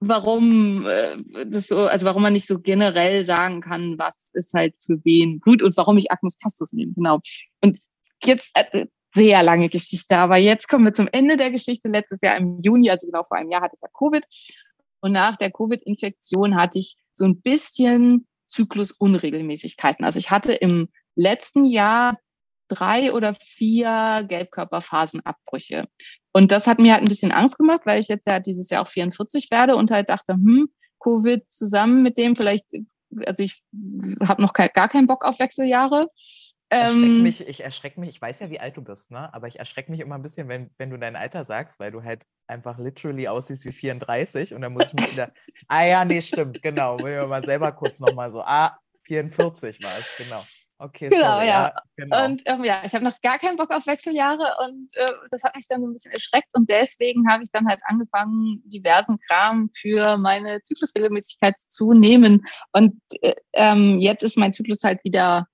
warum 0.00 0.86
äh, 0.86 1.16
das 1.46 1.68
so, 1.68 1.86
also 1.86 2.06
warum 2.06 2.22
man 2.22 2.32
nicht 2.32 2.46
so 2.46 2.58
generell 2.60 3.24
sagen 3.24 3.60
kann, 3.60 3.98
was 3.98 4.30
ist 4.34 4.52
halt 4.54 4.74
für 4.78 5.02
wen 5.04 5.40
gut 5.40 5.62
und 5.62 5.76
warum 5.76 5.96
ich 5.98 6.10
Agnus 6.10 6.38
Castus 6.38 6.72
nehme, 6.72 6.92
genau. 6.94 7.20
Und 7.62 7.78
jetzt 8.22 8.50
äh, 8.54 8.86
sehr 9.14 9.42
lange 9.42 9.68
Geschichte, 9.68 10.16
aber 10.16 10.36
jetzt 10.36 10.68
kommen 10.68 10.84
wir 10.84 10.94
zum 10.94 11.08
Ende 11.10 11.36
der 11.36 11.50
Geschichte. 11.50 11.88
Letztes 11.88 12.20
Jahr 12.20 12.36
im 12.36 12.60
Juni, 12.60 12.90
also 12.90 13.06
genau 13.06 13.24
vor 13.24 13.38
einem 13.38 13.50
Jahr, 13.50 13.62
hatte 13.62 13.76
ich 13.76 13.82
ja 13.82 13.88
Covid 13.96 14.24
und 15.00 15.12
nach 15.12 15.36
der 15.36 15.50
Covid-Infektion 15.50 16.56
hatte 16.56 16.78
ich 16.78 16.96
so 17.12 17.24
ein 17.24 17.40
bisschen 17.40 18.26
Zyklusunregelmäßigkeiten. 18.44 20.04
Also 20.04 20.18
ich 20.18 20.30
hatte 20.30 20.52
im 20.52 20.88
letzten 21.14 21.64
Jahr 21.64 22.18
drei 22.68 23.12
oder 23.12 23.34
vier 23.34 24.24
Gelbkörperphasenabbrüche. 24.28 25.86
Und 26.32 26.52
das 26.52 26.66
hat 26.66 26.78
mir 26.78 26.92
halt 26.92 27.02
ein 27.02 27.08
bisschen 27.08 27.32
Angst 27.32 27.58
gemacht, 27.58 27.82
weil 27.84 28.00
ich 28.00 28.08
jetzt 28.08 28.26
ja 28.26 28.40
dieses 28.40 28.68
Jahr 28.68 28.82
auch 28.82 28.88
44 28.88 29.50
werde 29.50 29.76
und 29.76 29.90
halt 29.90 30.10
dachte, 30.10 30.34
hm, 30.34 30.68
Covid 31.00 31.50
zusammen 31.50 32.02
mit 32.02 32.18
dem 32.18 32.36
vielleicht, 32.36 32.66
also 33.24 33.42
ich 33.42 33.62
habe 34.22 34.42
noch 34.42 34.52
kein, 34.52 34.70
gar 34.74 34.88
keinen 34.88 35.06
Bock 35.06 35.24
auf 35.24 35.38
Wechseljahre. 35.38 36.08
Erschreck 36.68 36.96
ähm, 36.96 37.22
mich, 37.22 37.46
ich 37.46 37.62
erschrecke 37.62 38.00
mich, 38.00 38.10
ich 38.10 38.20
weiß 38.20 38.40
ja, 38.40 38.50
wie 38.50 38.58
alt 38.58 38.76
du 38.76 38.82
bist, 38.82 39.12
ne? 39.12 39.32
aber 39.32 39.46
ich 39.46 39.60
erschrecke 39.60 39.90
mich 39.90 40.00
immer 40.00 40.16
ein 40.16 40.22
bisschen, 40.22 40.48
wenn, 40.48 40.70
wenn 40.78 40.90
du 40.90 40.98
dein 40.98 41.14
Alter 41.14 41.44
sagst, 41.44 41.78
weil 41.78 41.92
du 41.92 42.02
halt 42.02 42.22
einfach 42.48 42.76
literally 42.78 43.28
aussiehst 43.28 43.64
wie 43.64 43.72
34 43.72 44.52
und 44.52 44.62
dann 44.62 44.72
muss 44.72 44.86
ich 44.86 44.94
mich 44.94 45.12
wieder, 45.12 45.32
ah 45.68 45.84
ja, 45.84 46.04
nee, 46.04 46.20
stimmt, 46.20 46.60
genau, 46.62 46.98
will 46.98 47.20
ich 47.22 47.28
mal 47.28 47.44
selber 47.44 47.70
kurz 47.70 48.00
nochmal 48.00 48.32
so, 48.32 48.42
ah, 48.42 48.76
44 49.04 49.80
war 49.80 49.90
es, 49.90 50.16
genau. 50.18 50.42
Okay, 50.78 51.08
genau, 51.08 51.24
sorry, 51.24 51.46
ja. 51.46 51.68
ja. 51.68 51.82
Genau. 51.96 52.24
Und 52.24 52.42
ähm, 52.44 52.64
ja, 52.64 52.82
ich 52.84 52.94
habe 52.94 53.04
noch 53.04 53.18
gar 53.22 53.38
keinen 53.38 53.56
Bock 53.56 53.70
auf 53.70 53.86
Wechseljahre 53.86 54.56
und 54.66 54.94
äh, 54.96 55.06
das 55.30 55.42
hat 55.42 55.56
mich 55.56 55.66
dann 55.68 55.80
so 55.80 55.86
ein 55.86 55.94
bisschen 55.94 56.12
erschreckt 56.12 56.48
und 56.52 56.68
deswegen 56.68 57.30
habe 57.30 57.44
ich 57.44 57.50
dann 57.50 57.66
halt 57.66 57.80
angefangen, 57.84 58.60
diversen 58.66 59.18
Kram 59.18 59.70
für 59.74 60.18
meine 60.18 60.60
Zyklusregelmäßigkeit 60.62 61.58
zu 61.58 61.94
nehmen. 61.94 62.44
Und 62.72 63.00
äh, 63.22 63.34
ähm, 63.54 64.00
jetzt 64.00 64.22
ist 64.22 64.36
mein 64.36 64.52
Zyklus 64.52 64.82
halt 64.82 65.02
wieder 65.02 65.46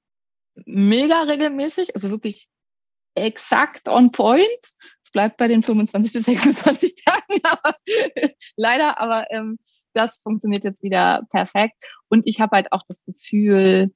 mega 0.66 1.22
regelmäßig, 1.22 1.94
also 1.94 2.10
wirklich 2.10 2.48
exakt 3.14 3.88
on 3.88 4.10
point. 4.10 4.48
Es 5.04 5.12
bleibt 5.12 5.36
bei 5.36 5.46
den 5.46 5.62
25 5.62 6.12
bis 6.12 6.24
26 6.24 6.96
Tagen, 7.04 7.40
aber, 7.44 7.76
leider, 8.56 8.98
aber 8.98 9.30
ähm, 9.30 9.58
das 9.92 10.18
funktioniert 10.18 10.64
jetzt 10.64 10.82
wieder 10.82 11.22
perfekt. 11.30 11.76
Und 12.08 12.26
ich 12.26 12.40
habe 12.40 12.56
halt 12.56 12.72
auch 12.72 12.82
das 12.88 13.04
Gefühl, 13.04 13.92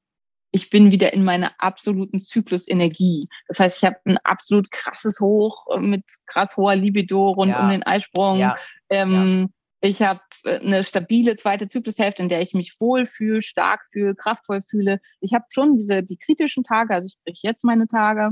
ich 0.51 0.71
bin 0.71 0.91
wieder 0.91 1.13
in 1.13 1.25
meiner 1.25 1.53
absoluten 1.59 2.19
Zyklusenergie. 2.19 3.29
Das 3.49 3.61
heißt, 3.61 3.79
ich 3.79 3.85
habe 3.85 3.97
ein 4.07 4.19
absolut 4.19 4.71
krasses 4.71 5.21
Hoch 5.21 5.67
mit 5.79 6.05
krass 6.27 6.57
hoher 6.57 6.77
Libido 6.77 7.31
rund 7.31 7.51
ja. 7.51 7.63
um 7.63 7.71
den 7.71 7.83
Eisprung. 7.83 8.39
Ja. 8.39 8.57
Ähm, 8.89 9.41
ja. 9.41 9.56
Ich 9.87 10.03
habe 10.03 10.21
äh, 10.45 10.59
eine 10.59 10.85
stabile 10.85 11.37
zweite 11.37 11.69
Zyklushälfte, 11.69 12.23
in 12.23 12.29
der 12.29 12.41
ich 12.41 12.55
mich 12.55 12.75
wohlfühle, 12.81 13.43
stark 13.43 13.81
fühle, 13.93 14.15
kraftvoll 14.15 14.63
fühle. 14.69 15.01
Ich 15.21 15.33
habe 15.33 15.45
schon 15.49 15.77
diese 15.77 16.03
die 16.03 16.17
kritischen 16.17 16.65
Tage, 16.65 16.95
also 16.95 17.07
ich 17.07 17.19
kriege 17.25 17.39
jetzt 17.43 17.65
meine 17.65 17.87
Tage 17.87 18.31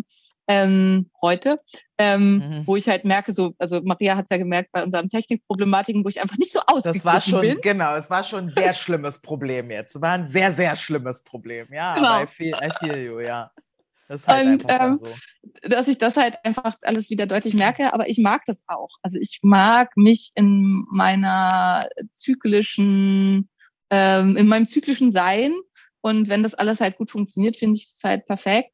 ähm, 0.48 1.10
heute, 1.22 1.60
ähm, 1.96 2.38
mhm. 2.38 2.66
wo 2.66 2.76
ich 2.76 2.88
halt 2.88 3.04
merke, 3.04 3.32
so, 3.32 3.54
also 3.58 3.80
Maria 3.82 4.16
hat 4.16 4.24
es 4.24 4.30
ja 4.30 4.36
gemerkt 4.36 4.72
bei 4.72 4.82
unseren 4.82 5.08
Technikproblematiken, 5.08 6.04
wo 6.04 6.08
ich 6.08 6.20
einfach 6.20 6.36
nicht 6.36 6.52
so 6.52 6.60
ausgeglichen 6.66 7.04
Das 7.04 7.14
war 7.14 7.20
schon, 7.20 7.40
bin. 7.40 7.58
genau, 7.62 7.94
es 7.96 8.10
war 8.10 8.24
schon 8.24 8.46
ein 8.46 8.50
sehr 8.50 8.74
schlimmes 8.74 9.20
Problem 9.20 9.70
jetzt. 9.70 9.94
Es 9.96 10.02
war 10.02 10.12
ein 10.12 10.26
sehr, 10.26 10.52
sehr 10.52 10.76
schlimmes 10.76 11.22
Problem, 11.22 11.68
ja. 11.72 11.94
Genau. 11.94 12.22
I 12.22 12.26
feel, 12.26 12.54
I 12.54 12.70
feel 12.80 12.98
you, 12.98 13.20
ja. 13.20 13.50
Das 14.14 14.28
halt 14.28 14.62
und 14.62 14.64
ähm, 14.68 15.00
so. 15.02 15.68
dass 15.68 15.88
ich 15.88 15.98
das 15.98 16.16
halt 16.16 16.36
einfach 16.44 16.76
alles 16.82 17.10
wieder 17.10 17.26
deutlich 17.26 17.54
merke, 17.54 17.92
aber 17.92 18.08
ich 18.08 18.18
mag 18.18 18.42
das 18.46 18.62
auch. 18.68 18.90
Also 19.02 19.18
ich 19.18 19.40
mag 19.42 19.96
mich 19.96 20.30
in 20.36 20.84
meiner 20.90 21.88
zyklischen, 22.12 23.48
ähm, 23.90 24.36
in 24.36 24.46
meinem 24.46 24.68
zyklischen 24.68 25.10
Sein 25.10 25.52
und 26.00 26.28
wenn 26.28 26.44
das 26.44 26.54
alles 26.54 26.80
halt 26.80 26.96
gut 26.96 27.10
funktioniert, 27.10 27.56
finde 27.56 27.76
ich 27.76 27.90
es 27.92 28.00
halt 28.04 28.26
perfekt. 28.26 28.70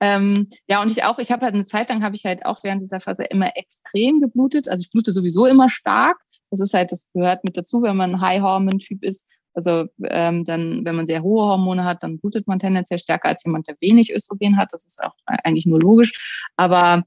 Ähm, 0.00 0.48
ja, 0.68 0.80
und 0.80 0.92
ich 0.92 1.02
auch, 1.02 1.18
ich 1.18 1.32
habe 1.32 1.44
halt 1.44 1.54
eine 1.54 1.64
Zeit 1.64 1.88
lang, 1.88 2.04
habe 2.04 2.14
ich 2.14 2.24
halt 2.24 2.46
auch 2.46 2.62
während 2.62 2.82
dieser 2.82 3.00
Phase 3.00 3.24
immer 3.24 3.56
extrem 3.56 4.20
geblutet. 4.20 4.68
Also 4.68 4.82
ich 4.82 4.90
blute 4.90 5.10
sowieso 5.10 5.46
immer 5.46 5.70
stark. 5.70 6.18
Das 6.50 6.60
ist 6.60 6.74
halt, 6.74 6.92
das 6.92 7.10
gehört 7.12 7.42
mit 7.42 7.56
dazu, 7.56 7.82
wenn 7.82 7.96
man 7.96 8.16
ein 8.16 8.20
High-Hormon-Typ 8.20 9.02
ist. 9.02 9.28
Also 9.54 9.86
ähm, 10.04 10.44
dann, 10.44 10.84
wenn 10.84 10.96
man 10.96 11.06
sehr 11.06 11.22
hohe 11.22 11.44
Hormone 11.44 11.84
hat, 11.84 12.02
dann 12.02 12.18
blutet 12.18 12.46
man 12.46 12.58
tendenziell 12.58 12.98
stärker 12.98 13.28
als 13.28 13.44
jemand, 13.44 13.68
der 13.68 13.76
wenig 13.80 14.12
Östrogen 14.12 14.56
hat. 14.56 14.72
Das 14.72 14.86
ist 14.86 15.02
auch 15.02 15.14
eigentlich 15.26 15.66
nur 15.66 15.80
logisch. 15.80 16.48
Aber 16.56 17.04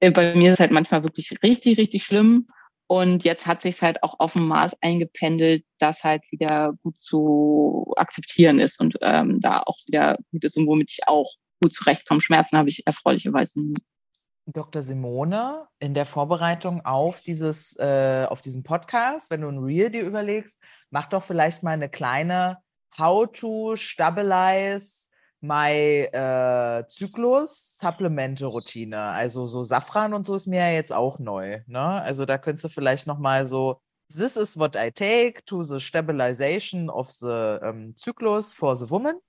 äh, 0.00 0.10
bei 0.10 0.34
mir 0.34 0.50
ist 0.50 0.54
es 0.54 0.60
halt 0.60 0.72
manchmal 0.72 1.02
wirklich 1.02 1.30
richtig, 1.42 1.78
richtig 1.78 2.04
schlimm. 2.04 2.48
Und 2.86 3.22
jetzt 3.24 3.46
hat 3.46 3.62
sich 3.62 3.80
halt 3.82 4.02
auch 4.02 4.18
auf 4.18 4.32
dem 4.32 4.48
Maß 4.48 4.76
eingependelt, 4.80 5.64
das 5.78 6.02
halt 6.02 6.22
wieder 6.32 6.72
gut 6.82 6.98
zu 6.98 7.92
akzeptieren 7.96 8.58
ist 8.58 8.80
und 8.80 8.96
ähm, 9.00 9.40
da 9.40 9.62
auch 9.64 9.78
wieder 9.86 10.18
gut 10.32 10.42
ist 10.42 10.56
und 10.56 10.66
womit 10.66 10.90
ich 10.90 11.06
auch 11.06 11.34
gut 11.62 11.72
zurechtkomme. 11.72 12.20
Schmerzen 12.20 12.58
habe 12.58 12.68
ich 12.68 12.84
erfreulicherweise 12.86 13.62
nie. 13.62 13.74
Dr. 14.52 14.82
Simone, 14.82 15.66
in 15.78 15.94
der 15.94 16.06
Vorbereitung 16.06 16.84
auf, 16.84 17.20
dieses, 17.20 17.76
äh, 17.78 18.26
auf 18.28 18.40
diesen 18.40 18.62
Podcast, 18.62 19.30
wenn 19.30 19.42
du 19.42 19.48
ein 19.48 19.58
Reel 19.58 19.90
dir 19.90 20.02
überlegst, 20.02 20.56
mach 20.90 21.06
doch 21.06 21.22
vielleicht 21.22 21.62
mal 21.62 21.72
eine 21.72 21.88
kleine 21.88 22.58
How 22.98 23.30
to 23.30 23.76
Stabilize 23.76 25.10
My 25.42 26.02
äh, 26.12 26.86
Zyklus 26.86 27.78
Supplemente 27.78 28.46
Routine. 28.46 29.00
Also 29.00 29.46
so 29.46 29.62
Safran 29.62 30.12
und 30.12 30.26
so 30.26 30.34
ist 30.34 30.46
mir 30.46 30.60
ja 30.60 30.72
jetzt 30.72 30.92
auch 30.92 31.18
neu. 31.18 31.60
Ne? 31.66 31.80
Also 31.80 32.26
da 32.26 32.36
könntest 32.36 32.64
du 32.64 32.68
vielleicht 32.68 33.06
noch 33.06 33.18
mal 33.18 33.46
so 33.46 33.80
This 34.12 34.36
is 34.36 34.58
what 34.58 34.74
I 34.74 34.90
take 34.90 35.44
to 35.46 35.62
the 35.62 35.78
stabilization 35.78 36.90
of 36.90 37.10
the 37.12 37.60
um, 37.62 37.94
Zyklus 37.96 38.52
for 38.52 38.74
the 38.74 38.90
woman. 38.90 39.20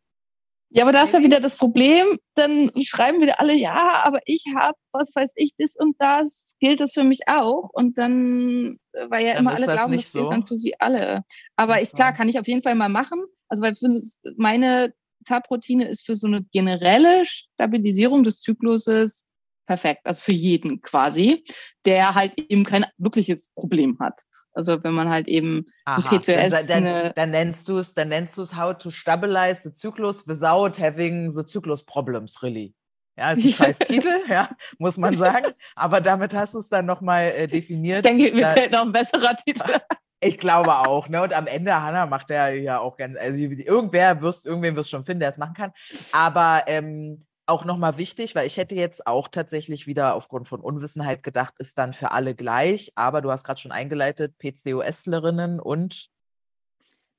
Ja, 0.73 0.83
aber 0.83 0.93
da 0.93 1.03
ist 1.03 1.13
ja 1.13 1.21
wieder 1.21 1.41
das 1.41 1.57
Problem, 1.57 2.17
dann 2.35 2.71
schreiben 2.81 3.21
wieder 3.21 3.41
alle, 3.41 3.53
ja, 3.53 4.03
aber 4.05 4.19
ich 4.25 4.45
habe, 4.55 4.77
was 4.93 5.13
weiß 5.13 5.31
ich, 5.35 5.51
das 5.57 5.75
und 5.75 5.97
das, 5.99 6.55
gilt 6.61 6.79
das 6.79 6.93
für 6.93 7.03
mich 7.03 7.27
auch? 7.27 7.69
Und 7.73 7.97
dann, 7.97 8.77
äh, 8.93 9.09
weil 9.09 9.25
ja 9.25 9.33
Dann 9.33 9.41
immer 9.43 9.51
alle 9.51 9.65
das 9.65 9.75
glauben, 9.75 9.91
nicht 9.91 10.05
das 10.05 10.13
gilt 10.13 10.25
so. 10.25 10.29
dann 10.29 10.47
für 10.47 10.55
sie 10.55 10.79
alle. 10.79 11.23
Aber 11.57 11.73
Ach 11.73 11.81
ich, 11.81 11.91
klar, 11.91 12.11
so. 12.13 12.17
kann 12.17 12.29
ich 12.29 12.39
auf 12.39 12.47
jeden 12.47 12.63
Fall 12.63 12.75
mal 12.75 12.87
machen. 12.87 13.21
Also 13.49 13.63
weil 13.63 13.75
für 13.75 13.99
meine 14.37 14.93
Zaproutine 15.25 15.89
ist 15.89 16.05
für 16.05 16.15
so 16.15 16.27
eine 16.27 16.43
generelle 16.53 17.25
Stabilisierung 17.25 18.23
des 18.23 18.39
Zykluses 18.39 19.25
perfekt. 19.65 20.01
Also 20.05 20.21
für 20.21 20.33
jeden 20.33 20.81
quasi, 20.81 21.43
der 21.85 22.15
halt 22.15 22.37
eben 22.37 22.63
kein 22.63 22.85
wirkliches 22.97 23.51
Problem 23.53 23.97
hat. 23.99 24.21
Also 24.53 24.83
wenn 24.83 24.93
man 24.93 25.09
halt 25.09 25.27
eben 25.27 25.65
Aha, 25.85 26.01
PCOS 26.01 26.67
dann, 26.67 26.83
dann, 26.83 27.13
dann 27.15 27.31
nennst 27.31 27.69
du 27.69 27.77
es, 27.77 27.93
dann 27.93 28.09
nennst 28.09 28.37
du 28.37 28.41
es 28.41 28.55
How 28.55 28.77
to 28.77 28.89
Stabilize 28.89 29.61
the 29.63 29.71
Zyklus 29.71 30.27
without 30.27 30.81
having 30.81 31.31
the 31.31 31.45
Zyklus 31.45 31.83
Problems, 31.83 32.41
really. 32.43 32.73
Ja, 33.17 33.31
ist 33.31 33.43
ein 33.43 33.51
scheiß 33.51 33.79
Titel, 33.79 34.09
ja, 34.27 34.49
muss 34.79 34.97
man 34.97 35.17
sagen. 35.17 35.53
Aber 35.75 36.01
damit 36.01 36.33
hast 36.33 36.53
du 36.53 36.59
es 36.59 36.69
dann 36.69 36.85
nochmal 36.85 37.23
äh, 37.23 37.45
ich 37.45 37.51
definiert. 37.51 38.05
denke, 38.05 38.33
mir 38.33 38.47
fällt 38.47 38.71
noch 38.71 38.81
ein 38.81 38.91
besserer 38.91 39.35
Titel. 39.37 39.63
Ich 40.23 40.37
glaube 40.37 40.77
auch, 40.77 41.09
ne? 41.09 41.23
Und 41.23 41.33
am 41.33 41.47
Ende, 41.47 41.81
Hanna 41.81 42.05
macht 42.05 42.29
er 42.29 42.53
ja 42.53 42.77
auch 42.77 42.95
ganz, 42.95 43.17
also 43.17 43.39
irgendwer 43.39 44.21
wirst, 44.21 44.45
irgendwen 44.45 44.75
wirst 44.75 44.89
du 44.93 44.97
schon 44.97 45.03
finden, 45.03 45.21
der 45.21 45.29
es 45.29 45.39
machen 45.39 45.55
kann. 45.55 45.71
Aber 46.11 46.61
ähm, 46.67 47.25
auch 47.45 47.65
nochmal 47.65 47.97
wichtig, 47.97 48.35
weil 48.35 48.47
ich 48.47 48.57
hätte 48.57 48.75
jetzt 48.75 49.07
auch 49.07 49.27
tatsächlich 49.27 49.87
wieder 49.87 50.15
aufgrund 50.15 50.47
von 50.47 50.61
Unwissenheit 50.61 51.23
gedacht, 51.23 51.53
ist 51.59 51.77
dann 51.77 51.93
für 51.93 52.11
alle 52.11 52.35
gleich. 52.35 52.91
Aber 52.95 53.21
du 53.21 53.31
hast 53.31 53.43
gerade 53.43 53.59
schon 53.59 53.71
eingeleitet, 53.71 54.37
PCOSlerinnen 54.37 55.59
und 55.59 56.07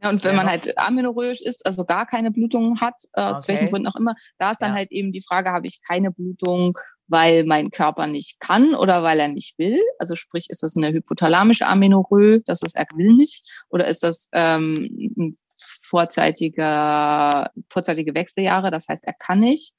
Ja, 0.01 0.11
und 0.11 0.24
wenn 0.24 0.32
Ja, 0.32 0.36
man 0.39 0.49
halt 0.51 0.77
amenorrhoisch 0.78 1.40
ist, 1.43 1.65
also 1.65 1.85
gar 1.85 2.07
keine 2.07 2.31
Blutungen 2.31 2.81
hat, 2.81 2.94
äh, 3.12 3.20
aus 3.23 3.47
welchen 3.47 3.65
Okay. 3.65 3.70
Gründen 3.73 3.89
auch 3.89 3.97
immer, 3.97 4.15
da 4.39 4.51
ist 4.51 4.61
dann 4.62 4.70
Ja. 4.70 4.77
halt 4.78 4.90
eben 4.90 5.12
die 5.12 5.23
Frage, 5.23 5.51
habe 5.53 5.66
ich 5.66 5.81
keine 5.86 6.11
Blutung, 6.11 6.77
weil 7.07 7.44
mein 7.44 7.70
Körper 7.70 8.07
nicht 8.07 8.40
kann 8.40 8.74
oder 8.74 9.03
weil 9.03 9.20
er 9.20 9.28
nicht 9.28 9.59
will? 9.59 9.78
Also 9.99 10.16
sprich, 10.16 10.49
ist 10.51 10.62
das 10.62 10.77
eine 10.77 10.93
hypothalamische 10.93 11.66
Amenorrhoe, 11.66 12.40
das 12.47 12.62
ist, 12.62 12.74
er 12.74 12.86
will 12.97 13.12
nicht, 13.15 13.49
oder 13.69 13.86
ist 13.86 14.03
das 14.03 14.28
ähm, 14.32 15.12
ein 15.19 15.36
vorzeitiger, 15.82 17.51
vorzeitige 17.69 18.15
Wechseljahre, 18.15 18.70
das 18.70 18.89
heißt, 18.89 19.05
er 19.05 19.12
kann 19.12 19.40
nicht. 19.40 19.74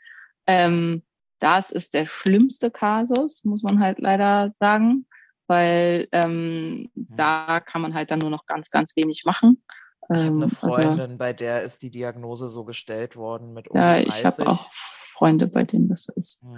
Ähm, 0.48 1.04
das 1.40 1.72
ist 1.72 1.94
der 1.94 2.06
schlimmste 2.06 2.72
Kasus, 2.72 3.44
muss 3.44 3.64
man 3.64 3.80
halt 3.80 4.00
leider 4.00 4.52
sagen, 4.52 5.06
weil 5.48 6.08
ähm, 6.12 6.90
da 6.96 7.60
kann 7.60 7.82
man 7.82 7.94
halt 7.94 8.12
dann 8.12 8.20
nur 8.20 8.30
noch 8.30 8.46
ganz, 8.46 8.70
ganz 8.70 8.96
wenig 8.96 9.24
machen. 9.26 9.64
ich 10.10 10.20
habe 10.20 10.28
eine 10.28 10.34
Ähm, 10.34 10.44
also, 10.44 10.56
Freundin, 10.56 11.18
bei 11.18 11.34
der 11.34 11.64
ist 11.64 11.82
die 11.82 11.90
Diagnose 11.90 12.48
so 12.48 12.64
gestellt 12.64 13.16
worden 13.16 13.54
mit 13.54 13.68
ja, 13.74 14.00
ich 14.00 14.08
30. 14.08 14.26
habe 14.26 14.48
auch 14.52 14.72
Freunde, 14.72 15.48
bei 15.48 15.64
denen 15.64 15.90
das 15.90 16.08
ist. 16.16 16.42
Hm. 16.42 16.58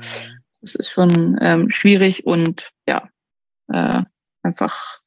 Das 0.61 0.75
ist 0.75 0.89
schon 0.89 1.37
ähm, 1.41 1.69
schwierig 1.69 2.25
und 2.25 2.69
ja, 2.87 3.09
äh, 3.71 4.03
einfach. 4.43 4.99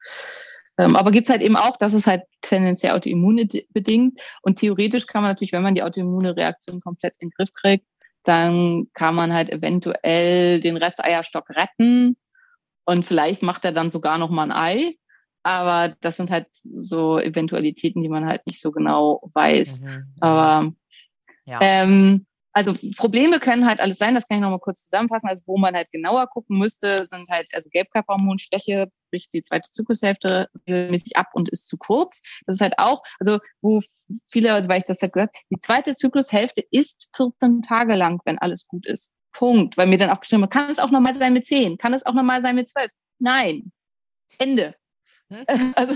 Ähm, 0.77 0.95
aber 0.95 1.11
gibt's 1.11 1.31
halt 1.31 1.43
eben 1.43 1.57
auch, 1.57 1.77
das 1.77 1.95
ist 1.95 2.07
halt 2.07 2.23
tendenziell 2.43 2.93
autoimmunbedingt. 2.93 4.21
Und 4.43 4.59
theoretisch 4.59 5.07
kann 5.07 5.23
man 5.23 5.33
natürlich, 5.33 5.53
wenn 5.53 5.63
man 5.63 5.75
die 5.75 5.83
autoimmune 5.83 6.37
Reaktion 6.37 6.81
komplett 6.81 7.15
in 7.19 7.29
den 7.29 7.35
Griff 7.37 7.53
kriegt, 7.53 7.87
dann 8.29 8.89
kann 8.93 9.15
man 9.15 9.33
halt 9.33 9.51
eventuell 9.51 10.61
den 10.61 10.77
Rest 10.77 11.03
Eierstock 11.03 11.49
retten. 11.51 12.17
Und 12.85 13.07
vielleicht 13.07 13.43
macht 13.43 13.65
er 13.65 13.73
dann 13.73 13.89
sogar 13.89 14.19
noch 14.19 14.29
mal 14.29 14.51
ein 14.51 14.53
Ei. 14.53 14.95
Aber 15.43 15.97
das 16.03 16.19
sind 16.19 16.31
halt 16.31 16.47
so 16.53 17.19
Eventualitäten, 17.19 18.03
die 18.03 18.11
man 18.11 18.27
halt 18.27 18.47
nicht 18.47 18.61
so 18.61 18.71
genau 18.71 19.31
weiß. 19.33 19.81
Mhm. 19.81 20.13
Aber 20.21 20.73
ja. 21.47 21.59
ähm, 21.63 22.27
also 22.59 22.75
Probleme 22.97 23.39
können 23.39 23.67
halt 23.67 23.79
alles 23.79 23.99
sein, 23.99 24.17
das 24.17 24.27
kann 24.27 24.39
ich 24.39 24.43
nochmal 24.43 24.59
kurz 24.59 24.83
zusammenfassen. 24.83 25.29
Also 25.29 25.43
wo 25.47 25.59
man 25.59 25.77
halt 25.77 25.93
genauer 25.93 26.27
gucken 26.27 26.59
müsste, 26.59 27.07
sind 27.09 27.29
halt 27.29 27.47
also 27.53 27.71
Gelbkörperhormonschwäche, 27.71 28.91
bricht 29.11 29.33
die 29.33 29.45
zweite 29.45 29.71
Zyklushälfte 29.71 30.49
regelmäßig 30.67 31.17
ab 31.17 31.29
und 31.35 31.49
ist 31.51 31.69
zu 31.69 31.77
kurz. 31.79 32.21
Das 32.47 32.57
ist 32.57 32.61
halt 32.61 32.75
auch, 32.79 33.03
also 33.21 33.39
wo 33.61 33.81
viele, 34.27 34.53
also 34.53 34.69
weil 34.69 34.79
ich 34.81 34.87
das 34.87 35.01
halt 35.01 35.13
gesagt, 35.13 35.37
die 35.51 35.61
zweite 35.61 35.95
Zyklushälfte 35.95 36.65
ist 36.73 37.09
14 37.15 37.63
Tage 37.63 37.95
lang, 37.95 38.21
wenn 38.25 38.39
alles 38.39 38.67
gut 38.67 38.87
ist. 38.87 39.15
Punkt. 39.33 39.77
Weil 39.77 39.87
mir 39.87 39.99
dann 39.99 40.11
auch 40.11 40.21
geschrieben 40.21 40.43
wird, 40.43 40.53
kann 40.53 40.69
es 40.69 40.81
auch 40.81 40.91
normal 40.91 41.15
sein 41.15 41.33
mit 41.33 41.47
10? 41.47 41.79
Kann 41.79 41.95
es 41.95 42.05
auch 42.05 42.15
normal 42.15 42.43
sein 42.43 42.57
mit 42.57 42.69
12? 42.69 42.91
Nein. 43.21 43.71
Ende. 44.39 44.75
Hm? 45.31 45.45
Also, 45.77 45.95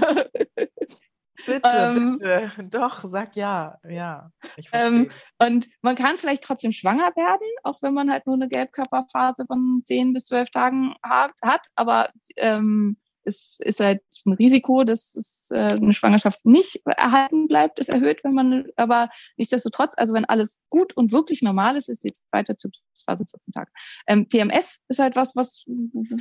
Bitte, 1.46 1.62
ähm, 1.64 2.18
bitte. 2.18 2.50
Doch, 2.70 3.04
sag 3.10 3.36
ja. 3.36 3.78
Ja. 3.88 4.30
Ähm. 4.72 5.10
Und 5.38 5.68
man 5.82 5.96
kann 5.96 6.16
vielleicht 6.16 6.44
trotzdem 6.44 6.72
schwanger 6.72 7.10
werden, 7.16 7.46
auch 7.62 7.82
wenn 7.82 7.94
man 7.94 8.10
halt 8.10 8.26
nur 8.26 8.36
eine 8.36 8.48
Gelbkörperphase 8.48 9.46
von 9.46 9.82
10 9.84 10.12
bis 10.12 10.24
12 10.26 10.50
Tagen 10.50 10.94
hat, 11.02 11.32
hat. 11.42 11.66
aber 11.74 12.10
ähm, 12.36 12.96
es 13.24 13.58
ist 13.60 13.80
halt 13.80 14.00
ein 14.26 14.32
Risiko, 14.34 14.84
dass 14.84 15.14
es, 15.14 15.48
äh, 15.50 15.74
eine 15.74 15.92
Schwangerschaft 15.92 16.44
nicht 16.44 16.80
erhalten 16.84 17.46
bleibt, 17.48 17.78
ist 17.78 17.88
erhöht, 17.88 18.22
wenn 18.24 18.34
man, 18.34 18.66
aber 18.76 19.10
nichtsdestotrotz, 19.36 19.94
also 19.96 20.14
wenn 20.14 20.24
alles 20.24 20.60
gut 20.70 20.96
und 20.96 21.12
wirklich 21.12 21.42
normal 21.42 21.76
ist, 21.76 21.88
ist 21.88 22.04
die 22.04 22.12
zweite 22.30 22.56
Zyklusphase 22.56 23.24
14 23.26 23.52
Tage. 23.52 23.70
Ähm, 24.06 24.28
PMS 24.28 24.84
ist 24.88 24.98
halt 24.98 25.16
was, 25.16 25.36
was 25.36 25.64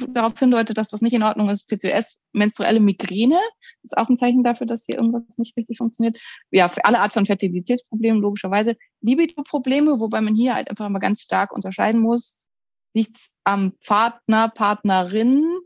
darauf 0.09 0.37
hindeutet, 0.37 0.77
dass 0.77 0.93
was 0.93 1.01
nicht 1.01 1.13
in 1.13 1.23
Ordnung 1.23 1.49
ist. 1.49 1.67
PCOS, 1.67 2.17
menstruelle 2.33 2.79
Migräne, 2.79 3.39
ist 3.83 3.97
auch 3.97 4.09
ein 4.09 4.17
Zeichen 4.17 4.43
dafür, 4.43 4.67
dass 4.67 4.85
hier 4.85 4.95
irgendwas 4.95 5.37
nicht 5.37 5.55
richtig 5.57 5.77
funktioniert. 5.77 6.19
Ja, 6.51 6.67
für 6.67 6.85
alle 6.85 6.99
Art 6.99 7.13
von 7.13 7.25
Fertilitätsproblemen 7.25 8.21
logischerweise. 8.21 8.77
Libido-Probleme, 9.01 9.99
wobei 9.99 10.21
man 10.21 10.35
hier 10.35 10.53
halt 10.53 10.69
einfach 10.69 10.89
mal 10.89 10.99
ganz 10.99 11.21
stark 11.21 11.51
unterscheiden 11.51 12.01
muss, 12.01 12.45
liegt 12.93 13.29
am 13.43 13.73
Partner, 13.85 14.49
Partnerin, 14.49 15.60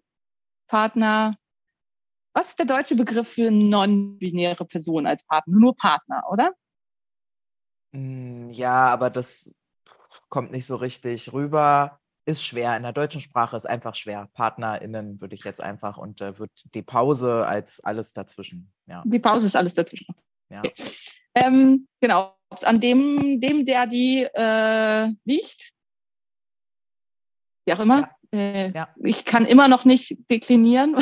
Partner. 0.76 1.38
Was 2.34 2.50
ist 2.50 2.60
der 2.60 2.66
deutsche 2.66 2.98
Begriff 2.98 3.30
für 3.30 3.50
non-binäre 3.50 4.66
Person 4.66 5.08
als 5.08 5.26
Partner? 5.26 5.58
Nur 5.58 5.74
Partner, 5.74 6.24
oder? 6.30 6.52
Mm, 7.94 8.50
Ja, 8.50 8.90
aber 8.90 9.10
das 9.10 9.56
kommt 10.28 10.52
nicht 10.52 10.66
so 10.66 10.76
richtig 10.76 11.32
rüber. 11.32 12.02
Ist 12.26 12.44
schwer. 12.44 12.76
In 12.76 12.84
der 12.84 12.92
deutschen 12.92 13.22
Sprache 13.22 13.56
ist 13.56 13.66
einfach 13.66 13.96
schwer. 13.96 14.28
PartnerInnen 14.34 15.22
würde 15.22 15.36
ich 15.36 15.46
jetzt 15.46 15.62
einfach 15.62 15.98
und 15.98 16.20
äh, 16.20 16.38
wird 16.40 16.52
die 16.74 16.82
Pause 16.84 17.48
als 17.48 17.80
alles 17.80 18.12
dazwischen. 18.12 18.74
Ja. 18.86 19.02
Die 19.06 19.20
Pause 19.20 19.48
ist 19.48 19.56
alles 19.56 19.76
dazwischen. 19.76 20.14
ja. 20.50 20.62
Ähm, 21.36 21.88
genau, 22.02 22.36
an 22.64 22.82
dem, 22.82 23.40
dem, 23.40 23.66
der 23.66 23.88
die 23.88 24.24
äh, 24.24 25.10
liegt, 25.24 25.72
wie 27.66 27.74
auch 27.74 27.80
immer. 27.80 28.10
Äh, 28.32 28.72
Ja. 28.72 28.90
Ich 29.04 29.26
kann 29.26 29.46
immer 29.46 29.68
noch 29.68 29.86
nicht 29.86 30.18
deklinieren. 30.32 30.96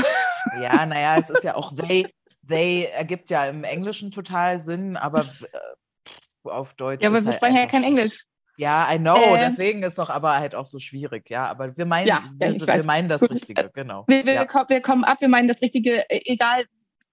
Ja, 0.61 0.85
naja, 0.85 1.15
es 1.17 1.29
ist 1.29 1.43
ja 1.43 1.55
auch 1.55 1.73
they, 1.75 2.07
they 2.47 2.85
ergibt 2.85 3.29
ja 3.29 3.45
im 3.45 3.63
Englischen 3.63 4.11
total 4.11 4.59
Sinn, 4.59 4.97
aber 4.97 5.21
äh, 5.21 6.49
auf 6.49 6.75
Deutsch. 6.75 7.01
ja, 7.03 7.09
aber 7.09 7.19
wir 7.21 7.25
halt 7.27 7.35
sprechen 7.35 7.55
ja 7.55 7.65
kein. 7.65 7.83
Englisch. 7.83 8.25
Ja, 8.57 8.87
I 8.93 8.99
know, 8.99 9.15
Äh, 9.15 9.39
deswegen 9.39 9.81
ist 9.83 9.97
doch 9.97 10.09
aber 10.11 10.33
halt 10.35 10.53
auch 10.53 10.65
so 10.67 10.77
schwierig, 10.77 11.29
ja. 11.29 11.45
Aber 11.47 11.75
wir 11.75 11.85
meinen, 11.85 12.07
Ja, 12.07 12.23
ja, 12.39 12.53
wir, 12.53 12.67
wir 12.67 12.85
meinen 12.85 13.09
das 13.09 13.21
Gut. 13.21 13.33
Richtige, 13.33 13.71
genau. 13.73 14.03
Wir, 14.07 14.25
wir, 14.25 14.33
ja. 14.33 14.45
ko- 14.45 14.65
wir 14.67 14.79
kommen 14.81 15.03
ab, 15.03 15.21
wir 15.21 15.27
meinen 15.29 15.47
das 15.47 15.59
Richtige, 15.61 16.07
äh, 16.09 16.21
egal 16.25 16.65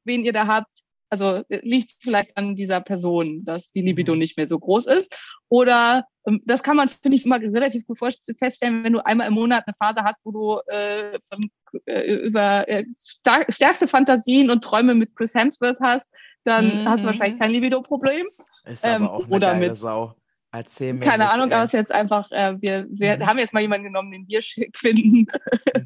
wen 0.05 0.25
ihr 0.25 0.33
da 0.35 0.47
habt. 0.47 0.69
Also 1.11 1.43
liegt 1.49 1.91
es 1.91 1.99
vielleicht 2.01 2.37
an 2.37 2.55
dieser 2.57 2.81
Person, 2.81 3.45
dass 3.45 3.73
die 3.73 3.83
Libido 3.83 4.13
Mhm. 4.15 4.21
nicht 4.21 4.37
mehr 4.37 4.47
so 4.49 4.59
groß 4.59 4.87
ist. 4.87 5.15
Oder 5.49 6.07
ähm, 6.27 6.41
das 6.47 6.63
kann 6.63 6.77
man, 6.77 6.89
finde 6.89 7.17
ich, 7.17 7.27
immer 7.27 7.41
relativ 7.41 7.85
gut 7.87 7.99
feststellen, 7.99 8.85
wenn 8.85 8.93
du 8.93 9.05
einmal 9.05 9.27
im 9.27 9.35
Monat 9.35 9.65
eine 9.67 9.75
Phase 9.75 10.03
hast, 10.05 10.25
wo 10.25 10.31
du 10.31 10.73
äh, 10.73 11.19
von, 11.29 11.51
äh, 11.87 12.15
über 12.15 12.69
äh, 12.69 12.85
stark, 13.05 13.53
stärkste 13.53 13.89
Fantasien 13.89 14.51
und 14.51 14.63
Träume 14.63 14.95
mit 14.95 15.17
Chris 15.17 15.35
Hemsworth 15.35 15.81
hast, 15.83 16.15
dann 16.45 16.77
Mhm. 16.79 16.85
hast 16.87 17.03
du 17.03 17.07
wahrscheinlich 17.09 17.39
kein 17.41 17.51
Libido-Problem. 17.51 18.27
Ist 18.65 18.85
ähm, 18.87 19.03
aber 19.03 19.13
auch 19.15 19.25
eine 19.25 19.35
oder 19.37 19.55
mit- 19.55 19.77
Sau. 19.77 20.15
Erzähl 20.53 20.95
mir 20.95 21.01
Keine 21.01 21.25
nicht, 21.25 21.33
Ahnung, 21.35 21.53
aber 21.53 21.63
es 21.63 21.69
ist 21.71 21.75
jetzt 21.75 21.93
einfach, 21.93 22.31
äh, 22.33 22.57
wir, 22.61 22.87
wir 22.91 23.19
Mhm. 23.19 23.27
haben 23.27 23.39
jetzt 23.39 23.55
mal 23.55 23.61
jemanden 23.61 23.85
genommen, 23.85 24.11
den 24.11 24.27
wir 24.27 24.43
schick 24.43 24.77
finden. 24.77 25.27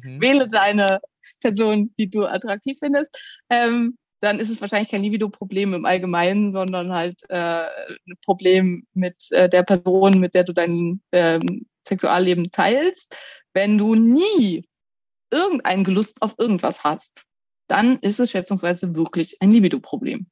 Mhm. 0.03 0.21
wähle 0.21 0.47
deine 0.47 1.01
Person, 1.39 1.93
die 1.99 2.09
du 2.09 2.25
attraktiv 2.25 2.77
findest, 2.79 3.15
ähm, 3.49 3.95
dann 4.25 4.39
ist 4.39 4.49
es 4.49 4.59
wahrscheinlich 4.61 4.89
kein 4.89 5.03
Libido-Problem 5.03 5.73
im 5.73 5.85
Allgemeinen, 5.85 6.51
sondern 6.51 6.91
halt 6.91 7.21
äh, 7.29 7.65
ein 7.67 8.17
Problem 8.23 8.85
mit 8.93 9.31
äh, 9.31 9.47
der 9.47 9.63
Person, 9.63 10.19
mit 10.19 10.35
der 10.35 10.43
du 10.43 10.53
dein 10.53 11.01
ähm, 11.11 11.65
Sexualleben 11.85 12.51
teilst. 12.51 13.15
Wenn 13.53 13.77
du 13.77 13.95
nie 13.95 14.67
irgendeinen 15.31 15.83
Gelust 15.83 16.21
auf 16.21 16.35
irgendwas 16.37 16.83
hast, 16.83 17.23
dann 17.67 17.99
ist 17.99 18.19
es 18.19 18.31
schätzungsweise 18.31 18.95
wirklich 18.95 19.37
ein 19.41 19.51
Libido-Problem. 19.51 20.27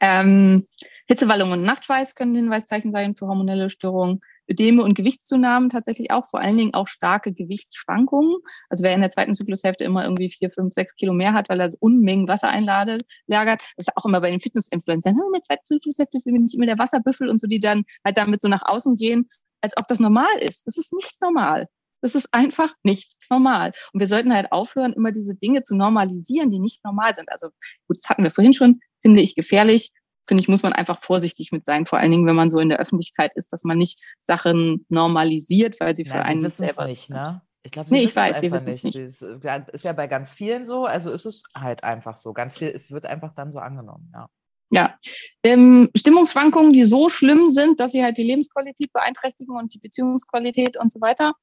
Ähm, 0.00 0.66
Hitzewallungen 1.06 1.60
und 1.60 1.66
Nachtschweiß 1.66 2.14
können 2.14 2.34
Hinweiszeichen 2.34 2.92
sein 2.92 3.14
für 3.14 3.26
hormonelle 3.26 3.70
Störungen. 3.70 4.20
Ödeme 4.50 4.82
und 4.82 4.94
Gewichtszunahmen 4.94 5.70
tatsächlich 5.70 6.10
auch, 6.10 6.26
vor 6.26 6.40
allen 6.40 6.56
Dingen 6.56 6.74
auch 6.74 6.88
starke 6.88 7.32
Gewichtsschwankungen. 7.32 8.36
Also 8.68 8.84
wer 8.84 8.94
in 8.94 9.00
der 9.00 9.10
zweiten 9.10 9.34
Zyklushälfte 9.34 9.84
immer 9.84 10.04
irgendwie 10.04 10.28
vier, 10.28 10.50
fünf, 10.50 10.74
sechs 10.74 10.94
Kilo 10.96 11.12
mehr 11.12 11.32
hat, 11.32 11.48
weil 11.48 11.60
er 11.60 11.70
so 11.70 11.78
Unmengen 11.80 12.28
Wasser 12.28 12.48
einladet, 12.48 13.02
lagert, 13.26 13.62
das 13.76 13.86
ist 13.88 13.96
auch 13.96 14.04
immer 14.04 14.20
bei 14.20 14.30
den 14.30 14.40
Fitness-Influencern, 14.40 15.14
hm, 15.14 15.30
mit 15.32 15.46
zweiten 15.46 15.64
Zyklushälfte 15.64 16.20
bin 16.24 16.46
ich 16.46 16.54
immer 16.54 16.66
der 16.66 16.78
Wasserbüffel 16.78 17.28
und 17.28 17.40
so, 17.40 17.46
die 17.46 17.60
dann 17.60 17.84
halt 18.04 18.16
damit 18.16 18.40
so 18.40 18.48
nach 18.48 18.62
außen 18.64 18.96
gehen, 18.96 19.28
als 19.60 19.76
ob 19.76 19.88
das 19.88 20.00
normal 20.00 20.38
ist. 20.40 20.66
Das 20.66 20.76
ist 20.76 20.92
nicht 20.92 21.20
normal. 21.20 21.68
Das 22.02 22.16
ist 22.16 22.28
einfach 22.32 22.74
nicht 22.82 23.16
normal. 23.30 23.72
Und 23.92 24.00
wir 24.00 24.08
sollten 24.08 24.32
halt 24.34 24.50
aufhören, 24.50 24.92
immer 24.92 25.12
diese 25.12 25.36
Dinge 25.36 25.62
zu 25.62 25.76
normalisieren, 25.76 26.50
die 26.50 26.58
nicht 26.58 26.84
normal 26.84 27.14
sind. 27.14 27.30
Also 27.30 27.48
gut, 27.86 27.98
das 27.98 28.10
hatten 28.10 28.24
wir 28.24 28.32
vorhin 28.32 28.54
schon, 28.54 28.80
finde 29.00 29.22
ich 29.22 29.36
gefährlich. 29.36 29.92
Finde 30.26 30.40
ich, 30.42 30.48
muss 30.48 30.62
man 30.62 30.72
einfach 30.72 31.02
vorsichtig 31.02 31.50
mit 31.52 31.64
sein, 31.64 31.86
vor 31.86 31.98
allen 31.98 32.10
Dingen, 32.12 32.26
wenn 32.26 32.36
man 32.36 32.50
so 32.50 32.58
in 32.60 32.68
der 32.68 32.78
Öffentlichkeit 32.78 33.32
ist, 33.34 33.52
dass 33.52 33.64
man 33.64 33.78
nicht 33.78 34.00
Sachen 34.20 34.86
normalisiert, 34.88 35.80
weil 35.80 35.96
sie 35.96 36.04
für 36.04 36.16
Na, 36.16 36.22
einen 36.22 36.48
selber 36.48 36.86
nicht, 36.86 37.06
sind. 37.08 37.16
ne? 37.16 37.42
Ich 37.64 37.70
glaube, 37.72 37.90
Nee, 37.90 37.98
sie 37.98 38.04
ich 38.04 38.08
wissen 38.08 38.18
es 38.18 38.24
weiß, 38.30 38.40
sie 38.40 38.46
einfach 38.46 38.66
nicht. 38.66 38.84
nicht. 38.84 38.96
Ist 38.96 39.24
ja- 39.42 39.56
ist 39.56 39.84
ja 39.84 39.92
bei 39.92 40.06
ganz 40.08 40.32
vielen 40.32 40.64
so, 40.66 40.84
also 40.84 41.12
ist 41.12 41.26
es 41.26 41.42
halt 41.54 41.84
einfach 41.84 42.16
so. 42.16 42.32
Ganz 42.32 42.56
viel, 42.58 42.68
es 42.68 42.90
wird 42.90 43.06
einfach 43.06 43.34
dann 43.34 43.52
so 43.52 43.58
angenommen, 43.60 44.10
ja. 44.12 44.28
Ja. 44.74 44.98
Ähm, 45.42 45.90
Stimmungsschwankungen, 45.94 46.72
die 46.72 46.84
so 46.84 47.08
schlimm 47.10 47.50
sind, 47.50 47.78
dass 47.78 47.92
sie 47.92 48.02
halt 48.02 48.16
die 48.16 48.22
Lebensqualität 48.22 48.90
beeinträchtigen 48.92 49.54
und 49.54 49.74
die 49.74 49.78
Beziehungsqualität 49.78 50.78
und 50.78 50.90
so 50.90 51.00
weiter. 51.02 51.34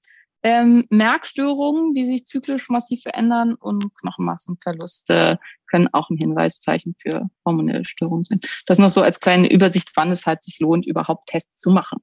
Ähm, 0.41 0.85
Merkstörungen, 0.89 1.93
die 1.93 2.05
sich 2.05 2.25
zyklisch 2.25 2.69
massiv 2.69 3.01
verändern 3.01 3.55
und 3.55 3.93
Knochenmassenverluste 3.95 5.37
können 5.69 5.89
auch 5.91 6.09
ein 6.09 6.17
Hinweiszeichen 6.17 6.95
für 6.99 7.29
hormonelle 7.45 7.85
Störungen 7.85 8.23
sein. 8.23 8.39
Das 8.65 8.79
noch 8.79 8.89
so 8.89 9.01
als 9.01 9.19
kleine 9.19 9.51
Übersicht, 9.51 9.91
wann 9.95 10.11
es 10.11 10.25
halt 10.25 10.41
sich 10.43 10.59
lohnt, 10.59 10.85
überhaupt 10.85 11.27
Tests 11.27 11.57
zu 11.57 11.69
machen. 11.69 11.99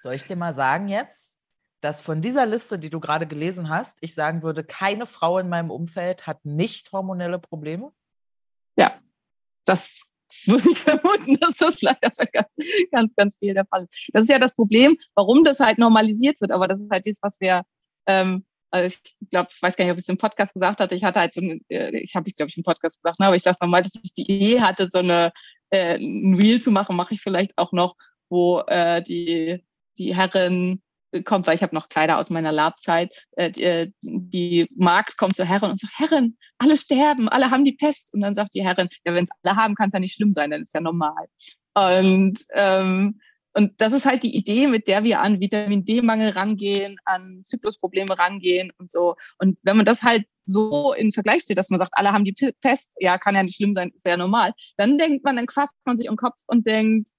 Soll 0.00 0.14
ich 0.14 0.24
dir 0.24 0.36
mal 0.36 0.54
sagen 0.54 0.88
jetzt, 0.88 1.38
dass 1.80 2.00
von 2.00 2.22
dieser 2.22 2.46
Liste, 2.46 2.78
die 2.78 2.88
du 2.88 2.98
gerade 2.98 3.26
gelesen 3.26 3.68
hast, 3.68 3.98
ich 4.00 4.14
sagen 4.14 4.42
würde, 4.42 4.64
keine 4.64 5.04
Frau 5.06 5.38
in 5.38 5.50
meinem 5.50 5.70
Umfeld 5.70 6.26
hat 6.26 6.44
nicht 6.44 6.90
hormonelle 6.92 7.38
Probleme? 7.38 7.92
Ja, 8.76 8.98
das 9.64 10.10
würde 10.46 10.70
ich 10.70 10.78
vermuten, 10.78 11.38
dass 11.40 11.58
das 11.58 11.82
leider 11.82 12.10
ganz, 12.32 12.48
ganz, 12.90 13.14
ganz 13.16 13.38
viel 13.38 13.54
der 13.54 13.66
Fall 13.66 13.84
ist. 13.84 14.10
Das 14.12 14.24
ist 14.24 14.30
ja 14.30 14.38
das 14.38 14.54
Problem, 14.54 14.96
warum 15.14 15.44
das 15.44 15.60
halt 15.60 15.78
normalisiert 15.78 16.40
wird. 16.40 16.52
Aber 16.52 16.68
das 16.68 16.80
ist 16.80 16.90
halt 16.90 17.06
das, 17.06 17.18
was 17.20 17.38
wir, 17.40 17.62
ähm, 18.06 18.44
also 18.70 18.86
ich 18.86 19.30
glaube, 19.30 19.50
ich 19.52 19.62
weiß 19.62 19.76
gar 19.76 19.84
nicht, 19.84 19.92
ob 19.92 19.98
ich 19.98 20.04
es 20.04 20.08
im 20.08 20.18
Podcast 20.18 20.52
gesagt 20.54 20.80
hatte. 20.80 20.94
Ich 20.94 21.04
hatte 21.04 21.20
halt 21.20 21.34
so, 21.34 21.40
ein, 21.40 21.60
äh, 21.68 21.96
ich 21.98 22.16
habe 22.16 22.28
ich 22.28 22.34
glaube 22.34 22.50
ich 22.50 22.56
im 22.56 22.64
Podcast 22.64 23.02
gesagt, 23.02 23.20
ne, 23.20 23.26
aber 23.26 23.36
ich 23.36 23.42
sage 23.42 23.58
nochmal, 23.60 23.82
dass 23.82 23.94
ich 24.02 24.14
die 24.14 24.30
Idee 24.30 24.60
hatte, 24.60 24.88
so 24.88 24.98
eine 24.98 25.32
äh, 25.70 25.96
ein 25.96 26.34
Reel 26.34 26.60
zu 26.60 26.70
machen, 26.70 26.96
mache 26.96 27.14
ich 27.14 27.20
vielleicht 27.20 27.56
auch 27.56 27.72
noch, 27.72 27.94
wo 28.28 28.60
äh, 28.66 29.02
die 29.02 29.64
die 29.96 30.14
Herren 30.16 30.82
kommt, 31.22 31.46
weil 31.46 31.54
ich 31.54 31.62
habe 31.62 31.74
noch 31.74 31.88
Kleider 31.88 32.18
aus 32.18 32.30
meiner 32.30 32.52
Labzeit. 32.52 33.14
Äh, 33.32 33.50
die, 33.52 33.62
äh, 33.62 33.92
die 34.02 34.68
Magd 34.74 35.16
kommt 35.16 35.36
zur 35.36 35.46
Herren 35.46 35.70
und 35.70 35.80
sagt, 35.80 35.98
Herren, 35.98 36.36
alle 36.58 36.76
sterben, 36.76 37.28
alle 37.28 37.50
haben 37.50 37.64
die 37.64 37.72
Pest. 37.72 38.12
Und 38.14 38.20
dann 38.22 38.34
sagt 38.34 38.54
die 38.54 38.64
Herrin, 38.64 38.88
ja, 39.04 39.14
wenn 39.14 39.24
es 39.24 39.30
alle 39.42 39.56
haben, 39.56 39.74
kann 39.74 39.88
es 39.88 39.92
ja 39.92 40.00
nicht 40.00 40.14
schlimm 40.14 40.32
sein, 40.32 40.50
dann 40.50 40.62
ist 40.62 40.74
ja 40.74 40.80
normal. 40.80 41.26
Und 41.74 42.40
ähm, 42.54 43.20
und 43.54 43.80
das 43.80 43.92
ist 43.92 44.04
halt 44.04 44.24
die 44.24 44.36
Idee, 44.36 44.66
mit 44.66 44.88
der 44.88 45.04
wir 45.04 45.20
an 45.20 45.40
Vitamin 45.40 45.84
D-Mangel 45.84 46.30
rangehen, 46.30 46.98
an 47.04 47.42
Zyklusprobleme 47.44 48.18
rangehen 48.18 48.72
und 48.78 48.90
so. 48.90 49.14
Und 49.38 49.58
wenn 49.62 49.76
man 49.76 49.86
das 49.86 50.02
halt 50.02 50.26
so 50.44 50.92
in 50.92 51.12
Vergleich 51.12 51.42
steht, 51.42 51.56
dass 51.56 51.70
man 51.70 51.78
sagt, 51.78 51.92
alle 51.94 52.12
haben 52.12 52.24
die 52.24 52.34
Pest, 52.60 52.96
ja, 52.98 53.16
kann 53.16 53.36
ja 53.36 53.44
nicht 53.44 53.56
schlimm 53.56 53.74
sein, 53.74 53.92
ist 53.94 54.06
ja 54.06 54.16
normal, 54.16 54.52
dann 54.76 54.98
denkt 54.98 55.24
man, 55.24 55.36
dann 55.36 55.46
quasst 55.46 55.74
man 55.84 55.96
sich 55.96 56.08
um 56.08 56.14
den 56.14 56.18
Kopf 56.18 56.38
und 56.48 56.66
denkt, 56.66 57.10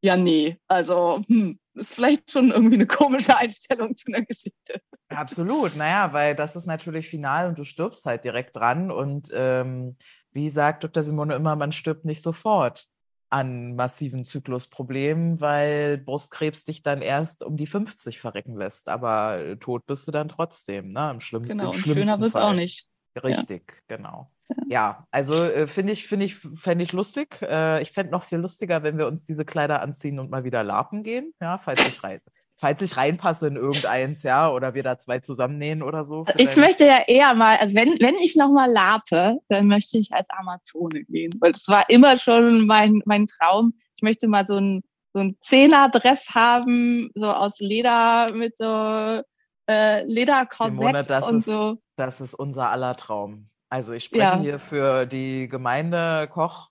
ja, 0.00 0.16
nee, 0.16 0.58
also, 0.66 1.22
hm, 1.28 1.60
ist 1.74 1.94
vielleicht 1.94 2.30
schon 2.30 2.50
irgendwie 2.50 2.74
eine 2.74 2.86
komische 2.86 3.36
Einstellung 3.36 3.96
zu 3.96 4.08
einer 4.08 4.24
Geschichte. 4.24 4.80
Absolut, 5.08 5.76
naja, 5.76 6.12
weil 6.12 6.34
das 6.34 6.56
ist 6.56 6.66
natürlich 6.66 7.08
final 7.08 7.48
und 7.48 7.58
du 7.58 7.64
stirbst 7.64 8.04
halt 8.06 8.24
direkt 8.24 8.56
dran. 8.56 8.90
Und 8.90 9.30
ähm, 9.32 9.96
wie 10.32 10.48
sagt 10.48 10.84
Dr. 10.84 11.02
Simone 11.02 11.34
immer, 11.34 11.54
man 11.56 11.72
stirbt 11.72 12.04
nicht 12.04 12.22
sofort 12.22 12.88
an 13.32 13.76
massiven 13.76 14.24
Zyklusproblemen, 14.24 15.40
weil 15.40 15.96
Brustkrebs 15.96 16.64
dich 16.64 16.82
dann 16.82 17.00
erst 17.00 17.42
um 17.42 17.56
die 17.56 17.66
50 17.66 18.20
verrecken 18.20 18.56
lässt. 18.56 18.88
Aber 18.88 19.38
äh, 19.38 19.56
tot 19.56 19.86
bist 19.86 20.06
du 20.06 20.12
dann 20.12 20.28
trotzdem, 20.28 20.92
ne? 20.92 21.10
Im 21.10 21.20
schlimmsten, 21.20 21.56
Genau, 21.56 21.72
im 21.72 21.78
schlimmsten 21.78 22.02
schöner 22.02 22.20
wird's 22.20 22.32
Fall. 22.34 22.42
auch 22.42 22.54
nicht. 22.54 22.86
Richtig, 23.22 23.82
genau. 23.88 24.28
Ja, 24.68 25.06
also 25.10 25.34
äh, 25.34 25.66
finde 25.66 25.92
ich, 25.94 26.06
finde 26.06 26.26
ich, 26.26 26.36
fände 26.36 26.84
ich 26.84 26.92
lustig. 26.92 27.40
Äh, 27.42 27.82
ich 27.82 27.92
fände 27.92 28.12
noch 28.12 28.24
viel 28.24 28.38
lustiger, 28.38 28.82
wenn 28.82 28.98
wir 28.98 29.06
uns 29.06 29.24
diese 29.24 29.44
Kleider 29.44 29.80
anziehen 29.82 30.18
und 30.18 30.30
mal 30.30 30.44
wieder 30.44 30.62
lapen 30.62 31.02
gehen, 31.02 31.32
ja, 31.40 31.58
falls 31.58 31.86
ich 31.86 32.02
rein, 32.04 32.20
falls 32.62 32.80
ich 32.80 32.96
reinpasse 32.96 33.48
in 33.48 33.56
irgendeins, 33.56 34.22
ja, 34.22 34.48
oder 34.48 34.72
wir 34.72 34.84
da 34.84 34.96
zwei 34.96 35.18
zusammennähen 35.18 35.82
oder 35.82 36.04
so. 36.04 36.22
für 36.22 36.40
Ich 36.40 36.54
möchte 36.54 36.86
ja 36.86 37.00
eher 37.08 37.34
mal, 37.34 37.56
also 37.56 37.74
wenn, 37.74 37.98
wenn 38.00 38.14
ich 38.14 38.36
nochmal 38.36 38.70
lape, 38.70 39.38
dann 39.48 39.66
möchte 39.66 39.98
ich 39.98 40.12
als 40.12 40.28
Amazone 40.30 41.02
gehen, 41.02 41.32
weil 41.40 41.50
das 41.50 41.66
war 41.66 41.90
immer 41.90 42.16
schon 42.16 42.68
mein, 42.68 43.02
mein 43.04 43.26
Traum. 43.26 43.74
Ich 43.96 44.02
möchte 44.02 44.28
mal 44.28 44.46
so 44.46 44.58
ein, 44.58 44.84
so 45.12 45.18
ein 45.18 45.36
Zehner-Dress 45.40 46.36
haben, 46.36 47.10
so 47.16 47.26
aus 47.32 47.58
Leder 47.58 48.32
mit 48.32 48.56
so 48.56 49.22
äh, 49.68 50.04
Lederkorsett 50.04 50.76
Simone, 50.76 51.02
das 51.02 51.28
und 51.28 51.36
ist, 51.38 51.46
so. 51.46 51.78
das 51.96 52.20
ist 52.20 52.34
unser 52.34 52.70
aller 52.70 52.94
Traum. 52.94 53.48
Also 53.70 53.92
ich 53.92 54.04
spreche 54.04 54.22
Ja. 54.22 54.38
hier 54.38 54.58
für 54.60 55.04
die 55.06 55.48
Gemeinde 55.48 56.28
Koch, 56.32 56.68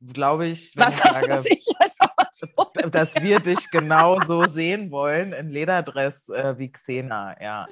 glaube 0.00 0.48
ich, 0.48 0.76
wenn 0.76 0.88
Was 0.88 0.96
ich 0.96 1.00
sage, 1.00 1.42
ich? 1.48 1.68
dass 2.90 3.14
wir 3.16 3.40
dich 3.40 3.70
genau 3.70 4.20
so 4.20 4.44
sehen 4.44 4.90
wollen, 4.90 5.32
in 5.32 5.50
Lederdress 5.50 6.28
äh, 6.28 6.58
wie 6.58 6.70
Xena, 6.70 7.40
ja. 7.42 7.66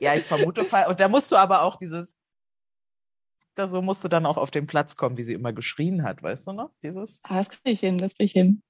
Ja, 0.00 0.14
ich 0.14 0.24
vermute, 0.24 0.62
und 0.88 1.00
da 1.00 1.08
musst 1.08 1.32
du 1.32 1.36
aber 1.36 1.62
auch 1.62 1.76
dieses, 1.76 2.16
da 3.54 3.66
so 3.66 3.82
musst 3.82 4.04
du 4.04 4.08
dann 4.08 4.26
auch 4.26 4.36
auf 4.36 4.50
den 4.50 4.66
Platz 4.66 4.96
kommen, 4.96 5.16
wie 5.16 5.24
sie 5.24 5.32
immer 5.32 5.52
geschrien 5.52 6.04
hat, 6.04 6.22
weißt 6.22 6.46
du 6.46 6.52
noch? 6.52 6.70
Dieses. 6.82 7.20
Ah, 7.24 7.38
das 7.38 7.50
kriege 7.50 7.70
ich 7.70 7.80
hin, 7.80 7.98
das 7.98 8.14
kriege 8.14 8.26
ich 8.26 8.32
hin. 8.32 8.62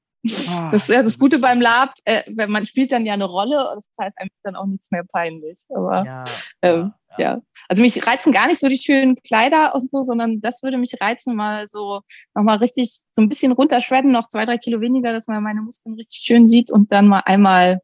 Ah, 0.48 0.70
Das 0.70 0.82
ist 0.82 0.88
ja 0.88 1.02
das 1.02 1.18
Gute 1.18 1.38
beim 1.38 1.60
Lab, 1.60 1.94
äh, 2.04 2.22
wenn 2.28 2.50
man 2.50 2.66
spielt 2.66 2.92
dann 2.92 3.06
ja 3.06 3.14
eine 3.14 3.24
Rolle, 3.24 3.70
das 3.74 3.86
heißt, 4.00 4.18
einem 4.18 4.28
ist 4.28 4.40
dann 4.44 4.56
auch 4.56 4.66
nichts 4.66 4.90
mehr 4.90 5.04
peinlich. 5.04 5.64
Aber 5.74 6.04
Ja, 6.04 6.24
Ähm, 6.62 6.92
ja. 7.16 7.40
Also 7.68 7.82
mich 7.82 8.06
reizen 8.06 8.32
gar 8.32 8.46
nicht 8.46 8.60
so 8.60 8.68
die 8.68 8.78
schönen 8.78 9.16
Kleider 9.16 9.74
und 9.74 9.90
so, 9.90 10.02
sondern 10.02 10.40
das 10.40 10.62
würde 10.62 10.78
mich 10.78 11.00
reizen, 11.00 11.34
mal 11.34 11.68
so 11.68 12.00
nochmal 12.34 12.58
richtig 12.58 13.00
so 13.10 13.22
ein 13.22 13.28
bisschen 13.28 13.52
runterschredden, 13.52 14.12
noch 14.12 14.28
zwei, 14.28 14.44
drei 14.44 14.58
Kilo 14.58 14.80
weniger, 14.80 15.12
dass 15.12 15.26
man 15.26 15.42
meine 15.42 15.62
Muskeln 15.62 15.94
richtig 15.96 16.20
schön 16.20 16.46
sieht 16.46 16.70
und 16.70 16.92
dann 16.92 17.08
mal 17.08 17.22
einmal 17.24 17.80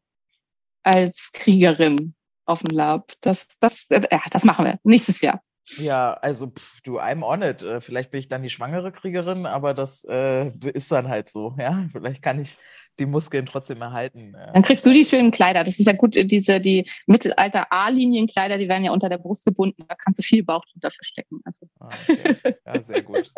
als 0.83 1.31
Kriegerin 1.33 2.15
auf 2.45 2.61
dem 2.61 2.75
Lab. 2.75 3.11
Das, 3.21 3.47
das, 3.59 3.87
äh, 3.89 4.07
ja, 4.11 4.21
das 4.31 4.43
machen 4.43 4.65
wir 4.65 4.79
nächstes 4.83 5.21
Jahr. 5.21 5.41
Ja, 5.77 6.13
also 6.13 6.47
pff, 6.47 6.81
du, 6.81 6.99
I'm 6.99 7.23
on 7.23 7.41
it. 7.41 7.63
Äh, 7.63 7.81
Vielleicht 7.81 8.11
bin 8.11 8.19
ich 8.19 8.27
dann 8.27 8.43
die 8.43 8.49
schwangere 8.49 8.91
Kriegerin, 8.91 9.45
aber 9.45 9.73
das 9.73 10.05
äh, 10.09 10.49
ist 10.73 10.91
dann 10.91 11.07
halt 11.07 11.29
so. 11.29 11.55
Ja, 11.59 11.87
vielleicht 11.91 12.21
kann 12.21 12.39
ich 12.39 12.57
die 12.99 13.05
Muskeln 13.05 13.45
trotzdem 13.45 13.81
erhalten. 13.81 14.33
Dann 14.53 14.63
kriegst 14.63 14.85
du 14.85 14.91
die 14.93 15.03
schönen 15.03 15.31
Kleider. 15.31 15.63
Das 15.63 15.79
ist 15.79 15.85
ja 15.85 15.93
gut, 15.93 16.15
äh, 16.15 16.25
diese, 16.25 16.61
die 16.61 16.89
Mittelalter 17.07 17.67
A-Linien-Kleider, 17.71 18.57
die 18.57 18.69
werden 18.69 18.85
ja 18.85 18.91
unter 18.91 19.09
der 19.09 19.17
Brust 19.17 19.45
gebunden. 19.45 19.83
Da 19.87 19.95
kannst 19.95 20.19
du 20.19 20.23
viel 20.23 20.43
Bauch 20.43 20.63
drunter 20.65 20.91
verstecken. 20.91 21.41
Also, 21.43 21.67
Ah, 21.79 21.89
okay. 22.07 22.55
Ja, 22.65 22.81
sehr 22.81 23.01
gut. 23.01 23.31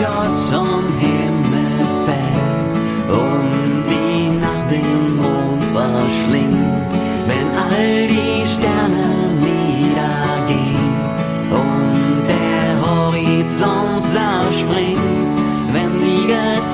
Helios 0.00 0.48
vom 0.50 0.84
Himmel 0.98 1.70
fällt 2.06 3.10
und 3.10 3.84
die 3.90 4.30
Nacht 4.40 4.70
den 4.70 5.16
Mond 5.16 5.62
verschlingt, 5.74 6.92
wenn 7.26 7.48
all 7.58 8.06
die 8.06 8.46
Sterne 8.46 9.08
niedergehen 9.40 10.94
und 11.50 12.28
der 12.28 12.80
Horizont 12.80 14.02
die 14.02 14.39